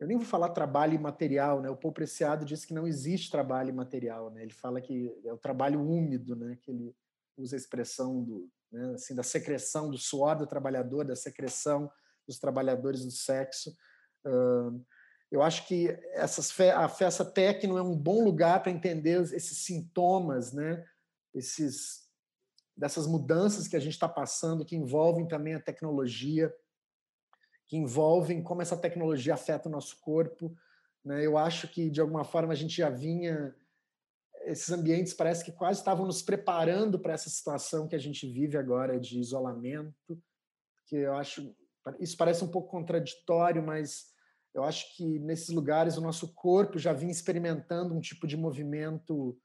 eu 0.00 0.06
nem 0.06 0.16
vou 0.16 0.26
falar 0.26 0.48
trabalho 0.48 0.94
imaterial, 0.94 1.60
né? 1.60 1.68
O 1.68 1.76
Paul 1.76 1.92
Preciado 1.92 2.46
diz 2.46 2.64
que 2.64 2.72
não 2.72 2.86
existe 2.86 3.30
trabalho 3.30 3.68
imaterial, 3.68 4.30
né? 4.30 4.42
Ele 4.42 4.52
fala 4.52 4.80
que 4.80 5.14
é 5.26 5.32
o 5.32 5.36
trabalho 5.36 5.78
úmido, 5.78 6.34
né? 6.34 6.56
Que 6.62 6.70
ele 6.70 6.96
usa 7.36 7.54
a 7.54 7.58
expressão 7.58 8.24
do, 8.24 8.50
né? 8.72 8.94
assim, 8.94 9.14
da 9.14 9.22
secreção 9.22 9.90
do 9.90 9.98
suor 9.98 10.36
do 10.36 10.46
trabalhador, 10.46 11.04
da 11.04 11.14
secreção 11.14 11.90
dos 12.26 12.38
trabalhadores 12.38 13.04
do 13.04 13.10
sexo. 13.10 13.76
Eu 15.30 15.42
acho 15.42 15.68
que 15.68 15.88
essas 16.14 16.50
fe 16.50 16.70
a 16.70 16.88
festa 16.88 17.24
técnica 17.24 17.78
é 17.78 17.82
um 17.82 17.96
bom 17.96 18.24
lugar 18.24 18.62
para 18.62 18.72
entender 18.72 19.20
esses 19.20 19.58
sintomas, 19.58 20.52
né? 20.52 20.82
Esses 21.34 22.08
dessas 22.74 23.06
mudanças 23.06 23.68
que 23.68 23.76
a 23.76 23.80
gente 23.80 23.92
está 23.92 24.08
passando, 24.08 24.64
que 24.64 24.74
envolvem 24.74 25.28
também 25.28 25.54
a 25.54 25.60
tecnologia, 25.60 26.50
que 27.70 27.76
envolvem 27.76 28.42
como 28.42 28.60
essa 28.60 28.76
tecnologia 28.76 29.34
afeta 29.34 29.68
o 29.68 29.72
nosso 29.72 30.00
corpo. 30.00 30.52
Né? 31.04 31.24
Eu 31.24 31.38
acho 31.38 31.68
que, 31.68 31.88
de 31.88 32.00
alguma 32.00 32.24
forma, 32.24 32.52
a 32.52 32.56
gente 32.56 32.76
já 32.76 32.90
vinha. 32.90 33.54
Esses 34.44 34.70
ambientes 34.70 35.14
parece 35.14 35.44
que 35.44 35.52
quase 35.52 35.78
estavam 35.78 36.04
nos 36.04 36.20
preparando 36.20 36.98
para 36.98 37.12
essa 37.12 37.30
situação 37.30 37.86
que 37.86 37.94
a 37.94 37.98
gente 37.98 38.26
vive 38.26 38.58
agora 38.58 38.98
de 38.98 39.20
isolamento, 39.20 40.20
que 40.84 40.96
eu 40.96 41.14
acho. 41.14 41.54
Isso 42.00 42.16
parece 42.16 42.42
um 42.42 42.48
pouco 42.48 42.68
contraditório, 42.68 43.62
mas 43.62 44.06
eu 44.52 44.64
acho 44.64 44.96
que 44.96 45.20
nesses 45.20 45.50
lugares 45.50 45.96
o 45.96 46.00
nosso 46.00 46.34
corpo 46.34 46.76
já 46.76 46.92
vinha 46.92 47.12
experimentando 47.12 47.94
um 47.94 48.00
tipo 48.00 48.26
de 48.26 48.36
movimento 48.36 49.38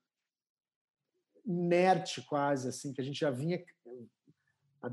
inerte 1.46 2.24
quase 2.24 2.70
assim 2.70 2.92
que 2.92 3.00
a 3.00 3.04
gente 3.04 3.20
já 3.20 3.30
vinha 3.30 3.64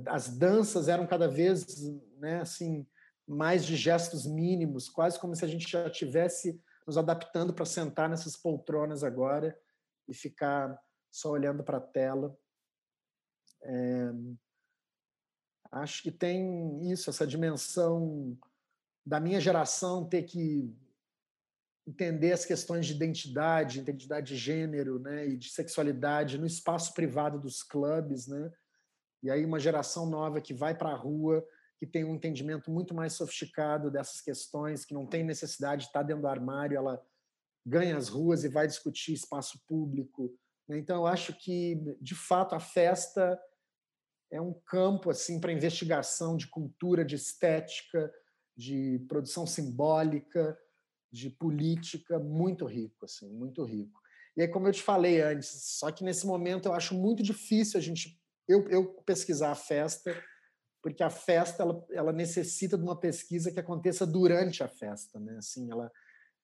as 0.07 0.29
danças 0.29 0.87
eram 0.87 1.07
cada 1.07 1.27
vez 1.27 1.83
né 2.19 2.43
assim 2.43 2.87
mais 3.27 3.65
de 3.65 3.77
gestos 3.77 4.27
mínimos, 4.27 4.89
quase 4.89 5.19
como 5.19 5.35
se 5.35 5.45
a 5.45 5.49
gente 5.49 5.71
já 5.71 5.89
tivesse 5.89 6.61
nos 6.87 6.99
adaptando 6.99 7.55
para 7.55 7.65
sentar 7.65 8.09
nessas 8.09 8.37
poltronas 8.37 9.05
agora 9.05 9.57
e 10.09 10.15
ficar 10.15 10.81
só 11.11 11.31
olhando 11.31 11.63
para 11.63 11.79
a 11.79 11.81
tela. 11.81 12.37
É, 13.63 14.13
acho 15.71 16.03
que 16.03 16.11
tem 16.11 16.91
isso, 16.91 17.09
essa 17.09 17.27
dimensão 17.27 18.37
da 19.05 19.21
minha 19.21 19.41
geração 19.41 20.09
ter 20.09 20.23
que 20.25 20.75
entender 21.87 22.33
as 22.33 22.45
questões 22.45 22.87
de 22.87 22.95
identidade, 22.95 23.81
identidade 23.81 24.29
de 24.29 24.37
gênero, 24.37 25.01
né, 25.01 25.27
e 25.27 25.37
de 25.37 25.51
sexualidade 25.51 26.39
no 26.39 26.47
espaço 26.47 26.95
privado 26.95 27.41
dos 27.41 27.63
clubes, 27.63 28.29
né? 28.29 28.53
E 29.23 29.31
aí 29.31 29.45
uma 29.45 29.59
geração 29.59 30.07
nova 30.07 30.41
que 30.41 30.55
vai 30.55 30.77
para 30.77 30.91
a 30.91 30.97
rua 30.97 31.47
que 31.83 31.87
tem 31.89 32.05
um 32.05 32.15
entendimento 32.15 32.71
muito 32.71 32.95
mais 32.95 33.15
sofisticado 33.15 33.91
dessas 33.91 34.21
questões, 34.21 34.85
que 34.85 34.95
não 34.95 35.05
tem 35.05 35.25
necessidade 35.25 35.83
de 35.83 35.89
estar 35.89 36.05
dentro 36.05 36.23
do 36.23 36.29
armário, 36.29 36.77
ela 36.77 37.05
ganha 37.67 37.97
as 37.97 38.09
ruas 38.09 38.45
e 38.45 38.49
vai 38.49 38.69
discutir 38.69 39.13
espaço 39.13 39.61
público. 39.67 40.33
Né? 40.69 40.79
Então, 40.79 40.99
eu 40.99 41.07
acho 41.09 41.35
que, 41.35 41.75
de 42.01 42.15
fato, 42.15 42.55
a 42.55 42.61
festa 42.61 43.37
é 44.31 44.41
um 44.41 44.55
campo 44.65 45.11
assim 45.11 45.41
para 45.41 45.53
investigação 45.53 46.37
de 46.37 46.47
cultura, 46.47 47.05
de 47.05 47.17
estética, 47.17 48.15
de 48.57 49.05
produção 49.09 49.45
simbólica, 49.45 50.57
de 51.11 51.31
política 51.31 52.17
muito 52.21 52.65
rico, 52.65 53.07
assim, 53.07 53.29
muito 53.29 53.65
rico. 53.65 54.01
E 54.37 54.43
aí, 54.43 54.47
como 54.47 54.69
eu 54.69 54.73
te 54.73 54.85
falei 54.85 55.21
antes, 55.21 55.49
só 55.81 55.91
que 55.91 56.05
nesse 56.05 56.29
momento 56.29 56.67
eu 56.67 56.75
acho 56.75 56.95
muito 56.95 57.25
difícil 57.25 57.77
a 57.77 57.83
gente 57.83 58.23
eu, 58.49 58.69
eu 58.69 58.87
pesquisar 59.05 59.51
a 59.51 59.57
festa 59.57 60.15
porque 60.83 61.03
a 61.03 61.11
festa 61.11 61.63
ela, 61.63 61.87
ela 61.91 62.13
necessita 62.13 62.77
de 62.77 62.83
uma 62.83 62.99
pesquisa 62.99 63.53
que 63.53 63.61
aconteça 63.61 64.05
durante 64.05 64.63
a 64.65 64.69
festa, 64.69 65.21
né? 65.21 65.37
Assim, 65.39 65.71
ela 65.71 65.91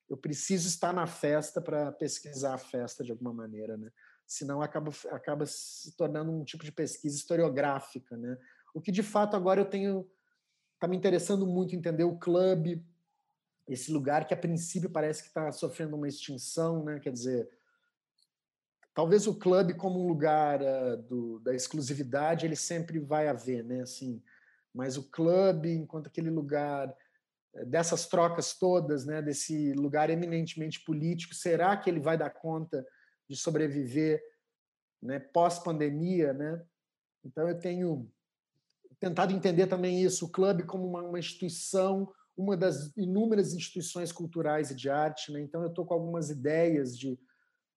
eu 0.09 0.17
preciso 0.17 0.69
estar 0.69 0.93
na 0.95 1.07
festa 1.07 1.61
para 1.61 1.93
pesquisar 1.93 2.55
a 2.55 2.59
festa 2.59 3.05
de 3.05 3.11
alguma 3.11 3.33
maneira, 3.33 3.77
né? 3.77 3.91
Senão 4.27 4.63
acaba 4.63 4.91
acaba 5.11 5.45
se 5.45 5.95
tornando 5.97 6.31
um 6.31 6.45
tipo 6.45 6.65
de 6.65 6.73
pesquisa 6.73 7.17
historiográfica, 7.17 8.17
né? 8.17 8.39
O 8.73 8.81
que 8.81 8.93
de 8.93 9.03
fato 9.03 9.37
agora 9.37 9.61
eu 9.61 9.67
tenho 9.67 10.09
tá 10.79 10.87
me 10.87 10.97
interessando 10.97 11.45
muito 11.45 11.75
entender 11.75 12.05
o 12.05 12.17
clube, 12.17 12.87
esse 13.67 13.91
lugar 13.91 14.27
que 14.27 14.33
a 14.33 14.37
princípio 14.37 14.89
parece 14.89 15.23
que 15.23 15.29
está 15.29 15.51
sofrendo 15.51 15.97
uma 15.97 16.09
extinção, 16.09 16.85
né? 16.85 17.01
Quer 17.01 17.13
dizer, 17.13 17.51
talvez 18.99 19.29
o 19.29 19.35
clube 19.37 19.75
como 19.75 20.03
um 20.03 20.09
lugar 20.09 20.61
uh, 20.61 20.97
do, 20.97 21.39
da 21.39 21.55
exclusividade 21.55 22.45
ele 22.45 22.57
sempre 22.57 22.99
vai 22.99 23.29
haver, 23.29 23.63
né? 23.63 23.83
Assim, 23.83 24.21
mas 24.75 24.97
o 24.97 25.09
clube 25.09 25.71
enquanto 25.71 26.09
aquele 26.09 26.31
lugar 26.31 26.93
eh, 27.55 27.65
dessas 27.65 28.07
trocas 28.09 28.59
todas, 28.59 29.07
né? 29.07 29.23
Desse 29.23 29.73
lugar 29.75 30.11
eminentemente 30.11 30.83
político, 30.83 31.33
será 31.33 31.77
que 31.77 31.89
ele 31.89 32.01
vai 32.01 32.19
dar 32.19 32.31
conta 32.31 32.85
de 33.29 33.37
sobreviver, 33.37 34.21
né? 35.01 35.21
Pós 35.21 35.61
pandemia, 35.61 36.33
né? 36.33 36.61
Então 37.25 37.49
eu 37.49 37.57
tenho 37.57 38.11
tentado 38.99 39.33
entender 39.33 39.69
também 39.69 40.03
isso, 40.03 40.27
o 40.27 40.33
clube 40.33 40.65
como 40.65 40.85
uma, 40.85 41.03
uma 41.03 41.21
instituição 41.21 42.13
uma 42.37 42.57
das 42.57 42.97
inúmeras 42.97 43.53
instituições 43.53 44.11
culturais 44.11 44.73
e 44.73 44.75
de 44.75 44.91
arte, 44.91 45.33
né? 45.33 45.41
então 45.41 45.63
eu 45.63 45.69
estou 45.69 45.85
com 45.85 45.95
algumas 45.95 46.31
ideias 46.31 46.97
de 46.97 47.19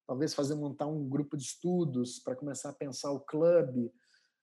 talvez 0.05 0.33
fazer 0.33 0.55
montar 0.55 0.87
um 0.87 1.07
grupo 1.07 1.37
de 1.37 1.43
estudos 1.43 2.19
para 2.19 2.35
começar 2.35 2.69
a 2.69 2.73
pensar 2.73 3.11
o 3.11 3.19
clube, 3.19 3.93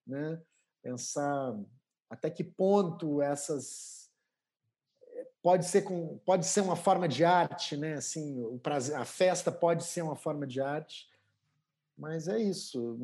né? 0.06 0.40
pensar 0.82 1.58
até 2.08 2.30
que 2.30 2.42
ponto 2.42 3.20
essas 3.20 4.10
eh, 5.02 5.28
pode 5.42 5.66
ser 5.66 5.82
com 5.82 6.18
pode 6.18 6.46
ser 6.46 6.62
uma 6.62 6.76
forma 6.76 7.08
de 7.08 7.24
arte, 7.24 7.76
né? 7.76 7.94
Assim, 7.94 8.42
o 8.42 8.58
prazer, 8.58 8.96
a 8.96 9.04
festa 9.04 9.52
pode 9.52 9.84
ser 9.84 10.02
uma 10.02 10.16
forma 10.16 10.46
de 10.46 10.60
arte, 10.60 11.08
mas 11.96 12.28
é 12.28 12.38
isso. 12.38 12.96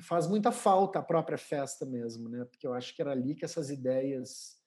Faz 0.00 0.26
muita 0.26 0.52
falta 0.52 0.98
a 0.98 1.02
própria 1.02 1.38
festa 1.38 1.84
mesmo, 1.84 2.28
né? 2.28 2.44
Porque 2.44 2.66
eu 2.66 2.74
acho 2.74 2.94
que 2.94 3.02
era 3.02 3.10
ali 3.10 3.34
que 3.34 3.44
essas 3.44 3.70
ideias 3.70 4.62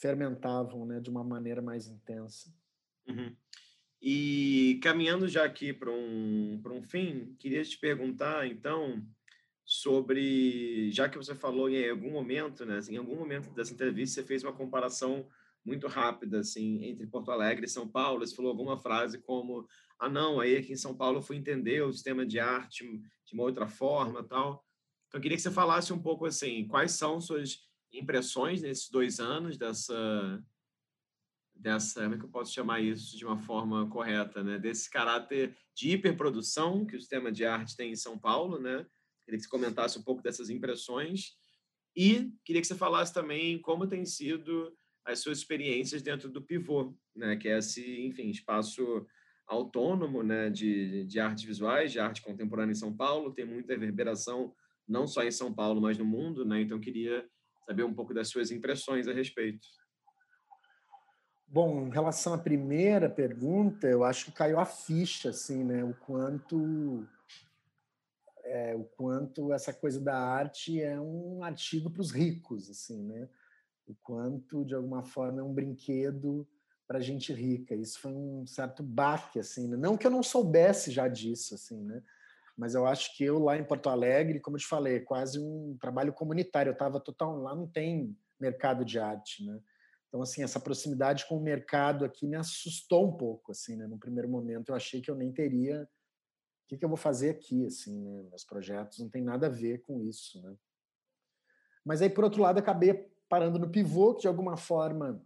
fermentavam 0.00 0.86
né, 0.86 0.98
de 0.98 1.10
uma 1.10 1.22
maneira 1.22 1.60
mais 1.60 1.86
intensa. 1.86 2.52
Uhum. 3.06 3.36
E 4.02 4.80
caminhando 4.82 5.28
já 5.28 5.44
aqui 5.44 5.72
para 5.72 5.90
um, 5.90 6.60
um 6.64 6.82
fim, 6.82 7.34
queria 7.38 7.62
te 7.62 7.78
perguntar, 7.78 8.46
então, 8.46 9.06
sobre, 9.64 10.90
já 10.90 11.08
que 11.08 11.18
você 11.18 11.34
falou 11.34 11.68
em 11.68 11.88
algum 11.88 12.10
momento, 12.10 12.64
né, 12.64 12.78
assim, 12.78 12.94
em 12.94 12.98
algum 12.98 13.16
momento 13.16 13.50
dessa 13.50 13.74
entrevista, 13.74 14.20
você 14.20 14.26
fez 14.26 14.42
uma 14.42 14.54
comparação 14.54 15.28
muito 15.64 15.86
rápida, 15.86 16.40
assim, 16.40 16.84
entre 16.84 17.06
Porto 17.06 17.30
Alegre 17.30 17.66
e 17.66 17.68
São 17.68 17.86
Paulo, 17.86 18.26
você 18.26 18.34
falou 18.34 18.50
alguma 18.50 18.78
frase 18.78 19.18
como, 19.18 19.68
ah, 19.98 20.08
não, 20.08 20.40
aí 20.40 20.56
aqui 20.56 20.72
em 20.72 20.76
São 20.76 20.96
Paulo 20.96 21.18
eu 21.18 21.22
fui 21.22 21.36
entender 21.36 21.82
o 21.82 21.92
sistema 21.92 22.24
de 22.24 22.40
arte 22.40 22.84
de 23.26 23.34
uma 23.34 23.42
outra 23.42 23.68
forma, 23.68 24.24
tal. 24.24 24.64
Então, 25.08 25.18
eu 25.18 25.20
queria 25.20 25.36
que 25.36 25.42
você 25.42 25.50
falasse 25.50 25.92
um 25.92 26.00
pouco, 26.00 26.24
assim, 26.24 26.66
quais 26.66 26.92
são 26.92 27.20
suas 27.20 27.58
impressões 27.92 28.62
nesses 28.62 28.88
dois 28.88 29.20
anos 29.20 29.58
dessa 29.58 30.42
dessa 31.60 32.02
como 32.02 32.14
é 32.14 32.18
que 32.18 32.24
eu 32.24 32.30
posso 32.30 32.52
chamar 32.52 32.80
isso 32.80 33.16
de 33.16 33.24
uma 33.24 33.38
forma 33.38 33.88
correta 33.88 34.42
né? 34.42 34.58
Desse 34.58 34.90
caráter 34.90 35.56
de 35.76 35.90
hiperprodução 35.90 36.86
que 36.86 36.96
o 36.96 37.00
sistema 37.00 37.30
de 37.30 37.44
arte 37.44 37.76
tem 37.76 37.92
em 37.92 37.96
São 37.96 38.18
Paulo 38.18 38.58
né? 38.58 38.86
Queria 39.24 39.38
que 39.38 39.44
você 39.44 39.48
comentasse 39.48 39.98
um 39.98 40.02
pouco 40.02 40.22
dessas 40.22 40.50
impressões. 40.50 41.36
E 41.94 42.32
queria 42.44 42.60
que 42.62 42.66
você 42.66 42.74
falasse 42.74 43.12
também 43.12 43.60
como 43.60 43.86
tem 43.86 44.04
sido 44.04 44.74
as 45.04 45.20
suas 45.20 45.38
experiências 45.38 46.02
dentro 46.02 46.28
do 46.30 46.42
Pivô 46.42 46.96
né? 47.14 47.36
Que 47.36 47.48
é 47.48 47.58
esse 47.58 48.06
enfim 48.06 48.30
espaço 48.30 49.06
autônomo 49.46 50.22
né? 50.22 50.48
De, 50.48 51.04
de 51.04 51.20
artes 51.20 51.44
visuais 51.44 51.92
de 51.92 51.98
arte 52.00 52.22
contemporânea 52.22 52.72
em 52.72 52.76
São 52.76 52.96
Paulo. 52.96 53.34
Tem 53.34 53.44
muita 53.44 53.74
reverberação 53.74 54.54
não 54.88 55.06
só 55.06 55.22
em 55.22 55.30
São 55.30 55.52
Paulo 55.52 55.80
mas 55.80 55.98
no 55.98 56.06
mundo 56.06 56.44
né? 56.44 56.62
Então 56.62 56.80
queria 56.80 57.28
saber 57.66 57.84
um 57.84 57.94
pouco 57.94 58.14
das 58.14 58.28
suas 58.28 58.50
impressões 58.50 59.06
a 59.06 59.12
respeito. 59.12 59.68
Bom, 61.52 61.88
em 61.88 61.90
relação 61.90 62.32
à 62.32 62.38
primeira 62.38 63.10
pergunta, 63.10 63.88
eu 63.88 64.04
acho 64.04 64.26
que 64.26 64.32
caiu 64.32 64.60
a 64.60 64.64
ficha, 64.64 65.30
assim, 65.30 65.64
né? 65.64 65.82
O 65.82 65.92
quanto 65.94 67.04
é, 68.44 68.76
o 68.76 68.84
quanto 68.84 69.52
essa 69.52 69.72
coisa 69.72 70.00
da 70.00 70.16
arte 70.16 70.80
é 70.80 71.00
um 71.00 71.42
artigo 71.42 71.90
para 71.90 72.02
os 72.02 72.12
ricos, 72.12 72.70
assim, 72.70 73.02
né? 73.02 73.28
O 73.84 73.96
quanto, 74.00 74.64
de 74.64 74.76
alguma 74.76 75.02
forma, 75.02 75.40
é 75.40 75.42
um 75.42 75.52
brinquedo 75.52 76.46
para 76.86 77.00
gente 77.00 77.32
rica. 77.32 77.74
Isso 77.74 77.98
foi 77.98 78.12
um 78.12 78.46
certo 78.46 78.84
baque, 78.84 79.40
assim, 79.40 79.66
né? 79.66 79.76
não 79.76 79.96
que 79.96 80.06
eu 80.06 80.10
não 80.10 80.22
soubesse 80.22 80.92
já 80.92 81.08
disso, 81.08 81.56
assim, 81.56 81.82
né? 81.82 82.00
mas 82.56 82.74
eu 82.74 82.86
acho 82.86 83.16
que 83.16 83.24
eu 83.24 83.38
lá 83.38 83.56
em 83.56 83.64
Porto 83.64 83.88
Alegre, 83.88 84.38
como 84.38 84.56
eu 84.56 84.60
te 84.60 84.66
falei, 84.66 84.96
é 84.96 85.00
quase 85.00 85.40
um 85.40 85.76
trabalho 85.80 86.12
comunitário. 86.12 86.70
Eu 86.70 86.74
estava 86.74 87.00
total 87.00 87.36
lá, 87.38 87.56
não 87.56 87.66
tem 87.66 88.16
mercado 88.38 88.84
de 88.84 88.98
arte, 88.98 89.44
né? 89.44 89.58
Então 90.10 90.20
assim, 90.20 90.42
essa 90.42 90.60
proximidade 90.60 91.26
com 91.26 91.38
o 91.38 91.42
mercado 91.42 92.04
aqui 92.04 92.26
me 92.26 92.36
assustou 92.36 93.08
um 93.08 93.16
pouco, 93.16 93.52
assim, 93.52 93.76
né? 93.76 93.86
No 93.86 93.98
primeiro 93.98 94.28
momento 94.28 94.68
eu 94.68 94.74
achei 94.74 95.00
que 95.00 95.10
eu 95.10 95.14
nem 95.14 95.32
teria 95.32 95.84
o 95.84 96.68
que, 96.68 96.76
que 96.76 96.84
eu 96.84 96.88
vou 96.88 96.98
fazer 96.98 97.30
aqui, 97.30 97.64
assim, 97.64 97.98
né? 98.00 98.22
Meus 98.28 98.44
projetos 98.44 98.98
não 98.98 99.08
tem 99.08 99.22
nada 99.22 99.46
a 99.46 99.50
ver 99.50 99.82
com 99.82 100.02
isso, 100.02 100.42
né? 100.42 100.54
Mas 101.84 102.02
aí 102.02 102.10
por 102.10 102.24
outro 102.24 102.42
lado 102.42 102.58
acabei 102.58 103.08
parando 103.28 103.58
no 103.58 103.70
pivô, 103.70 104.14
que 104.14 104.22
de 104.22 104.28
alguma 104.28 104.56
forma, 104.56 105.24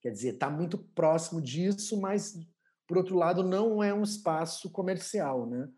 quer 0.00 0.12
dizer, 0.12 0.34
está 0.34 0.48
muito 0.48 0.78
próximo 0.78 1.42
disso, 1.42 2.00
mas 2.00 2.38
por 2.86 2.96
outro 2.96 3.16
lado 3.16 3.42
não 3.42 3.82
é 3.82 3.92
um 3.92 4.02
espaço 4.02 4.70
comercial, 4.70 5.44
né? 5.44 5.68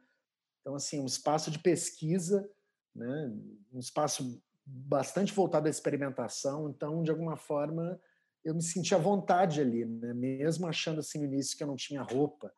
Então, 0.60 0.74
assim, 0.74 1.00
um 1.00 1.06
espaço 1.06 1.50
de 1.50 1.58
pesquisa, 1.58 2.48
né? 2.94 3.32
um 3.72 3.78
espaço 3.78 4.42
bastante 4.64 5.32
voltado 5.32 5.66
à 5.66 5.70
experimentação. 5.70 6.68
Então, 6.68 7.02
de 7.02 7.10
alguma 7.10 7.36
forma, 7.36 8.00
eu 8.44 8.54
me 8.54 8.62
senti 8.62 8.94
à 8.94 8.98
vontade 8.98 9.60
ali, 9.60 9.84
né? 9.84 10.14
mesmo 10.14 10.66
achando 10.66 11.00
assim 11.00 11.18
no 11.18 11.24
início 11.24 11.56
que 11.56 11.62
eu 11.62 11.68
não 11.68 11.76
tinha 11.76 12.02
roupa, 12.02 12.52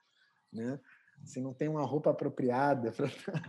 né? 0.52 0.80
Assim, 1.22 1.40
não 1.40 1.54
tem 1.54 1.68
uma 1.68 1.84
roupa 1.84 2.10
apropriada 2.10 2.92
para 2.92 3.06
estar 3.06 3.42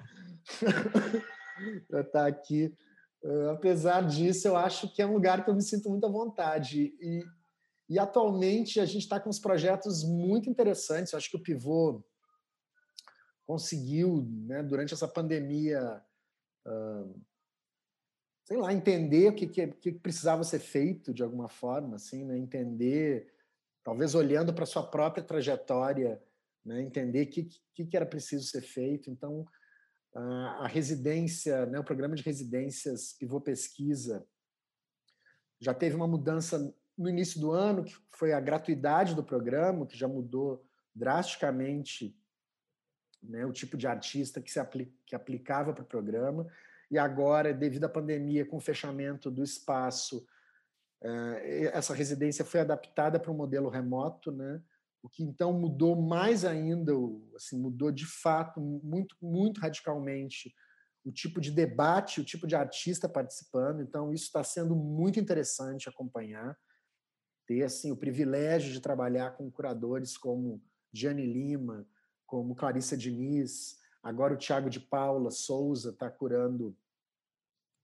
tá 2.11 2.27
aqui. 2.27 2.75
Uh, 3.23 3.49
apesar 3.49 4.05
disso, 4.05 4.47
eu 4.47 4.55
acho 4.55 4.93
que 4.93 5.01
é 5.01 5.05
um 5.05 5.13
lugar 5.13 5.43
que 5.43 5.49
eu 5.49 5.55
me 5.55 5.61
sinto 5.61 5.89
muito 5.89 6.05
à 6.05 6.09
vontade. 6.09 6.93
E, 6.99 7.25
e 7.89 7.97
atualmente 7.97 8.79
a 8.79 8.85
gente 8.85 9.03
está 9.03 9.19
com 9.19 9.29
uns 9.29 9.39
projetos 9.39 10.03
muito 10.03 10.49
interessantes. 10.49 11.13
Eu 11.13 11.17
acho 11.17 11.31
que 11.31 11.37
o 11.37 11.41
Pivô 11.41 12.03
conseguiu, 13.45 14.27
né, 14.45 14.61
durante 14.61 14.93
essa 14.93 15.07
pandemia, 15.07 16.01
uh, 16.67 17.21
sei 18.43 18.57
lá, 18.57 18.73
entender 18.73 19.29
o 19.29 19.35
que, 19.35 19.47
que, 19.47 19.67
que, 19.67 19.91
precisava 19.91 20.43
ser 20.43 20.59
feito 20.59 21.13
de 21.13 21.23
alguma 21.23 21.47
forma, 21.47 21.95
assim, 21.95 22.25
né, 22.25 22.37
entender, 22.37 23.33
talvez 23.83 24.15
olhando 24.15 24.53
para 24.53 24.65
sua 24.65 24.83
própria 24.83 25.23
trajetória, 25.23 26.21
né, 26.65 26.81
entender 26.81 27.23
o 27.23 27.29
que, 27.29 27.47
que, 27.73 27.85
que 27.85 27.95
era 27.95 28.05
preciso 28.05 28.45
ser 28.47 28.61
feito. 28.61 29.09
Então, 29.09 29.45
a 30.15 30.67
residência, 30.67 31.65
né, 31.65 31.79
o 31.79 31.83
programa 31.83 32.15
de 32.15 32.23
residências 32.23 33.13
Pivô 33.13 33.41
Pesquisa, 33.41 34.25
já 35.59 35.73
teve 35.73 35.95
uma 35.95 36.07
mudança 36.07 36.73
no 36.97 37.09
início 37.09 37.39
do 37.39 37.51
ano, 37.51 37.83
que 37.83 37.95
foi 38.11 38.33
a 38.33 38.39
gratuidade 38.39 39.15
do 39.15 39.23
programa, 39.23 39.87
que 39.87 39.97
já 39.97 40.07
mudou 40.07 40.63
drasticamente 40.93 42.15
né, 43.21 43.45
o 43.45 43.51
tipo 43.51 43.77
de 43.77 43.87
artista 43.87 44.41
que 44.41 44.51
se 44.51 44.59
apli 44.59 44.93
que 45.05 45.15
aplicava 45.15 45.73
para 45.73 45.83
o 45.83 45.87
programa. 45.87 46.45
E 46.93 46.97
agora, 46.97 47.53
devido 47.53 47.85
à 47.85 47.89
pandemia, 47.89 48.45
com 48.45 48.57
o 48.57 48.61
fechamento 48.61 49.31
do 49.31 49.43
espaço, 49.43 50.25
eh, 51.03 51.71
essa 51.73 51.93
residência 51.93 52.45
foi 52.45 52.59
adaptada 52.59 53.19
para 53.19 53.31
um 53.31 53.35
modelo 53.35 53.67
remoto, 53.67 54.31
né? 54.31 54.61
o 55.03 55.09
que 55.09 55.21
então 55.21 55.51
mudou 55.51 56.01
mais 56.01 56.45
ainda, 56.45 56.93
assim, 57.35 57.59
mudou 57.59 57.91
de 57.91 58.05
fato 58.05 58.61
muito, 58.61 59.17
muito 59.21 59.59
radicalmente 59.59 60.55
o 61.03 61.11
tipo 61.11 61.41
de 61.41 61.51
debate, 61.51 62.21
o 62.21 62.23
tipo 62.23 62.47
de 62.47 62.55
artista 62.55 63.09
participando. 63.09 63.81
Então, 63.81 64.13
isso 64.13 64.25
está 64.25 64.41
sendo 64.41 64.73
muito 64.73 65.19
interessante 65.19 65.89
acompanhar, 65.89 66.57
ter 67.45 67.63
assim 67.63 67.91
o 67.91 67.97
privilégio 67.97 68.71
de 68.71 68.79
trabalhar 68.79 69.31
com 69.31 69.51
curadores 69.51 70.17
como 70.17 70.63
Gianni 70.93 71.25
Lima, 71.25 71.85
como 72.25 72.55
Clarissa 72.55 72.95
Diniz, 72.95 73.77
agora 74.01 74.33
o 74.33 74.37
Tiago 74.37 74.69
de 74.69 74.79
Paula 74.79 75.31
Souza 75.31 75.89
está 75.89 76.09
curando 76.09 76.73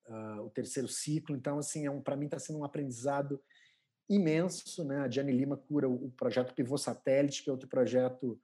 uh, 0.10 0.42
o 0.42 0.50
terceiro 0.50 0.88
ciclo. 0.88 1.36
Então, 1.36 1.60
assim, 1.60 1.86
é 1.86 1.92
um, 1.92 2.02
para 2.02 2.18
mim 2.18 2.26
está 2.26 2.40
sendo 2.40 2.60
um 2.60 2.66
aprendizado 2.66 3.42
imenso. 4.10 4.84
Né? 4.84 5.00
A 5.00 5.08
Diane 5.08 5.32
Lima 5.32 5.56
cura 5.56 5.88
o 5.88 6.12
projeto 6.12 6.54
Pivô 6.54 6.78
Satélite, 6.78 7.44
que 7.44 7.50
é 7.50 7.54
outro 7.54 7.70
projeto 7.70 8.40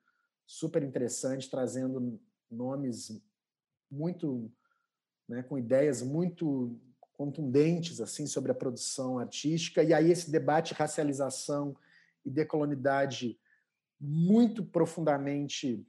super 0.46 0.84
interessante, 0.84 1.50
trazendo 1.50 2.20
nomes 2.50 3.20
muito, 3.90 4.52
né, 5.28 5.42
com 5.42 5.58
ideias 5.58 6.04
muito 6.04 6.80
contundentes 7.14 8.00
assim 8.00 8.28
sobre 8.28 8.52
a 8.52 8.56
produção 8.56 9.18
artística. 9.18 9.84
E 9.84 9.94
aí 9.94 10.12
esse 10.12 10.30
debate 10.30 10.74
racialização 10.74 11.76
e 12.24 12.30
decolonidade 12.30 13.40
muito 14.00 14.64
profundamente 14.64 15.86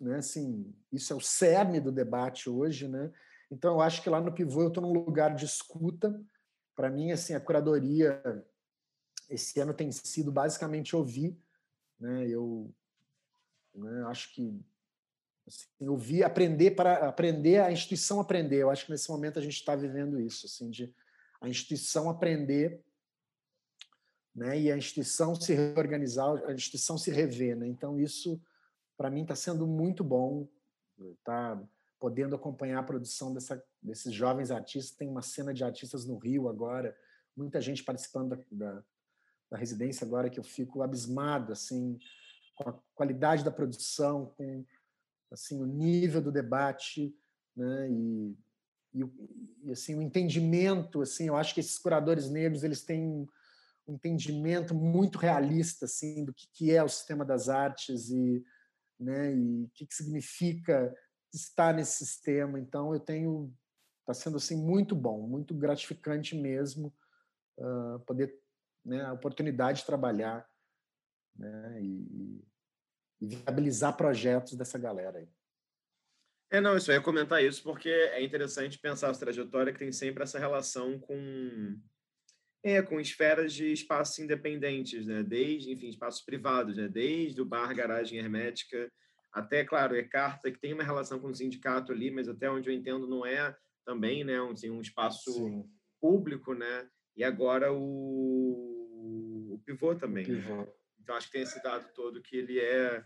né, 0.00 0.18
assim, 0.18 0.72
isso 0.92 1.12
é 1.12 1.16
o 1.16 1.20
cerne 1.20 1.80
do 1.80 1.90
debate 1.90 2.48
hoje, 2.48 2.86
né? 2.86 3.10
Então 3.50 3.74
eu 3.74 3.80
acho 3.80 4.02
que 4.02 4.10
lá 4.10 4.20
no 4.20 4.32
Pivô 4.32 4.62
eu 4.62 4.68
estou 4.68 4.82
num 4.82 4.92
lugar 4.92 5.34
de 5.34 5.44
escuta. 5.44 6.20
Para 6.74 6.90
mim, 6.90 7.12
assim, 7.12 7.34
a 7.34 7.40
curadoria 7.40 8.22
esse 9.28 9.58
ano 9.60 9.72
tem 9.72 9.90
sido 9.90 10.30
basicamente 10.30 10.94
ouvir, 10.94 11.36
né? 11.98 12.28
Eu 12.28 12.72
né, 13.74 14.04
acho 14.06 14.32
que 14.34 14.60
assim, 15.46 15.88
ouvir, 15.88 16.22
aprender 16.22 16.72
para 16.72 17.08
aprender 17.08 17.60
a 17.60 17.72
instituição 17.72 18.20
aprender. 18.20 18.58
Eu 18.58 18.70
acho 18.70 18.86
que 18.86 18.92
nesse 18.92 19.10
momento 19.10 19.38
a 19.38 19.42
gente 19.42 19.54
está 19.54 19.74
vivendo 19.74 20.20
isso, 20.20 20.46
assim, 20.46 20.70
de 20.70 20.94
a 21.40 21.48
instituição 21.48 22.08
aprender, 22.08 22.80
né? 24.34 24.58
E 24.60 24.70
a 24.70 24.76
instituição 24.76 25.34
se 25.34 25.54
reorganizar, 25.54 26.42
a 26.46 26.52
instituição 26.52 26.98
se 26.98 27.10
rever, 27.10 27.56
né? 27.56 27.66
Então 27.66 27.98
isso 27.98 28.40
para 28.96 29.10
mim 29.10 29.22
está 29.22 29.34
sendo 29.34 29.66
muito 29.66 30.04
bom, 30.04 30.48
tá 31.24 31.60
podendo 32.04 32.36
acompanhar 32.36 32.80
a 32.80 32.82
produção 32.82 33.32
dessa, 33.32 33.64
desses 33.82 34.12
jovens 34.12 34.50
artistas. 34.50 34.94
Tem 34.94 35.08
uma 35.08 35.22
cena 35.22 35.54
de 35.54 35.64
artistas 35.64 36.04
no 36.04 36.18
Rio 36.18 36.50
agora, 36.50 36.94
muita 37.34 37.62
gente 37.62 37.82
participando 37.82 38.36
da, 38.36 38.44
da, 38.52 38.84
da 39.52 39.56
residência 39.56 40.06
agora 40.06 40.28
que 40.28 40.38
eu 40.38 40.44
fico 40.44 40.82
abismado 40.82 41.50
assim 41.50 41.98
com 42.56 42.68
a 42.68 42.78
qualidade 42.94 43.42
da 43.42 43.50
produção, 43.50 44.34
com 44.36 44.66
assim 45.30 45.62
o 45.62 45.64
nível 45.64 46.20
do 46.20 46.30
debate, 46.30 47.16
né? 47.56 47.90
E, 47.90 48.36
e, 48.92 49.04
e, 49.62 49.72
assim 49.72 49.94
o 49.94 50.02
entendimento, 50.02 51.00
assim, 51.00 51.28
eu 51.28 51.36
acho 51.36 51.54
que 51.54 51.60
esses 51.60 51.78
curadores 51.78 52.28
negros 52.28 52.62
eles 52.62 52.82
têm 52.82 53.26
um 53.88 53.94
entendimento 53.94 54.74
muito 54.74 55.16
realista 55.16 55.86
assim 55.86 56.22
do 56.22 56.34
que, 56.34 56.48
que 56.52 56.70
é 56.70 56.84
o 56.84 56.88
sistema 56.88 57.24
das 57.24 57.48
artes 57.48 58.10
e 58.10 58.44
né? 59.00 59.34
E 59.34 59.64
o 59.64 59.70
que, 59.74 59.86
que 59.86 59.94
significa 59.94 60.94
estar 61.36 61.74
nesse 61.74 62.04
sistema. 62.04 62.58
Então, 62.58 62.92
eu 62.92 63.00
tenho 63.00 63.52
está 64.04 64.12
sendo 64.12 64.36
assim 64.36 64.56
muito 64.56 64.94
bom, 64.94 65.26
muito 65.26 65.54
gratificante 65.54 66.36
mesmo 66.36 66.94
uh, 67.58 67.98
poder 68.00 68.38
né, 68.84 69.02
a 69.02 69.12
oportunidade 69.14 69.80
de 69.80 69.86
trabalhar 69.86 70.46
né, 71.34 71.80
e, 71.82 72.44
e, 73.20 73.26
viabilizar 73.26 73.96
projetos 73.96 74.54
dessa 74.54 74.78
galera 74.78 75.18
aí. 75.18 75.28
É, 76.50 76.60
não, 76.60 76.74
eu 76.74 76.80
só 76.80 76.92
ia 76.92 77.00
comentar 77.00 77.42
isso 77.42 77.62
porque 77.62 77.88
é 77.88 78.22
interessante 78.22 78.78
pensar 78.78 79.10
a 79.10 79.14
trajetória 79.14 79.72
que 79.72 79.78
tem 79.78 79.90
sempre 79.90 80.22
essa 80.22 80.38
relação 80.38 80.98
com 81.00 81.80
é, 82.62 82.80
com 82.80 82.98
esferas 82.98 83.52
de 83.52 83.72
espaços 83.72 84.18
independentes, 84.18 85.06
né? 85.06 85.22
Desde, 85.22 85.70
enfim, 85.70 85.88
espaços 85.88 86.22
privados, 86.22 86.78
né? 86.78 86.88
Desde 86.88 87.40
o 87.40 87.44
bar 87.44 87.74
garagem 87.74 88.18
hermética 88.18 88.90
até, 89.34 89.64
claro, 89.64 89.96
Ecarta, 89.96 90.48
que 90.48 90.60
tem 90.60 90.72
uma 90.72 90.84
relação 90.84 91.18
com 91.18 91.26
o 91.26 91.34
sindicato 91.34 91.90
ali, 91.90 92.08
mas 92.08 92.28
até 92.28 92.48
onde 92.48 92.70
eu 92.70 92.74
entendo 92.74 93.08
não 93.08 93.26
é 93.26 93.54
também, 93.84 94.22
né? 94.22 94.38
Assim, 94.48 94.70
um 94.70 94.80
espaço 94.80 95.32
Sim. 95.32 95.68
público, 96.00 96.54
né? 96.54 96.88
E 97.16 97.24
agora 97.24 97.72
o, 97.72 99.50
o 99.50 99.62
pivô 99.66 99.92
também. 99.96 100.24
Né? 100.24 100.36
Pivô. 100.36 100.58
Né? 100.58 100.68
Então, 101.02 101.16
acho 101.16 101.26
que 101.26 101.32
tem 101.32 101.42
esse 101.42 101.60
dado 101.64 101.92
todo 101.92 102.22
que 102.22 102.36
ele 102.36 102.60
é, 102.60 103.04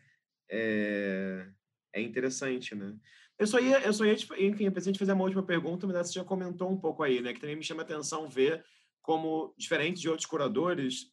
é, 0.50 1.48
é 1.94 2.02
interessante, 2.02 2.74
né? 2.74 2.94
Eu 3.38 3.46
só 3.46 3.58
ia, 3.58 3.80
eu 3.80 3.92
só 3.94 4.04
ia, 4.04 4.12
enfim, 4.12 4.66
eu 4.66 4.72
pensei 4.72 4.92
em 4.92 4.98
fazer 4.98 5.12
uma 5.12 5.24
última 5.24 5.42
pergunta, 5.42 5.86
mas 5.86 6.08
você 6.08 6.12
já 6.12 6.24
comentou 6.24 6.70
um 6.70 6.78
pouco 6.78 7.02
aí, 7.02 7.22
né? 7.22 7.32
Que 7.32 7.40
também 7.40 7.56
me 7.56 7.64
chama 7.64 7.80
a 7.80 7.84
atenção 7.84 8.28
ver 8.28 8.62
como, 9.00 9.54
diferente 9.56 9.98
de 9.98 10.10
outros 10.10 10.26
curadores, 10.26 11.10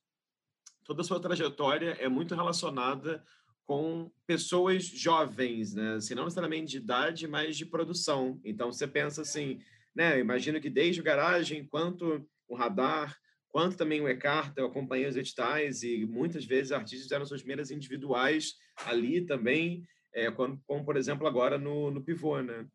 toda 0.84 1.02
a 1.02 1.06
sua 1.06 1.22
trajetória 1.22 1.92
é 2.02 2.10
muito 2.10 2.36
relacionada 2.36 3.26
com 3.66 4.12
pessoas 4.28 4.86
jovens, 4.86 5.74
né? 5.74 5.96
Assim, 5.96 6.14
não 6.14 6.26
necessariamente 6.26 6.72
de 6.72 6.78
idade, 6.78 7.28
mas 7.28 7.58
de 7.58 7.66
produção. 7.66 8.40
Então, 8.44 8.72
você 8.72 8.88
pensa 8.88 9.22
assim, 9.22 9.60
né? 9.96 10.20
Imagino 10.20 10.62
que 10.62 10.70
desde 10.70 11.02
o 11.02 11.04
garagem, 11.04 11.66
quanto 11.66 12.26
o 12.48 12.56
radar, 12.56 13.18
quanto 13.50 13.76
também 13.76 14.02
o 14.02 14.08
Ecarta, 14.08 14.62
eu 14.62 14.68
acompanhei 14.68 15.08
os 15.08 15.16
editais 15.16 15.82
e 15.82 16.06
muitas 16.06 16.46
vezes 16.46 16.72
artistas 16.72 17.04
fizeram 17.04 17.26
suas 17.26 17.42
primeiras 17.42 17.72
individuais 17.72 18.54
ali 18.86 19.22
também, 19.26 19.84
é, 20.14 20.30
como, 20.30 20.62
como, 20.68 20.86
por 20.86 20.96
exemplo, 20.96 21.26
agora 21.26 21.58
no, 21.58 21.90
no 21.90 22.04
Pivô, 22.04 22.42
né? 22.42 22.68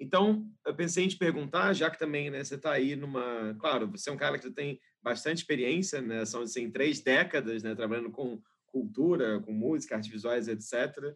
Então, 0.00 0.50
eu 0.64 0.74
pensei 0.74 1.04
em 1.04 1.08
te 1.08 1.18
perguntar, 1.18 1.74
já 1.74 1.90
que 1.90 1.98
também 1.98 2.30
né, 2.30 2.42
você 2.42 2.54
está 2.54 2.72
aí 2.72 2.96
numa. 2.96 3.54
Claro, 3.60 3.86
você 3.88 4.08
é 4.08 4.12
um 4.12 4.16
cara 4.16 4.38
que 4.38 4.50
tem 4.50 4.80
bastante 5.02 5.38
experiência, 5.38 6.00
né? 6.00 6.24
São 6.24 6.42
assim, 6.42 6.70
três 6.70 7.00
décadas 7.00 7.62
né, 7.62 7.74
trabalhando 7.74 8.10
com 8.10 8.40
cultura, 8.70 9.40
com 9.40 9.52
música, 9.52 9.96
artes 9.96 10.10
visuais, 10.10 10.48
etc. 10.48 11.14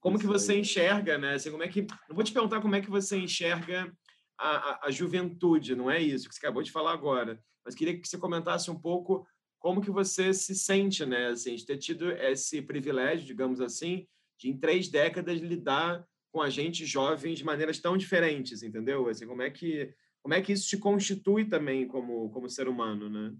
Como 0.00 0.18
que 0.18 0.26
você 0.26 0.58
enxerga, 0.58 1.18
né? 1.18 1.34
Assim, 1.34 1.50
como 1.50 1.62
é 1.62 1.68
que. 1.68 1.82
Não 2.08 2.14
vou 2.14 2.24
te 2.24 2.32
perguntar 2.32 2.60
como 2.60 2.74
é 2.74 2.80
que 2.80 2.90
você 2.90 3.16
enxerga 3.16 3.92
a, 4.38 4.48
a, 4.48 4.86
a, 4.86 4.90
juventude, 4.90 5.74
não 5.74 5.90
é 5.90 6.00
isso 6.00 6.28
que 6.28 6.34
você 6.34 6.40
acabou 6.40 6.62
de 6.62 6.70
falar 6.70 6.92
agora, 6.92 7.40
mas 7.64 7.74
queria 7.74 7.98
que 7.98 8.06
você 8.06 8.18
comentasse 8.18 8.70
um 8.70 8.78
pouco 8.78 9.26
como 9.58 9.80
que 9.80 9.90
você 9.90 10.32
se 10.32 10.54
sente, 10.54 11.04
né? 11.04 11.28
Assim, 11.28 11.56
de 11.56 11.64
ter 11.64 11.78
tido 11.78 12.10
esse 12.12 12.62
privilégio, 12.62 13.26
digamos 13.26 13.60
assim, 13.60 14.06
de 14.38 14.50
em 14.50 14.58
três 14.58 14.88
décadas 14.88 15.40
lidar 15.40 16.06
com 16.30 16.42
a 16.42 16.50
gente 16.50 16.84
jovem 16.84 17.34
de 17.34 17.44
maneiras 17.44 17.78
tão 17.78 17.96
diferentes, 17.96 18.62
entendeu? 18.62 19.08
Assim, 19.08 19.26
como 19.26 19.42
é 19.42 19.50
que 19.50 19.92
como 20.22 20.34
é 20.34 20.42
que 20.42 20.52
isso 20.52 20.68
te 20.68 20.76
constitui 20.76 21.44
também 21.44 21.86
como 21.86 22.30
como 22.30 22.48
ser 22.48 22.68
humano, 22.68 23.08
né? 23.08 23.34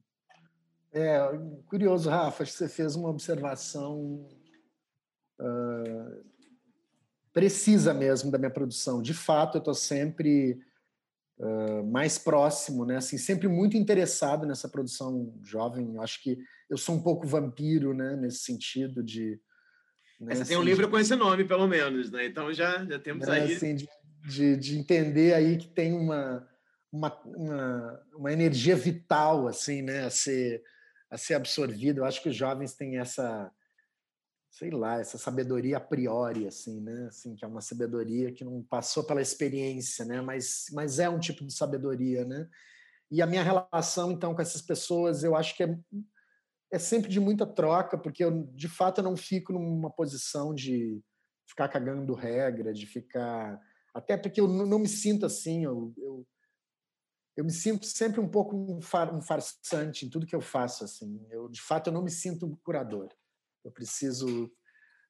É 0.99 1.21
curioso, 1.67 2.09
Rafa, 2.09 2.43
acho 2.43 2.53
que 2.53 2.59
você 2.59 2.69
fez 2.71 2.97
uma 2.97 3.11
observação 3.11 4.27
uh, 5.39 6.25
precisa 7.35 7.93
mesmo 7.93 8.31
da 8.31 8.39
minha 8.39 8.51
produção. 8.51 9.03
De 9.03 9.13
fato, 9.13 9.57
eu 9.57 9.59
estou 9.59 9.75
sempre 9.75 10.59
uh, 11.39 11.85
mais 11.85 12.17
próximo, 12.17 12.87
né? 12.87 12.97
Assim, 12.97 13.19
sempre 13.19 13.47
muito 13.47 13.77
interessado 13.77 14.47
nessa 14.47 14.71
produção 14.71 15.39
jovem. 15.43 15.97
Eu 15.97 16.01
acho 16.01 16.23
que 16.23 16.39
eu 16.71 16.79
sou 16.79 16.95
um 16.95 17.03
pouco 17.03 17.27
vampiro, 17.27 17.93
né? 17.93 18.17
Nesse 18.17 18.39
sentido 18.39 19.03
de 19.03 19.39
né, 20.19 20.35
Você 20.35 20.43
assim, 20.43 20.49
tem 20.49 20.59
um 20.59 20.63
livro 20.63 20.89
com 20.89 20.99
esse 20.99 21.15
nome, 21.15 21.45
pelo 21.45 21.67
menos, 21.67 22.11
né? 22.11 22.25
Então 22.25 22.51
já, 22.55 22.87
já 22.87 22.99
temos 22.99 23.27
né, 23.27 23.35
aí. 23.35 23.55
Assim, 23.55 23.75
de, 23.75 23.87
de, 24.27 24.57
de, 24.57 24.79
entender 24.79 25.35
aí 25.35 25.59
que 25.59 25.69
tem 25.69 25.93
uma, 25.93 26.49
uma, 26.91 27.21
uma, 27.27 28.03
uma, 28.15 28.33
energia 28.33 28.75
vital 28.75 29.47
assim, 29.47 29.83
né? 29.83 30.07
a, 30.07 30.11
ser, 30.11 30.63
a 31.11 31.17
ser 31.19 31.35
absorvida. 31.35 32.01
Eu 32.01 32.05
acho 32.05 32.23
que 32.23 32.29
os 32.29 32.37
jovens 32.37 32.75
têm 32.75 32.99
essa, 32.99 33.51
sei 34.51 34.71
lá, 34.71 35.01
essa 35.01 35.19
sabedoria 35.19 35.77
a 35.77 35.81
priori, 35.81 36.47
assim, 36.47 36.81
né? 36.81 37.07
Assim, 37.09 37.35
que 37.35 37.45
é 37.45 37.49
uma 37.49 37.61
sabedoria 37.61 38.33
que 38.33 38.45
não 38.45 38.63
passou 38.63 39.05
pela 39.05 39.23
experiência, 39.23 40.05
né? 40.05 40.21
Mas, 40.21 40.67
mas 40.73 40.99
é 40.99 41.09
um 41.09 41.19
tipo 41.19 41.45
de 41.45 41.53
sabedoria, 41.53 42.25
né? 42.25 42.49
E 43.11 43.23
a 43.23 43.27
minha 43.27 43.43
relação, 43.43 44.11
então, 44.11 44.35
com 44.35 44.43
essas 44.43 44.63
pessoas, 44.63 45.23
eu 45.23 45.37
acho 45.37 45.57
que 45.57 45.63
é 45.63 45.79
é 46.73 46.79
sempre 46.79 47.11
de 47.11 47.21
muita 47.21 47.47
troca, 47.47 47.97
porque 47.97 48.25
eu, 48.25 48.45
de 48.55 48.69
fato, 48.69 48.99
eu 48.99 49.05
não 49.05 49.17
fico 49.17 49.53
numa 49.53 49.91
posição 49.91 50.55
de 50.55 51.01
ficar 51.49 51.69
cagando 51.69 52.15
regra, 52.15 52.73
de 52.73 52.87
ficar. 52.87 53.61
Até 53.95 54.17
porque 54.17 54.41
eu 54.41 54.49
não 54.49 54.79
me 54.79 54.89
sinto 54.89 55.25
assim, 55.25 55.65
eu, 55.65 55.95
eu, 55.97 56.27
eu 57.37 57.45
me 57.45 57.53
sinto 57.53 57.85
sempre 57.85 58.19
um 58.19 58.29
pouco 58.29 58.57
um, 58.57 58.81
far, 58.81 59.15
um 59.15 59.21
farsante 59.21 60.07
em 60.07 60.09
tudo 60.09 60.27
que 60.27 60.35
eu 60.35 60.41
faço. 60.41 60.85
assim. 60.85 61.25
Eu, 61.31 61.49
de 61.49 61.61
fato, 61.61 61.89
eu 61.89 61.93
não 61.93 62.03
me 62.03 62.11
sinto 62.11 62.59
curador. 62.65 63.09
Eu 63.65 63.71
preciso 63.71 64.51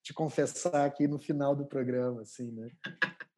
te 0.02 0.12
confessar 0.12 0.84
aqui 0.84 1.06
no 1.06 1.18
final 1.18 1.54
do 1.54 1.66
programa, 1.66 2.22
assim, 2.22 2.50
né? 2.50 2.68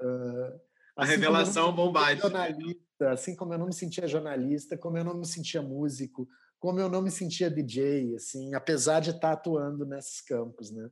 Uh, 0.01 0.60
a 0.97 1.02
assim 1.02 1.12
revelação 1.12 1.73
bombástica. 1.73 2.28
Jornalista, 2.28 3.10
assim 3.10 3.36
como 3.36 3.55
eu 3.55 3.59
não 3.59 3.66
me 3.66 3.74
sentia 3.74 4.06
jornalista, 4.06 4.77
como 4.77 4.97
eu 4.98 5.05
não 5.05 5.19
me 5.19 5.27
sentia 5.27 5.62
músico, 5.62 6.28
como 6.59 6.81
eu 6.81 6.89
não 6.89 7.02
me 7.02 7.10
sentia 7.10 7.51
DJ, 7.51 8.16
assim, 8.16 8.55
apesar 8.55 9.01
de 9.01 9.10
estar 9.10 9.32
atuando 9.32 9.86
nesses 9.86 10.20
campos, 10.20 10.70
né? 10.70 10.90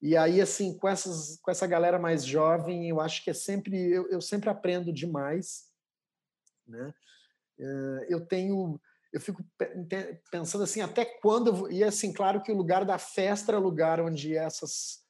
E 0.00 0.16
aí, 0.16 0.40
assim, 0.40 0.76
com, 0.76 0.88
essas, 0.88 1.38
com 1.40 1.50
essa 1.50 1.66
galera 1.66 1.98
mais 1.98 2.24
jovem, 2.24 2.88
eu 2.88 3.00
acho 3.00 3.22
que 3.24 3.30
é 3.30 3.34
sempre, 3.34 3.76
eu, 3.90 4.08
eu 4.10 4.20
sempre 4.20 4.50
aprendo 4.50 4.92
demais, 4.92 5.65
né? 6.66 6.94
Eh, 7.58 8.06
eu 8.08 8.24
tenho, 8.24 8.80
eu 9.12 9.20
fico 9.20 9.44
pensando 10.30 10.64
assim, 10.64 10.80
até 10.80 11.04
quando, 11.04 11.70
e 11.70 11.82
assim, 11.82 12.12
claro 12.12 12.42
que 12.42 12.52
o 12.52 12.56
lugar 12.56 12.84
da 12.84 12.98
festa 12.98 13.52
era 13.52 13.60
o 13.60 13.62
lugar 13.62 14.00
onde 14.00 14.36
essas, 14.36 15.04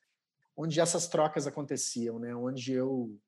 onde 0.56 0.80
essas 0.80 1.06
trocas 1.08 1.46
aconteciam, 1.46 2.18
né? 2.18 2.34
Onde 2.34 2.72
eu 2.72 3.18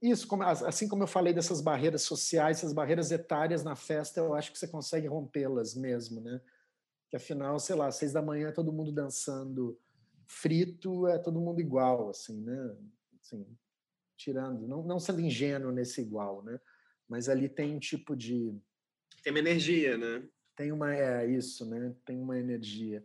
isso, 0.00 0.28
assim 0.66 0.86
como 0.86 1.02
eu 1.02 1.06
falei 1.06 1.32
dessas 1.32 1.60
barreiras 1.60 2.02
sociais, 2.02 2.58
essas 2.58 2.72
barreiras 2.72 3.10
etárias 3.10 3.64
na 3.64 3.74
festa, 3.74 4.20
eu 4.20 4.34
acho 4.34 4.52
que 4.52 4.58
você 4.58 4.68
consegue 4.68 5.06
rompê-las 5.06 5.74
mesmo, 5.74 6.20
né? 6.20 6.40
Que 7.08 7.16
afinal, 7.16 7.58
sei 7.58 7.76
lá, 7.76 7.90
seis 7.90 8.12
da 8.12 8.20
manhã 8.20 8.52
todo 8.52 8.72
mundo 8.72 8.92
dançando 8.92 9.78
frito, 10.26 11.06
é 11.06 11.18
todo 11.18 11.40
mundo 11.40 11.60
igual, 11.60 12.10
assim, 12.10 12.40
né? 12.42 12.76
Assim, 13.20 13.46
tirando, 14.16 14.66
não, 14.68 14.82
não 14.82 15.00
sendo 15.00 15.20
ingênuo 15.20 15.72
nesse 15.72 16.02
igual, 16.02 16.42
né? 16.42 16.60
Mas 17.08 17.28
ali 17.28 17.48
tem 17.48 17.74
um 17.74 17.78
tipo 17.78 18.16
de 18.16 18.54
tem 19.22 19.32
uma 19.32 19.40
energia, 19.40 19.98
né? 19.98 20.22
Tem 20.54 20.72
uma 20.72 20.94
é 20.94 21.26
isso, 21.26 21.64
né? 21.66 21.94
Tem 22.04 22.18
uma 22.18 22.38
energia 22.38 23.04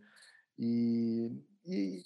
e, 0.58 1.32
e 1.66 2.02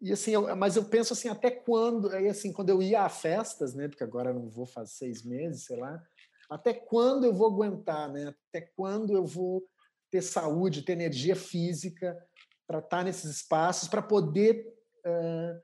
e 0.00 0.12
assim, 0.12 0.32
eu, 0.32 0.54
mas 0.54 0.76
eu 0.76 0.84
penso 0.84 1.14
assim, 1.14 1.30
até 1.30 1.50
quando, 1.50 2.10
aí 2.10 2.28
assim, 2.28 2.52
quando 2.52 2.68
eu 2.68 2.82
ia 2.82 3.02
a 3.02 3.08
festas, 3.08 3.72
né, 3.72 3.88
porque 3.88 4.04
agora 4.04 4.34
não 4.34 4.50
vou 4.50 4.66
fazer 4.66 4.90
seis 4.90 5.22
meses, 5.22 5.64
sei 5.64 5.78
lá, 5.78 5.98
até 6.50 6.74
quando 6.74 7.24
eu 7.24 7.32
vou 7.32 7.46
aguentar, 7.46 8.12
né? 8.12 8.34
Até 8.48 8.60
quando 8.76 9.14
eu 9.14 9.24
vou 9.24 9.66
ter 10.10 10.20
saúde, 10.20 10.82
ter 10.82 10.92
energia 10.92 11.34
física 11.34 12.16
para 12.66 12.80
estar 12.80 12.98
tá 12.98 13.04
nesses 13.04 13.30
espaços, 13.30 13.88
para 13.88 14.02
poder 14.02 14.66
uh, 15.06 15.62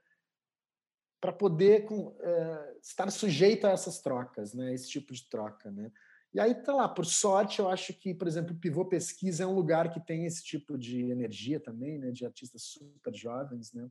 para 1.21 1.31
poder 1.31 1.85
uh, 1.91 2.79
estar 2.81 3.09
sujeito 3.11 3.67
a 3.67 3.69
essas 3.69 4.01
trocas, 4.01 4.55
né? 4.55 4.73
Esse 4.73 4.89
tipo 4.89 5.13
de 5.13 5.29
troca, 5.29 5.69
né? 5.69 5.91
E 6.33 6.39
aí 6.39 6.55
tá 6.55 6.73
lá, 6.73 6.89
por 6.89 7.05
sorte, 7.05 7.59
eu 7.59 7.69
acho 7.69 7.93
que, 7.93 8.13
por 8.13 8.27
exemplo, 8.27 8.55
o 8.55 8.59
Pivô 8.59 8.85
Pesquisa 8.85 9.43
é 9.43 9.47
um 9.47 9.53
lugar 9.53 9.91
que 9.91 9.99
tem 9.99 10.25
esse 10.25 10.43
tipo 10.43 10.77
de 10.77 11.11
energia 11.11 11.59
também, 11.59 11.99
né? 11.99 12.09
De 12.09 12.25
artistas 12.25 12.63
super 12.63 13.13
jovens, 13.13 13.71
né? 13.71 13.87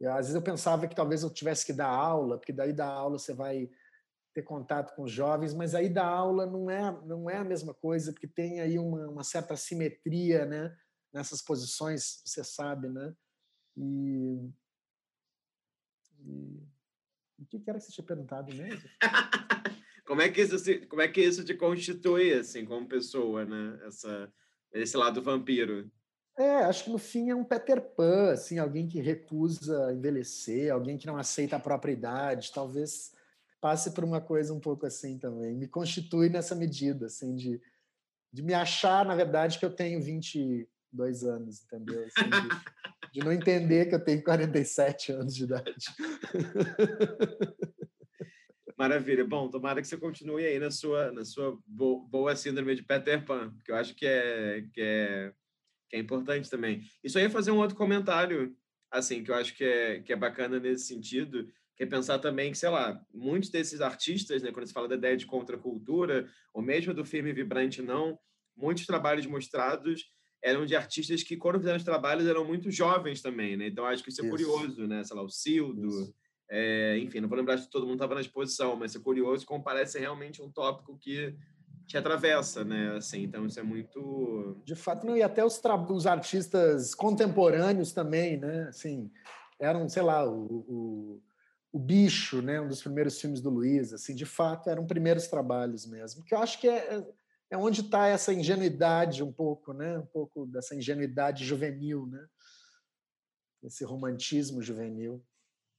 E, 0.00 0.06
às 0.06 0.26
vezes 0.26 0.34
eu 0.34 0.42
pensava 0.42 0.88
que 0.88 0.96
talvez 0.96 1.22
eu 1.22 1.30
tivesse 1.30 1.64
que 1.64 1.72
dar 1.72 1.88
aula, 1.88 2.38
porque 2.38 2.52
daí 2.52 2.72
da 2.72 2.86
aula 2.86 3.18
você 3.18 3.32
vai 3.32 3.70
ter 4.34 4.42
contato 4.42 4.94
com 4.96 5.04
os 5.04 5.12
jovens, 5.12 5.54
mas 5.54 5.74
aí 5.74 5.88
da 5.88 6.06
aula 6.06 6.44
não 6.44 6.68
é 6.70 7.00
não 7.04 7.30
é 7.30 7.36
a 7.36 7.44
mesma 7.44 7.72
coisa, 7.72 8.12
porque 8.12 8.26
tem 8.26 8.60
aí 8.60 8.78
uma, 8.78 9.08
uma 9.08 9.24
certa 9.24 9.54
simetria, 9.56 10.44
né? 10.44 10.76
Nessas 11.12 11.40
posições, 11.40 12.20
você 12.24 12.42
sabe, 12.42 12.88
né? 12.88 13.14
E, 13.76 14.50
e... 16.20 16.62
o 17.38 17.46
que 17.46 17.62
era 17.68 17.78
que 17.78 17.84
você 17.84 17.92
tinha 17.92 18.06
perguntado 18.06 18.54
mesmo? 18.54 18.88
como 20.06 20.22
é 20.22 20.28
que 20.28 20.40
isso 20.40 20.56
como 20.88 21.02
é 21.02 21.08
que 21.08 21.20
isso 21.20 21.44
te 21.44 21.54
constitui 21.54 22.32
assim 22.32 22.64
como 22.64 22.88
pessoa, 22.88 23.44
né? 23.44 23.78
Essa 23.86 24.32
esse 24.72 24.96
lado 24.96 25.22
vampiro. 25.22 25.90
É, 26.38 26.56
acho 26.64 26.84
que 26.84 26.90
no 26.90 26.98
fim 26.98 27.30
é 27.30 27.34
um 27.34 27.42
Peter 27.42 27.80
Pan, 27.80 28.30
assim, 28.30 28.58
alguém 28.58 28.86
que 28.86 29.00
recusa 29.00 29.92
envelhecer, 29.92 30.72
alguém 30.72 30.96
que 30.96 31.06
não 31.06 31.16
aceita 31.16 31.56
a 31.56 31.60
própria 31.60 31.90
idade, 31.90 32.52
talvez 32.52 33.12
passe 33.60 33.90
por 33.90 34.04
uma 34.04 34.20
coisa 34.20 34.54
um 34.54 34.60
pouco 34.60 34.86
assim 34.86 35.18
também. 35.18 35.56
Me 35.56 35.66
constitui 35.66 36.28
nessa 36.28 36.54
medida, 36.54 37.06
assim, 37.06 37.34
de, 37.34 37.60
de 38.32 38.42
me 38.42 38.54
achar, 38.54 39.04
na 39.04 39.16
verdade, 39.16 39.58
que 39.58 39.64
eu 39.64 39.74
tenho 39.74 40.00
22 40.92 41.24
anos, 41.24 41.64
entendeu? 41.64 42.04
Assim, 42.04 42.30
de, 42.30 43.12
de 43.12 43.20
não 43.20 43.32
entender 43.32 43.86
que 43.86 43.94
eu 43.94 44.04
tenho 44.04 44.22
47 44.22 45.12
anos 45.12 45.34
de 45.34 45.44
idade. 45.44 45.86
Maravilha. 48.76 49.24
Bom, 49.24 49.48
tomara 49.50 49.80
que 49.80 49.88
você 49.88 49.96
continue 49.96 50.44
aí 50.44 50.58
na 50.58 50.70
sua, 50.70 51.10
na 51.10 51.24
sua 51.24 51.58
boa 51.66 52.36
síndrome 52.36 52.76
de 52.76 52.84
Peter 52.84 53.24
Pan, 53.24 53.52
que 53.64 53.72
eu 53.72 53.76
acho 53.76 53.94
que 53.94 54.06
é, 54.06 54.64
que 54.72 54.80
é 54.80 55.32
que 55.88 55.96
é 55.96 55.98
importante 55.98 56.50
também. 56.50 56.82
Isso 57.02 57.18
aí 57.18 57.24
é 57.24 57.30
fazer 57.30 57.50
um 57.50 57.58
outro 57.58 57.76
comentário, 57.76 58.54
assim, 58.90 59.24
que 59.24 59.30
eu 59.30 59.34
acho 59.34 59.56
que 59.56 59.64
é, 59.64 60.00
que 60.00 60.12
é 60.12 60.16
bacana 60.16 60.60
nesse 60.60 60.86
sentido, 60.86 61.48
que 61.76 61.84
é 61.84 61.86
pensar 61.86 62.18
também 62.18 62.52
que, 62.52 62.58
sei 62.58 62.68
lá, 62.68 63.00
muitos 63.12 63.50
desses 63.50 63.80
artistas, 63.80 64.42
né, 64.42 64.52
quando 64.52 64.66
se 64.66 64.72
fala 64.72 64.88
da 64.88 64.96
ideia 64.96 65.16
de 65.16 65.26
contracultura, 65.26 66.28
ou 66.52 66.62
mesmo 66.62 66.92
do 66.92 67.04
firme 67.04 67.32
vibrante 67.32 67.80
não, 67.80 68.18
muitos 68.56 68.84
trabalhos 68.86 69.26
mostrados 69.26 70.04
eram 70.42 70.64
de 70.64 70.76
artistas 70.76 71.22
que, 71.22 71.36
quando 71.36 71.58
fizeram 71.58 71.76
os 71.76 71.84
trabalhos, 71.84 72.26
eram 72.26 72.44
muito 72.44 72.70
jovens 72.70 73.20
também, 73.20 73.56
né? 73.56 73.66
Então, 73.66 73.84
acho 73.84 74.02
que 74.02 74.10
isso 74.10 74.20
é 74.20 74.24
isso. 74.24 74.30
curioso, 74.30 74.86
né? 74.86 75.02
Sei 75.04 75.16
lá, 75.16 75.22
o 75.22 75.28
Cildo, 75.28 76.12
é, 76.50 76.98
enfim, 76.98 77.20
não 77.20 77.28
vou 77.28 77.36
lembrar 77.36 77.58
se 77.58 77.68
todo 77.68 77.84
mundo 77.84 77.94
estava 77.94 78.14
na 78.14 78.20
exposição, 78.20 78.76
mas 78.76 78.94
é 78.94 78.98
curioso 78.98 79.44
como 79.44 79.62
parece 79.62 79.98
realmente 79.98 80.40
um 80.40 80.50
tópico 80.50 80.96
que 80.98 81.34
te 81.86 81.96
atravessa, 81.96 82.64
né? 82.64 82.96
Assim, 82.96 83.22
então 83.22 83.46
isso 83.46 83.58
é 83.58 83.62
muito. 83.62 84.60
De 84.64 84.74
fato, 84.74 85.06
não, 85.06 85.16
e 85.16 85.22
até 85.22 85.44
os, 85.44 85.60
os 85.90 86.06
artistas 86.06 86.94
contemporâneos 86.94 87.92
também, 87.92 88.36
né? 88.36 88.68
Assim, 88.68 89.10
eram, 89.58 89.88
sei 89.88 90.02
lá, 90.02 90.28
o, 90.28 90.44
o, 90.68 91.22
o, 91.72 91.78
Bicho, 91.78 92.42
né? 92.42 92.60
Um 92.60 92.68
dos 92.68 92.82
primeiros 92.82 93.18
filmes 93.20 93.40
do 93.40 93.50
Luiz, 93.50 93.92
assim, 93.92 94.14
de 94.14 94.26
fato, 94.26 94.68
eram 94.68 94.86
primeiros 94.86 95.28
trabalhos 95.28 95.86
mesmo. 95.86 96.22
Que 96.24 96.34
eu 96.34 96.38
acho 96.38 96.60
que 96.60 96.68
é, 96.68 97.02
é 97.50 97.56
onde 97.56 97.80
está 97.80 98.06
essa 98.06 98.32
ingenuidade 98.32 99.22
um 99.22 99.32
pouco, 99.32 99.72
né? 99.72 99.98
Um 99.98 100.06
pouco 100.06 100.46
dessa 100.46 100.74
ingenuidade 100.74 101.44
juvenil, 101.44 102.06
né? 102.06 102.26
Esse 103.62 103.84
romantismo 103.84 104.62
juvenil. 104.62 105.24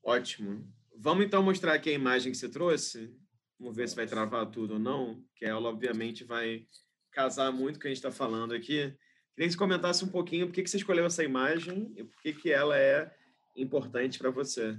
Ótimo. 0.04 0.68
Vamos 0.98 1.26
então 1.26 1.44
mostrar 1.44 1.74
aqui 1.74 1.90
a 1.90 1.94
imagem 1.94 2.32
que 2.32 2.38
você 2.38 2.50
trouxe? 2.50 3.16
Vamos 3.60 3.76
ver 3.76 3.88
se 3.88 3.96
vai 3.96 4.08
travar 4.08 4.50
tudo 4.50 4.74
ou 4.74 4.80
não, 4.80 5.24
que 5.36 5.46
ela 5.46 5.70
obviamente 5.70 6.24
vai 6.24 6.66
casar 7.12 7.52
muito 7.52 7.76
com 7.76 7.80
o 7.80 7.82
que 7.82 7.88
a 7.88 7.92
gente 7.92 7.98
está 7.98 8.12
falando 8.12 8.54
aqui. 8.54 8.96
Queria 9.34 9.48
que 9.48 9.52
você 9.52 9.58
comentasse 9.58 10.04
um 10.04 10.10
pouquinho 10.10 10.48
por 10.48 10.54
que, 10.54 10.68
você 10.68 10.78
escolheu 10.78 11.06
essa 11.06 11.24
imagem 11.24 11.94
e 11.96 12.04
por 12.04 12.22
que, 12.22 12.34
que 12.34 12.52
ela 12.52 12.78
é 12.78 13.14
importante 13.56 14.18
para 14.18 14.30
você. 14.30 14.78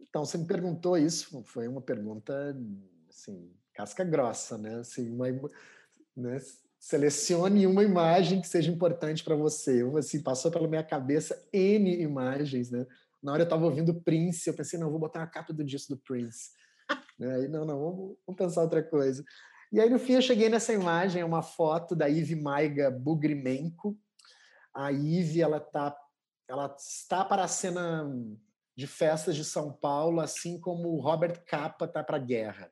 Então, 0.00 0.24
você 0.24 0.36
me 0.36 0.46
perguntou 0.46 0.98
isso, 0.98 1.42
foi 1.44 1.66
uma 1.66 1.80
pergunta, 1.80 2.54
assim, 3.08 3.50
casca 3.72 4.04
grossa, 4.04 4.58
né? 4.58 4.80
Assim, 4.80 5.10
uma, 5.10 5.26
né? 6.16 6.40
Selecione 6.78 7.66
uma 7.66 7.82
imagem 7.82 8.40
que 8.40 8.48
seja 8.48 8.70
importante 8.70 9.24
para 9.24 9.34
você. 9.34 9.82
Eu, 9.82 9.96
assim, 9.96 10.22
passou 10.22 10.50
pela 10.50 10.68
minha 10.68 10.84
cabeça 10.84 11.46
N 11.52 12.02
imagens, 12.02 12.70
né? 12.70 12.86
Na 13.22 13.32
hora 13.32 13.42
eu 13.42 13.44
estava 13.44 13.64
ouvindo 13.64 14.02
Prince, 14.02 14.46
eu 14.46 14.54
pensei, 14.54 14.78
não, 14.78 14.90
vou 14.90 15.00
botar 15.00 15.22
a 15.22 15.26
capa 15.26 15.52
do 15.52 15.64
disco 15.64 15.94
do 15.94 16.00
Prince. 16.02 16.50
Né? 17.18 17.34
Aí, 17.36 17.48
não, 17.48 17.64
não, 17.64 17.78
vamos, 17.78 18.16
vamos, 18.26 18.38
pensar 18.38 18.60
outra 18.60 18.82
coisa. 18.82 19.24
E 19.72 19.80
aí, 19.80 19.88
no 19.88 19.98
fim, 19.98 20.12
eu 20.12 20.22
cheguei 20.22 20.48
nessa 20.48 20.74
imagem, 20.74 21.22
é 21.22 21.24
uma 21.24 21.42
foto 21.42 21.96
da 21.96 22.06
Ive 22.06 22.36
Maiga 22.36 22.90
Bugrimenko. 22.90 23.98
A 24.74 24.92
Ive, 24.92 25.40
ela, 25.40 25.58
tá, 25.58 25.96
ela 26.46 26.74
está 26.78 27.24
para 27.24 27.44
a 27.44 27.48
cena 27.48 28.06
de 28.76 28.86
festas 28.86 29.36
de 29.36 29.44
São 29.44 29.72
Paulo, 29.72 30.20
assim 30.20 30.60
como 30.60 30.88
o 30.90 31.00
Robert 31.00 31.42
Capa 31.46 31.86
está 31.86 32.04
para 32.04 32.16
a 32.16 32.20
guerra. 32.20 32.70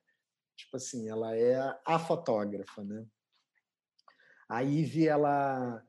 Tipo 0.56 0.76
assim, 0.76 1.08
ela 1.08 1.34
é 1.34 1.56
a 1.86 1.98
fotógrafa, 1.98 2.84
né? 2.84 3.06
A 4.52 4.62
Ive, 4.62 5.08
ela 5.08 5.82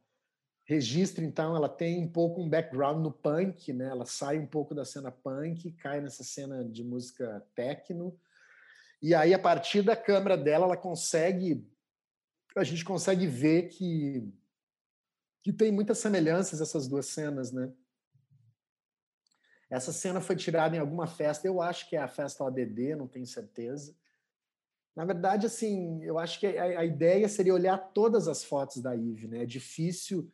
registra, 0.63 1.21
então, 1.25 1.53
ela 1.53 1.67
tem 1.67 2.01
um 2.01 2.09
pouco 2.09 2.41
um 2.41 2.49
background 2.49 3.03
no 3.03 3.11
punk, 3.11 3.73
né? 3.73 3.89
Ela 3.89 4.05
sai 4.05 4.39
um 4.39 4.47
pouco 4.47 4.73
da 4.73 4.85
cena 4.85 5.11
punk, 5.11 5.73
cai 5.73 5.99
nessa 5.99 6.23
cena 6.23 6.63
de 6.63 6.81
música 6.81 7.45
techno, 7.53 8.17
e 9.01 9.13
aí, 9.13 9.33
a 9.33 9.39
partir 9.39 9.81
da 9.81 9.97
câmera 9.97 10.37
dela, 10.37 10.63
ela 10.63 10.77
consegue. 10.77 11.69
A 12.55 12.63
gente 12.63 12.85
consegue 12.85 13.27
ver 13.27 13.67
que, 13.67 14.33
que 15.41 15.51
tem 15.51 15.69
muitas 15.69 15.97
semelhanças 15.97 16.61
essas 16.61 16.87
duas 16.87 17.07
cenas, 17.07 17.51
né? 17.51 17.69
Essa 19.69 19.91
cena 19.91 20.21
foi 20.21 20.37
tirada 20.37 20.73
em 20.73 20.79
alguma 20.79 21.05
festa, 21.05 21.45
eu 21.45 21.61
acho 21.61 21.89
que 21.89 21.97
é 21.97 21.99
a 21.99 22.07
festa 22.07 22.45
ODD, 22.45 22.95
não 22.95 23.09
tenho 23.09 23.27
certeza. 23.27 23.93
Na 24.95 25.05
verdade, 25.05 25.47
assim, 25.47 26.03
eu 26.03 26.19
acho 26.19 26.39
que 26.39 26.45
a, 26.45 26.79
a 26.79 26.85
ideia 26.85 27.27
seria 27.27 27.53
olhar 27.53 27.77
todas 27.77 28.27
as 28.27 28.43
fotos 28.43 28.81
da 28.81 28.95
Ive, 28.95 29.27
né? 29.27 29.43
É 29.43 29.45
difícil 29.45 30.31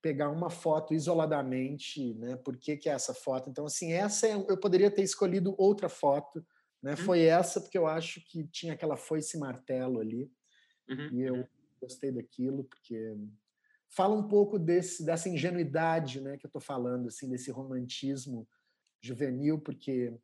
pegar 0.00 0.30
uma 0.30 0.48
foto 0.48 0.94
isoladamente, 0.94 2.14
né? 2.14 2.36
Por 2.36 2.56
que, 2.56 2.76
que 2.76 2.88
é 2.88 2.92
essa 2.92 3.12
foto? 3.12 3.50
Então, 3.50 3.66
assim, 3.66 3.92
essa 3.92 4.28
é, 4.28 4.34
eu 4.34 4.58
poderia 4.58 4.90
ter 4.90 5.02
escolhido 5.02 5.54
outra 5.58 5.88
foto 5.88 6.44
né? 6.82 6.92
Uhum. 6.92 6.96
Foi 6.96 7.22
essa 7.22 7.60
porque 7.60 7.76
eu 7.76 7.86
acho 7.86 8.20
que 8.22 8.44
tinha 8.48 8.72
aquela 8.72 8.96
foice 8.96 9.38
martelo 9.38 10.00
ali. 10.00 10.30
Uhum. 10.88 11.08
E 11.12 11.22
eu 11.22 11.34
uhum. 11.34 11.46
gostei 11.80 12.10
daquilo 12.10 12.64
porque 12.64 13.16
fala 13.88 14.14
um 14.14 14.26
pouco 14.26 14.58
desse 14.58 15.04
dessa 15.04 15.28
ingenuidade, 15.28 16.20
né, 16.20 16.36
que 16.36 16.46
eu 16.46 16.48
estou 16.48 16.60
falando 16.60 17.08
assim, 17.08 17.28
desse 17.28 17.50
romantismo 17.50 18.48
juvenil, 19.02 19.58
porque 19.58 20.14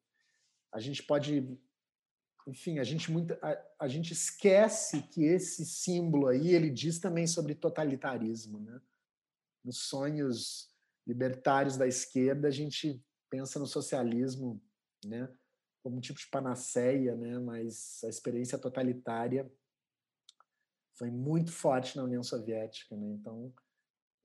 a 0.72 0.80
gente 0.80 1.02
pode 1.02 1.58
enfim, 2.46 2.78
a 2.78 2.84
gente 2.84 3.10
muito 3.10 3.32
a, 3.42 3.66
a, 3.80 3.88
gente 3.88 4.12
esquece 4.12 5.02
que 5.02 5.24
esse 5.24 5.66
símbolo 5.66 6.28
aí 6.28 6.54
ele 6.54 6.70
diz 6.70 6.98
também 6.98 7.26
sobre 7.26 7.54
totalitarismo, 7.54 8.60
né? 8.60 8.80
Nos 9.64 9.78
sonhos 9.78 10.70
libertários 11.06 11.76
da 11.76 11.86
esquerda, 11.86 12.48
a 12.48 12.50
gente 12.50 13.04
pensa 13.28 13.58
no 13.58 13.66
socialismo, 13.66 14.62
né? 15.04 15.28
como 15.86 15.98
um 15.98 16.00
tipo 16.00 16.18
de 16.18 16.26
panaceia, 16.26 17.14
né? 17.14 17.38
mas 17.38 18.02
a 18.02 18.08
experiência 18.08 18.58
totalitária 18.58 19.48
foi 20.94 21.12
muito 21.12 21.52
forte 21.52 21.96
na 21.96 22.02
União 22.02 22.24
Soviética. 22.24 22.96
Né? 22.96 23.06
Então, 23.12 23.54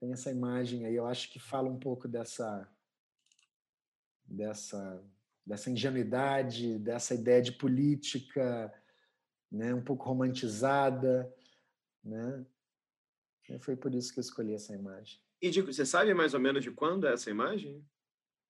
tem 0.00 0.12
essa 0.12 0.30
imagem 0.32 0.84
aí, 0.84 0.96
eu 0.96 1.06
acho 1.06 1.30
que 1.30 1.38
fala 1.38 1.68
um 1.68 1.78
pouco 1.78 2.08
dessa, 2.08 2.68
dessa, 4.24 5.00
dessa 5.46 5.70
ingenuidade, 5.70 6.78
dessa 6.78 7.14
ideia 7.14 7.42
de 7.42 7.52
política 7.52 8.72
né? 9.52 9.74
um 9.74 9.82
pouco 9.82 10.08
romantizada. 10.08 11.32
Né? 12.02 12.44
E 13.50 13.58
foi 13.58 13.76
por 13.76 13.94
isso 13.94 14.12
que 14.12 14.18
eu 14.18 14.22
escolhi 14.22 14.54
essa 14.54 14.74
imagem. 14.74 15.20
E 15.40 15.50
de, 15.50 15.60
você 15.60 15.84
sabe 15.84 16.14
mais 16.14 16.34
ou 16.34 16.40
menos 16.40 16.64
de 16.64 16.70
quando 16.70 17.06
é 17.06 17.12
essa 17.12 17.30
imagem? 17.30 17.84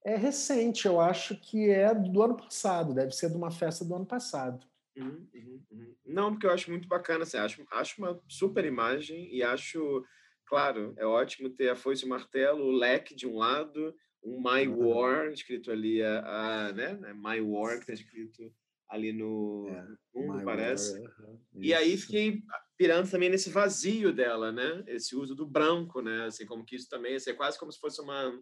É 0.05 0.16
recente, 0.16 0.86
eu 0.86 1.01
acho 1.01 1.36
que 1.36 1.70
é 1.70 1.94
do 1.94 2.23
ano 2.23 2.36
passado, 2.36 2.94
deve 2.94 3.12
ser 3.12 3.31
de 3.31 3.36
uma 3.36 3.51
festa 3.51 3.85
do 3.85 3.94
ano 3.94 4.06
passado. 4.06 4.66
Uhum, 4.97 5.27
uhum, 5.32 5.62
uhum. 5.70 5.94
Não, 6.05 6.32
porque 6.32 6.47
eu 6.47 6.51
acho 6.51 6.70
muito 6.70 6.86
bacana, 6.89 7.23
assim, 7.23 7.39
acho, 7.39 7.64
acho 7.70 8.02
uma 8.02 8.20
super 8.28 8.64
imagem 8.64 9.32
e 9.35 9.43
acho, 9.43 10.05
claro, 10.44 10.93
é 10.98 11.06
ótimo 11.06 11.48
ter 11.48 11.70
a 11.70 11.77
foice 11.77 12.02
e 12.02 12.06
o 12.06 12.09
martelo, 12.09 12.64
o 12.64 12.73
leque 12.73 13.14
de 13.14 13.27
um 13.27 13.36
lado, 13.36 13.94
um 14.23 14.40
My 14.40 14.66
War 14.69 15.31
escrito 15.32 15.70
ali, 15.70 16.03
a, 16.03 16.69
a 16.69 16.73
né, 16.73 16.94
né, 16.94 17.12
My 17.12 17.40
War 17.40 17.74
que 17.74 17.81
está 17.81 17.93
escrito 17.93 18.53
ali 18.89 19.12
no, 19.12 19.69
é, 19.70 19.86
fundo, 20.12 20.44
parece. 20.44 20.99
Uhum, 20.99 21.39
e 21.55 21.73
aí 21.73 21.97
fiquei 21.97 22.43
pirando 22.77 23.11
também 23.11 23.31
nesse 23.31 23.49
vazio 23.49 24.12
dela, 24.12 24.53
né? 24.53 24.85
Esse 24.86 25.16
uso 25.16 25.35
do 25.35 25.47
branco, 25.47 26.03
né? 26.03 26.27
Assim, 26.27 26.44
como 26.44 26.65
que 26.65 26.77
isso 26.77 26.89
também, 26.89 27.15
assim, 27.15 27.31
é 27.31 27.35
quase 27.35 27.59
como 27.59 27.73
se 27.73 27.81
fosse 27.81 28.03
uma 28.03 28.39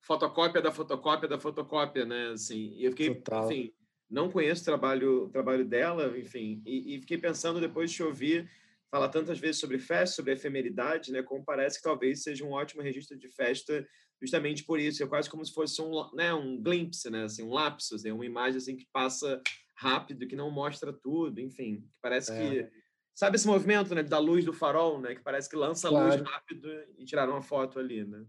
fotocópia 0.00 0.62
da 0.62 0.70
fotocópia 0.70 1.28
da 1.28 1.38
fotocópia, 1.40 2.04
né? 2.04 2.30
Assim, 2.30 2.72
e 2.76 2.84
eu 2.84 2.92
fiquei, 2.92 3.14
Total. 3.14 3.50
enfim, 3.50 3.74
não 4.08 4.30
conheço 4.30 4.62
o 4.62 4.64
trabalho, 4.64 5.28
trabalho 5.30 5.64
dela, 5.64 6.16
enfim, 6.18 6.62
e, 6.64 6.94
e, 6.94 7.00
fiquei 7.00 7.18
pensando 7.18 7.60
depois 7.60 7.90
de 7.90 7.96
te 7.96 8.02
ouvir 8.02 8.48
falar 8.90 9.08
tantas 9.08 9.38
vezes 9.38 9.58
sobre 9.58 9.78
festa, 9.78 10.16
sobre 10.16 10.32
efemeridade, 10.34 11.10
né? 11.10 11.22
Como 11.22 11.44
parece 11.44 11.78
que 11.78 11.84
talvez 11.84 12.22
seja 12.22 12.44
um 12.44 12.52
ótimo 12.52 12.82
registro 12.82 13.18
de 13.18 13.28
festa 13.28 13.84
justamente 14.22 14.64
por 14.64 14.78
isso. 14.78 15.02
É 15.02 15.06
quase 15.06 15.28
como 15.28 15.44
se 15.44 15.52
fosse 15.52 15.82
um, 15.82 15.90
né, 16.14 16.32
um 16.32 16.62
glimpse, 16.62 17.10
né? 17.10 17.24
Assim, 17.24 17.42
um 17.42 17.52
lapso, 17.52 17.96
assim, 17.96 18.12
uma 18.12 18.24
imagem 18.24 18.58
assim 18.58 18.76
que 18.76 18.86
passa 18.92 19.42
rápido, 19.76 20.26
que 20.28 20.36
não 20.36 20.50
mostra 20.50 20.92
tudo, 20.92 21.40
enfim. 21.40 21.84
Parece 22.00 22.32
é. 22.32 22.38
que 22.38 22.70
sabe 23.14 23.36
esse 23.36 23.46
movimento, 23.46 23.94
né, 23.94 24.02
da 24.02 24.18
luz 24.18 24.44
do 24.44 24.52
farol, 24.52 25.00
né, 25.00 25.14
que 25.14 25.22
parece 25.22 25.50
que 25.50 25.56
lança 25.56 25.88
claro. 25.88 26.12
a 26.12 26.16
luz 26.16 26.22
rápido 26.22 26.68
e 26.96 27.04
tiraram 27.04 27.32
uma 27.32 27.42
foto 27.42 27.78
ali, 27.78 28.04
né? 28.04 28.24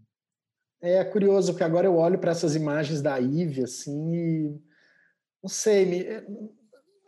É 0.82 1.02
curioso 1.04 1.52
porque 1.52 1.64
agora 1.64 1.86
eu 1.86 1.96
olho 1.96 2.18
para 2.18 2.32
essas 2.32 2.54
imagens 2.54 3.00
da 3.00 3.18
Ive 3.18 3.62
assim 3.62 4.12
e 4.14 4.62
não 5.42 5.48
sei, 5.48 5.86
me, 5.86 6.00
eh, 6.00 6.26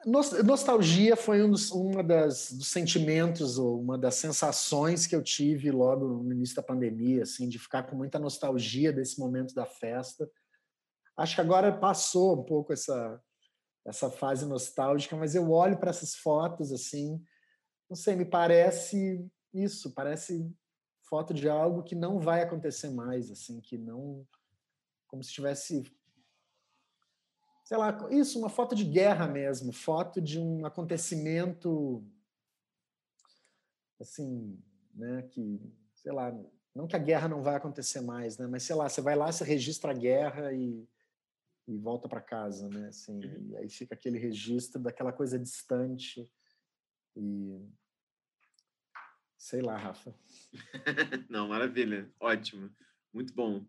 nostalgia 0.06 1.16
foi 1.16 1.42
um 1.42 1.50
dos, 1.50 1.70
uma 1.72 2.02
das 2.02 2.52
dos 2.52 2.68
sentimentos 2.68 3.58
ou 3.58 3.80
uma 3.80 3.98
das 3.98 4.14
sensações 4.14 5.06
que 5.06 5.16
eu 5.16 5.22
tive 5.22 5.70
logo 5.70 6.22
no 6.22 6.32
início 6.32 6.54
da 6.54 6.62
pandemia, 6.62 7.24
assim, 7.24 7.48
de 7.48 7.58
ficar 7.58 7.82
com 7.82 7.96
muita 7.96 8.18
nostalgia 8.18 8.92
desse 8.92 9.18
momento 9.18 9.52
da 9.52 9.66
festa. 9.66 10.30
Acho 11.16 11.34
que 11.34 11.40
agora 11.40 11.76
passou 11.76 12.40
um 12.40 12.44
pouco 12.44 12.72
essa 12.72 13.20
essa 13.84 14.10
fase 14.10 14.44
nostálgica, 14.44 15.16
mas 15.16 15.36
eu 15.36 15.48
olho 15.52 15.78
para 15.78 15.90
essas 15.90 16.16
fotos 16.16 16.72
assim, 16.72 17.22
não 17.88 17.96
sei, 17.96 18.16
me 18.16 18.24
parece 18.24 19.24
isso, 19.54 19.92
parece 19.94 20.52
foto 21.08 21.32
de 21.32 21.48
algo 21.48 21.84
que 21.84 21.94
não 21.94 22.18
vai 22.18 22.42
acontecer 22.42 22.90
mais, 22.90 23.30
assim, 23.30 23.60
que 23.60 23.78
não 23.78 24.26
como 25.06 25.22
se 25.22 25.32
tivesse 25.32 25.84
sei 27.66 27.76
lá, 27.76 27.98
isso, 28.12 28.38
uma 28.38 28.48
foto 28.48 28.76
de 28.76 28.84
guerra 28.84 29.26
mesmo, 29.26 29.72
foto 29.72 30.20
de 30.20 30.38
um 30.38 30.64
acontecimento 30.64 32.00
assim, 34.00 34.56
né, 34.94 35.22
que, 35.32 35.60
sei 35.92 36.12
lá, 36.12 36.32
não 36.72 36.86
que 36.86 36.94
a 36.94 37.00
guerra 37.00 37.26
não 37.26 37.42
vai 37.42 37.56
acontecer 37.56 38.00
mais, 38.00 38.38
né, 38.38 38.46
mas 38.46 38.62
sei 38.62 38.76
lá, 38.76 38.88
você 38.88 39.00
vai 39.00 39.16
lá, 39.16 39.32
você 39.32 39.42
registra 39.42 39.90
a 39.90 39.94
guerra 39.94 40.52
e, 40.52 40.88
e 41.66 41.76
volta 41.76 42.08
para 42.08 42.20
casa, 42.20 42.68
né, 42.68 42.86
assim, 42.86 43.18
uhum. 43.18 43.48
e 43.48 43.56
aí 43.56 43.68
fica 43.68 43.96
aquele 43.96 44.16
registro 44.16 44.80
daquela 44.80 45.12
coisa 45.12 45.36
distante 45.36 46.32
e 47.16 47.68
sei 49.36 49.60
lá, 49.60 49.76
Rafa. 49.76 50.14
não, 51.28 51.48
maravilha, 51.48 52.08
ótimo, 52.20 52.70
muito 53.12 53.34
bom. 53.34 53.66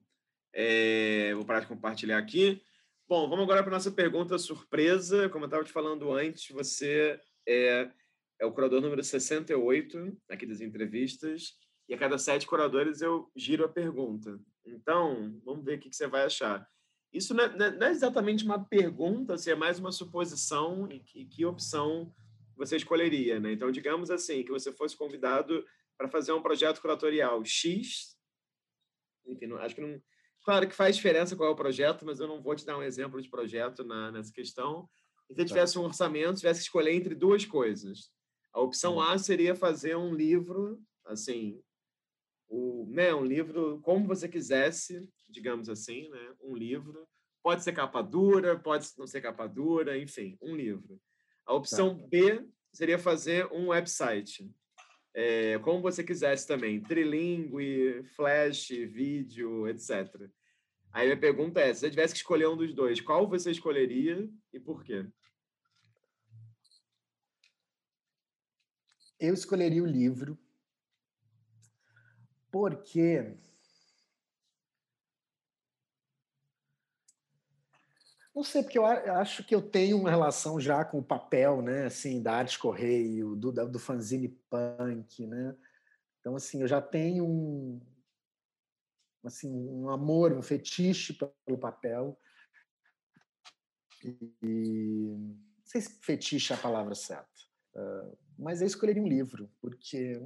É, 0.53 1.33
vou 1.33 1.45
parar 1.45 1.61
de 1.61 1.67
compartilhar 1.67 2.19
aqui. 2.19 2.61
Bom, 3.09 3.29
vamos 3.29 3.43
agora 3.45 3.63
para 3.63 3.71
a 3.71 3.77
nossa 3.77 3.89
pergunta 3.89 4.37
surpresa. 4.37 5.29
Como 5.29 5.45
eu 5.45 5.47
estava 5.47 5.63
te 5.63 5.71
falando 5.71 6.11
antes, 6.11 6.49
você 6.49 7.17
é, 7.47 7.89
é 8.37 8.45
o 8.45 8.51
curador 8.51 8.81
número 8.81 9.01
68 9.01 10.17
aqui 10.29 10.45
das 10.45 10.59
entrevistas. 10.59 11.53
E 11.87 11.93
a 11.93 11.97
cada 11.97 12.17
sete 12.17 12.45
curadores 12.45 13.01
eu 13.01 13.31
giro 13.33 13.63
a 13.63 13.69
pergunta. 13.69 14.37
Então, 14.65 15.39
vamos 15.45 15.63
ver 15.63 15.77
o 15.77 15.79
que, 15.79 15.89
você 15.89 16.05
vai 16.05 16.25
achar. 16.25 16.67
Isso 17.13 17.33
não 17.33 17.45
é, 17.45 17.71
não 17.71 17.87
é 17.87 17.91
exatamente 17.91 18.43
uma 18.43 18.65
pergunta, 18.65 19.35
assim, 19.35 19.51
é 19.51 19.55
mais 19.55 19.79
uma 19.79 19.93
suposição 19.93 20.85
e 20.91 20.99
que, 20.99 21.25
que 21.27 21.45
opção 21.45 22.13
você 22.57 22.75
escolheria. 22.75 23.39
Né? 23.39 23.53
Então, 23.53 23.71
digamos 23.71 24.11
assim, 24.11 24.43
que 24.43 24.51
você 24.51 24.69
fosse 24.73 24.97
convidado 24.97 25.65
para 25.97 26.09
fazer 26.09 26.33
um 26.33 26.41
projeto 26.41 26.81
curatorial 26.81 27.41
X. 27.45 28.17
Enfim, 29.25 29.53
acho 29.53 29.75
que 29.75 29.81
não, 29.81 30.01
Claro 30.47 30.65
que 30.65 30.73
faz 30.73 30.95
diferença 30.95 31.35
qual 31.35 31.49
é 31.49 31.51
o 31.51 31.57
projeto, 31.57 32.05
mas 32.05 32.21
eu 32.21 32.27
não 32.27 32.41
vou 32.41 32.55
te 32.55 32.65
dar 32.65 32.77
um 32.77 32.81
exemplo 32.81 33.21
de 33.21 33.29
projeto 33.29 33.83
na, 33.83 34.13
nessa 34.13 34.31
questão. 34.31 34.87
Se 35.27 35.35
você 35.35 35.41
tá. 35.41 35.45
tivesse 35.45 35.77
um 35.77 35.83
orçamento, 35.83 36.37
tivesse 36.37 36.61
que 36.61 36.63
escolher 36.67 36.93
entre 36.93 37.13
duas 37.13 37.43
coisas. 37.43 38.13
A 38.53 38.61
opção 38.61 38.93
uhum. 38.93 39.01
A 39.01 39.17
seria 39.17 39.53
fazer 39.53 39.97
um 39.97 40.15
livro, 40.15 40.81
assim, 41.05 41.61
o, 42.47 42.87
né, 42.89 43.13
um 43.13 43.25
livro 43.25 43.81
como 43.81 44.07
você 44.07 44.29
quisesse, 44.29 45.05
digamos 45.27 45.67
assim, 45.67 46.07
né, 46.07 46.33
um 46.41 46.55
livro. 46.55 47.05
Pode 47.43 47.61
ser 47.61 47.73
capa 47.73 48.01
dura, 48.01 48.57
pode 48.57 48.87
não 48.97 49.05
ser 49.05 49.19
capa 49.19 49.47
dura, 49.47 49.97
enfim, 49.97 50.37
um 50.41 50.55
livro. 50.55 50.97
A 51.45 51.53
opção 51.53 51.97
tá. 51.97 52.07
B 52.07 52.47
seria 52.71 52.97
fazer 52.97 53.51
um 53.51 53.67
website 53.67 54.49
é, 55.13 55.57
como 55.59 55.81
você 55.81 56.03
quisesse 56.03 56.47
também, 56.47 56.81
trilingue, 56.81 58.03
flash, 58.15 58.69
vídeo, 58.69 59.67
etc. 59.67 60.29
Aí 60.91 61.11
a 61.11 61.17
pergunta 61.17 61.59
é, 61.59 61.73
se 61.73 61.81
você 61.81 61.89
tivesse 61.89 62.13
que 62.13 62.19
escolher 62.19 62.47
um 62.47 62.57
dos 62.57 62.73
dois, 62.73 63.01
qual 63.01 63.27
você 63.27 63.51
escolheria 63.51 64.29
e 64.53 64.59
por 64.59 64.83
quê? 64.83 65.05
Eu 69.19 69.33
escolheria 69.33 69.81
o 69.81 69.87
livro 69.87 70.37
porque 72.51 73.35
Não 78.37 78.43
sei, 78.43 78.61
porque 78.61 78.77
eu 78.77 78.85
acho 78.85 79.43
que 79.43 79.55
eu 79.55 79.63
tenho 79.63 79.97
uma 79.97 80.11
relação 80.11 80.59
já 80.59 80.85
com 80.85 80.99
o 80.99 81.03
papel, 81.03 81.59
né? 81.59 81.87
Assim, 81.87 82.21
da 82.21 82.35
arte 82.35 82.59
correio, 82.59 83.35
do, 83.35 83.51
do 83.51 83.79
fanzine 83.79 84.27
punk, 84.47 85.25
né? 85.25 85.57
Então, 86.19 86.35
assim, 86.35 86.61
eu 86.61 86.67
já 86.67 86.79
tenho 86.79 87.25
um, 87.25 87.81
assim, 89.25 89.51
um 89.51 89.89
amor, 89.89 90.33
um 90.33 90.43
fetiche 90.43 91.17
pelo 91.17 91.57
papel. 91.57 92.15
E 94.03 95.15
não 95.17 95.65
sei 95.65 95.81
se 95.81 95.99
fetiche 95.99 96.53
é 96.53 96.55
a 96.55 96.59
palavra 96.59 96.93
certa, 96.93 97.41
mas 98.37 98.61
eu 98.61 98.67
escolheria 98.67 99.01
um 99.01 99.07
livro, 99.07 99.49
porque 99.59 100.21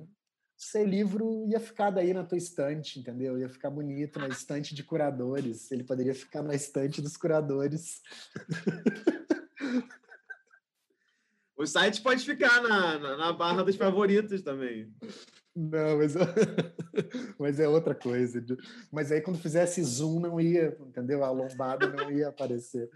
ser 0.63 0.85
livro 0.85 1.45
ia 1.47 1.59
ficar 1.59 1.89
daí 1.89 2.13
na 2.13 2.23
tua 2.23 2.37
estante, 2.37 2.99
entendeu? 2.99 3.37
Ia 3.39 3.49
ficar 3.49 3.69
bonito 3.69 4.19
na 4.19 4.27
estante 4.27 4.75
de 4.75 4.83
curadores. 4.83 5.71
Ele 5.71 5.83
poderia 5.83 6.13
ficar 6.13 6.43
na 6.43 6.53
estante 6.53 7.01
dos 7.01 7.17
curadores. 7.17 8.01
O 11.61 11.65
site 11.67 12.01
pode 12.01 12.25
ficar 12.25 12.59
na, 12.63 12.97
na, 12.97 13.17
na 13.17 13.33
barra 13.33 13.61
dos 13.61 13.75
favoritos 13.75 14.41
também. 14.41 14.91
Não, 15.55 15.99
mas, 15.99 16.15
mas 17.37 17.59
é 17.59 17.67
outra 17.67 17.93
coisa. 17.93 18.43
Mas 18.91 19.11
aí 19.11 19.21
quando 19.21 19.37
fizesse 19.37 19.83
zoom 19.83 20.19
não 20.19 20.41
ia, 20.41 20.75
entendeu? 20.79 21.23
A 21.23 21.29
lombada 21.29 21.87
não 21.87 22.11
ia 22.11 22.29
aparecer. 22.29 22.89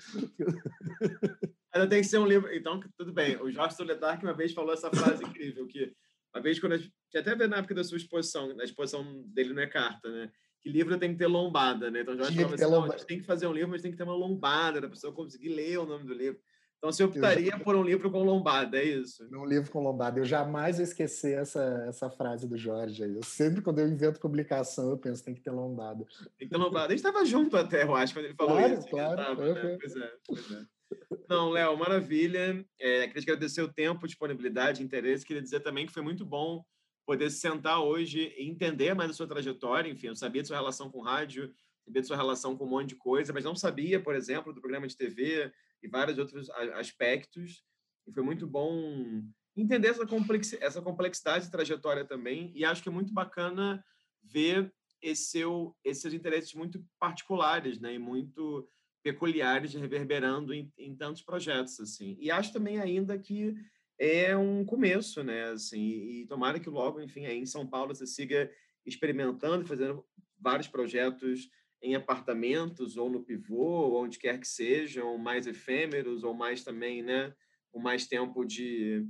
Ainda 1.71 1.87
tem 1.87 2.01
que 2.01 2.07
ser 2.07 2.17
um 2.17 2.25
livro. 2.25 2.51
Então, 2.51 2.79
tudo 2.97 3.13
bem. 3.13 3.39
O 3.39 3.51
Jorge 3.51 3.75
Soledar 3.75 4.17
que 4.17 4.25
uma 4.25 4.33
vez 4.33 4.51
falou 4.51 4.73
essa 4.73 4.89
frase 4.89 5.23
incrível, 5.23 5.67
que 5.67 5.93
uma 6.35 6.41
vez, 6.41 6.59
quando 6.59 6.73
a 6.73 6.77
gente, 6.77 6.93
até 7.15 7.33
ver 7.33 7.47
na 7.47 7.57
época 7.57 7.73
da 7.73 7.83
sua 7.83 7.97
exposição, 7.97 8.53
na 8.55 8.65
exposição 8.65 9.23
dele 9.27 9.53
não 9.53 9.61
é 9.61 9.67
carta, 9.67 10.11
né? 10.11 10.29
Que 10.61 10.69
livro 10.69 10.97
tem 10.97 11.13
que 11.13 11.17
ter 11.17 11.27
lombada, 11.27 11.89
né? 11.89 12.01
Então, 12.01 12.17
Jorge 12.17 12.35
falava 12.35 12.55
assim, 12.55 12.63
não, 12.65 12.83
a 12.83 12.89
gente 12.89 13.05
tem 13.05 13.19
que 13.19 13.25
fazer 13.25 13.47
um 13.47 13.53
livro, 13.53 13.69
mas 13.69 13.81
tem 13.81 13.91
que 13.91 13.97
ter 13.97 14.03
uma 14.03 14.15
lombada, 14.15 14.79
para 14.79 14.87
a 14.87 14.91
pessoa 14.91 15.13
conseguir 15.13 15.49
ler 15.49 15.77
o 15.79 15.85
nome 15.85 16.05
do 16.05 16.13
livro. 16.13 16.37
Então, 16.77 16.91
você 16.91 17.03
optaria 17.03 17.51
já... 17.51 17.59
por 17.59 17.75
um 17.75 17.83
livro 17.83 18.11
com 18.11 18.21
lombada, 18.21 18.77
é 18.77 18.83
isso? 18.83 19.25
Um 19.31 19.45
livro 19.45 19.71
com 19.71 19.81
lombada. 19.81 20.19
Eu 20.19 20.25
jamais 20.25 20.75
vou 20.75 20.83
esquecer 20.83 21.37
essa, 21.37 21.85
essa 21.87 22.09
frase 22.09 22.47
do 22.47 22.57
Jorge 22.57 23.03
aí. 23.03 23.15
Eu 23.15 23.23
sempre, 23.23 23.61
quando 23.61 23.79
eu 23.79 23.87
invento 23.87 24.19
publicação, 24.19 24.89
eu 24.89 24.97
penso, 24.97 25.23
tem 25.23 25.33
que 25.33 25.41
ter 25.41 25.51
lombada. 25.51 26.05
Tem 26.37 26.47
que 26.47 26.53
ter 26.53 26.57
lombada. 26.57 26.87
A 26.87 26.89
gente 26.89 27.05
estava 27.05 27.23
junto 27.25 27.55
até, 27.55 27.83
eu 27.83 27.95
acho, 27.95 28.13
quando 28.13 28.25
ele 28.25 28.35
falou 28.35 28.57
claro, 28.57 28.73
isso. 28.73 28.87
Claro, 28.89 29.15
tava, 29.15 29.53
né? 29.53 29.77
Pois 29.79 29.95
é, 29.95 30.13
pois 30.27 30.51
é. 30.51 30.65
Não, 31.27 31.49
Léo, 31.49 31.77
maravilha. 31.77 32.65
É, 32.79 33.07
queria 33.07 33.23
agradecer 33.23 33.61
o 33.61 33.71
tempo, 33.71 34.07
disponibilidade, 34.07 34.83
interesse. 34.83 35.25
Queria 35.25 35.41
dizer 35.41 35.61
também 35.61 35.85
que 35.85 35.93
foi 35.93 36.03
muito 36.03 36.25
bom 36.25 36.63
poder 37.05 37.29
se 37.29 37.39
sentar 37.39 37.81
hoje 37.81 38.33
e 38.37 38.49
entender 38.49 38.93
mais 38.93 39.11
a 39.11 39.13
sua 39.13 39.27
trajetória. 39.27 39.89
Enfim, 39.89 40.07
eu 40.07 40.15
sabia 40.15 40.41
de 40.41 40.47
sua 40.47 40.57
relação 40.57 40.89
com 40.89 41.01
rádio, 41.01 41.53
sabia 41.83 42.01
de 42.01 42.07
sua 42.07 42.17
relação 42.17 42.57
com 42.57 42.65
um 42.65 42.69
monte 42.69 42.89
de 42.89 42.95
coisa, 42.95 43.31
mas 43.33 43.43
não 43.43 43.55
sabia, 43.55 44.01
por 44.01 44.15
exemplo, 44.15 44.53
do 44.53 44.61
programa 44.61 44.87
de 44.87 44.97
TV 44.97 45.51
e 45.81 45.87
vários 45.87 46.17
outros 46.17 46.49
aspectos. 46.73 47.63
E 48.07 48.11
foi 48.11 48.23
muito 48.23 48.47
bom 48.47 49.23
entender 49.55 49.89
essa, 49.89 50.05
essa 50.59 50.81
complexidade 50.81 51.45
de 51.45 51.51
trajetória 51.51 52.05
também. 52.05 52.51
E 52.55 52.65
acho 52.65 52.83
que 52.83 52.89
é 52.89 52.91
muito 52.91 53.13
bacana 53.13 53.83
ver 54.23 54.73
esse 55.01 55.25
seu, 55.25 55.75
esses 55.83 56.13
interesses 56.13 56.53
muito 56.53 56.83
particulares, 56.99 57.79
né, 57.79 57.93
e 57.93 57.99
muito 57.99 58.67
peculiares 59.05 59.75
reverberando 59.75 60.51
em, 60.51 60.73
em 60.75 60.95
tantos 60.95 61.21
projetos 61.21 61.79
assim. 61.79 62.17
E 62.19 62.31
acho 62.31 62.51
também 62.51 62.79
ainda 62.79 63.19
que 63.19 63.55
é 63.99 64.35
um 64.35 64.65
começo, 64.65 65.23
né? 65.23 65.51
Assim, 65.51 65.79
e 65.79 66.25
tomara 66.25 66.59
que 66.59 66.67
logo, 66.67 66.99
enfim, 66.99 67.27
aí 67.27 67.37
em 67.37 67.45
São 67.45 67.67
Paulo 67.67 67.93
você 67.93 68.07
siga 68.07 68.51
experimentando, 68.83 69.63
fazendo 69.63 70.03
vários 70.39 70.67
projetos 70.67 71.47
em 71.83 71.93
apartamentos 71.93 72.97
ou 72.97 73.07
no 73.07 73.23
pivô, 73.23 73.63
ou 73.63 74.03
onde 74.03 74.17
quer 74.17 74.39
que 74.39 74.47
sejam, 74.47 75.19
mais 75.19 75.45
efêmeros 75.45 76.23
ou 76.23 76.33
mais 76.33 76.63
também, 76.63 77.03
né, 77.03 77.31
com 77.71 77.79
mais 77.79 78.07
tempo 78.07 78.43
de 78.43 79.05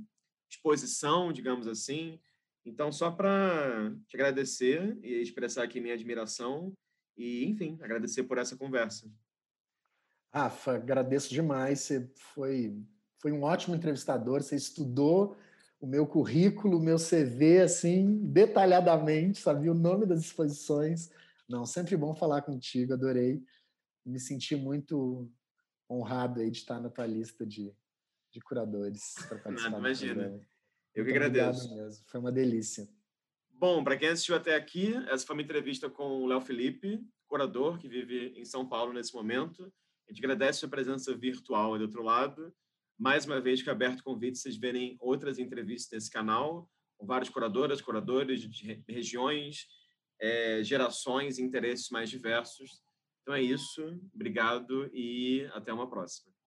exposição, 0.50 1.32
digamos 1.32 1.66
assim. 1.66 2.20
Então, 2.66 2.92
só 2.92 3.10
para 3.10 3.94
te 4.06 4.14
agradecer 4.14 4.98
e 5.02 5.22
expressar 5.22 5.62
aqui 5.62 5.80
minha 5.80 5.94
admiração 5.94 6.76
e, 7.16 7.46
enfim, 7.46 7.78
agradecer 7.80 8.24
por 8.24 8.36
essa 8.36 8.58
conversa. 8.58 9.10
Rafa, 10.36 10.72
agradeço 10.72 11.30
demais. 11.30 11.80
Você 11.80 12.10
foi, 12.14 12.78
foi 13.18 13.32
um 13.32 13.42
ótimo 13.42 13.74
entrevistador. 13.74 14.42
Você 14.42 14.54
estudou 14.54 15.34
o 15.80 15.86
meu 15.86 16.06
currículo, 16.06 16.76
o 16.76 16.82
meu 16.82 16.98
CV, 16.98 17.62
assim, 17.62 18.18
detalhadamente, 18.18 19.38
sabia 19.38 19.72
o 19.72 19.74
nome 19.74 20.04
das 20.04 20.20
exposições. 20.20 21.10
Não, 21.48 21.64
sempre 21.64 21.96
bom 21.96 22.14
falar 22.14 22.42
contigo, 22.42 22.92
adorei. 22.92 23.42
Me 24.04 24.20
senti 24.20 24.54
muito 24.54 25.26
honrado 25.88 26.40
aí 26.40 26.50
de 26.50 26.58
estar 26.58 26.80
na 26.80 26.90
tua 26.90 27.06
lista 27.06 27.46
de, 27.46 27.74
de 28.30 28.40
curadores 28.40 29.14
para 29.28 29.38
participar 29.38 29.70
Nada, 29.70 29.78
imagina. 29.78 30.40
Eu 30.94 31.04
que 31.04 31.12
agradeço. 31.12 31.74
Mesmo. 31.74 32.04
Foi 32.08 32.20
uma 32.20 32.32
delícia. 32.32 32.86
Bom, 33.52 33.82
para 33.82 33.96
quem 33.96 34.08
assistiu 34.08 34.36
até 34.36 34.54
aqui, 34.54 34.94
essa 35.08 35.26
foi 35.26 35.34
uma 35.34 35.42
entrevista 35.42 35.88
com 35.88 36.22
o 36.22 36.26
Léo 36.26 36.42
Felipe, 36.42 37.02
curador 37.26 37.78
que 37.78 37.88
vive 37.88 38.34
em 38.36 38.44
São 38.44 38.68
Paulo 38.68 38.92
nesse 38.92 39.14
momento. 39.14 39.72
A 40.08 40.12
gente 40.12 40.24
agradece 40.24 40.64
a 40.64 40.68
presença 40.68 41.16
virtual 41.16 41.76
do 41.76 41.82
outro 41.84 42.02
lado. 42.02 42.54
Mais 42.98 43.26
uma 43.26 43.40
vez, 43.40 43.62
que 43.62 43.70
aberto 43.70 44.02
convite 44.02 44.38
vocês 44.38 44.56
verem 44.56 44.96
outras 45.00 45.38
entrevistas 45.38 45.92
nesse 45.92 46.10
canal, 46.10 46.70
com 46.96 47.06
vários 47.06 47.28
curadoras, 47.28 47.82
curadores 47.82 48.40
de 48.40 48.82
regiões, 48.88 49.66
é, 50.20 50.62
gerações 50.62 51.38
e 51.38 51.42
interesses 51.42 51.90
mais 51.90 52.08
diversos. 52.08 52.82
Então 53.22 53.34
é 53.34 53.42
isso. 53.42 53.82
Obrigado 54.14 54.88
e 54.94 55.44
até 55.52 55.72
uma 55.72 55.90
próxima. 55.90 56.35